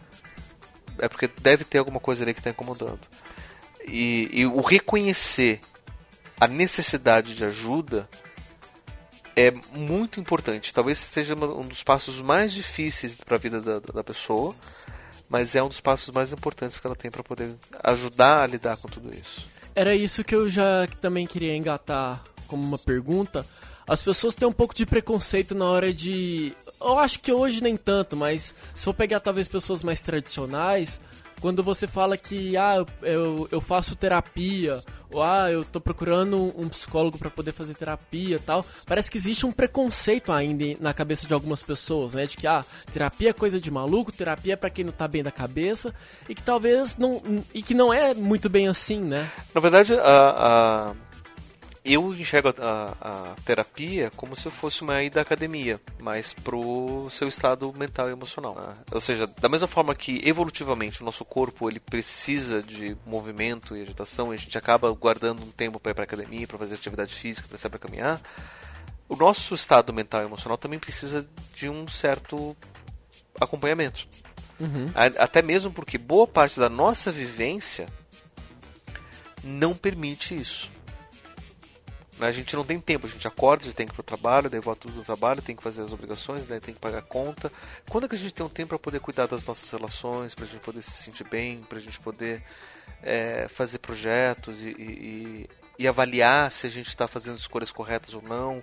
é 0.98 1.08
porque 1.08 1.28
deve 1.40 1.64
ter 1.64 1.78
alguma 1.78 2.00
coisa 2.00 2.24
ali 2.24 2.34
que 2.34 2.40
está 2.40 2.50
incomodando. 2.50 3.00
E, 3.86 4.28
e, 4.32 4.46
o 4.46 4.60
reconhecer 4.60 5.60
a 6.40 6.46
necessidade 6.46 7.34
de 7.34 7.44
ajuda 7.44 8.08
é 9.34 9.50
muito 9.72 10.20
importante. 10.20 10.74
Talvez 10.74 10.98
seja 10.98 11.34
um 11.34 11.66
dos 11.66 11.82
passos 11.82 12.20
mais 12.20 12.52
difíceis 12.52 13.14
para 13.14 13.36
a 13.36 13.38
vida 13.38 13.60
da, 13.60 13.78
da 13.78 14.04
pessoa, 14.04 14.54
mas 15.28 15.54
é 15.54 15.62
um 15.62 15.68
dos 15.68 15.80
passos 15.80 16.12
mais 16.12 16.32
importantes 16.32 16.78
que 16.78 16.86
ela 16.86 16.96
tem 16.96 17.10
para 17.10 17.22
poder 17.22 17.54
ajudar 17.84 18.42
a 18.42 18.46
lidar 18.46 18.76
com 18.76 18.88
tudo 18.88 19.14
isso. 19.14 19.46
Era 19.74 19.94
isso 19.94 20.24
que 20.24 20.34
eu 20.34 20.50
já 20.50 20.88
também 21.00 21.26
queria 21.26 21.56
engatar 21.56 22.22
como 22.48 22.62
uma 22.62 22.78
pergunta. 22.78 23.46
As 23.86 24.02
pessoas 24.02 24.34
têm 24.34 24.46
um 24.48 24.52
pouco 24.52 24.74
de 24.74 24.84
preconceito 24.84 25.54
na 25.54 25.66
hora 25.66 25.94
de 25.94 26.54
eu 26.80 26.98
acho 26.98 27.20
que 27.20 27.32
hoje 27.32 27.62
nem 27.62 27.76
tanto, 27.76 28.16
mas 28.16 28.54
se 28.74 28.84
for 28.84 28.94
pegar 28.94 29.20
talvez 29.20 29.48
pessoas 29.48 29.82
mais 29.82 30.00
tradicionais, 30.00 31.00
quando 31.40 31.62
você 31.62 31.86
fala 31.86 32.16
que 32.16 32.56
ah, 32.56 32.84
eu, 33.02 33.48
eu 33.50 33.60
faço 33.60 33.96
terapia, 33.96 34.80
ou 35.10 35.22
ah, 35.22 35.50
eu 35.50 35.64
tô 35.64 35.80
procurando 35.80 36.52
um 36.56 36.68
psicólogo 36.68 37.18
para 37.18 37.30
poder 37.30 37.52
fazer 37.52 37.74
terapia 37.74 38.38
tal, 38.44 38.64
parece 38.86 39.10
que 39.10 39.18
existe 39.18 39.46
um 39.46 39.52
preconceito 39.52 40.32
ainda 40.32 40.76
na 40.80 40.92
cabeça 40.92 41.26
de 41.26 41.34
algumas 41.34 41.62
pessoas, 41.62 42.14
né? 42.14 42.26
De 42.26 42.36
que 42.36 42.46
ah, 42.46 42.64
terapia 42.92 43.30
é 43.30 43.32
coisa 43.32 43.60
de 43.60 43.70
maluco, 43.70 44.12
terapia 44.12 44.54
é 44.54 44.56
pra 44.56 44.70
quem 44.70 44.84
não 44.84 44.92
tá 44.92 45.08
bem 45.08 45.22
da 45.22 45.30
cabeça, 45.30 45.94
e 46.28 46.34
que 46.34 46.42
talvez 46.42 46.96
não. 46.96 47.22
e 47.54 47.62
que 47.62 47.74
não 47.74 47.92
é 47.92 48.14
muito 48.14 48.48
bem 48.48 48.68
assim, 48.68 49.00
né? 49.00 49.30
Na 49.54 49.60
verdade, 49.60 49.94
a. 49.94 50.92
a 50.92 51.07
eu 51.92 52.12
enxergo 52.12 52.48
a, 52.60 52.96
a, 53.00 53.34
terapia 53.44 54.10
como 54.16 54.36
se 54.36 54.50
fosse 54.50 54.82
uma 54.82 55.02
ida 55.02 55.20
à 55.20 55.22
academia, 55.22 55.80
mas 56.00 56.32
pro 56.32 57.08
seu 57.10 57.28
estado 57.28 57.72
mental 57.76 58.08
e 58.08 58.12
emocional. 58.12 58.54
Né? 58.54 58.76
Ou 58.92 59.00
seja, 59.00 59.26
da 59.26 59.48
mesma 59.48 59.66
forma 59.66 59.94
que 59.94 60.20
evolutivamente 60.28 61.02
o 61.02 61.04
nosso 61.04 61.24
corpo 61.24 61.68
ele 61.68 61.80
precisa 61.80 62.62
de 62.62 62.96
movimento 63.06 63.76
e 63.76 63.82
agitação, 63.82 64.32
e 64.32 64.36
a 64.36 64.38
gente 64.38 64.56
acaba 64.58 64.90
guardando 64.92 65.42
um 65.42 65.50
tempo 65.50 65.80
para 65.80 65.92
ir 65.92 65.94
para 65.94 66.04
academia, 66.04 66.46
para 66.46 66.58
fazer 66.58 66.74
atividade 66.74 67.14
física, 67.14 67.48
para 67.48 67.58
sair 67.58 67.70
para 67.70 67.78
caminhar, 67.78 68.20
o 69.08 69.16
nosso 69.16 69.54
estado 69.54 69.92
mental 69.92 70.22
e 70.22 70.26
emocional 70.26 70.58
também 70.58 70.78
precisa 70.78 71.26
de 71.54 71.68
um 71.68 71.88
certo 71.88 72.56
acompanhamento. 73.40 74.06
Uhum. 74.60 74.86
Até 74.94 75.40
mesmo 75.40 75.72
porque 75.72 75.96
boa 75.96 76.26
parte 76.26 76.58
da 76.58 76.68
nossa 76.68 77.10
vivência 77.12 77.86
não 79.42 79.74
permite 79.74 80.34
isso. 80.34 80.70
A 82.20 82.32
gente 82.32 82.54
não 82.56 82.64
tem 82.64 82.80
tempo, 82.80 83.06
a 83.06 83.10
gente 83.10 83.26
acorda, 83.26 83.62
a 83.62 83.66
gente 83.66 83.76
tem 83.76 83.86
que 83.86 83.92
ir 83.92 83.94
pro 83.94 84.02
trabalho, 84.02 84.50
daí 84.50 84.60
volta 84.60 84.82
tudo 84.82 84.94
do 84.94 85.04
trabalho, 85.04 85.42
tem 85.42 85.54
que 85.54 85.62
fazer 85.62 85.82
as 85.82 85.92
obrigações, 85.92 86.46
daí 86.46 86.60
tem 86.60 86.74
que 86.74 86.80
pagar 86.80 86.98
a 86.98 87.02
conta. 87.02 87.50
Quando 87.88 88.04
é 88.04 88.08
que 88.08 88.14
a 88.14 88.18
gente 88.18 88.34
tem 88.34 88.44
um 88.44 88.48
tempo 88.48 88.70
para 88.70 88.78
poder 88.78 89.00
cuidar 89.00 89.26
das 89.26 89.44
nossas 89.44 89.70
relações, 89.70 90.34
para 90.34 90.44
a 90.44 90.48
gente 90.48 90.60
poder 90.60 90.82
se 90.82 90.90
sentir 90.90 91.24
bem, 91.24 91.60
para 91.60 91.78
a 91.78 91.80
gente 91.80 91.98
poder 92.00 92.42
é, 93.02 93.46
fazer 93.48 93.78
projetos 93.78 94.60
e, 94.60 94.70
e, 94.70 95.50
e, 95.78 95.88
avaliar 95.88 96.50
se 96.50 96.66
a 96.66 96.70
gente 96.70 96.88
está 96.88 97.06
fazendo 97.06 97.38
escolhas 97.38 97.70
corretas 97.70 98.14
ou 98.14 98.22
não, 98.22 98.62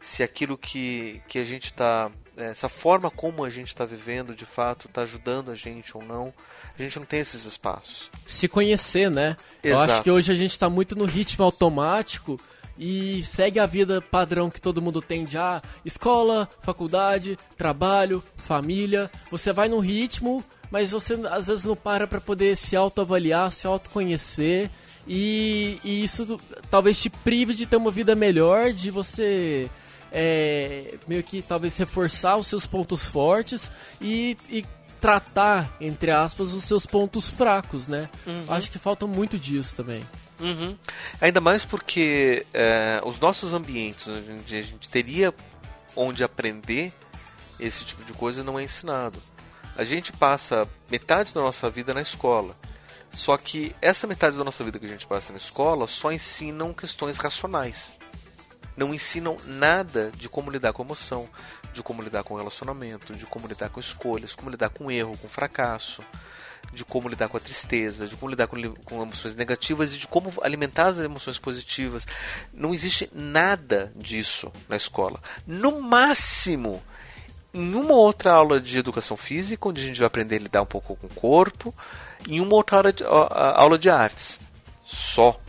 se 0.00 0.22
aquilo 0.22 0.56
que, 0.56 1.20
que 1.26 1.38
a 1.38 1.44
gente 1.44 1.66
está 1.66 2.10
é, 2.36 2.46
essa 2.46 2.68
forma 2.68 3.10
como 3.10 3.44
a 3.44 3.50
gente 3.50 3.68
está 3.68 3.84
vivendo 3.84 4.34
de 4.34 4.44
fato 4.44 4.86
está 4.86 5.02
ajudando 5.02 5.50
a 5.50 5.54
gente 5.54 5.96
ou 5.96 6.04
não. 6.04 6.34
A 6.76 6.82
gente 6.82 6.98
não 6.98 7.06
tem 7.06 7.20
esses 7.20 7.44
espaços. 7.44 8.10
Se 8.26 8.48
conhecer, 8.48 9.10
né? 9.10 9.36
Exato. 9.62 9.62
Eu 9.62 9.78
acho 9.78 10.02
que 10.02 10.10
hoje 10.10 10.32
a 10.32 10.34
gente 10.34 10.50
está 10.50 10.68
muito 10.68 10.96
no 10.96 11.04
ritmo 11.04 11.44
automático 11.44 12.40
e 12.78 13.22
segue 13.24 13.58
a 13.58 13.66
vida 13.66 14.02
padrão 14.02 14.50
que 14.50 14.60
todo 14.60 14.82
mundo 14.82 15.00
tem 15.00 15.26
já, 15.26 15.62
escola, 15.84 16.48
faculdade, 16.62 17.38
trabalho, 17.56 18.22
família. 18.36 19.10
Você 19.30 19.52
vai 19.52 19.68
no 19.68 19.78
ritmo, 19.78 20.44
mas 20.70 20.90
você 20.90 21.14
às 21.30 21.46
vezes 21.46 21.64
não 21.64 21.76
para 21.76 22.06
para 22.06 22.20
poder 22.20 22.56
se 22.56 22.74
autoavaliar, 22.76 23.52
se 23.52 23.66
autoconhecer. 23.66 24.70
E, 25.06 25.78
e 25.84 26.02
isso 26.02 26.38
talvez 26.70 27.00
te 27.00 27.10
prive 27.10 27.54
de 27.54 27.66
ter 27.66 27.76
uma 27.76 27.90
vida 27.90 28.14
melhor, 28.14 28.72
de 28.72 28.90
você 28.90 29.70
é, 30.10 30.94
meio 31.06 31.22
que 31.22 31.42
talvez 31.42 31.76
reforçar 31.76 32.36
os 32.36 32.46
seus 32.46 32.66
pontos 32.66 33.04
fortes 33.06 33.70
e, 34.00 34.36
e 34.48 34.64
tratar, 35.00 35.76
entre 35.80 36.10
aspas, 36.10 36.54
os 36.54 36.64
seus 36.64 36.86
pontos 36.86 37.28
fracos, 37.28 37.86
né? 37.86 38.08
Uhum. 38.26 38.44
Acho 38.48 38.70
que 38.70 38.78
falta 38.78 39.06
muito 39.06 39.38
disso 39.38 39.74
também. 39.76 40.02
Uhum. 40.40 40.76
Ainda 41.20 41.40
mais 41.40 41.64
porque 41.64 42.46
é, 42.52 43.00
os 43.04 43.18
nossos 43.20 43.52
ambientes, 43.52 44.06
onde 44.08 44.56
a 44.56 44.60
gente 44.60 44.88
teria 44.88 45.32
onde 45.96 46.24
aprender 46.24 46.92
esse 47.58 47.84
tipo 47.84 48.02
de 48.04 48.12
coisa, 48.12 48.42
não 48.42 48.58
é 48.58 48.64
ensinado. 48.64 49.22
A 49.76 49.84
gente 49.84 50.12
passa 50.12 50.68
metade 50.90 51.32
da 51.32 51.40
nossa 51.40 51.70
vida 51.70 51.94
na 51.94 52.02
escola. 52.02 52.56
Só 53.12 53.36
que 53.36 53.74
essa 53.80 54.08
metade 54.08 54.36
da 54.36 54.42
nossa 54.42 54.64
vida 54.64 54.78
que 54.78 54.86
a 54.86 54.88
gente 54.88 55.06
passa 55.06 55.32
na 55.32 55.36
escola 55.36 55.86
só 55.86 56.10
ensinam 56.10 56.74
questões 56.74 57.16
racionais. 57.16 57.98
Não 58.76 58.92
ensinam 58.92 59.36
nada 59.44 60.10
de 60.16 60.28
como 60.28 60.50
lidar 60.50 60.72
com 60.72 60.82
emoção, 60.82 61.28
de 61.72 61.80
como 61.80 62.02
lidar 62.02 62.24
com 62.24 62.34
relacionamento, 62.34 63.12
de 63.14 63.24
como 63.24 63.46
lidar 63.46 63.70
com 63.70 63.78
escolhas, 63.78 64.34
como 64.34 64.50
lidar 64.50 64.70
com 64.70 64.90
erro, 64.90 65.16
com 65.16 65.28
fracasso 65.28 66.02
de 66.74 66.84
como 66.84 67.08
lidar 67.08 67.28
com 67.28 67.36
a 67.36 67.40
tristeza, 67.40 68.06
de 68.06 68.16
como 68.16 68.30
lidar 68.30 68.46
com, 68.46 68.56
com 68.84 69.02
emoções 69.02 69.34
negativas 69.34 69.94
e 69.94 69.98
de 69.98 70.06
como 70.06 70.32
alimentar 70.42 70.88
as 70.88 70.98
emoções 70.98 71.38
positivas. 71.38 72.06
Não 72.52 72.74
existe 72.74 73.08
nada 73.14 73.92
disso 73.96 74.52
na 74.68 74.76
escola. 74.76 75.20
No 75.46 75.80
máximo, 75.80 76.82
em 77.52 77.74
uma 77.74 77.94
outra 77.94 78.32
aula 78.32 78.60
de 78.60 78.78
educação 78.78 79.16
física, 79.16 79.68
onde 79.68 79.80
a 79.80 79.84
gente 79.84 79.98
vai 79.98 80.06
aprender 80.06 80.36
a 80.36 80.40
lidar 80.40 80.62
um 80.62 80.66
pouco 80.66 80.96
com 80.96 81.06
o 81.06 81.10
corpo, 81.10 81.74
em 82.28 82.40
uma 82.40 82.54
outra 82.54 82.78
aula 82.78 82.92
de, 82.92 83.04
aula 83.04 83.78
de 83.78 83.88
artes. 83.88 84.40
Só. 84.84 85.40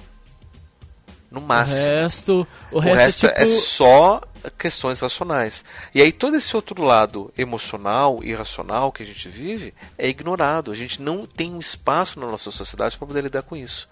No 1.31 1.41
máximo. 1.41 1.81
O 1.81 1.83
resto, 1.83 2.47
o, 2.71 2.77
o 2.77 2.79
resto, 2.79 2.97
resto 2.97 3.25
é, 3.27 3.29
tipo... 3.31 3.41
é 3.41 3.59
só 3.59 4.21
questões 4.57 4.99
racionais. 4.99 5.63
E 5.93 6.01
aí 6.01 6.11
todo 6.11 6.35
esse 6.35 6.55
outro 6.55 6.83
lado 6.83 7.31
emocional 7.37 8.23
e 8.23 8.33
racional 8.33 8.91
que 8.91 9.03
a 9.03 9.05
gente 9.05 9.27
vive 9.29 9.73
é 9.97 10.07
ignorado. 10.07 10.71
A 10.71 10.75
gente 10.75 11.01
não 11.01 11.25
tem 11.25 11.53
um 11.53 11.59
espaço 11.59 12.19
na 12.19 12.27
nossa 12.27 12.51
sociedade 12.51 12.97
para 12.97 13.07
poder 13.07 13.23
lidar 13.23 13.43
com 13.43 13.55
isso. 13.55 13.87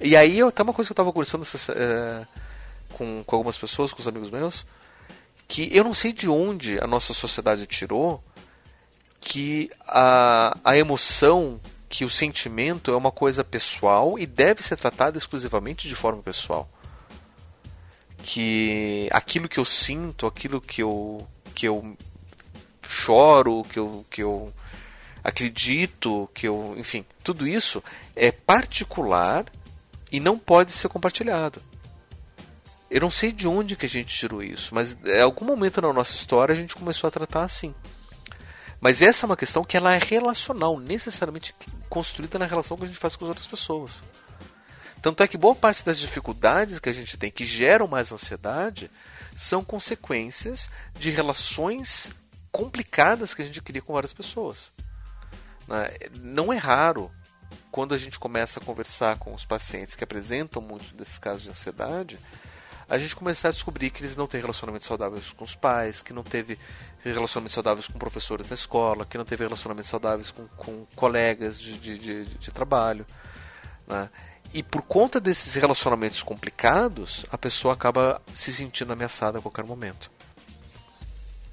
E 0.00 0.16
aí 0.16 0.40
até 0.42 0.62
uma 0.62 0.72
coisa 0.72 0.88
que 0.88 0.92
eu 0.92 0.94
estava 0.94 1.12
conversando 1.12 1.42
essa, 1.42 1.72
é, 1.72 2.26
com, 2.92 3.22
com 3.24 3.36
algumas 3.36 3.58
pessoas, 3.58 3.92
com 3.92 4.00
os 4.00 4.08
amigos 4.08 4.30
meus, 4.30 4.66
que 5.46 5.68
eu 5.74 5.84
não 5.84 5.94
sei 5.94 6.12
de 6.12 6.28
onde 6.28 6.78
a 6.78 6.86
nossa 6.86 7.12
sociedade 7.12 7.66
tirou 7.66 8.22
que 9.20 9.70
a, 9.86 10.56
a 10.62 10.76
emoção, 10.76 11.60
que 11.88 12.04
o 12.04 12.10
sentimento 12.10 12.92
é 12.92 12.96
uma 12.96 13.10
coisa 13.10 13.42
pessoal 13.42 14.18
e 14.18 14.26
deve 14.26 14.62
ser 14.62 14.76
tratada 14.76 15.18
exclusivamente 15.18 15.88
de 15.88 15.94
forma 15.94 16.22
pessoal 16.22 16.68
que 18.22 19.08
aquilo 19.12 19.48
que 19.48 19.58
eu 19.58 19.64
sinto, 19.64 20.26
aquilo 20.26 20.60
que 20.60 20.82
eu 20.82 21.26
que 21.54 21.66
eu 21.66 21.96
choro, 22.88 23.64
que 23.64 23.78
eu, 23.78 24.06
que 24.08 24.22
eu 24.22 24.52
acredito, 25.22 26.30
que 26.32 26.48
eu, 26.48 26.74
enfim, 26.78 27.04
tudo 27.22 27.46
isso 27.46 27.82
é 28.14 28.32
particular 28.32 29.44
e 30.10 30.20
não 30.20 30.38
pode 30.38 30.72
ser 30.72 30.88
compartilhado. 30.88 31.60
Eu 32.90 33.02
não 33.02 33.10
sei 33.10 33.32
de 33.32 33.46
onde 33.46 33.76
que 33.76 33.84
a 33.84 33.88
gente 33.88 34.16
tirou 34.16 34.42
isso, 34.42 34.74
mas 34.74 34.96
em 35.04 35.20
algum 35.20 35.44
momento 35.44 35.82
na 35.82 35.92
nossa 35.92 36.14
história 36.14 36.52
a 36.52 36.56
gente 36.56 36.74
começou 36.74 37.08
a 37.08 37.10
tratar 37.10 37.42
assim. 37.42 37.74
Mas 38.80 39.02
essa 39.02 39.26
é 39.26 39.26
uma 39.26 39.36
questão 39.36 39.64
que 39.64 39.76
ela 39.76 39.94
é 39.94 39.98
relacional, 39.98 40.78
necessariamente 40.78 41.54
construída 41.90 42.38
na 42.38 42.46
relação 42.46 42.76
que 42.76 42.84
a 42.84 42.86
gente 42.86 42.98
faz 42.98 43.16
com 43.16 43.24
as 43.24 43.28
outras 43.28 43.46
pessoas. 43.46 44.02
Tanto 45.00 45.22
é 45.22 45.28
que 45.28 45.36
boa 45.36 45.54
parte 45.54 45.84
das 45.84 45.98
dificuldades 45.98 46.78
que 46.78 46.88
a 46.88 46.92
gente 46.92 47.16
tem 47.16 47.30
que 47.30 47.44
geram 47.44 47.86
mais 47.86 48.10
ansiedade 48.12 48.90
são 49.36 49.62
consequências 49.62 50.68
de 50.98 51.10
relações 51.10 52.10
complicadas 52.50 53.34
que 53.34 53.42
a 53.42 53.44
gente 53.44 53.62
cria 53.62 53.82
com 53.82 53.92
várias 53.92 54.12
pessoas. 54.12 54.72
Né? 55.68 55.90
Não 56.20 56.52
é 56.52 56.56
raro 56.56 57.10
quando 57.70 57.94
a 57.94 57.98
gente 57.98 58.18
começa 58.18 58.58
a 58.58 58.62
conversar 58.62 59.18
com 59.18 59.32
os 59.32 59.44
pacientes 59.44 59.94
que 59.94 60.02
apresentam 60.02 60.60
muitos 60.60 60.90
desses 60.92 61.18
casos 61.18 61.42
de 61.42 61.50
ansiedade, 61.50 62.18
a 62.88 62.96
gente 62.96 63.14
começar 63.14 63.48
a 63.48 63.52
descobrir 63.52 63.90
que 63.90 64.00
eles 64.00 64.16
não 64.16 64.26
têm 64.26 64.40
relacionamentos 64.40 64.88
saudáveis 64.88 65.30
com 65.30 65.44
os 65.44 65.54
pais, 65.54 66.00
que 66.00 66.12
não 66.12 66.24
teve 66.24 66.58
relacionamentos 67.04 67.52
saudáveis 67.52 67.86
com 67.86 67.98
professores 67.98 68.48
na 68.48 68.54
escola, 68.54 69.04
que 69.04 69.18
não 69.18 69.26
teve 69.26 69.44
relacionamentos 69.44 69.90
saudáveis 69.90 70.30
com, 70.30 70.48
com 70.56 70.86
colegas 70.96 71.60
de, 71.60 71.78
de, 71.78 71.98
de, 71.98 72.24
de 72.24 72.50
trabalho. 72.50 73.06
Né? 73.86 74.08
E 74.52 74.62
por 74.62 74.82
conta 74.82 75.20
desses 75.20 75.54
relacionamentos 75.54 76.22
complicados, 76.22 77.26
a 77.30 77.36
pessoa 77.36 77.74
acaba 77.74 78.20
se 78.34 78.52
sentindo 78.52 78.92
ameaçada 78.92 79.38
a 79.38 79.42
qualquer 79.42 79.64
momento. 79.64 80.10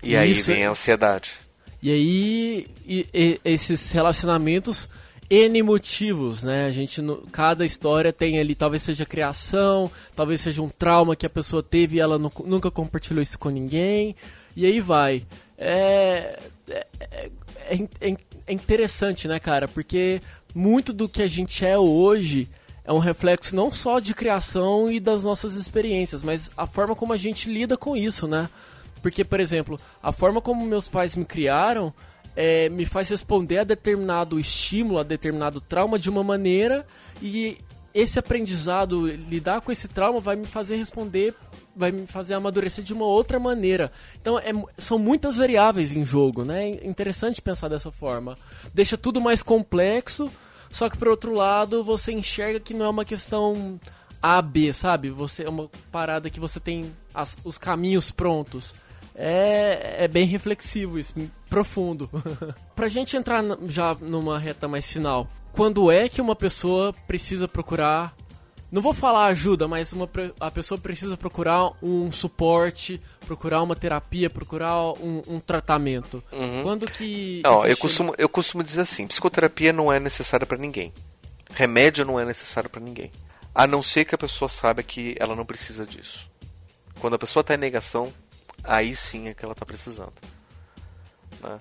E, 0.01 0.11
e 0.11 0.17
aí 0.17 0.33
vem 0.33 0.65
a 0.65 0.69
ansiedade. 0.69 1.33
E 1.81 1.91
aí, 1.91 2.67
e, 2.85 3.07
e, 3.13 3.41
esses 3.43 3.91
relacionamentos 3.91 4.89
N 5.29 5.61
motivos, 5.63 6.43
né? 6.43 6.65
A 6.65 6.71
gente, 6.71 7.01
cada 7.31 7.65
história 7.65 8.13
tem 8.13 8.39
ali, 8.39 8.55
talvez 8.55 8.83
seja 8.83 9.05
criação, 9.05 9.91
talvez 10.15 10.41
seja 10.41 10.61
um 10.61 10.69
trauma 10.69 11.15
que 11.15 11.25
a 11.25 11.29
pessoa 11.29 11.63
teve 11.63 11.97
e 11.97 11.99
ela 11.99 12.17
nunca 12.17 12.69
compartilhou 12.69 13.21
isso 13.21 13.37
com 13.37 13.49
ninguém, 13.49 14.15
e 14.55 14.65
aí 14.65 14.79
vai. 14.79 15.25
É, 15.57 16.39
é, 16.69 16.87
é, 16.99 17.29
é, 17.99 18.17
é 18.47 18.53
interessante, 18.53 19.27
né, 19.27 19.39
cara? 19.39 19.67
Porque 19.67 20.21
muito 20.53 20.93
do 20.93 21.09
que 21.09 21.21
a 21.21 21.27
gente 21.27 21.65
é 21.65 21.77
hoje 21.77 22.47
é 22.85 22.93
um 22.93 22.99
reflexo 22.99 23.55
não 23.55 23.71
só 23.71 23.99
de 23.99 24.13
criação 24.13 24.91
e 24.91 24.99
das 24.99 25.23
nossas 25.23 25.55
experiências, 25.55 26.21
mas 26.21 26.51
a 26.55 26.67
forma 26.67 26.95
como 26.95 27.13
a 27.13 27.17
gente 27.17 27.49
lida 27.51 27.75
com 27.75 27.97
isso, 27.97 28.27
né? 28.27 28.49
Porque, 29.01 29.23
por 29.23 29.39
exemplo, 29.39 29.79
a 30.01 30.11
forma 30.11 30.41
como 30.41 30.65
meus 30.65 30.87
pais 30.87 31.15
me 31.15 31.25
criaram 31.25 31.93
é, 32.35 32.69
me 32.69 32.85
faz 32.85 33.09
responder 33.09 33.59
a 33.59 33.63
determinado 33.63 34.39
estímulo, 34.39 34.99
a 34.99 35.03
determinado 35.03 35.61
trauma 35.61 35.97
de 35.97 36.09
uma 36.09 36.23
maneira 36.23 36.85
e 37.21 37.57
esse 37.93 38.19
aprendizado, 38.19 39.07
lidar 39.07 39.61
com 39.61 39.71
esse 39.71 39.87
trauma 39.87 40.19
vai 40.19 40.35
me 40.35 40.45
fazer 40.45 40.75
responder, 40.75 41.33
vai 41.73 41.93
me 41.93 42.05
fazer 42.05 42.33
amadurecer 42.33 42.83
de 42.83 42.93
uma 42.93 43.05
outra 43.05 43.39
maneira. 43.39 43.89
Então 44.21 44.37
é, 44.37 44.51
são 44.77 44.99
muitas 44.99 45.37
variáveis 45.37 45.93
em 45.93 46.05
jogo, 46.05 46.43
né? 46.43 46.71
É 46.71 46.87
interessante 46.87 47.41
pensar 47.41 47.69
dessa 47.69 47.91
forma. 47.91 48.37
Deixa 48.73 48.97
tudo 48.97 49.21
mais 49.21 49.41
complexo, 49.41 50.29
só 50.71 50.89
que 50.89 50.97
por 50.97 51.07
outro 51.07 51.33
lado 51.33 51.83
você 51.83 52.11
enxerga 52.11 52.59
que 52.59 52.73
não 52.73 52.85
é 52.85 52.89
uma 52.89 53.05
questão 53.05 53.79
A, 54.21 54.41
B, 54.41 54.73
sabe? 54.73 55.09
Você 55.09 55.43
é 55.43 55.49
uma 55.49 55.69
parada 55.91 56.29
que 56.29 56.39
você 56.39 56.59
tem 56.59 56.93
as, 57.13 57.37
os 57.43 57.57
caminhos 57.57 58.11
prontos 58.11 58.73
é, 59.15 60.03
é 60.03 60.07
bem 60.07 60.25
reflexivo 60.25 60.99
isso, 60.99 61.13
profundo. 61.49 62.09
pra 62.75 62.87
gente 62.87 63.15
entrar 63.15 63.41
já 63.65 63.95
numa 63.95 64.37
reta 64.37 64.67
mais 64.67 64.91
final, 64.91 65.27
quando 65.53 65.89
é 65.89 66.09
que 66.09 66.21
uma 66.21 66.35
pessoa 66.35 66.93
precisa 67.07 67.47
procurar 67.47 68.13
não 68.75 68.81
vou 68.81 68.93
falar 68.93 69.27
ajuda, 69.27 69.69
mas 69.69 69.93
uma, 69.93 70.09
a 70.37 70.51
pessoa 70.51 70.77
precisa 70.77 71.15
procurar 71.15 71.71
um 71.81 72.11
suporte, 72.11 73.01
procurar 73.25 73.61
uma 73.61 73.73
terapia, 73.73 74.29
procurar 74.29 74.91
um, 74.99 75.23
um 75.25 75.39
tratamento. 75.39 76.21
Uhum. 76.29 76.61
Quando 76.61 76.85
que. 76.85 77.41
Não, 77.41 77.65
existe... 77.65 77.69
eu, 77.69 77.77
costumo, 77.77 78.15
eu 78.17 78.27
costumo 78.27 78.61
dizer 78.61 78.81
assim: 78.81 79.07
psicoterapia 79.07 79.71
não 79.71 79.93
é 79.93 79.97
necessária 79.97 80.45
para 80.45 80.57
ninguém. 80.57 80.93
Remédio 81.51 82.03
não 82.03 82.19
é 82.19 82.25
necessário 82.25 82.69
para 82.69 82.81
ninguém. 82.81 83.13
A 83.53 83.65
não 83.65 83.81
ser 83.81 84.03
que 84.03 84.13
a 84.13 84.17
pessoa 84.17 84.49
saiba 84.49 84.83
que 84.83 85.15
ela 85.21 85.37
não 85.37 85.45
precisa 85.45 85.85
disso. 85.85 86.29
Quando 86.99 87.13
a 87.13 87.19
pessoa 87.19 87.39
está 87.39 87.53
em 87.53 87.57
negação, 87.57 88.11
aí 88.61 88.93
sim 88.93 89.29
é 89.29 89.33
que 89.33 89.45
ela 89.45 89.53
está 89.53 89.65
precisando. 89.65 90.15
Né? 91.41 91.59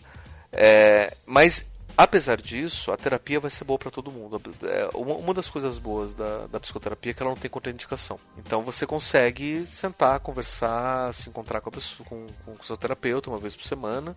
É, 0.51 1.17
mas 1.25 1.65
apesar 1.97 2.41
disso, 2.41 2.93
a 2.93 2.97
terapia 2.97 3.41
vai 3.41 3.51
ser 3.51 3.65
boa 3.65 3.79
para 3.79 3.91
todo 3.91 4.11
mundo. 4.11 4.41
É, 4.63 4.91
uma, 4.95 5.35
das 5.35 5.49
coisas 5.49 5.79
boas 5.79 6.13
da, 6.15 6.47
da, 6.47 6.61
psicoterapia 6.61 7.13
é 7.13 7.15
que 7.15 7.23
ela 7.23 7.31
não 7.31 7.37
tem 7.37 7.51
contraindicação. 7.51 8.19
Então 8.39 8.63
você 8.63 8.87
consegue 8.87 9.67
sentar, 9.67 10.21
conversar, 10.21 11.13
se 11.15 11.29
encontrar 11.29 11.61
com, 11.61 11.69
a 11.69 11.73
pessoa, 11.73 12.09
com, 12.09 12.27
com 12.45 12.53
o 12.53 12.65
seu 12.65 12.77
terapeuta 12.77 13.31
uma 13.31 13.39
vez 13.39 13.55
por 13.55 13.65
semana 13.65 14.17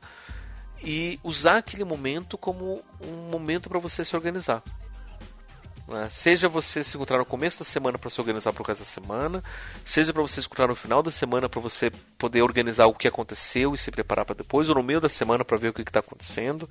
e 0.84 1.20
usar 1.24 1.58
aquele 1.58 1.84
momento 1.84 2.38
como 2.38 2.84
um 3.02 3.30
momento 3.32 3.70
para 3.70 3.80
você 3.80 4.04
se 4.06 4.16
organizar. 4.16 4.64
Né? 5.88 6.10
Seja 6.10 6.50
você 6.50 6.84
se 6.84 6.98
encontrar 6.98 7.18
no 7.18 7.26
começo 7.26 7.60
da 7.60 7.66
semana 7.66 7.98
para 7.98 8.10
se 8.10 8.20
organizar 8.20 8.52
para 8.52 8.62
o 8.62 8.66
resto 8.66 8.82
da 8.82 8.86
semana, 8.86 9.44
seja 9.86 10.12
para 10.12 10.22
você 10.22 10.42
se 10.42 10.48
encontrar 10.48 10.68
no 10.68 10.76
final 10.76 11.02
da 11.02 11.10
semana 11.10 11.48
para 11.48 11.62
você 11.62 11.90
poder 12.18 12.42
organizar 12.42 12.88
o 12.88 12.94
que 12.94 13.08
aconteceu 13.08 13.74
e 13.74 13.78
se 13.78 13.90
preparar 13.90 14.26
para 14.26 14.36
depois, 14.36 14.68
ou 14.68 14.76
no 14.76 14.84
meio 14.84 15.00
da 15.00 15.08
semana 15.08 15.46
para 15.46 15.58
ver 15.58 15.70
o 15.70 15.74
que 15.74 15.82
está 15.82 16.00
acontecendo. 16.00 16.70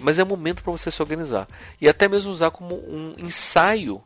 Mas 0.00 0.18
é 0.18 0.24
momento 0.24 0.62
para 0.62 0.72
você 0.72 0.90
se 0.90 1.00
organizar. 1.00 1.48
E 1.80 1.88
até 1.88 2.08
mesmo 2.08 2.32
usar 2.32 2.50
como 2.50 2.74
um 2.74 3.14
ensaio 3.18 4.02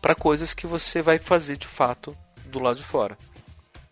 para 0.00 0.14
coisas 0.14 0.52
que 0.52 0.66
você 0.66 1.00
vai 1.00 1.18
fazer 1.18 1.56
de 1.56 1.66
fato 1.66 2.16
do 2.46 2.58
lado 2.58 2.76
de 2.76 2.84
fora. 2.84 3.16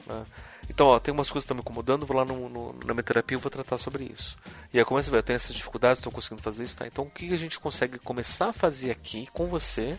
Né? 0.06 0.26
Então, 0.68 0.86
ó, 0.86 0.98
tem 0.98 1.12
umas 1.12 1.30
coisas 1.30 1.44
que 1.44 1.52
estão 1.52 1.56
me 1.56 1.60
incomodando, 1.60 2.06
vou 2.06 2.16
lá 2.16 2.24
no, 2.24 2.48
no, 2.48 2.72
na 2.84 2.94
minha 2.94 3.02
terapia 3.02 3.36
e 3.36 3.40
vou 3.40 3.50
tratar 3.50 3.76
sobre 3.76 4.04
isso. 4.04 4.36
E 4.72 4.78
aí 4.78 4.84
começa 4.84 5.10
a 5.10 5.12
ver, 5.12 5.18
eu 5.18 5.22
tenho 5.22 5.36
essas 5.36 5.54
dificuldades, 5.54 5.98
estou 5.98 6.12
conseguindo 6.12 6.42
fazer 6.42 6.64
isso, 6.64 6.76
tá? 6.76 6.86
Então, 6.86 7.04
o 7.04 7.10
que 7.10 7.32
a 7.32 7.36
gente 7.36 7.58
consegue 7.58 7.98
começar 7.98 8.48
a 8.48 8.52
fazer 8.52 8.90
aqui 8.90 9.26
com 9.32 9.46
você, 9.46 9.98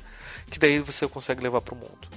que 0.49 0.57
daí 0.57 0.79
você 0.79 1.07
consegue 1.07 1.43
levar 1.43 1.61
para 1.61 1.75
o 1.75 1.77
mundo. 1.77 2.07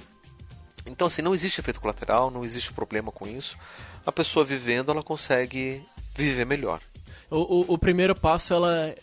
Então, 0.85 1.07
assim, 1.07 1.21
não 1.21 1.33
existe 1.33 1.59
efeito 1.59 1.79
colateral, 1.79 2.31
não 2.31 2.45
existe 2.45 2.71
problema 2.71 3.11
com 3.11 3.27
isso. 3.27 3.57
A 4.05 4.11
pessoa 4.11 4.45
vivendo, 4.45 4.91
ela 4.91 5.03
consegue 5.03 5.85
viver 6.15 6.45
melhor. 6.45 6.81
O, 7.29 7.37
o, 7.37 7.73
o 7.73 7.77
primeiro 7.77 8.15
passo, 8.15 8.53
ela 8.53 8.95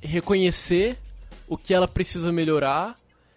reconhecer 0.00 0.96
o 1.46 1.56
que 1.56 1.74
ela 1.74 1.88
precisa 1.88 2.32
melhorar 2.32 2.94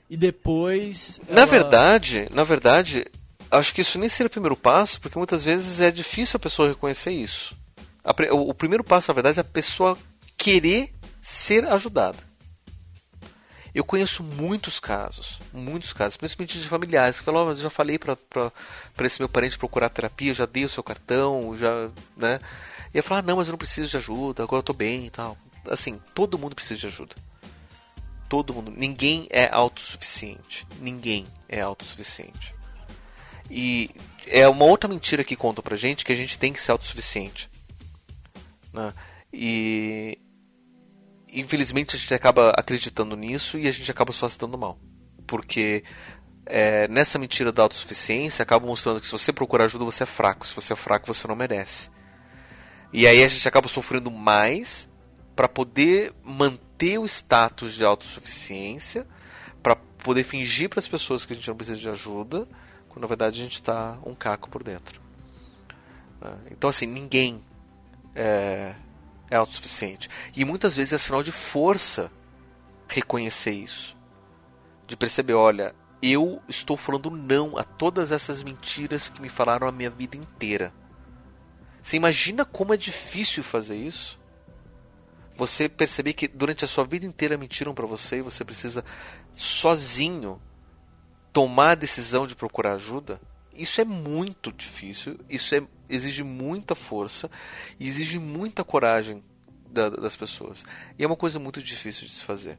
e 0.10 0.16
depois. 0.16 1.20
Na 1.28 1.42
ela... 1.42 1.46
verdade, 1.46 2.28
na 2.32 2.44
verdade, 2.44 3.06
acho 3.50 3.74
que 3.74 3.82
isso 3.82 3.98
nem 3.98 4.10
seria 4.10 4.28
o 4.28 4.32
primeiro 4.32 4.56
passo, 4.56 5.00
porque 5.02 5.18
muitas 5.18 5.44
vezes 5.44 5.80
é 5.80 5.92
difícil 5.92 6.38
a 6.38 6.40
pessoa 6.40 6.70
reconhecer 6.70 7.12
isso. 7.12 7.56
o 8.32 8.54
primeiro 8.54 8.84
passo, 8.84 9.10
na 9.10 9.16
verdade, 9.16 9.40
é 9.40 9.42
a 9.42 9.46
pessoa 9.46 9.98
querer 10.38 10.94
ser 11.22 11.66
ajudada. 11.66 12.18
Eu 13.74 13.84
conheço 13.84 14.22
muitos 14.22 14.80
casos, 14.80 15.40
muitos 15.52 15.94
casos, 15.94 16.16
principalmente 16.16 16.60
de 16.60 16.68
familiares, 16.68 17.18
que 17.18 17.26
falam, 17.26 17.42
oh, 17.42 17.46
mas 17.48 17.58
eu 17.58 17.64
já 17.64 17.70
falei 17.72 17.98
para 17.98 18.22
esse 19.02 19.20
meu 19.20 19.28
parente 19.28 19.58
procurar 19.58 19.90
terapia, 19.90 20.32
já 20.32 20.46
dei 20.46 20.64
o 20.64 20.70
seu 20.70 20.84
cartão, 20.84 21.58
já, 21.58 21.90
né? 22.16 22.40
E 22.94 22.98
eu 22.98 23.04
falo, 23.04 23.20
ah, 23.20 23.24
não, 23.24 23.38
mas 23.38 23.48
eu 23.48 23.54
não 23.54 23.58
preciso 23.58 23.90
de 23.90 23.98
ajuda, 23.98 24.44
agora 24.44 24.60
eu 24.60 24.64
tô 24.64 24.74
bem 24.74 25.08
e 25.08 25.10
tal. 25.10 25.36
Assim, 25.70 26.00
todo 26.14 26.38
mundo 26.38 26.56
precisa 26.56 26.80
de 26.80 26.88
ajuda. 26.88 27.16
Todo 28.30 28.54
mundo. 28.54 28.72
Ninguém 28.72 29.28
é 29.30 29.50
autossuficiente. 29.52 30.68
Ninguém 30.80 31.26
é 31.48 31.62
autossuficiente. 31.62 32.56
E 33.50 33.92
é 34.28 34.48
uma 34.48 34.66
outra 34.66 34.90
mentira 34.90 35.24
que 35.24 35.36
conta 35.36 35.62
pra 35.62 35.76
gente 35.76 36.06
que 36.06 36.12
a 36.12 36.16
gente 36.16 36.40
tem 36.40 36.54
que 36.54 36.62
ser 36.62 36.72
autossuficiente. 36.72 37.50
Né? 38.74 38.94
E 39.32 40.18
infelizmente 41.32 41.96
a 41.96 42.00
gente 42.00 42.14
acaba 42.14 42.52
acreditando 42.52 43.16
nisso 43.16 43.58
e 43.58 43.68
a 43.68 43.72
gente 43.72 43.90
acaba 43.90 44.12
só 44.12 44.28
se 44.28 44.38
dando 44.38 44.58
mal. 44.58 44.80
Porque 45.26 45.84
é, 46.46 46.88
nessa 46.88 47.18
mentira 47.18 47.52
da 47.52 47.64
autossuficiência 47.64 48.44
acaba 48.44 48.66
mostrando 48.66 49.00
que 49.00 49.08
se 49.08 49.12
você 49.12 49.32
procurar 49.32 49.66
ajuda 49.66 49.86
você 49.86 50.04
é 50.04 50.08
fraco, 50.08 50.46
se 50.46 50.56
você 50.56 50.74
é 50.74 50.76
fraco 50.76 51.12
você 51.12 51.28
não 51.28 51.36
merece. 51.36 51.90
E 52.92 53.08
aí 53.08 53.24
a 53.24 53.28
gente 53.28 53.48
acaba 53.48 53.68
sofrendo 53.68 54.12
mais 54.12 54.88
para 55.36 55.48
poder 55.48 56.14
manter 56.24 56.98
o 57.00 57.06
status 57.06 57.74
de 57.74 57.84
autossuficiência, 57.84 59.08
para 59.62 59.76
poder 59.76 60.24
fingir 60.24 60.70
para 60.70 60.80
as 60.80 60.88
pessoas 60.88 61.26
que 61.26 61.34
a 61.34 61.36
gente 61.36 61.48
não 61.48 61.56
precisa 61.56 61.80
de 61.80 61.90
ajuda 61.90 62.48
quando 62.94 63.02
na 63.02 63.08
verdade 63.08 63.40
a 63.40 63.44
gente 63.44 63.56
está 63.56 63.98
um 64.06 64.14
caco 64.14 64.50
por 64.50 64.64
dentro. 64.64 65.02
Né? 66.22 66.38
Então, 66.52 66.70
assim, 66.70 66.86
ninguém 66.86 67.42
é, 68.16 68.76
é 69.32 69.36
autossuficiente. 69.36 70.10
E 70.36 70.46
muitas 70.46 70.76
vezes 70.76 70.94
é 70.94 70.98
sinal 71.00 71.24
de 71.24 71.32
força 71.32 72.12
reconhecer 72.88 73.52
isso. 73.52 73.98
De 74.86 74.96
perceber, 74.96 75.34
olha, 75.34 75.74
eu 76.04 76.40
estou 76.48 76.78
falando 76.78 77.10
não 77.10 77.58
a 77.58 77.64
todas 77.64 78.12
essas 78.12 78.44
mentiras 78.44 79.10
que 79.10 79.22
me 79.22 79.30
falaram 79.30 79.68
a 79.68 79.72
minha 79.72 79.90
vida 79.90 80.16
inteira. 80.16 80.72
Você 81.82 81.98
imagina 81.98 82.46
como 82.46 82.74
é 82.76 82.78
difícil 82.78 83.42
fazer 83.44 83.76
isso? 83.76 84.20
Você 85.36 85.68
perceber 85.68 86.14
que 86.14 86.28
durante 86.28 86.64
a 86.64 86.68
sua 86.68 86.84
vida 86.84 87.06
inteira 87.06 87.38
mentiram 87.38 87.74
para 87.74 87.86
você 87.86 88.18
e 88.18 88.22
você 88.22 88.44
precisa 88.44 88.84
sozinho 89.34 90.42
tomar 91.32 91.72
a 91.72 91.76
decisão 91.76 92.28
de 92.28 92.36
procurar 92.36 92.74
ajuda, 92.74 93.20
isso 93.54 93.82
é 93.82 93.86
muito 93.86 94.52
difícil, 94.52 95.20
isso 95.30 95.56
é, 95.56 95.64
exige 95.90 96.24
muita 96.24 96.76
força 96.76 97.30
e 97.80 97.88
exige 97.88 98.20
muita 98.20 98.64
coragem 98.64 99.24
da, 99.70 99.90
das 99.90 100.16
pessoas. 100.16 100.64
E 100.98 101.04
é 101.04 101.08
uma 101.08 101.16
coisa 101.16 101.40
muito 101.40 101.62
difícil 101.62 102.08
de 102.08 102.14
se 102.14 102.24
fazer. 102.24 102.58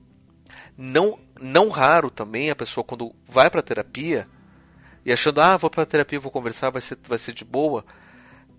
Não, 0.77 1.19
não 1.41 1.69
raro 1.69 2.11
também 2.11 2.51
a 2.51 2.57
pessoa 2.57 2.85
quando 2.85 3.15
vai 3.27 3.49
para 3.51 3.63
terapia 3.63 4.29
e 5.05 5.13
achando, 5.13 5.41
ah, 5.41 5.57
vou 5.57 5.71
para 5.71 5.87
terapia, 5.87 6.19
vou 6.19 6.33
conversar, 6.33 6.71
vai 6.71 6.83
ser, 6.83 6.99
vai 7.07 7.19
ser 7.19 7.33
de 7.33 7.45
boa. 7.45 7.85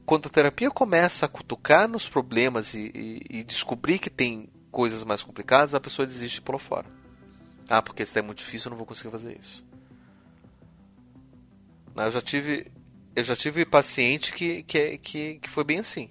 Quando 0.06 0.28
a 0.28 0.30
terapia 0.30 0.70
começa 0.70 1.26
a 1.26 1.30
cutucar 1.30 1.88
nos 1.88 2.08
problemas 2.08 2.74
e, 2.74 2.92
e, 2.94 3.40
e 3.40 3.44
descobrir 3.44 3.98
que 4.00 4.10
tem 4.10 4.50
coisas 4.72 5.04
mais 5.04 5.24
complicadas, 5.24 5.74
a 5.74 5.80
pessoa 5.80 6.06
desiste 6.06 6.42
pula 6.42 6.60
fora. 6.60 6.86
Ah, 7.68 7.82
porque 7.82 8.04
isso 8.04 8.18
é 8.18 8.22
muito 8.22 8.40
difícil, 8.40 8.68
eu 8.68 8.72
não 8.72 8.78
vou 8.78 8.86
conseguir 8.86 9.10
fazer 9.10 9.38
isso. 9.40 9.66
Eu 11.96 12.12
já 12.12 12.22
tive, 12.22 12.72
eu 13.16 13.24
já 13.24 13.36
tive 13.36 13.66
paciente 13.66 14.34
que, 14.34 14.64
que, 14.64 14.98
que, 14.98 15.40
que 15.40 15.50
foi 15.50 15.64
bem 15.64 15.80
assim. 15.80 16.10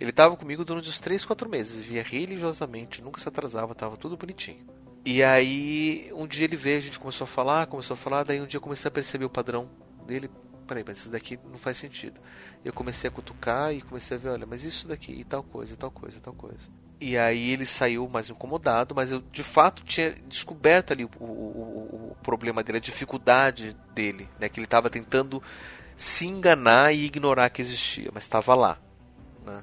Ele 0.00 0.10
estava 0.10 0.36
comigo 0.36 0.64
durante 0.64 0.88
uns 0.88 0.98
3, 0.98 1.24
4 1.24 1.48
meses, 1.48 1.84
via 1.84 2.02
religiosamente, 2.02 3.02
nunca 3.02 3.20
se 3.20 3.28
atrasava, 3.28 3.72
estava 3.72 3.96
tudo 3.96 4.16
bonitinho. 4.16 4.66
E 5.04 5.22
aí, 5.22 6.10
um 6.14 6.26
dia 6.26 6.44
ele 6.44 6.56
veio, 6.56 6.78
a 6.78 6.80
gente 6.80 6.98
começou 6.98 7.24
a 7.24 7.28
falar, 7.28 7.66
começou 7.66 7.94
a 7.94 7.96
falar, 7.96 8.24
daí 8.24 8.40
um 8.40 8.46
dia 8.46 8.58
eu 8.58 8.62
comecei 8.62 8.88
a 8.88 8.90
perceber 8.90 9.24
o 9.24 9.30
padrão 9.30 9.70
dele. 10.04 10.28
Peraí, 10.66 10.84
mas 10.86 10.98
isso 10.98 11.10
daqui 11.10 11.38
não 11.44 11.58
faz 11.58 11.76
sentido. 11.76 12.20
Eu 12.64 12.72
comecei 12.72 13.08
a 13.08 13.12
cutucar 13.12 13.72
e 13.72 13.80
comecei 13.80 14.16
a 14.16 14.20
ver, 14.20 14.28
olha, 14.30 14.46
mas 14.46 14.64
isso 14.64 14.88
daqui, 14.88 15.12
e 15.12 15.24
tal 15.24 15.42
coisa, 15.42 15.74
e 15.74 15.76
tal 15.76 15.90
coisa, 15.90 16.18
e 16.18 16.20
tal 16.20 16.34
coisa. 16.34 16.68
E 17.00 17.16
aí 17.16 17.50
ele 17.50 17.66
saiu 17.66 18.08
mais 18.08 18.30
incomodado, 18.30 18.94
mas 18.94 19.12
eu 19.12 19.20
de 19.20 19.42
fato 19.42 19.84
tinha 19.84 20.12
descoberto 20.26 20.92
ali 20.92 21.04
o, 21.04 21.10
o, 21.20 22.10
o, 22.12 22.16
problema 22.22 22.62
dele, 22.62 22.78
a 22.78 22.80
dificuldade 22.80 23.76
dele, 23.94 24.28
né? 24.40 24.48
Que 24.48 24.58
ele 24.58 24.64
estava 24.64 24.88
tentando 24.88 25.42
se 25.94 26.26
enganar 26.26 26.92
e 26.92 27.04
ignorar 27.04 27.50
que 27.50 27.60
existia, 27.60 28.10
mas 28.12 28.24
estava 28.24 28.54
lá. 28.54 28.78
Né? 29.44 29.62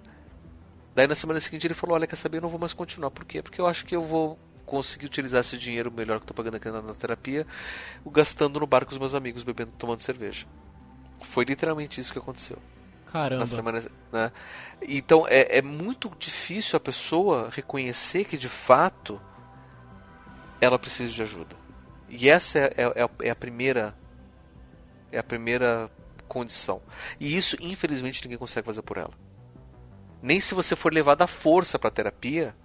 Daí 0.93 1.08
na 1.08 1.16
semana 1.16 1.39
seguinte 1.39 1.66
ele 1.66 1.74
falou: 1.74 1.95
Olha, 1.95 2.06
quer 2.06 2.16
saber? 2.16 2.38
Eu 2.38 2.43
não 2.43 2.49
vou 2.49 2.60
mais 2.60 2.74
continuar. 2.74 3.10
Por 3.10 3.26
quê? 3.26 3.41
Porque 3.41 3.60
eu 3.60 3.66
acho 3.66 3.84
que 3.84 3.95
eu 3.95 4.04
vou 4.04 4.38
conseguir 4.64 5.08
utilizar 5.08 5.41
esse 5.41 5.58
dinheiro 5.58 5.91
melhor 5.91 6.20
que 6.20 6.24
estou 6.24 6.36
pagando 6.36 6.56
aqui 6.56 6.70
na, 6.70 6.82
na 6.82 6.93
terapia, 6.93 7.45
gastando 8.06 8.60
no 8.60 8.68
bar 8.68 8.86
com 8.86 8.91
os 8.91 8.99
meus 8.99 9.16
amigos, 9.16 9.43
bebendo, 9.43 9.72
tomando 9.78 10.01
cerveja. 10.01 10.45
Foi 11.24 11.43
literalmente 11.45 11.99
isso 11.99 12.13
que 12.13 12.19
aconteceu. 12.19 12.57
Caramba. 13.11 13.45
Semana, 13.45 13.80
né? 14.11 14.32
Então 14.82 15.28
é, 15.28 15.59
é 15.59 15.61
muito 15.61 16.11
difícil 16.17 16.78
a 16.78 16.80
pessoa 16.80 17.49
reconhecer 17.51 18.26
que 18.26 18.38
de 18.38 18.49
fato 18.49 19.21
ela 20.59 20.80
precisa 20.80 21.11
de 21.11 21.21
ajuda. 21.21 21.55
E 22.09 22.30
essa 22.30 22.59
é, 22.59 22.74
é, 22.78 23.09
é 23.28 23.30
a 23.30 23.36
primeira 23.36 23.95
é 25.11 25.19
a 25.19 25.24
primeira 25.24 25.91
condição. 26.28 26.82
E 27.19 27.38
isso, 27.38 27.55
infelizmente, 27.61 28.24
ninguém 28.24 28.38
consegue 28.38 28.65
fazer 28.65 28.82
por 28.82 28.97
ela. 28.97 29.13
Nem 30.21 30.39
se 30.39 30.55
você 30.55 30.76
for 30.76 30.91
levado 30.91 31.21
à 31.21 31.28
força 31.28 31.78
para 31.78 31.91
terapia 31.91 32.55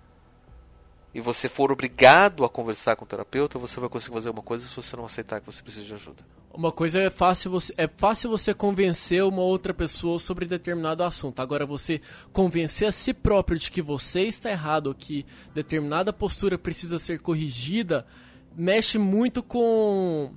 e 1.13 1.21
você 1.21 1.49
for 1.49 1.71
obrigado 1.71 2.45
a 2.45 2.49
conversar 2.49 2.97
com 2.97 3.05
o 3.05 3.09
terapeuta, 3.09 3.59
você 3.59 3.79
vai 3.79 3.89
conseguir 3.89 4.15
fazer 4.15 4.31
uma 4.31 4.43
coisa 4.43 4.67
se 4.67 4.75
você 4.75 4.97
não 4.97 5.05
aceitar 5.05 5.41
que 5.41 5.47
você 5.47 5.63
precisa 5.63 5.85
de 5.85 5.93
ajuda. 5.93 6.25
Uma 6.59 6.73
coisa 6.73 6.99
é 6.99 7.09
fácil 7.09 7.53
você 7.53 7.73
é 7.77 7.87
fácil 7.87 8.29
você 8.29 8.53
convencer 8.53 9.23
uma 9.23 9.43
outra 9.43 9.73
pessoa 9.73 10.19
sobre 10.19 10.45
determinado 10.45 11.05
assunto. 11.05 11.39
Agora 11.39 11.65
você 11.65 12.01
convencer 12.33 12.89
a 12.89 12.91
si 12.91 13.15
próprio 13.15 13.57
de 13.57 13.71
que 13.71 13.81
você 13.81 14.23
está 14.23 14.51
errado 14.51 14.89
ou 14.89 14.95
que 14.95 15.25
determinada 15.55 16.13
postura 16.13 16.59
precisa 16.59 16.99
ser 16.99 17.21
corrigida 17.21 18.05
mexe 18.57 18.99
muito 18.99 19.41
com 19.41 20.33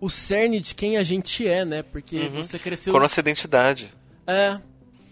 o 0.00 0.08
cerne 0.08 0.60
de 0.60 0.76
quem 0.76 0.96
a 0.96 1.02
gente 1.02 1.44
é, 1.44 1.64
né? 1.64 1.82
Porque 1.82 2.20
uhum. 2.20 2.30
você 2.30 2.56
cresceu 2.56 2.92
com 2.92 2.98
a 2.98 3.02
nossa 3.02 3.18
identidade. 3.18 3.92
É, 4.28 4.60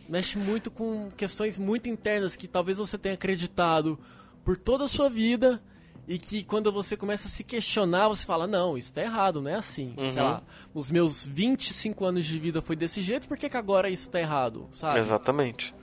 mexe 0.09 0.39
muito 0.39 0.71
com 0.71 1.11
questões 1.17 1.59
muito 1.59 1.89
internas 1.89 2.37
que 2.37 2.47
talvez 2.47 2.79
você 2.79 2.97
tenha 2.97 3.17
acreditado 3.17 3.99
por 4.45 4.57
toda 4.57 4.85
a 4.85 4.89
sua 4.89 5.11
vida 5.11 5.61
e 6.07 6.19
que 6.19 6.43
quando 6.43 6.73
você 6.73 6.97
começa 6.97 7.29
a 7.29 7.31
se 7.31 7.45
questionar, 7.45 8.09
você 8.09 8.25
fala, 8.25 8.47
não, 8.47 8.77
isso 8.77 8.93
tá 8.93 9.03
errado, 9.03 9.41
não 9.41 9.51
é 9.51 9.55
assim. 9.55 9.95
Uhum. 9.97 10.13
Sei 10.13 10.23
lá, 10.23 10.43
os 10.75 10.91
meus 10.91 11.25
25 11.25 12.05
anos 12.05 12.25
de 12.25 12.39
vida 12.39 12.61
foi 12.61 12.75
desse 12.75 13.01
jeito, 13.01 13.29
por 13.29 13.37
que, 13.37 13.49
que 13.49 13.57
agora 13.57 13.89
isso 13.89 14.11
tá 14.11 14.21
errado, 14.21 14.69
sabe? 14.73 14.99
Exatamente. 14.99 15.75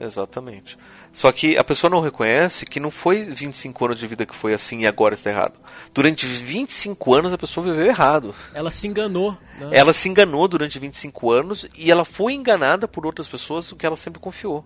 Exatamente. 0.00 0.78
Só 1.12 1.32
que 1.32 1.58
a 1.58 1.64
pessoa 1.64 1.90
não 1.90 2.00
reconhece 2.00 2.64
que 2.64 2.78
não 2.78 2.90
foi 2.90 3.24
25 3.24 3.84
anos 3.84 3.98
de 3.98 4.06
vida 4.06 4.24
que 4.24 4.34
foi 4.34 4.54
assim 4.54 4.80
e 4.80 4.86
agora 4.86 5.14
está 5.14 5.30
errado. 5.30 5.58
Durante 5.92 6.24
25 6.24 7.14
anos 7.14 7.32
a 7.32 7.38
pessoa 7.38 7.66
viveu 7.66 7.86
errado. 7.86 8.34
Ela 8.54 8.70
se 8.70 8.86
enganou. 8.86 9.36
Né? 9.58 9.70
Ela 9.72 9.92
se 9.92 10.08
enganou 10.08 10.46
durante 10.46 10.78
25 10.78 11.32
anos 11.32 11.66
e 11.76 11.90
ela 11.90 12.04
foi 12.04 12.34
enganada 12.34 12.86
por 12.86 13.04
outras 13.04 13.26
pessoas 13.26 13.72
o 13.72 13.76
que 13.76 13.84
ela 13.84 13.96
sempre 13.96 14.20
confiou. 14.20 14.64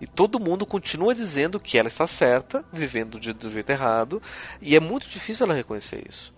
E 0.00 0.06
todo 0.06 0.40
mundo 0.40 0.64
continua 0.64 1.14
dizendo 1.14 1.58
que 1.58 1.78
ela 1.78 1.88
está 1.88 2.06
certa, 2.06 2.64
vivendo 2.72 3.18
do 3.18 3.50
jeito 3.50 3.70
errado, 3.70 4.22
e 4.60 4.76
é 4.76 4.80
muito 4.80 5.08
difícil 5.08 5.44
ela 5.44 5.54
reconhecer 5.54 6.04
isso. 6.08 6.32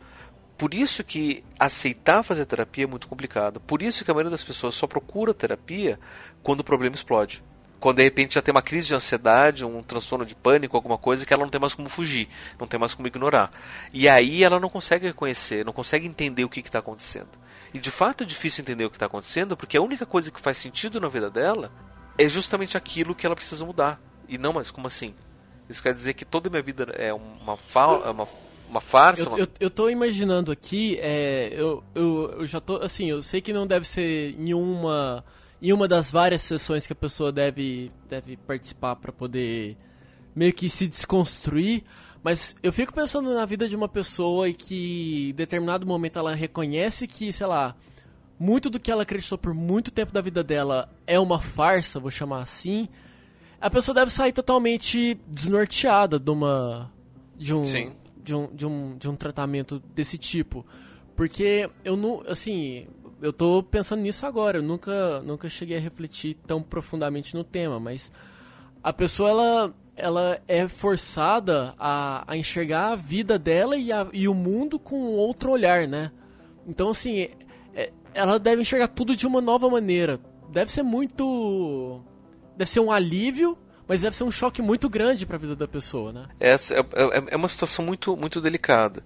Por 0.56 0.74
isso 0.74 1.02
que 1.02 1.42
aceitar 1.58 2.22
fazer 2.22 2.44
terapia 2.44 2.84
é 2.84 2.86
muito 2.86 3.08
complicado. 3.08 3.60
Por 3.60 3.80
isso 3.80 4.04
que 4.04 4.10
a 4.10 4.14
maioria 4.14 4.30
das 4.30 4.44
pessoas 4.44 4.74
só 4.74 4.86
procura 4.86 5.32
terapia 5.32 5.98
quando 6.42 6.60
o 6.60 6.64
problema 6.64 6.94
explode 6.94 7.42
quando 7.80 7.96
de 7.96 8.02
repente 8.02 8.34
já 8.34 8.42
tem 8.42 8.52
uma 8.52 8.62
crise 8.62 8.88
de 8.88 8.94
ansiedade, 8.94 9.64
um 9.64 9.82
transtorno 9.82 10.24
de 10.26 10.34
pânico, 10.34 10.76
alguma 10.76 10.98
coisa 10.98 11.24
que 11.24 11.32
ela 11.32 11.42
não 11.42 11.50
tem 11.50 11.60
mais 11.60 11.74
como 11.74 11.88
fugir, 11.88 12.28
não 12.58 12.66
tem 12.66 12.78
mais 12.78 12.94
como 12.94 13.08
ignorar. 13.08 13.50
E 13.92 14.08
aí 14.08 14.44
ela 14.44 14.60
não 14.60 14.68
consegue 14.68 15.06
reconhecer, 15.06 15.64
não 15.64 15.72
consegue 15.72 16.06
entender 16.06 16.44
o 16.44 16.48
que 16.48 16.60
está 16.60 16.78
acontecendo. 16.78 17.30
E 17.72 17.78
de 17.78 17.90
fato 17.90 18.22
é 18.22 18.26
difícil 18.26 18.62
entender 18.62 18.84
o 18.84 18.90
que 18.90 18.96
está 18.96 19.06
acontecendo, 19.06 19.56
porque 19.56 19.76
a 19.78 19.82
única 19.82 20.04
coisa 20.04 20.30
que 20.30 20.40
faz 20.40 20.58
sentido 20.58 21.00
na 21.00 21.08
vida 21.08 21.30
dela 21.30 21.72
é 22.24 22.28
justamente 22.28 22.76
aquilo 22.76 23.14
que 23.14 23.24
ela 23.24 23.34
precisa 23.34 23.64
mudar. 23.64 24.00
E 24.28 24.36
não, 24.36 24.52
mas 24.52 24.70
como 24.70 24.86
assim? 24.86 25.14
Isso 25.68 25.82
quer 25.82 25.94
dizer 25.94 26.14
que 26.14 26.24
toda 26.24 26.48
a 26.48 26.50
minha 26.50 26.62
vida 26.62 26.84
é 26.96 27.12
uma, 27.12 27.56
fa 27.56 28.02
é 28.04 28.10
uma, 28.10 28.28
uma 28.68 28.80
farsa? 28.80 29.22
Eu, 29.22 29.28
uma... 29.28 29.38
eu, 29.38 29.48
eu 29.58 29.70
tô 29.70 29.88
imaginando 29.88 30.52
aqui, 30.52 30.98
é, 31.00 31.48
eu, 31.52 31.82
eu, 31.94 32.36
eu 32.40 32.46
já 32.46 32.60
tô, 32.60 32.76
assim, 32.76 33.08
eu 33.10 33.22
sei 33.22 33.40
que 33.40 33.52
não 33.52 33.66
deve 33.66 33.86
ser 33.86 34.34
nenhuma 34.38 35.24
em 35.62 35.72
uma 35.72 35.86
das 35.86 36.10
várias 36.10 36.42
sessões 36.42 36.86
que 36.86 36.92
a 36.92 36.96
pessoa 36.96 37.30
deve, 37.30 37.92
deve 38.08 38.36
participar 38.36 38.96
para 38.96 39.12
poder 39.12 39.76
meio 40.34 40.52
que 40.52 40.70
se 40.70 40.88
desconstruir. 40.88 41.84
Mas 42.22 42.54
eu 42.62 42.72
fico 42.72 42.92
pensando 42.92 43.32
na 43.32 43.44
vida 43.46 43.68
de 43.68 43.76
uma 43.76 43.88
pessoa 43.88 44.48
e 44.48 44.54
que 44.54 45.30
em 45.30 45.34
determinado 45.34 45.86
momento 45.86 46.18
ela 46.18 46.34
reconhece 46.34 47.06
que, 47.06 47.32
sei 47.32 47.46
lá, 47.46 47.74
muito 48.40 48.70
do 48.70 48.80
que 48.80 48.90
ela 48.90 49.02
acreditou 49.02 49.36
por 49.36 49.52
muito 49.52 49.90
tempo 49.90 50.12
da 50.12 50.22
vida 50.22 50.42
dela 50.42 50.90
é 51.06 51.20
uma 51.20 51.38
farsa, 51.38 52.00
vou 52.00 52.10
chamar 52.10 52.40
assim. 52.40 52.88
A 53.60 53.68
pessoa 53.68 53.94
deve 53.94 54.10
sair 54.10 54.32
totalmente 54.32 55.20
desnorteada 55.26 56.18
de 56.18 56.30
uma 56.30 56.90
de 57.36 57.52
um, 57.52 57.62
de 57.62 58.34
um, 58.34 58.46
de 58.54 58.66
um, 58.66 58.96
de 58.96 59.08
um 59.10 59.14
tratamento 59.14 59.78
desse 59.94 60.16
tipo. 60.16 60.64
Porque 61.14 61.68
eu 61.84 61.98
não, 61.98 62.22
assim, 62.26 62.86
eu 63.20 63.30
tô 63.30 63.62
pensando 63.62 64.00
nisso 64.00 64.24
agora. 64.24 64.56
Eu 64.56 64.62
nunca, 64.62 65.20
nunca 65.20 65.50
cheguei 65.50 65.76
a 65.76 65.80
refletir 65.80 66.34
tão 66.46 66.62
profundamente 66.62 67.34
no 67.34 67.44
tema, 67.44 67.78
mas 67.78 68.10
a 68.82 68.90
pessoa 68.90 69.28
ela, 69.28 69.74
ela 69.94 70.42
é 70.48 70.66
forçada 70.66 71.74
a, 71.78 72.24
a 72.26 72.38
enxergar 72.38 72.92
a 72.92 72.96
vida 72.96 73.38
dela 73.38 73.76
e, 73.76 73.92
a, 73.92 74.08
e 74.14 74.26
o 74.26 74.32
mundo 74.32 74.78
com 74.78 74.96
outro 74.96 75.50
olhar, 75.50 75.86
né? 75.86 76.10
Então, 76.66 76.88
assim, 76.88 77.28
ela 78.14 78.38
deve 78.38 78.62
enxergar 78.62 78.88
tudo 78.88 79.14
de 79.14 79.26
uma 79.26 79.40
nova 79.40 79.68
maneira. 79.68 80.20
Deve 80.50 80.70
ser 80.70 80.82
muito. 80.82 82.00
Deve 82.56 82.70
ser 82.70 82.80
um 82.80 82.90
alívio, 82.90 83.56
mas 83.86 84.02
deve 84.02 84.16
ser 84.16 84.24
um 84.24 84.30
choque 84.30 84.60
muito 84.60 84.88
grande 84.88 85.26
para 85.26 85.36
a 85.36 85.38
vida 85.38 85.56
da 85.56 85.68
pessoa, 85.68 86.12
né? 86.12 86.26
É, 86.38 86.54
é, 86.54 87.24
é 87.28 87.36
uma 87.36 87.48
situação 87.48 87.84
muito, 87.84 88.16
muito 88.16 88.40
delicada. 88.40 89.04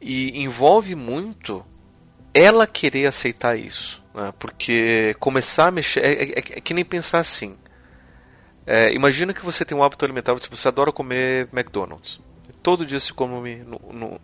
E 0.00 0.42
envolve 0.42 0.94
muito 0.94 1.64
ela 2.34 2.66
querer 2.66 3.06
aceitar 3.06 3.56
isso. 3.56 4.02
Né? 4.14 4.32
Porque 4.38 5.14
começar 5.18 5.68
a 5.68 5.70
mexer. 5.70 6.00
É, 6.00 6.12
é, 6.12 6.38
é 6.38 6.60
que 6.60 6.74
nem 6.74 6.84
pensar 6.84 7.20
assim. 7.20 7.56
É, 8.66 8.92
imagina 8.92 9.34
que 9.34 9.44
você 9.44 9.64
tem 9.64 9.76
um 9.76 9.82
hábito 9.82 10.04
alimentar, 10.04 10.38
tipo, 10.38 10.56
você 10.56 10.68
adora 10.68 10.92
comer 10.92 11.48
McDonald's. 11.52 12.20
Todo 12.62 12.86
dia 12.86 13.00
se 13.00 13.12
come 13.12 13.56
no, 13.56 13.80
no, 13.92 14.20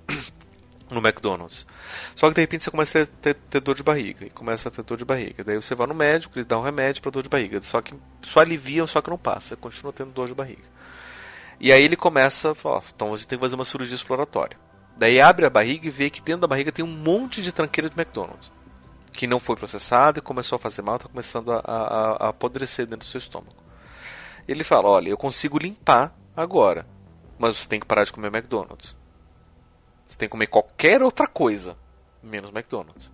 no 0.90 1.00
McDonald's. 1.00 1.66
Só 2.14 2.28
que 2.28 2.34
de 2.34 2.40
repente 2.40 2.64
você 2.64 2.70
começa 2.70 3.02
a 3.02 3.06
ter, 3.06 3.12
ter, 3.12 3.34
ter, 3.34 3.60
dor 3.60 3.74
de 3.74 3.82
barriga. 3.82 4.26
E 4.26 4.30
começa 4.30 4.68
a 4.68 4.72
ter 4.72 4.82
dor 4.82 4.96
de 4.96 5.04
barriga. 5.04 5.44
Daí 5.44 5.56
você 5.56 5.74
vai 5.74 5.86
no 5.86 5.94
médico, 5.94 6.38
ele 6.38 6.44
dá 6.44 6.58
um 6.58 6.62
remédio 6.62 7.02
para 7.02 7.10
dor 7.10 7.22
de 7.22 7.28
barriga. 7.28 7.62
Só 7.62 7.80
que 7.80 7.94
só 8.22 8.40
alivia, 8.40 8.86
só 8.86 9.00
que 9.00 9.10
não 9.10 9.18
passa. 9.18 9.48
Você 9.48 9.56
continua 9.56 9.92
tendo 9.92 10.10
dor 10.10 10.28
de 10.28 10.34
barriga. 10.34 10.62
E 11.60 11.72
aí 11.72 11.82
ele 11.82 11.96
começa, 11.96 12.56
ó, 12.64 12.82
então 12.94 13.12
a 13.12 13.16
gente 13.16 13.26
tem 13.26 13.38
que 13.38 13.44
fazer 13.44 13.56
uma 13.56 13.64
cirurgia 13.64 13.94
exploratória. 13.94 14.56
Daí 14.96 15.20
abre 15.20 15.46
a 15.46 15.50
barriga 15.50 15.86
e 15.86 15.90
vê 15.90 16.10
que 16.10 16.20
dentro 16.20 16.42
da 16.42 16.46
barriga 16.46 16.72
tem 16.72 16.84
um 16.84 16.88
monte 16.88 17.42
de 17.42 17.52
tranqueira 17.52 17.88
de 17.88 17.98
McDonald's. 17.98 18.52
Que 19.12 19.26
não 19.26 19.40
foi 19.40 19.56
processado 19.56 20.18
e 20.18 20.22
começou 20.22 20.56
a 20.56 20.58
fazer 20.58 20.82
mal, 20.82 20.96
está 20.96 21.08
começando 21.08 21.52
a, 21.52 21.58
a, 21.64 22.26
a, 22.26 22.28
apodrecer 22.28 22.86
dentro 22.86 23.06
do 23.06 23.10
seu 23.10 23.18
estômago. 23.18 23.56
Ele 24.46 24.62
fala: 24.62 24.88
Olha, 24.88 25.08
eu 25.08 25.16
consigo 25.16 25.58
limpar 25.58 26.14
agora, 26.36 26.86
mas 27.38 27.56
você 27.56 27.68
tem 27.68 27.80
que 27.80 27.86
parar 27.86 28.04
de 28.04 28.12
comer 28.12 28.28
McDonald's. 28.28 28.96
Você 30.08 30.16
tem 30.16 30.28
que 30.28 30.32
comer 30.32 30.46
qualquer 30.46 31.02
outra 31.02 31.26
coisa, 31.26 31.76
menos 32.22 32.50
McDonald's. 32.50 33.12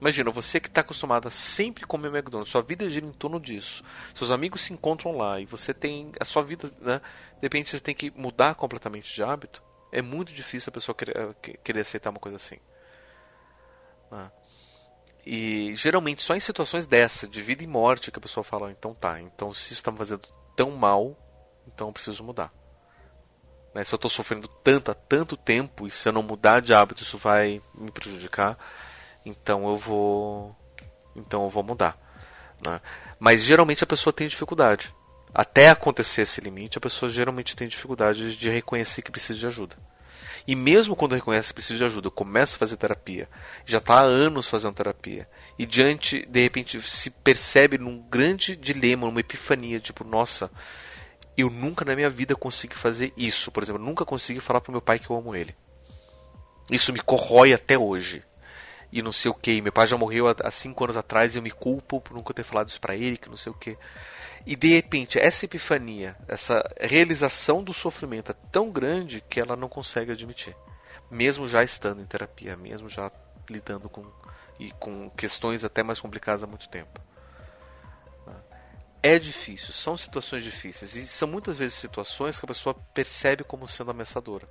Imagina, 0.00 0.32
você 0.32 0.58
que 0.58 0.66
está 0.66 0.80
acostumado 0.80 1.28
a 1.28 1.30
sempre 1.30 1.86
comer 1.86 2.08
McDonald's, 2.08 2.50
sua 2.50 2.62
vida 2.62 2.90
gira 2.90 3.06
em 3.06 3.12
torno 3.12 3.38
disso. 3.38 3.84
Seus 4.12 4.32
amigos 4.32 4.62
se 4.62 4.72
encontram 4.72 5.16
lá 5.16 5.38
e 5.38 5.46
você 5.46 5.72
tem 5.72 6.10
a 6.18 6.24
sua 6.24 6.42
vida, 6.42 6.72
né? 6.80 7.00
De 7.36 7.42
repente 7.42 7.70
você 7.70 7.78
tem 7.78 7.94
que 7.94 8.10
mudar 8.10 8.56
completamente 8.56 9.14
de 9.14 9.22
hábito. 9.22 9.62
É 9.92 10.02
muito 10.02 10.32
difícil 10.32 10.70
a 10.70 10.72
pessoa 10.72 10.92
querer, 10.92 11.34
querer 11.62 11.80
aceitar 11.80 12.10
uma 12.10 12.18
coisa 12.18 12.36
assim. 12.36 12.58
Né? 14.10 14.28
E 15.24 15.72
geralmente 15.76 16.20
só 16.20 16.34
em 16.34 16.40
situações 16.40 16.84
dessa, 16.84 17.28
de 17.28 17.40
vida 17.40 17.62
e 17.62 17.66
morte, 17.68 18.10
que 18.10 18.18
a 18.18 18.22
pessoa 18.22 18.42
fala: 18.42 18.72
então 18.72 18.94
tá, 18.94 19.20
então 19.20 19.52
se 19.52 19.66
isso 19.66 19.74
está 19.74 19.92
me 19.92 19.98
fazendo 19.98 20.26
tão 20.56 20.72
mal, 20.72 21.16
então 21.66 21.88
eu 21.88 21.92
preciso 21.92 22.24
mudar. 22.24 22.52
Né? 23.74 23.84
Se 23.84 23.94
eu 23.94 23.96
estou 23.96 24.10
sofrendo 24.10 24.48
tanto 24.48 24.90
há 24.90 24.94
tanto 24.94 25.36
tempo 25.36 25.86
e 25.86 25.90
se 25.90 26.08
eu 26.08 26.12
não 26.12 26.22
mudar 26.22 26.60
de 26.60 26.74
hábito, 26.74 27.02
isso 27.02 27.18
vai 27.18 27.60
me 27.74 27.90
prejudicar 27.90 28.58
então 29.24 29.68
eu 29.68 29.76
vou 29.76 30.56
então 31.14 31.44
eu 31.44 31.48
vou 31.48 31.62
mudar 31.62 31.98
né? 32.64 32.80
mas 33.18 33.42
geralmente 33.42 33.84
a 33.84 33.86
pessoa 33.86 34.12
tem 34.12 34.26
dificuldade 34.26 34.94
até 35.34 35.70
acontecer 35.70 36.22
esse 36.22 36.40
limite 36.40 36.78
a 36.78 36.80
pessoa 36.80 37.08
geralmente 37.10 37.56
tem 37.56 37.68
dificuldade 37.68 38.36
de 38.36 38.50
reconhecer 38.50 39.02
que 39.02 39.10
precisa 39.10 39.38
de 39.38 39.46
ajuda 39.46 39.76
e 40.46 40.56
mesmo 40.56 40.96
quando 40.96 41.14
reconhece 41.14 41.48
que 41.48 41.54
precisa 41.54 41.78
de 41.78 41.84
ajuda 41.84 42.10
começa 42.10 42.56
a 42.56 42.58
fazer 42.58 42.76
terapia 42.76 43.28
já 43.64 43.78
está 43.78 44.00
há 44.00 44.02
anos 44.02 44.48
fazendo 44.48 44.74
terapia 44.74 45.28
e 45.58 45.64
diante 45.64 46.26
de 46.26 46.42
repente 46.42 46.80
se 46.80 47.10
percebe 47.10 47.78
num 47.78 47.98
grande 47.98 48.56
dilema 48.56 49.06
numa 49.06 49.20
epifania 49.20 49.78
tipo 49.78 50.04
nossa 50.04 50.50
eu 51.36 51.48
nunca 51.48 51.84
na 51.84 51.94
minha 51.94 52.10
vida 52.10 52.34
consegui 52.36 52.76
fazer 52.76 53.12
isso 53.16 53.50
por 53.50 53.62
exemplo 53.62 53.82
nunca 53.82 54.04
consegui 54.04 54.40
falar 54.40 54.60
para 54.60 54.72
meu 54.72 54.82
pai 54.82 54.98
que 54.98 55.10
eu 55.10 55.16
amo 55.16 55.34
ele 55.34 55.54
isso 56.70 56.92
me 56.92 57.00
corrói 57.00 57.52
até 57.52 57.78
hoje 57.78 58.22
e 58.92 59.00
não 59.00 59.10
sei 59.10 59.30
o 59.30 59.34
que. 59.34 59.60
Meu 59.62 59.72
pai 59.72 59.86
já 59.86 59.96
morreu 59.96 60.26
há, 60.28 60.50
cinco 60.50 60.84
anos 60.84 60.96
atrás 60.96 61.34
e 61.34 61.38
eu 61.38 61.42
me 61.42 61.50
culpo 61.50 62.00
por 62.00 62.14
nunca 62.14 62.34
ter 62.34 62.42
falado 62.42 62.68
isso 62.68 62.80
para 62.80 62.94
ele, 62.94 63.16
que 63.16 63.28
não 63.28 63.36
sei 63.36 63.50
o 63.50 63.54
que. 63.54 63.76
E 64.44 64.54
de 64.54 64.74
repente, 64.74 65.18
essa 65.18 65.44
epifania, 65.44 66.16
essa 66.28 66.62
realização 66.78 67.62
do 67.62 67.72
sofrimento 67.72 68.32
é 68.32 68.34
tão 68.50 68.70
grande 68.70 69.22
que 69.28 69.40
ela 69.40 69.56
não 69.56 69.68
consegue 69.68 70.12
admitir. 70.12 70.54
Mesmo 71.10 71.48
já 71.48 71.64
estando 71.64 72.02
em 72.02 72.06
terapia, 72.06 72.56
mesmo 72.56 72.88
já 72.88 73.10
lidando 73.48 73.88
com, 73.88 74.04
e 74.58 74.70
com 74.72 75.08
questões 75.10 75.64
até 75.64 75.82
mais 75.82 76.00
complicadas 76.00 76.42
há 76.42 76.46
muito 76.46 76.68
tempo. 76.68 77.00
É 79.02 79.18
difícil, 79.18 79.72
são 79.72 79.96
situações 79.96 80.44
difíceis. 80.44 80.94
E 80.94 81.06
são 81.06 81.26
muitas 81.26 81.56
vezes 81.56 81.74
situações 81.74 82.38
que 82.38 82.44
a 82.44 82.48
pessoa 82.48 82.74
percebe 82.94 83.42
como 83.42 83.66
sendo 83.66 83.90
ameaçadora. 83.90 84.46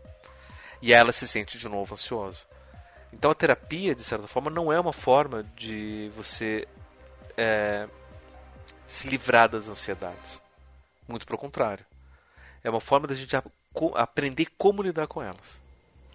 E 0.81 0.93
ela 0.93 1.13
se 1.13 1.27
sente 1.27 1.57
de 1.57 1.69
novo 1.69 1.93
ansiosa. 1.93 2.45
Então 3.13 3.31
a 3.31 3.35
terapia, 3.35 3.95
de 3.95 4.03
certa 4.03 4.27
forma, 4.27 4.49
não 4.49 4.71
é 4.71 4.79
uma 4.79 4.91
forma 4.91 5.43
de 5.55 6.11
você 6.15 6.67
é, 7.37 7.87
se 8.85 9.07
livrar 9.07 9.47
das 9.47 9.69
ansiedades. 9.69 10.41
Muito 11.07 11.25
pelo 11.25 11.37
contrário. 11.37 11.85
É 12.63 12.69
uma 12.69 12.81
forma 12.81 13.07
da 13.07 13.13
gente 13.13 13.35
aprender 13.95 14.47
como 14.57 14.83
lidar 14.83 15.07
com 15.07 15.21
elas. 15.21 15.61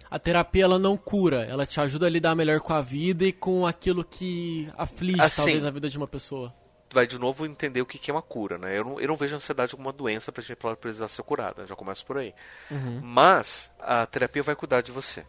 A 0.09 0.17
terapia 0.17 0.63
ela 0.63 0.79
não 0.79 0.95
cura, 0.95 1.43
ela 1.43 1.65
te 1.65 1.81
ajuda 1.81 2.05
a 2.05 2.09
lidar 2.09 2.35
melhor 2.35 2.61
com 2.61 2.73
a 2.73 2.81
vida 2.81 3.25
e 3.25 3.33
com 3.33 3.65
aquilo 3.67 4.05
que 4.05 4.69
aflige 4.77 5.19
assim, 5.21 5.35
talvez 5.35 5.65
a 5.65 5.71
vida 5.71 5.89
de 5.89 5.97
uma 5.97 6.07
pessoa. 6.07 6.53
Vai 6.93 7.05
de 7.05 7.19
novo 7.19 7.45
entender 7.45 7.81
o 7.81 7.85
que 7.85 8.09
é 8.09 8.13
uma 8.13 8.21
cura, 8.21 8.57
né? 8.57 8.77
Eu 8.77 8.83
não, 8.83 8.99
eu 8.99 9.07
não 9.07 9.15
vejo 9.15 9.35
a 9.35 9.37
ansiedade 9.37 9.75
como 9.75 9.87
uma 9.87 9.93
doença 9.93 10.31
para 10.31 10.41
a 10.41 10.45
gente 10.45 10.57
precisar 10.79 11.07
ser 11.09 11.23
curada, 11.23 11.67
já 11.67 11.75
começo 11.75 12.05
por 12.05 12.17
aí. 12.17 12.33
Uhum. 12.71 13.01
Mas 13.01 13.69
a 13.79 14.05
terapia 14.05 14.41
vai 14.41 14.55
cuidar 14.55 14.81
de 14.81 14.91
você. 14.91 15.25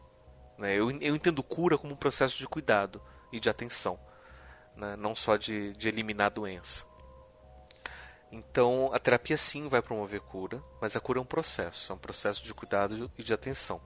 Né? 0.57 0.75
Eu, 0.75 0.91
eu 0.91 1.17
entendo 1.17 1.43
cura 1.43 1.77
como 1.77 1.95
um 1.95 1.97
processo 1.97 2.37
de 2.37 2.47
cuidado 2.47 3.03
e 3.33 3.41
de 3.41 3.51
atenção, 3.51 3.99
né? 4.77 4.97
não 4.97 5.15
só 5.15 5.37
de, 5.37 5.73
de 5.75 5.89
eliminar 5.89 6.27
a 6.27 6.31
doença. 6.31 6.87
Então, 8.31 8.91
a 8.93 8.99
terapia 8.99 9.39
sim 9.39 9.69
vai 9.69 9.81
promover 9.81 10.21
cura, 10.21 10.63
mas 10.81 10.95
a 10.95 11.01
cura 11.01 11.19
é 11.19 11.23
um 11.23 11.27
processo, 11.27 11.91
é 11.91 11.95
um 11.95 11.99
processo 11.99 12.45
de 12.45 12.53
cuidado 12.53 13.11
e 13.17 13.23
de 13.23 13.33
atenção. 13.33 13.81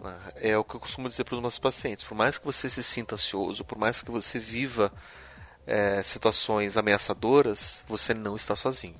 Né? 0.00 0.32
É 0.36 0.58
o 0.58 0.64
que 0.64 0.74
eu 0.74 0.80
costumo 0.80 1.08
dizer 1.08 1.24
para 1.24 1.36
os 1.36 1.40
meus 1.40 1.58
pacientes: 1.58 2.04
por 2.04 2.14
mais 2.14 2.38
que 2.38 2.44
você 2.44 2.68
se 2.68 2.82
sinta 2.82 3.14
ansioso, 3.14 3.64
por 3.64 3.78
mais 3.78 4.02
que 4.02 4.10
você 4.10 4.38
viva 4.38 4.92
é, 5.66 6.02
situações 6.02 6.76
ameaçadoras, 6.76 7.84
você 7.88 8.14
não 8.14 8.36
está 8.36 8.54
sozinho. 8.54 8.98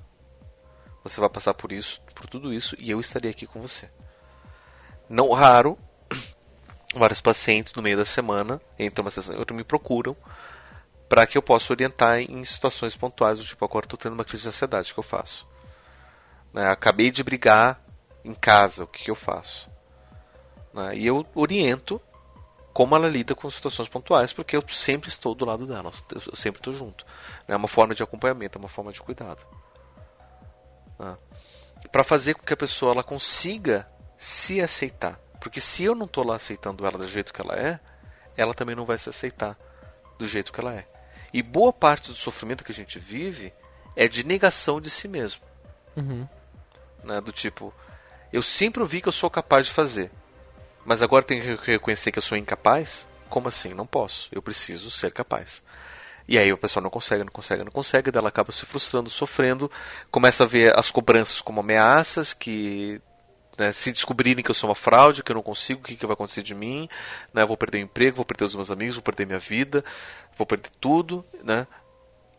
Você 1.03 1.19
vai 1.21 1.29
passar 1.29 1.53
por 1.53 1.71
isso, 1.71 2.01
por 2.13 2.27
tudo 2.27 2.53
isso, 2.53 2.75
e 2.77 2.91
eu 2.91 2.99
estarei 2.99 3.31
aqui 3.31 3.47
com 3.47 3.61
você. 3.61 3.89
Não 5.09 5.31
raro, 5.31 5.77
vários 6.93 7.21
pacientes 7.21 7.73
no 7.73 7.81
meio 7.81 7.97
da 7.97 8.05
semana, 8.05 8.61
entre 8.77 9.01
uma 9.01 9.09
sessão 9.09 9.37
outra, 9.37 9.55
me 9.55 9.63
procuram 9.63 10.15
para 11.07 11.25
que 11.25 11.37
eu 11.37 11.41
possa 11.41 11.71
orientar 11.71 12.19
em 12.19 12.43
situações 12.43 12.95
pontuais, 12.95 13.39
do 13.39 13.45
tipo, 13.45 13.63
agora 13.63 13.85
estou 13.85 13.97
tendo 13.97 14.13
uma 14.13 14.25
crise 14.25 14.43
de 14.43 14.49
ansiedade, 14.49 14.91
o 14.91 14.93
que 14.93 14.99
eu 14.99 15.03
faço? 15.03 15.47
Né? 16.53 16.67
Acabei 16.67 17.09
de 17.09 17.23
brigar 17.23 17.81
em 18.25 18.33
casa, 18.33 18.83
o 18.83 18.87
que, 18.87 19.05
que 19.05 19.11
eu 19.11 19.15
faço? 19.15 19.69
Né? 20.73 20.97
E 20.97 21.07
eu 21.07 21.25
oriento 21.33 22.01
como 22.77 22.95
ela 22.95 23.07
lida 23.07 23.33
com 23.33 23.49
situações 23.49 23.89
pontuais, 23.89 24.31
porque 24.31 24.55
eu 24.55 24.63
sempre 24.69 25.09
estou 25.09 25.33
do 25.33 25.43
lado 25.43 25.65
dela, 25.65 25.91
eu 26.13 26.35
sempre 26.35 26.59
estou 26.59 26.71
junto. 26.71 27.07
É 27.47 27.55
uma 27.55 27.67
forma 27.67 27.95
de 27.95 28.03
acompanhamento, 28.03 28.55
é 28.55 28.61
uma 28.61 28.69
forma 28.69 28.93
de 28.93 29.01
cuidado. 29.01 29.43
Né? 30.99 31.17
Para 31.91 32.03
fazer 32.03 32.35
com 32.35 32.43
que 32.43 32.53
a 32.53 32.57
pessoa 32.57 32.91
ela 32.91 33.03
consiga 33.03 33.89
se 34.15 34.61
aceitar. 34.61 35.19
Porque 35.41 35.59
se 35.59 35.85
eu 35.85 35.95
não 35.95 36.05
estou 36.05 36.23
lá 36.23 36.35
aceitando 36.35 36.85
ela 36.85 36.99
do 36.99 37.07
jeito 37.07 37.33
que 37.33 37.41
ela 37.41 37.55
é, 37.55 37.79
ela 38.37 38.53
também 38.53 38.75
não 38.75 38.85
vai 38.85 38.99
se 38.99 39.09
aceitar 39.09 39.57
do 40.19 40.27
jeito 40.27 40.53
que 40.53 40.59
ela 40.59 40.75
é. 40.75 40.87
E 41.33 41.41
boa 41.41 41.73
parte 41.73 42.11
do 42.11 42.15
sofrimento 42.15 42.63
que 42.63 42.71
a 42.71 42.75
gente 42.75 42.99
vive 42.99 43.51
é 43.95 44.07
de 44.07 44.23
negação 44.23 44.79
de 44.79 44.91
si 44.91 45.07
mesmo. 45.07 45.41
Uhum. 45.95 46.27
Né? 47.03 47.19
Do 47.21 47.31
tipo, 47.31 47.73
eu 48.31 48.43
sempre 48.43 48.83
ouvi 48.83 49.01
que 49.01 49.07
eu 49.07 49.11
sou 49.11 49.31
capaz 49.31 49.65
de 49.65 49.71
fazer, 49.71 50.11
mas 50.87 51.03
agora 51.03 51.21
tenho 51.21 51.57
que 51.57 51.71
reconhecer 51.71 52.13
que 52.13 52.17
eu 52.17 52.23
sou 52.23 52.37
incapaz? 52.37 53.05
Como 53.27 53.49
assim? 53.49 53.73
Não 53.73 53.85
posso. 53.85 54.29
Eu 54.31 54.41
preciso 54.41 54.89
ser 54.89 55.11
capaz. 55.11 55.61
E 56.25 56.39
aí 56.39 56.53
o 56.53 56.57
pessoal 56.57 56.81
não 56.81 56.89
consegue, 56.89 57.25
não 57.25 57.31
consegue, 57.31 57.65
não 57.65 57.71
consegue, 57.73 58.09
dela 58.09 58.29
acaba 58.29 58.53
se 58.53 58.65
frustrando, 58.65 59.09
sofrendo, 59.09 59.69
começa 60.09 60.45
a 60.45 60.47
ver 60.47 60.79
as 60.79 60.89
cobranças 60.89 61.41
como 61.41 61.59
ameaças, 61.59 62.33
que 62.33 63.01
né, 63.57 63.73
se 63.73 63.91
descobrirem 63.91 64.41
que 64.41 64.49
eu 64.49 64.55
sou 64.55 64.69
uma 64.69 64.75
fraude, 64.75 65.23
que 65.23 65.29
eu 65.29 65.35
não 65.35 65.43
consigo, 65.43 65.81
o 65.81 65.83
que, 65.83 65.97
que 65.97 66.05
vai 66.05 66.13
acontecer 66.13 66.41
de 66.41 66.55
mim? 66.55 66.87
Né, 67.33 67.45
vou 67.45 67.57
perder 67.57 67.79
o 67.79 67.81
emprego, 67.81 68.15
vou 68.15 68.25
perder 68.25 68.45
os 68.45 68.55
meus 68.55 68.71
amigos, 68.71 68.95
vou 68.95 69.03
perder 69.03 69.25
minha 69.25 69.39
vida, 69.39 69.83
vou 70.37 70.47
perder 70.47 70.69
tudo. 70.79 71.25
Né? 71.43 71.67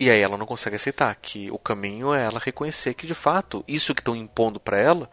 E 0.01 0.09
aí 0.09 0.23
ela 0.23 0.39
não 0.39 0.47
consegue 0.47 0.77
aceitar 0.77 1.15
que 1.17 1.51
o 1.51 1.59
caminho 1.59 2.15
é 2.15 2.25
ela 2.25 2.41
reconhecer 2.41 2.95
que 2.95 3.07
de 3.07 3.15
fato 3.15 3.63
isso 3.69 3.95
que 3.95 4.01
estão 4.01 4.17
impondo 4.17 4.59
para 4.59 4.79
ela 4.79 5.11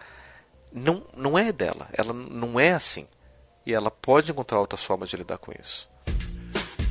não, 0.72 1.06
não 1.14 1.38
é 1.38 1.52
dela, 1.52 1.90
ela 1.92 2.14
não 2.14 2.58
é 2.58 2.72
assim. 2.72 3.06
E 3.66 3.74
ela 3.74 3.90
pode 3.90 4.32
encontrar 4.32 4.60
outras 4.60 4.84
formas 4.84 5.10
de 5.10 5.18
lidar 5.18 5.38
com 5.38 5.52
isso. 5.60 5.88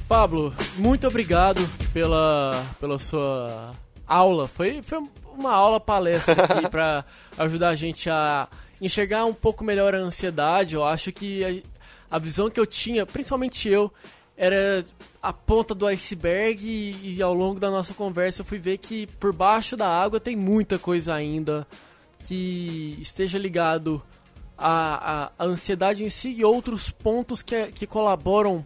Pablo, 0.09 0.53
muito 0.77 1.07
obrigado 1.07 1.61
pela, 1.93 2.53
pela 2.81 2.99
sua 2.99 3.75
aula. 4.07 4.47
Foi, 4.47 4.83
foi 4.83 4.99
uma 5.37 5.53
aula 5.53 5.81
palestra 5.81 6.45
aqui 6.45 6.69
para 6.71 7.05
ajudar 7.39 7.71
a 7.71 7.75
gente 7.75 8.11
a 8.11 8.49
enxergar 8.81 9.25
um 9.25 9.35
pouco 9.35 9.65
melhor 9.65 9.95
a 9.95 9.99
ansiedade. 9.99 10.75
Eu 10.75 10.85
acho 10.85 11.11
que 11.13 11.45
a, 11.45 12.17
a 12.17 12.19
visão 12.19 12.51
que 12.51 12.61
eu 12.61 12.67
tinha, 12.67 13.07
principalmente 13.07 13.69
eu, 13.69 13.93
era 14.37 14.85
a 15.23 15.33
ponta 15.33 15.75
do 15.75 15.87
iceberg 15.87 16.67
e, 16.67 17.17
e, 17.17 17.23
ao 17.23 17.33
longo 17.33 17.59
da 17.59 17.71
nossa 17.71 17.95
conversa 17.95 18.43
eu 18.43 18.45
fui 18.45 18.59
ver 18.59 18.79
que 18.79 19.07
por 19.07 19.33
baixo 19.33 19.77
da 19.77 19.89
água 19.89 20.21
tem 20.21 20.37
muita 20.37 20.79
coisa 20.79 21.15
ainda 21.15 21.67
que 22.25 22.99
esteja 23.01 23.39
ligado 23.39 24.03
à, 24.57 25.25
à, 25.25 25.33
à 25.39 25.45
ansiedade 25.45 26.05
em 26.05 26.11
si 26.11 26.31
e 26.31 26.45
outros 26.45 26.91
pontos 26.91 27.43
que, 27.43 27.73
que 27.73 27.87
colaboram 27.87 28.65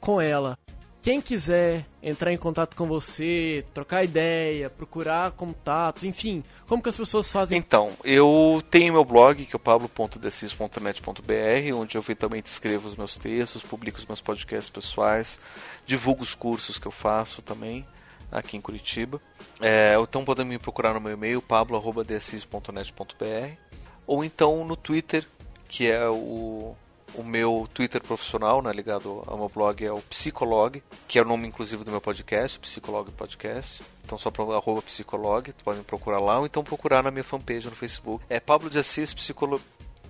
com 0.00 0.20
ela. 0.20 0.58
Quem 1.04 1.20
quiser 1.20 1.84
entrar 2.02 2.32
em 2.32 2.36
contato 2.38 2.74
com 2.74 2.86
você, 2.86 3.62
trocar 3.74 4.04
ideia, 4.04 4.70
procurar 4.70 5.32
contatos, 5.32 6.04
enfim, 6.04 6.42
como 6.66 6.82
que 6.82 6.88
as 6.88 6.96
pessoas 6.96 7.30
fazem? 7.30 7.58
Então, 7.58 7.90
eu 8.02 8.62
tenho 8.70 8.94
meu 8.94 9.04
blog, 9.04 9.44
que 9.44 9.54
é 9.54 9.58
o 9.58 9.60
pablo.decis.net.br, 9.60 11.74
onde 11.74 11.98
eu 11.98 12.00
eventualmente 12.00 12.48
escrevo 12.48 12.88
os 12.88 12.96
meus 12.96 13.18
textos, 13.18 13.62
publico 13.62 13.98
os 13.98 14.06
meus 14.06 14.22
podcasts 14.22 14.70
pessoais, 14.70 15.38
divulgo 15.84 16.22
os 16.22 16.34
cursos 16.34 16.78
que 16.78 16.86
eu 16.86 16.92
faço 16.92 17.42
também 17.42 17.86
aqui 18.32 18.56
em 18.56 18.62
Curitiba. 18.62 19.20
É, 19.60 19.94
então 20.00 20.24
podem 20.24 20.46
me 20.46 20.58
procurar 20.58 20.94
no 20.94 21.02
meu 21.02 21.12
e-mail, 21.12 21.42
pablo.decis.net.br 21.42 23.63
ou 24.06 24.24
então 24.24 24.64
no 24.64 24.76
Twitter, 24.76 25.26
que 25.68 25.90
é 25.90 26.08
o 26.08 26.76
o 27.14 27.22
meu 27.22 27.68
Twitter 27.72 28.02
profissional, 28.02 28.60
né, 28.60 28.72
ligado 28.72 29.22
ao 29.26 29.36
meu 29.36 29.48
blog, 29.48 29.84
é 29.84 29.92
o 29.92 30.02
Psicolog, 30.02 30.82
que 31.06 31.18
é 31.18 31.22
o 31.22 31.24
nome 31.24 31.46
inclusive 31.46 31.84
do 31.84 31.90
meu 31.90 32.00
podcast, 32.00 32.58
Psicolog 32.58 33.10
Podcast. 33.12 33.82
Então 34.04 34.18
só 34.18 34.30
para 34.30 34.44
arroba 34.44 34.82
psicolog, 34.82 35.52
podem 35.64 35.82
procurar 35.82 36.18
lá 36.18 36.38
ou 36.38 36.46
então 36.46 36.62
procurar 36.62 37.02
na 37.02 37.10
minha 37.10 37.24
fanpage 37.24 37.66
no 37.66 37.76
Facebook. 37.76 38.24
É 38.28 38.38
Pablo 38.38 38.68
de 38.68 38.78
Assis 38.78 39.14
Psicolo... 39.14 39.60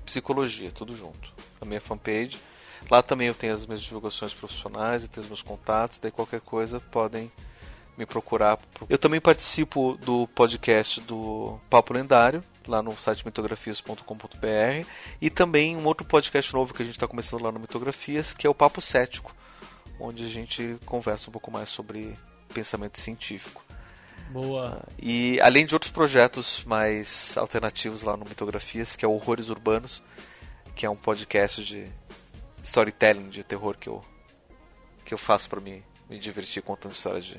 Psicologia, 0.05 0.71
tudo 0.71 0.95
junto. 0.95 1.33
A 1.61 1.65
minha 1.65 1.81
fanpage. 1.81 2.39
Lá 2.91 3.03
também 3.03 3.29
eu 3.29 3.35
tenho 3.35 3.55
as 3.55 3.65
minhas 3.65 3.81
divulgações 3.81 4.35
profissionais, 4.35 5.03
eu 5.03 5.09
tenho 5.09 5.23
os 5.23 5.31
meus 5.31 5.43
contatos, 5.43 5.99
daí 5.99 6.11
qualquer 6.11 6.41
coisa 6.41 6.81
podem 6.81 7.33
me 7.97 8.05
procurar. 8.05 8.59
Eu 8.89 8.99
também 8.99 9.21
participo 9.21 9.97
do 10.05 10.27
podcast 10.29 11.01
do 11.01 11.59
Papo 11.71 11.95
Lendário, 11.95 12.45
lá 12.71 12.83
no 12.83 12.97
site 12.97 13.25
mitografias.com.br, 13.25 14.87
e 15.21 15.31
também 15.31 15.77
um 15.77 15.85
outro 15.85 16.07
podcast 16.07 16.53
novo 16.53 16.75
que 16.75 16.83
a 16.83 16.85
gente 16.85 16.97
está 16.97 17.07
começando 17.07 17.43
lá 17.43 17.53
no 17.53 17.61
Mitografias, 17.61 18.33
que 18.35 18.47
é 18.47 18.51
o 18.51 18.55
Papo 18.55 18.81
Cético, 18.81 19.35
onde 19.99 20.25
a 20.25 20.29
gente 20.29 20.77
conversa 20.85 21.31
um 21.31 21.33
pouco 21.33 21.51
mais 21.51 21.69
sobre 21.69 22.19
pensamento 22.53 22.99
científico. 22.99 23.65
Boa. 24.31 24.83
E 24.99 25.41
além 25.41 25.67
de 25.67 25.75
outros 25.75 25.93
projetos 25.93 26.65
mais 26.65 27.37
alternativos 27.37 28.03
lá 28.03 28.17
no 28.17 28.25
Mitografias, 28.25 28.97
que 28.97 29.05
é 29.05 29.09
o 29.09 29.13
Horrores 29.13 29.51
Urbanos, 29.51 30.03
que 30.75 30.87
é 30.87 30.91
um 30.91 30.97
podcast 30.97 31.65
de 31.65 31.87
storytelling 32.63 33.29
de 33.29 33.45
terror 33.45 33.77
que 33.77 33.89
eu 33.89 34.03
que 35.05 35.13
eu 35.13 35.19
faço 35.19 35.49
para 35.51 35.61
me, 35.61 35.85
me 36.09 36.19
divertir 36.19 36.63
contando 36.63 36.93
histórias 36.93 37.25
de, 37.25 37.37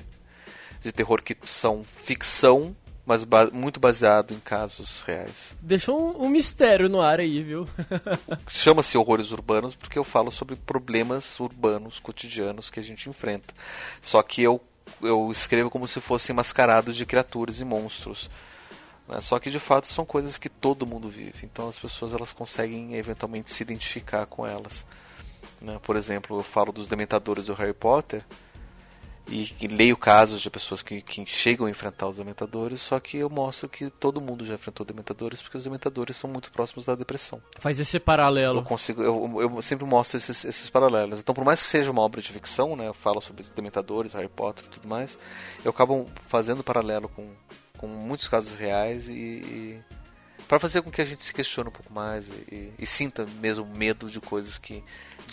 de 0.81 0.91
terror 0.91 1.22
que 1.23 1.35
são 1.45 1.84
ficção, 1.84 2.76
mas 3.06 3.23
ba 3.23 3.49
muito 3.52 3.80
baseado 3.80 4.34
em 4.34 4.40
casos 4.40 5.02
reais. 5.02 5.56
Deixou 5.61 6.18
um, 6.18 6.26
um 6.26 6.30
mistério 6.30 6.90
no 6.90 7.02
ar 7.02 7.19
aí, 7.19 7.44
viu? 7.44 7.68
Chama-se 8.48 8.98
Horrores 8.98 9.32
Urbanos 9.32 9.76
porque 9.76 9.99
eu 9.99 10.03
falo 10.03 10.32
sobre 10.32 10.56
problemas 10.56 11.40
urbanos 11.40 11.99
cotidianos 11.99 12.69
que 12.69 12.80
a 12.80 12.84
gente 12.84 13.07
enfrenta. 13.10 13.53
Só 14.02 14.22
que 14.23 14.41
eu 14.41 14.61
eu 15.02 15.32
escrevo 15.32 15.69
como 15.69 15.88
se 15.88 15.99
fossem 15.99 16.36
mascarados 16.36 16.95
de 16.95 17.06
criaturas 17.06 17.60
e 17.60 17.65
monstros. 17.65 18.30
Né? 19.07 19.19
Só 19.22 19.40
que 19.40 19.49
de 19.49 19.60
fato 19.60 19.88
são 19.88 20.06
coisas 20.06 20.38
que 20.38 20.49
todo 20.49 20.86
mundo 20.86 21.10
vive. 21.10 21.45
Então 21.45 21.68
as 21.68 21.80
pessoas 21.80 22.14
elas 22.14 22.32
conseguem 22.32 22.95
eventualmente 22.95 23.52
se 23.52 23.64
identificar 23.64 24.26
com 24.26 24.45
elas. 24.45 24.86
Né? 25.61 25.80
Por 25.82 25.95
exemplo, 25.95 26.38
eu 26.38 26.44
falo 26.44 26.72
dos 26.72 26.88
dementadores 26.88 27.45
do 27.45 27.53
Harry 27.53 27.73
Potter 27.73 28.23
e, 29.27 29.53
e 29.60 29.68
leio 29.68 29.97
casos 29.97 30.41
de 30.41 30.49
pessoas 30.49 30.81
que, 30.81 31.02
que, 31.02 31.26
chegam 31.26 31.65
a 31.65 31.69
enfrentar 31.69 32.07
os 32.07 32.18
dementadores, 32.18 32.81
só 32.81 32.99
que 32.99 33.18
eu 33.18 33.30
mostro 33.30 33.68
que 33.68 33.89
todo 33.89 34.22
mundo 34.22 34.45
já 34.45 34.53
enfrentou 34.53 34.85
dementadores 34.85 35.41
porque 35.41 35.57
os 35.57 35.64
dementadores 35.64 36.15
são 36.15 36.30
muito 36.30 36.52
próximos 36.52 36.85
da 36.85 36.95
depressão. 36.95 37.41
Faz 37.57 37.80
esse 37.80 37.99
paralelo. 37.99 38.60
Eu 38.60 38.64
consigo, 38.64 39.02
eu, 39.02 39.41
eu 39.41 39.61
sempre 39.61 39.85
mostro 39.85 40.18
esses, 40.18 40.45
esses, 40.45 40.69
paralelos. 40.69 41.19
Então, 41.19 41.34
por 41.34 41.43
mais 41.43 41.61
que 41.61 41.69
seja 41.69 41.91
uma 41.91 42.02
obra 42.02 42.22
de 42.22 42.31
ficção, 42.31 42.76
né, 42.76 42.88
eu 42.88 42.93
falo 42.93 43.22
sobre 43.22 43.43
dementadores, 43.56 44.14
Harry 44.14 44.30
Potter 44.30 44.65
e 44.65 44.69
tudo 44.69 44.88
mais, 44.88 45.18
eu 45.64 45.72
acabo 45.72 46.07
fazendo 46.27 46.64
paralelo 46.64 47.10
com, 47.10 47.30
com 47.77 47.88
muitos 47.88 48.27
casos 48.27 48.53
reais 48.53 49.07
e, 49.10 49.14
e 49.14 49.80
para 50.47 50.60
fazer 50.60 50.81
com 50.81 50.91
que 50.91 51.02
a 51.02 51.06
gente 51.06 51.23
se 51.23 51.34
questione 51.34 51.69
um 51.69 51.72
pouco 51.72 51.91
mais 51.91 52.27
e, 52.52 52.72
e, 52.77 52.85
sinta 52.85 53.26
mesmo 53.39 53.65
medo 53.65 54.10
de 54.10 54.19
coisas 54.19 54.57
que 54.57 54.84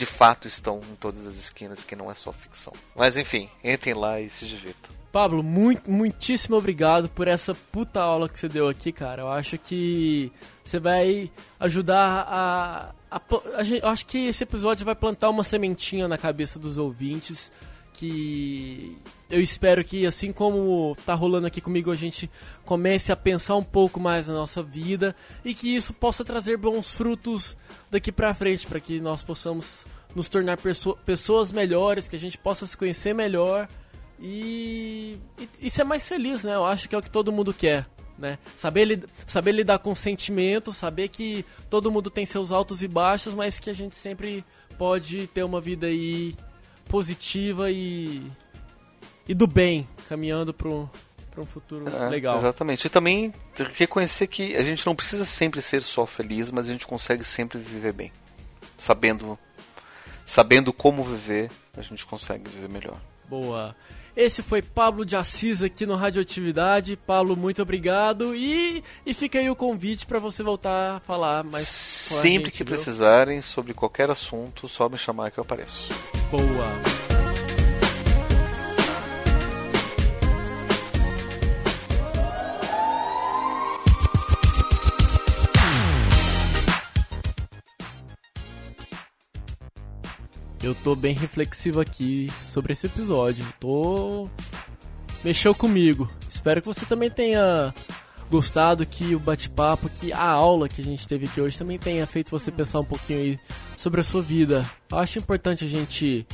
de 0.03 0.07
fato 0.07 0.49
estão 0.49 0.81
em 0.91 0.97
todas 0.97 1.25
as 1.25 1.35
esquinas, 1.35 1.85
que 1.85 1.95
não 1.95 2.11
é 2.11 2.15
só 2.15 2.33
ficção. 2.33 2.73
Mas 2.93 3.17
enfim, 3.17 3.49
entrem 3.63 3.95
lá 3.95 4.21
e 4.21 4.29
se 4.29 4.47
divirtam. 4.47 4.91
Pablo, 5.13 5.45
muito, 5.45 5.89
muitíssimo 5.89 6.57
obrigado 6.57 7.09
por 7.09 7.29
essa 7.29 7.55
puta 7.55 8.03
aula 8.03 8.29
que 8.29 8.37
você 8.37 8.49
deu 8.49 8.69
aqui, 8.69 8.91
cara. 8.91 9.23
Eu 9.23 9.31
acho 9.31 9.57
que 9.59 10.33
você 10.65 10.81
vai 10.81 11.31
ajudar 11.61 12.27
a, 12.29 12.93
a, 13.09 13.21
a, 13.55 13.63
gente, 13.63 13.83
eu 13.83 13.89
acho 13.89 14.05
que 14.07 14.27
esse 14.27 14.43
episódio 14.43 14.85
vai 14.85 14.97
plantar 14.97 15.31
uma 15.31 15.45
sementinha 15.45 16.09
na 16.09 16.19
cabeça 16.19 16.59
dos 16.59 16.79
ouvintes 16.79 17.53
que 17.93 18.99
eu 19.33 19.41
espero 19.41 19.83
que 19.83 20.07
assim 20.07 20.31
como 20.31 20.95
tá 21.07 21.15
rolando 21.15 21.47
aqui 21.47 21.59
comigo 21.59 21.91
a 21.91 21.95
gente 21.95 22.31
comece 22.67 23.11
a 23.11 23.17
pensar 23.17 23.57
um 23.57 23.63
pouco 23.63 23.99
mais 23.99 24.29
na 24.29 24.35
nossa 24.35 24.63
vida 24.63 25.17
e 25.43 25.55
que 25.55 25.75
isso 25.75 25.95
possa 25.95 26.23
trazer 26.23 26.59
bons 26.59 26.93
frutos 26.93 27.57
daqui 27.91 28.13
para 28.13 28.35
frente 28.35 28.67
para 28.67 28.79
que 28.79 29.01
nós 29.01 29.23
possamos 29.23 29.87
nos 30.15 30.29
tornar 30.29 30.59
pessoas 31.07 31.51
melhores, 31.51 32.07
que 32.07 32.15
a 32.15 32.19
gente 32.19 32.37
possa 32.37 32.67
se 32.67 32.77
conhecer 32.77 33.15
melhor 33.15 33.67
e, 34.21 35.19
e, 35.41 35.49
e 35.63 35.71
ser 35.71 35.85
mais 35.85 36.07
feliz, 36.07 36.45
né? 36.45 36.55
Eu 36.55 36.67
acho 36.67 36.87
que 36.87 36.95
é 36.95 36.99
o 36.99 37.03
que 37.03 37.09
todo 37.09 37.33
mundo 37.33 37.55
quer. 37.55 37.87
Né? 38.19 38.39
Saber, 38.55 39.09
saber 39.27 39.53
lidar 39.53 39.79
com 39.79 39.95
sentimentos, 39.95 40.77
saber 40.77 41.09
que 41.09 41.43
todo 41.71 41.91
mundo 41.91 42.11
tem 42.11 42.27
seus 42.27 42.53
altos 42.53 42.83
e 42.83 42.87
baixos, 42.87 43.33
mas 43.33 43.59
que 43.59 43.71
a 43.71 43.73
gente 43.73 43.97
sempre 43.97 44.45
pode 44.77 45.27
ter 45.29 45.43
uma 45.43 45.63
vida 45.63 45.87
aí 45.87 46.37
positiva 46.85 47.71
e, 47.71 48.31
e 49.29 49.35
do 49.35 49.47
bem, 49.47 49.87
caminhando 50.09 50.53
para 50.53 50.69
um, 50.69 50.89
um 51.39 51.47
futuro 51.47 51.89
é, 51.89 52.09
legal. 52.09 52.37
Exatamente. 52.37 52.87
E 52.87 52.91
também 52.91 53.33
reconhecer 53.75 54.27
que 54.27 54.57
a 54.57 54.63
gente 54.63 54.85
não 54.87 54.95
precisa 54.95 55.25
sempre 55.25 55.63
ser 55.63 55.83
só 55.83 56.07
feliz, 56.07 56.51
mas 56.51 56.69
a 56.69 56.73
gente 56.73 56.87
consegue 56.87 57.25
sempre 57.25 57.59
viver 57.59 57.93
bem. 57.93 58.13
Sabendo, 58.77 59.39
sabendo 60.25 60.73
como 60.73 61.05
viver, 61.05 61.51
a 61.77 61.83
gente 61.83 62.05
consegue 62.05 62.49
viver 62.51 62.69
melhor. 62.69 63.01
Boa. 63.29 63.75
Esse 64.15 64.43
foi 64.43 64.61
Pablo 64.61 65.07
de 65.07 65.17
Assis 65.17 65.63
aqui 65.63 65.87
no 65.87 65.95
Radioatividade. 65.95 66.97
Pablo, 66.97 67.35
muito 67.35 67.63
obrigado. 67.63 68.37
E, 68.37 68.85
e 69.07 69.15
fica 69.15 69.39
aí 69.39 69.49
o 69.49 69.57
convite 69.57 70.05
para 70.05 70.19
você 70.19 70.43
voltar 70.43 70.97
a 70.97 71.01
falar 71.01 71.43
mais 71.43 71.67
Sempre 71.67 72.31
gente, 72.31 72.51
que 72.51 72.65
viu? 72.65 72.75
precisarem, 72.75 73.41
sobre 73.41 73.73
qualquer 73.73 74.11
assunto, 74.11 74.69
só 74.69 74.87
me 74.89 74.99
chamar 74.99 75.31
que 75.31 75.39
eu 75.39 75.43
apareço. 75.43 75.89
Boa. 76.31 77.02
Eu 90.63 90.77
tô 90.77 90.95
bem 90.95 91.13
reflexivo 91.13 91.81
aqui 91.81 92.31
sobre 92.45 92.73
esse 92.73 92.87
episódio. 92.87 93.45
Tô. 93.59 94.29
Mexeu 95.25 95.53
comigo. 95.53 96.09
Espero 96.29 96.61
que 96.61 96.69
você 96.69 96.87
também 96.87 97.11
tenha 97.11 97.75
gostado 98.31 98.87
que 98.87 99.13
o 99.15 99.19
bate-papo, 99.19 99.89
que 99.89 100.13
a 100.13 100.25
aula 100.25 100.69
que 100.69 100.81
a 100.81 100.85
gente 100.85 101.07
teve 101.07 101.27
aqui 101.27 101.41
hoje 101.41 101.59
também 101.59 101.79
tenha 101.79 102.07
feito 102.07 102.31
você 102.31 102.51
pensar 102.53 102.79
um 102.79 102.85
pouquinho 102.85 103.19
aí 103.19 103.41
sobre 103.77 104.01
a 104.01 104.05
sua 104.05 104.23
vida. 104.23 104.65
Eu 104.89 104.99
acho 104.99 105.19
importante 105.19 105.65
a 105.65 105.69
gente 105.69 106.25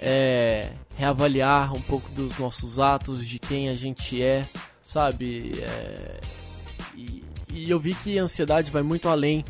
é, 0.00 0.70
reavaliar 0.94 1.74
um 1.74 1.80
pouco 1.80 2.08
dos 2.12 2.38
nossos 2.38 2.78
atos, 2.78 3.26
de 3.26 3.40
quem 3.40 3.68
a 3.68 3.74
gente 3.74 4.22
é, 4.22 4.48
sabe? 4.80 5.52
É, 5.60 6.20
e, 6.94 7.24
e 7.52 7.68
eu 7.68 7.80
vi 7.80 7.94
que 7.94 8.16
a 8.16 8.22
ansiedade 8.22 8.70
vai 8.70 8.82
muito 8.82 9.08
além 9.08 9.44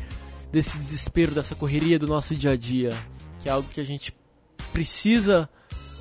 desse 0.51 0.75
desespero, 0.77 1.35
dessa 1.35 1.53
correria 1.53 1.99
do 1.99 2.07
nosso 2.07 2.35
dia 2.35 2.51
a 2.51 2.57
dia, 2.57 2.91
que 3.39 3.47
é 3.47 3.51
algo 3.51 3.69
que 3.69 3.79
a 3.79 3.85
gente 3.85 4.11
precisa 4.73 5.47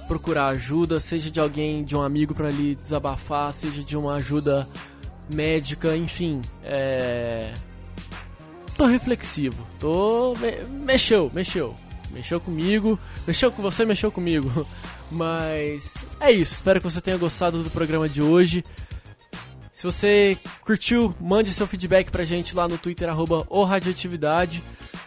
procurar 0.09 0.49
ajuda, 0.49 0.99
seja 0.99 1.31
de 1.31 1.39
alguém, 1.39 1.85
de 1.85 1.95
um 1.95 2.03
amigo 2.03 2.35
para 2.35 2.51
lhe 2.51 2.75
desabafar, 2.75 3.53
seja 3.53 3.83
de 3.83 3.97
uma 3.97 4.15
ajuda 4.15 4.69
médica, 5.33 5.97
enfim, 5.97 6.43
é... 6.65 7.55
tô 8.77 8.87
reflexivo, 8.87 9.67
tô 9.79 10.35
mexeu, 10.69 11.31
mexeu, 11.33 11.75
mexeu 12.11 12.41
comigo, 12.41 12.99
mexeu 13.27 13.53
com 13.53 13.63
você, 13.63 13.85
mexeu 13.85 14.11
comigo, 14.11 14.67
mas 15.11 15.95
é 16.19 16.31
isso. 16.31 16.55
Espero 16.55 16.81
que 16.81 16.91
você 16.91 17.01
tenha 17.01 17.17
gostado 17.17 17.63
do 17.63 17.71
programa 17.71 18.09
de 18.09 18.21
hoje. 18.21 18.65
Se 19.73 19.85
você 19.85 20.39
curtiu, 20.61 21.15
mande 21.21 21.51
seu 21.51 21.67
feedback 21.67 22.11
pra 22.11 22.25
gente 22.25 22.55
lá 22.55 22.69
no 22.69 22.79
Twitter, 22.79 23.09
arroba 23.09 23.47
Radioatividade. 23.67 24.63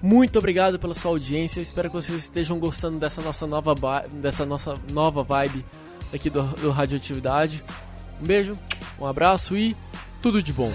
Muito 0.03 0.39
obrigado 0.39 0.79
pela 0.79 0.95
sua 0.95 1.11
audiência. 1.11 1.61
Espero 1.61 1.89
que 1.89 1.97
vocês 1.97 2.19
estejam 2.19 2.59
gostando 2.59 2.99
dessa 2.99 3.23
nossa 3.23 3.47
nova, 3.47 3.75
dessa 4.13 4.45
nossa 4.45 4.75
nova 4.91 5.23
vibe 5.23 5.65
aqui 6.13 6.29
do, 6.29 6.43
do 6.43 6.71
Radioatividade. 6.71 7.63
Um 8.21 8.27
beijo, 8.27 8.59
um 8.99 9.07
abraço 9.07 9.57
e 9.57 9.77
tudo 10.21 10.43
de 10.43 10.53
bom. 10.53 10.73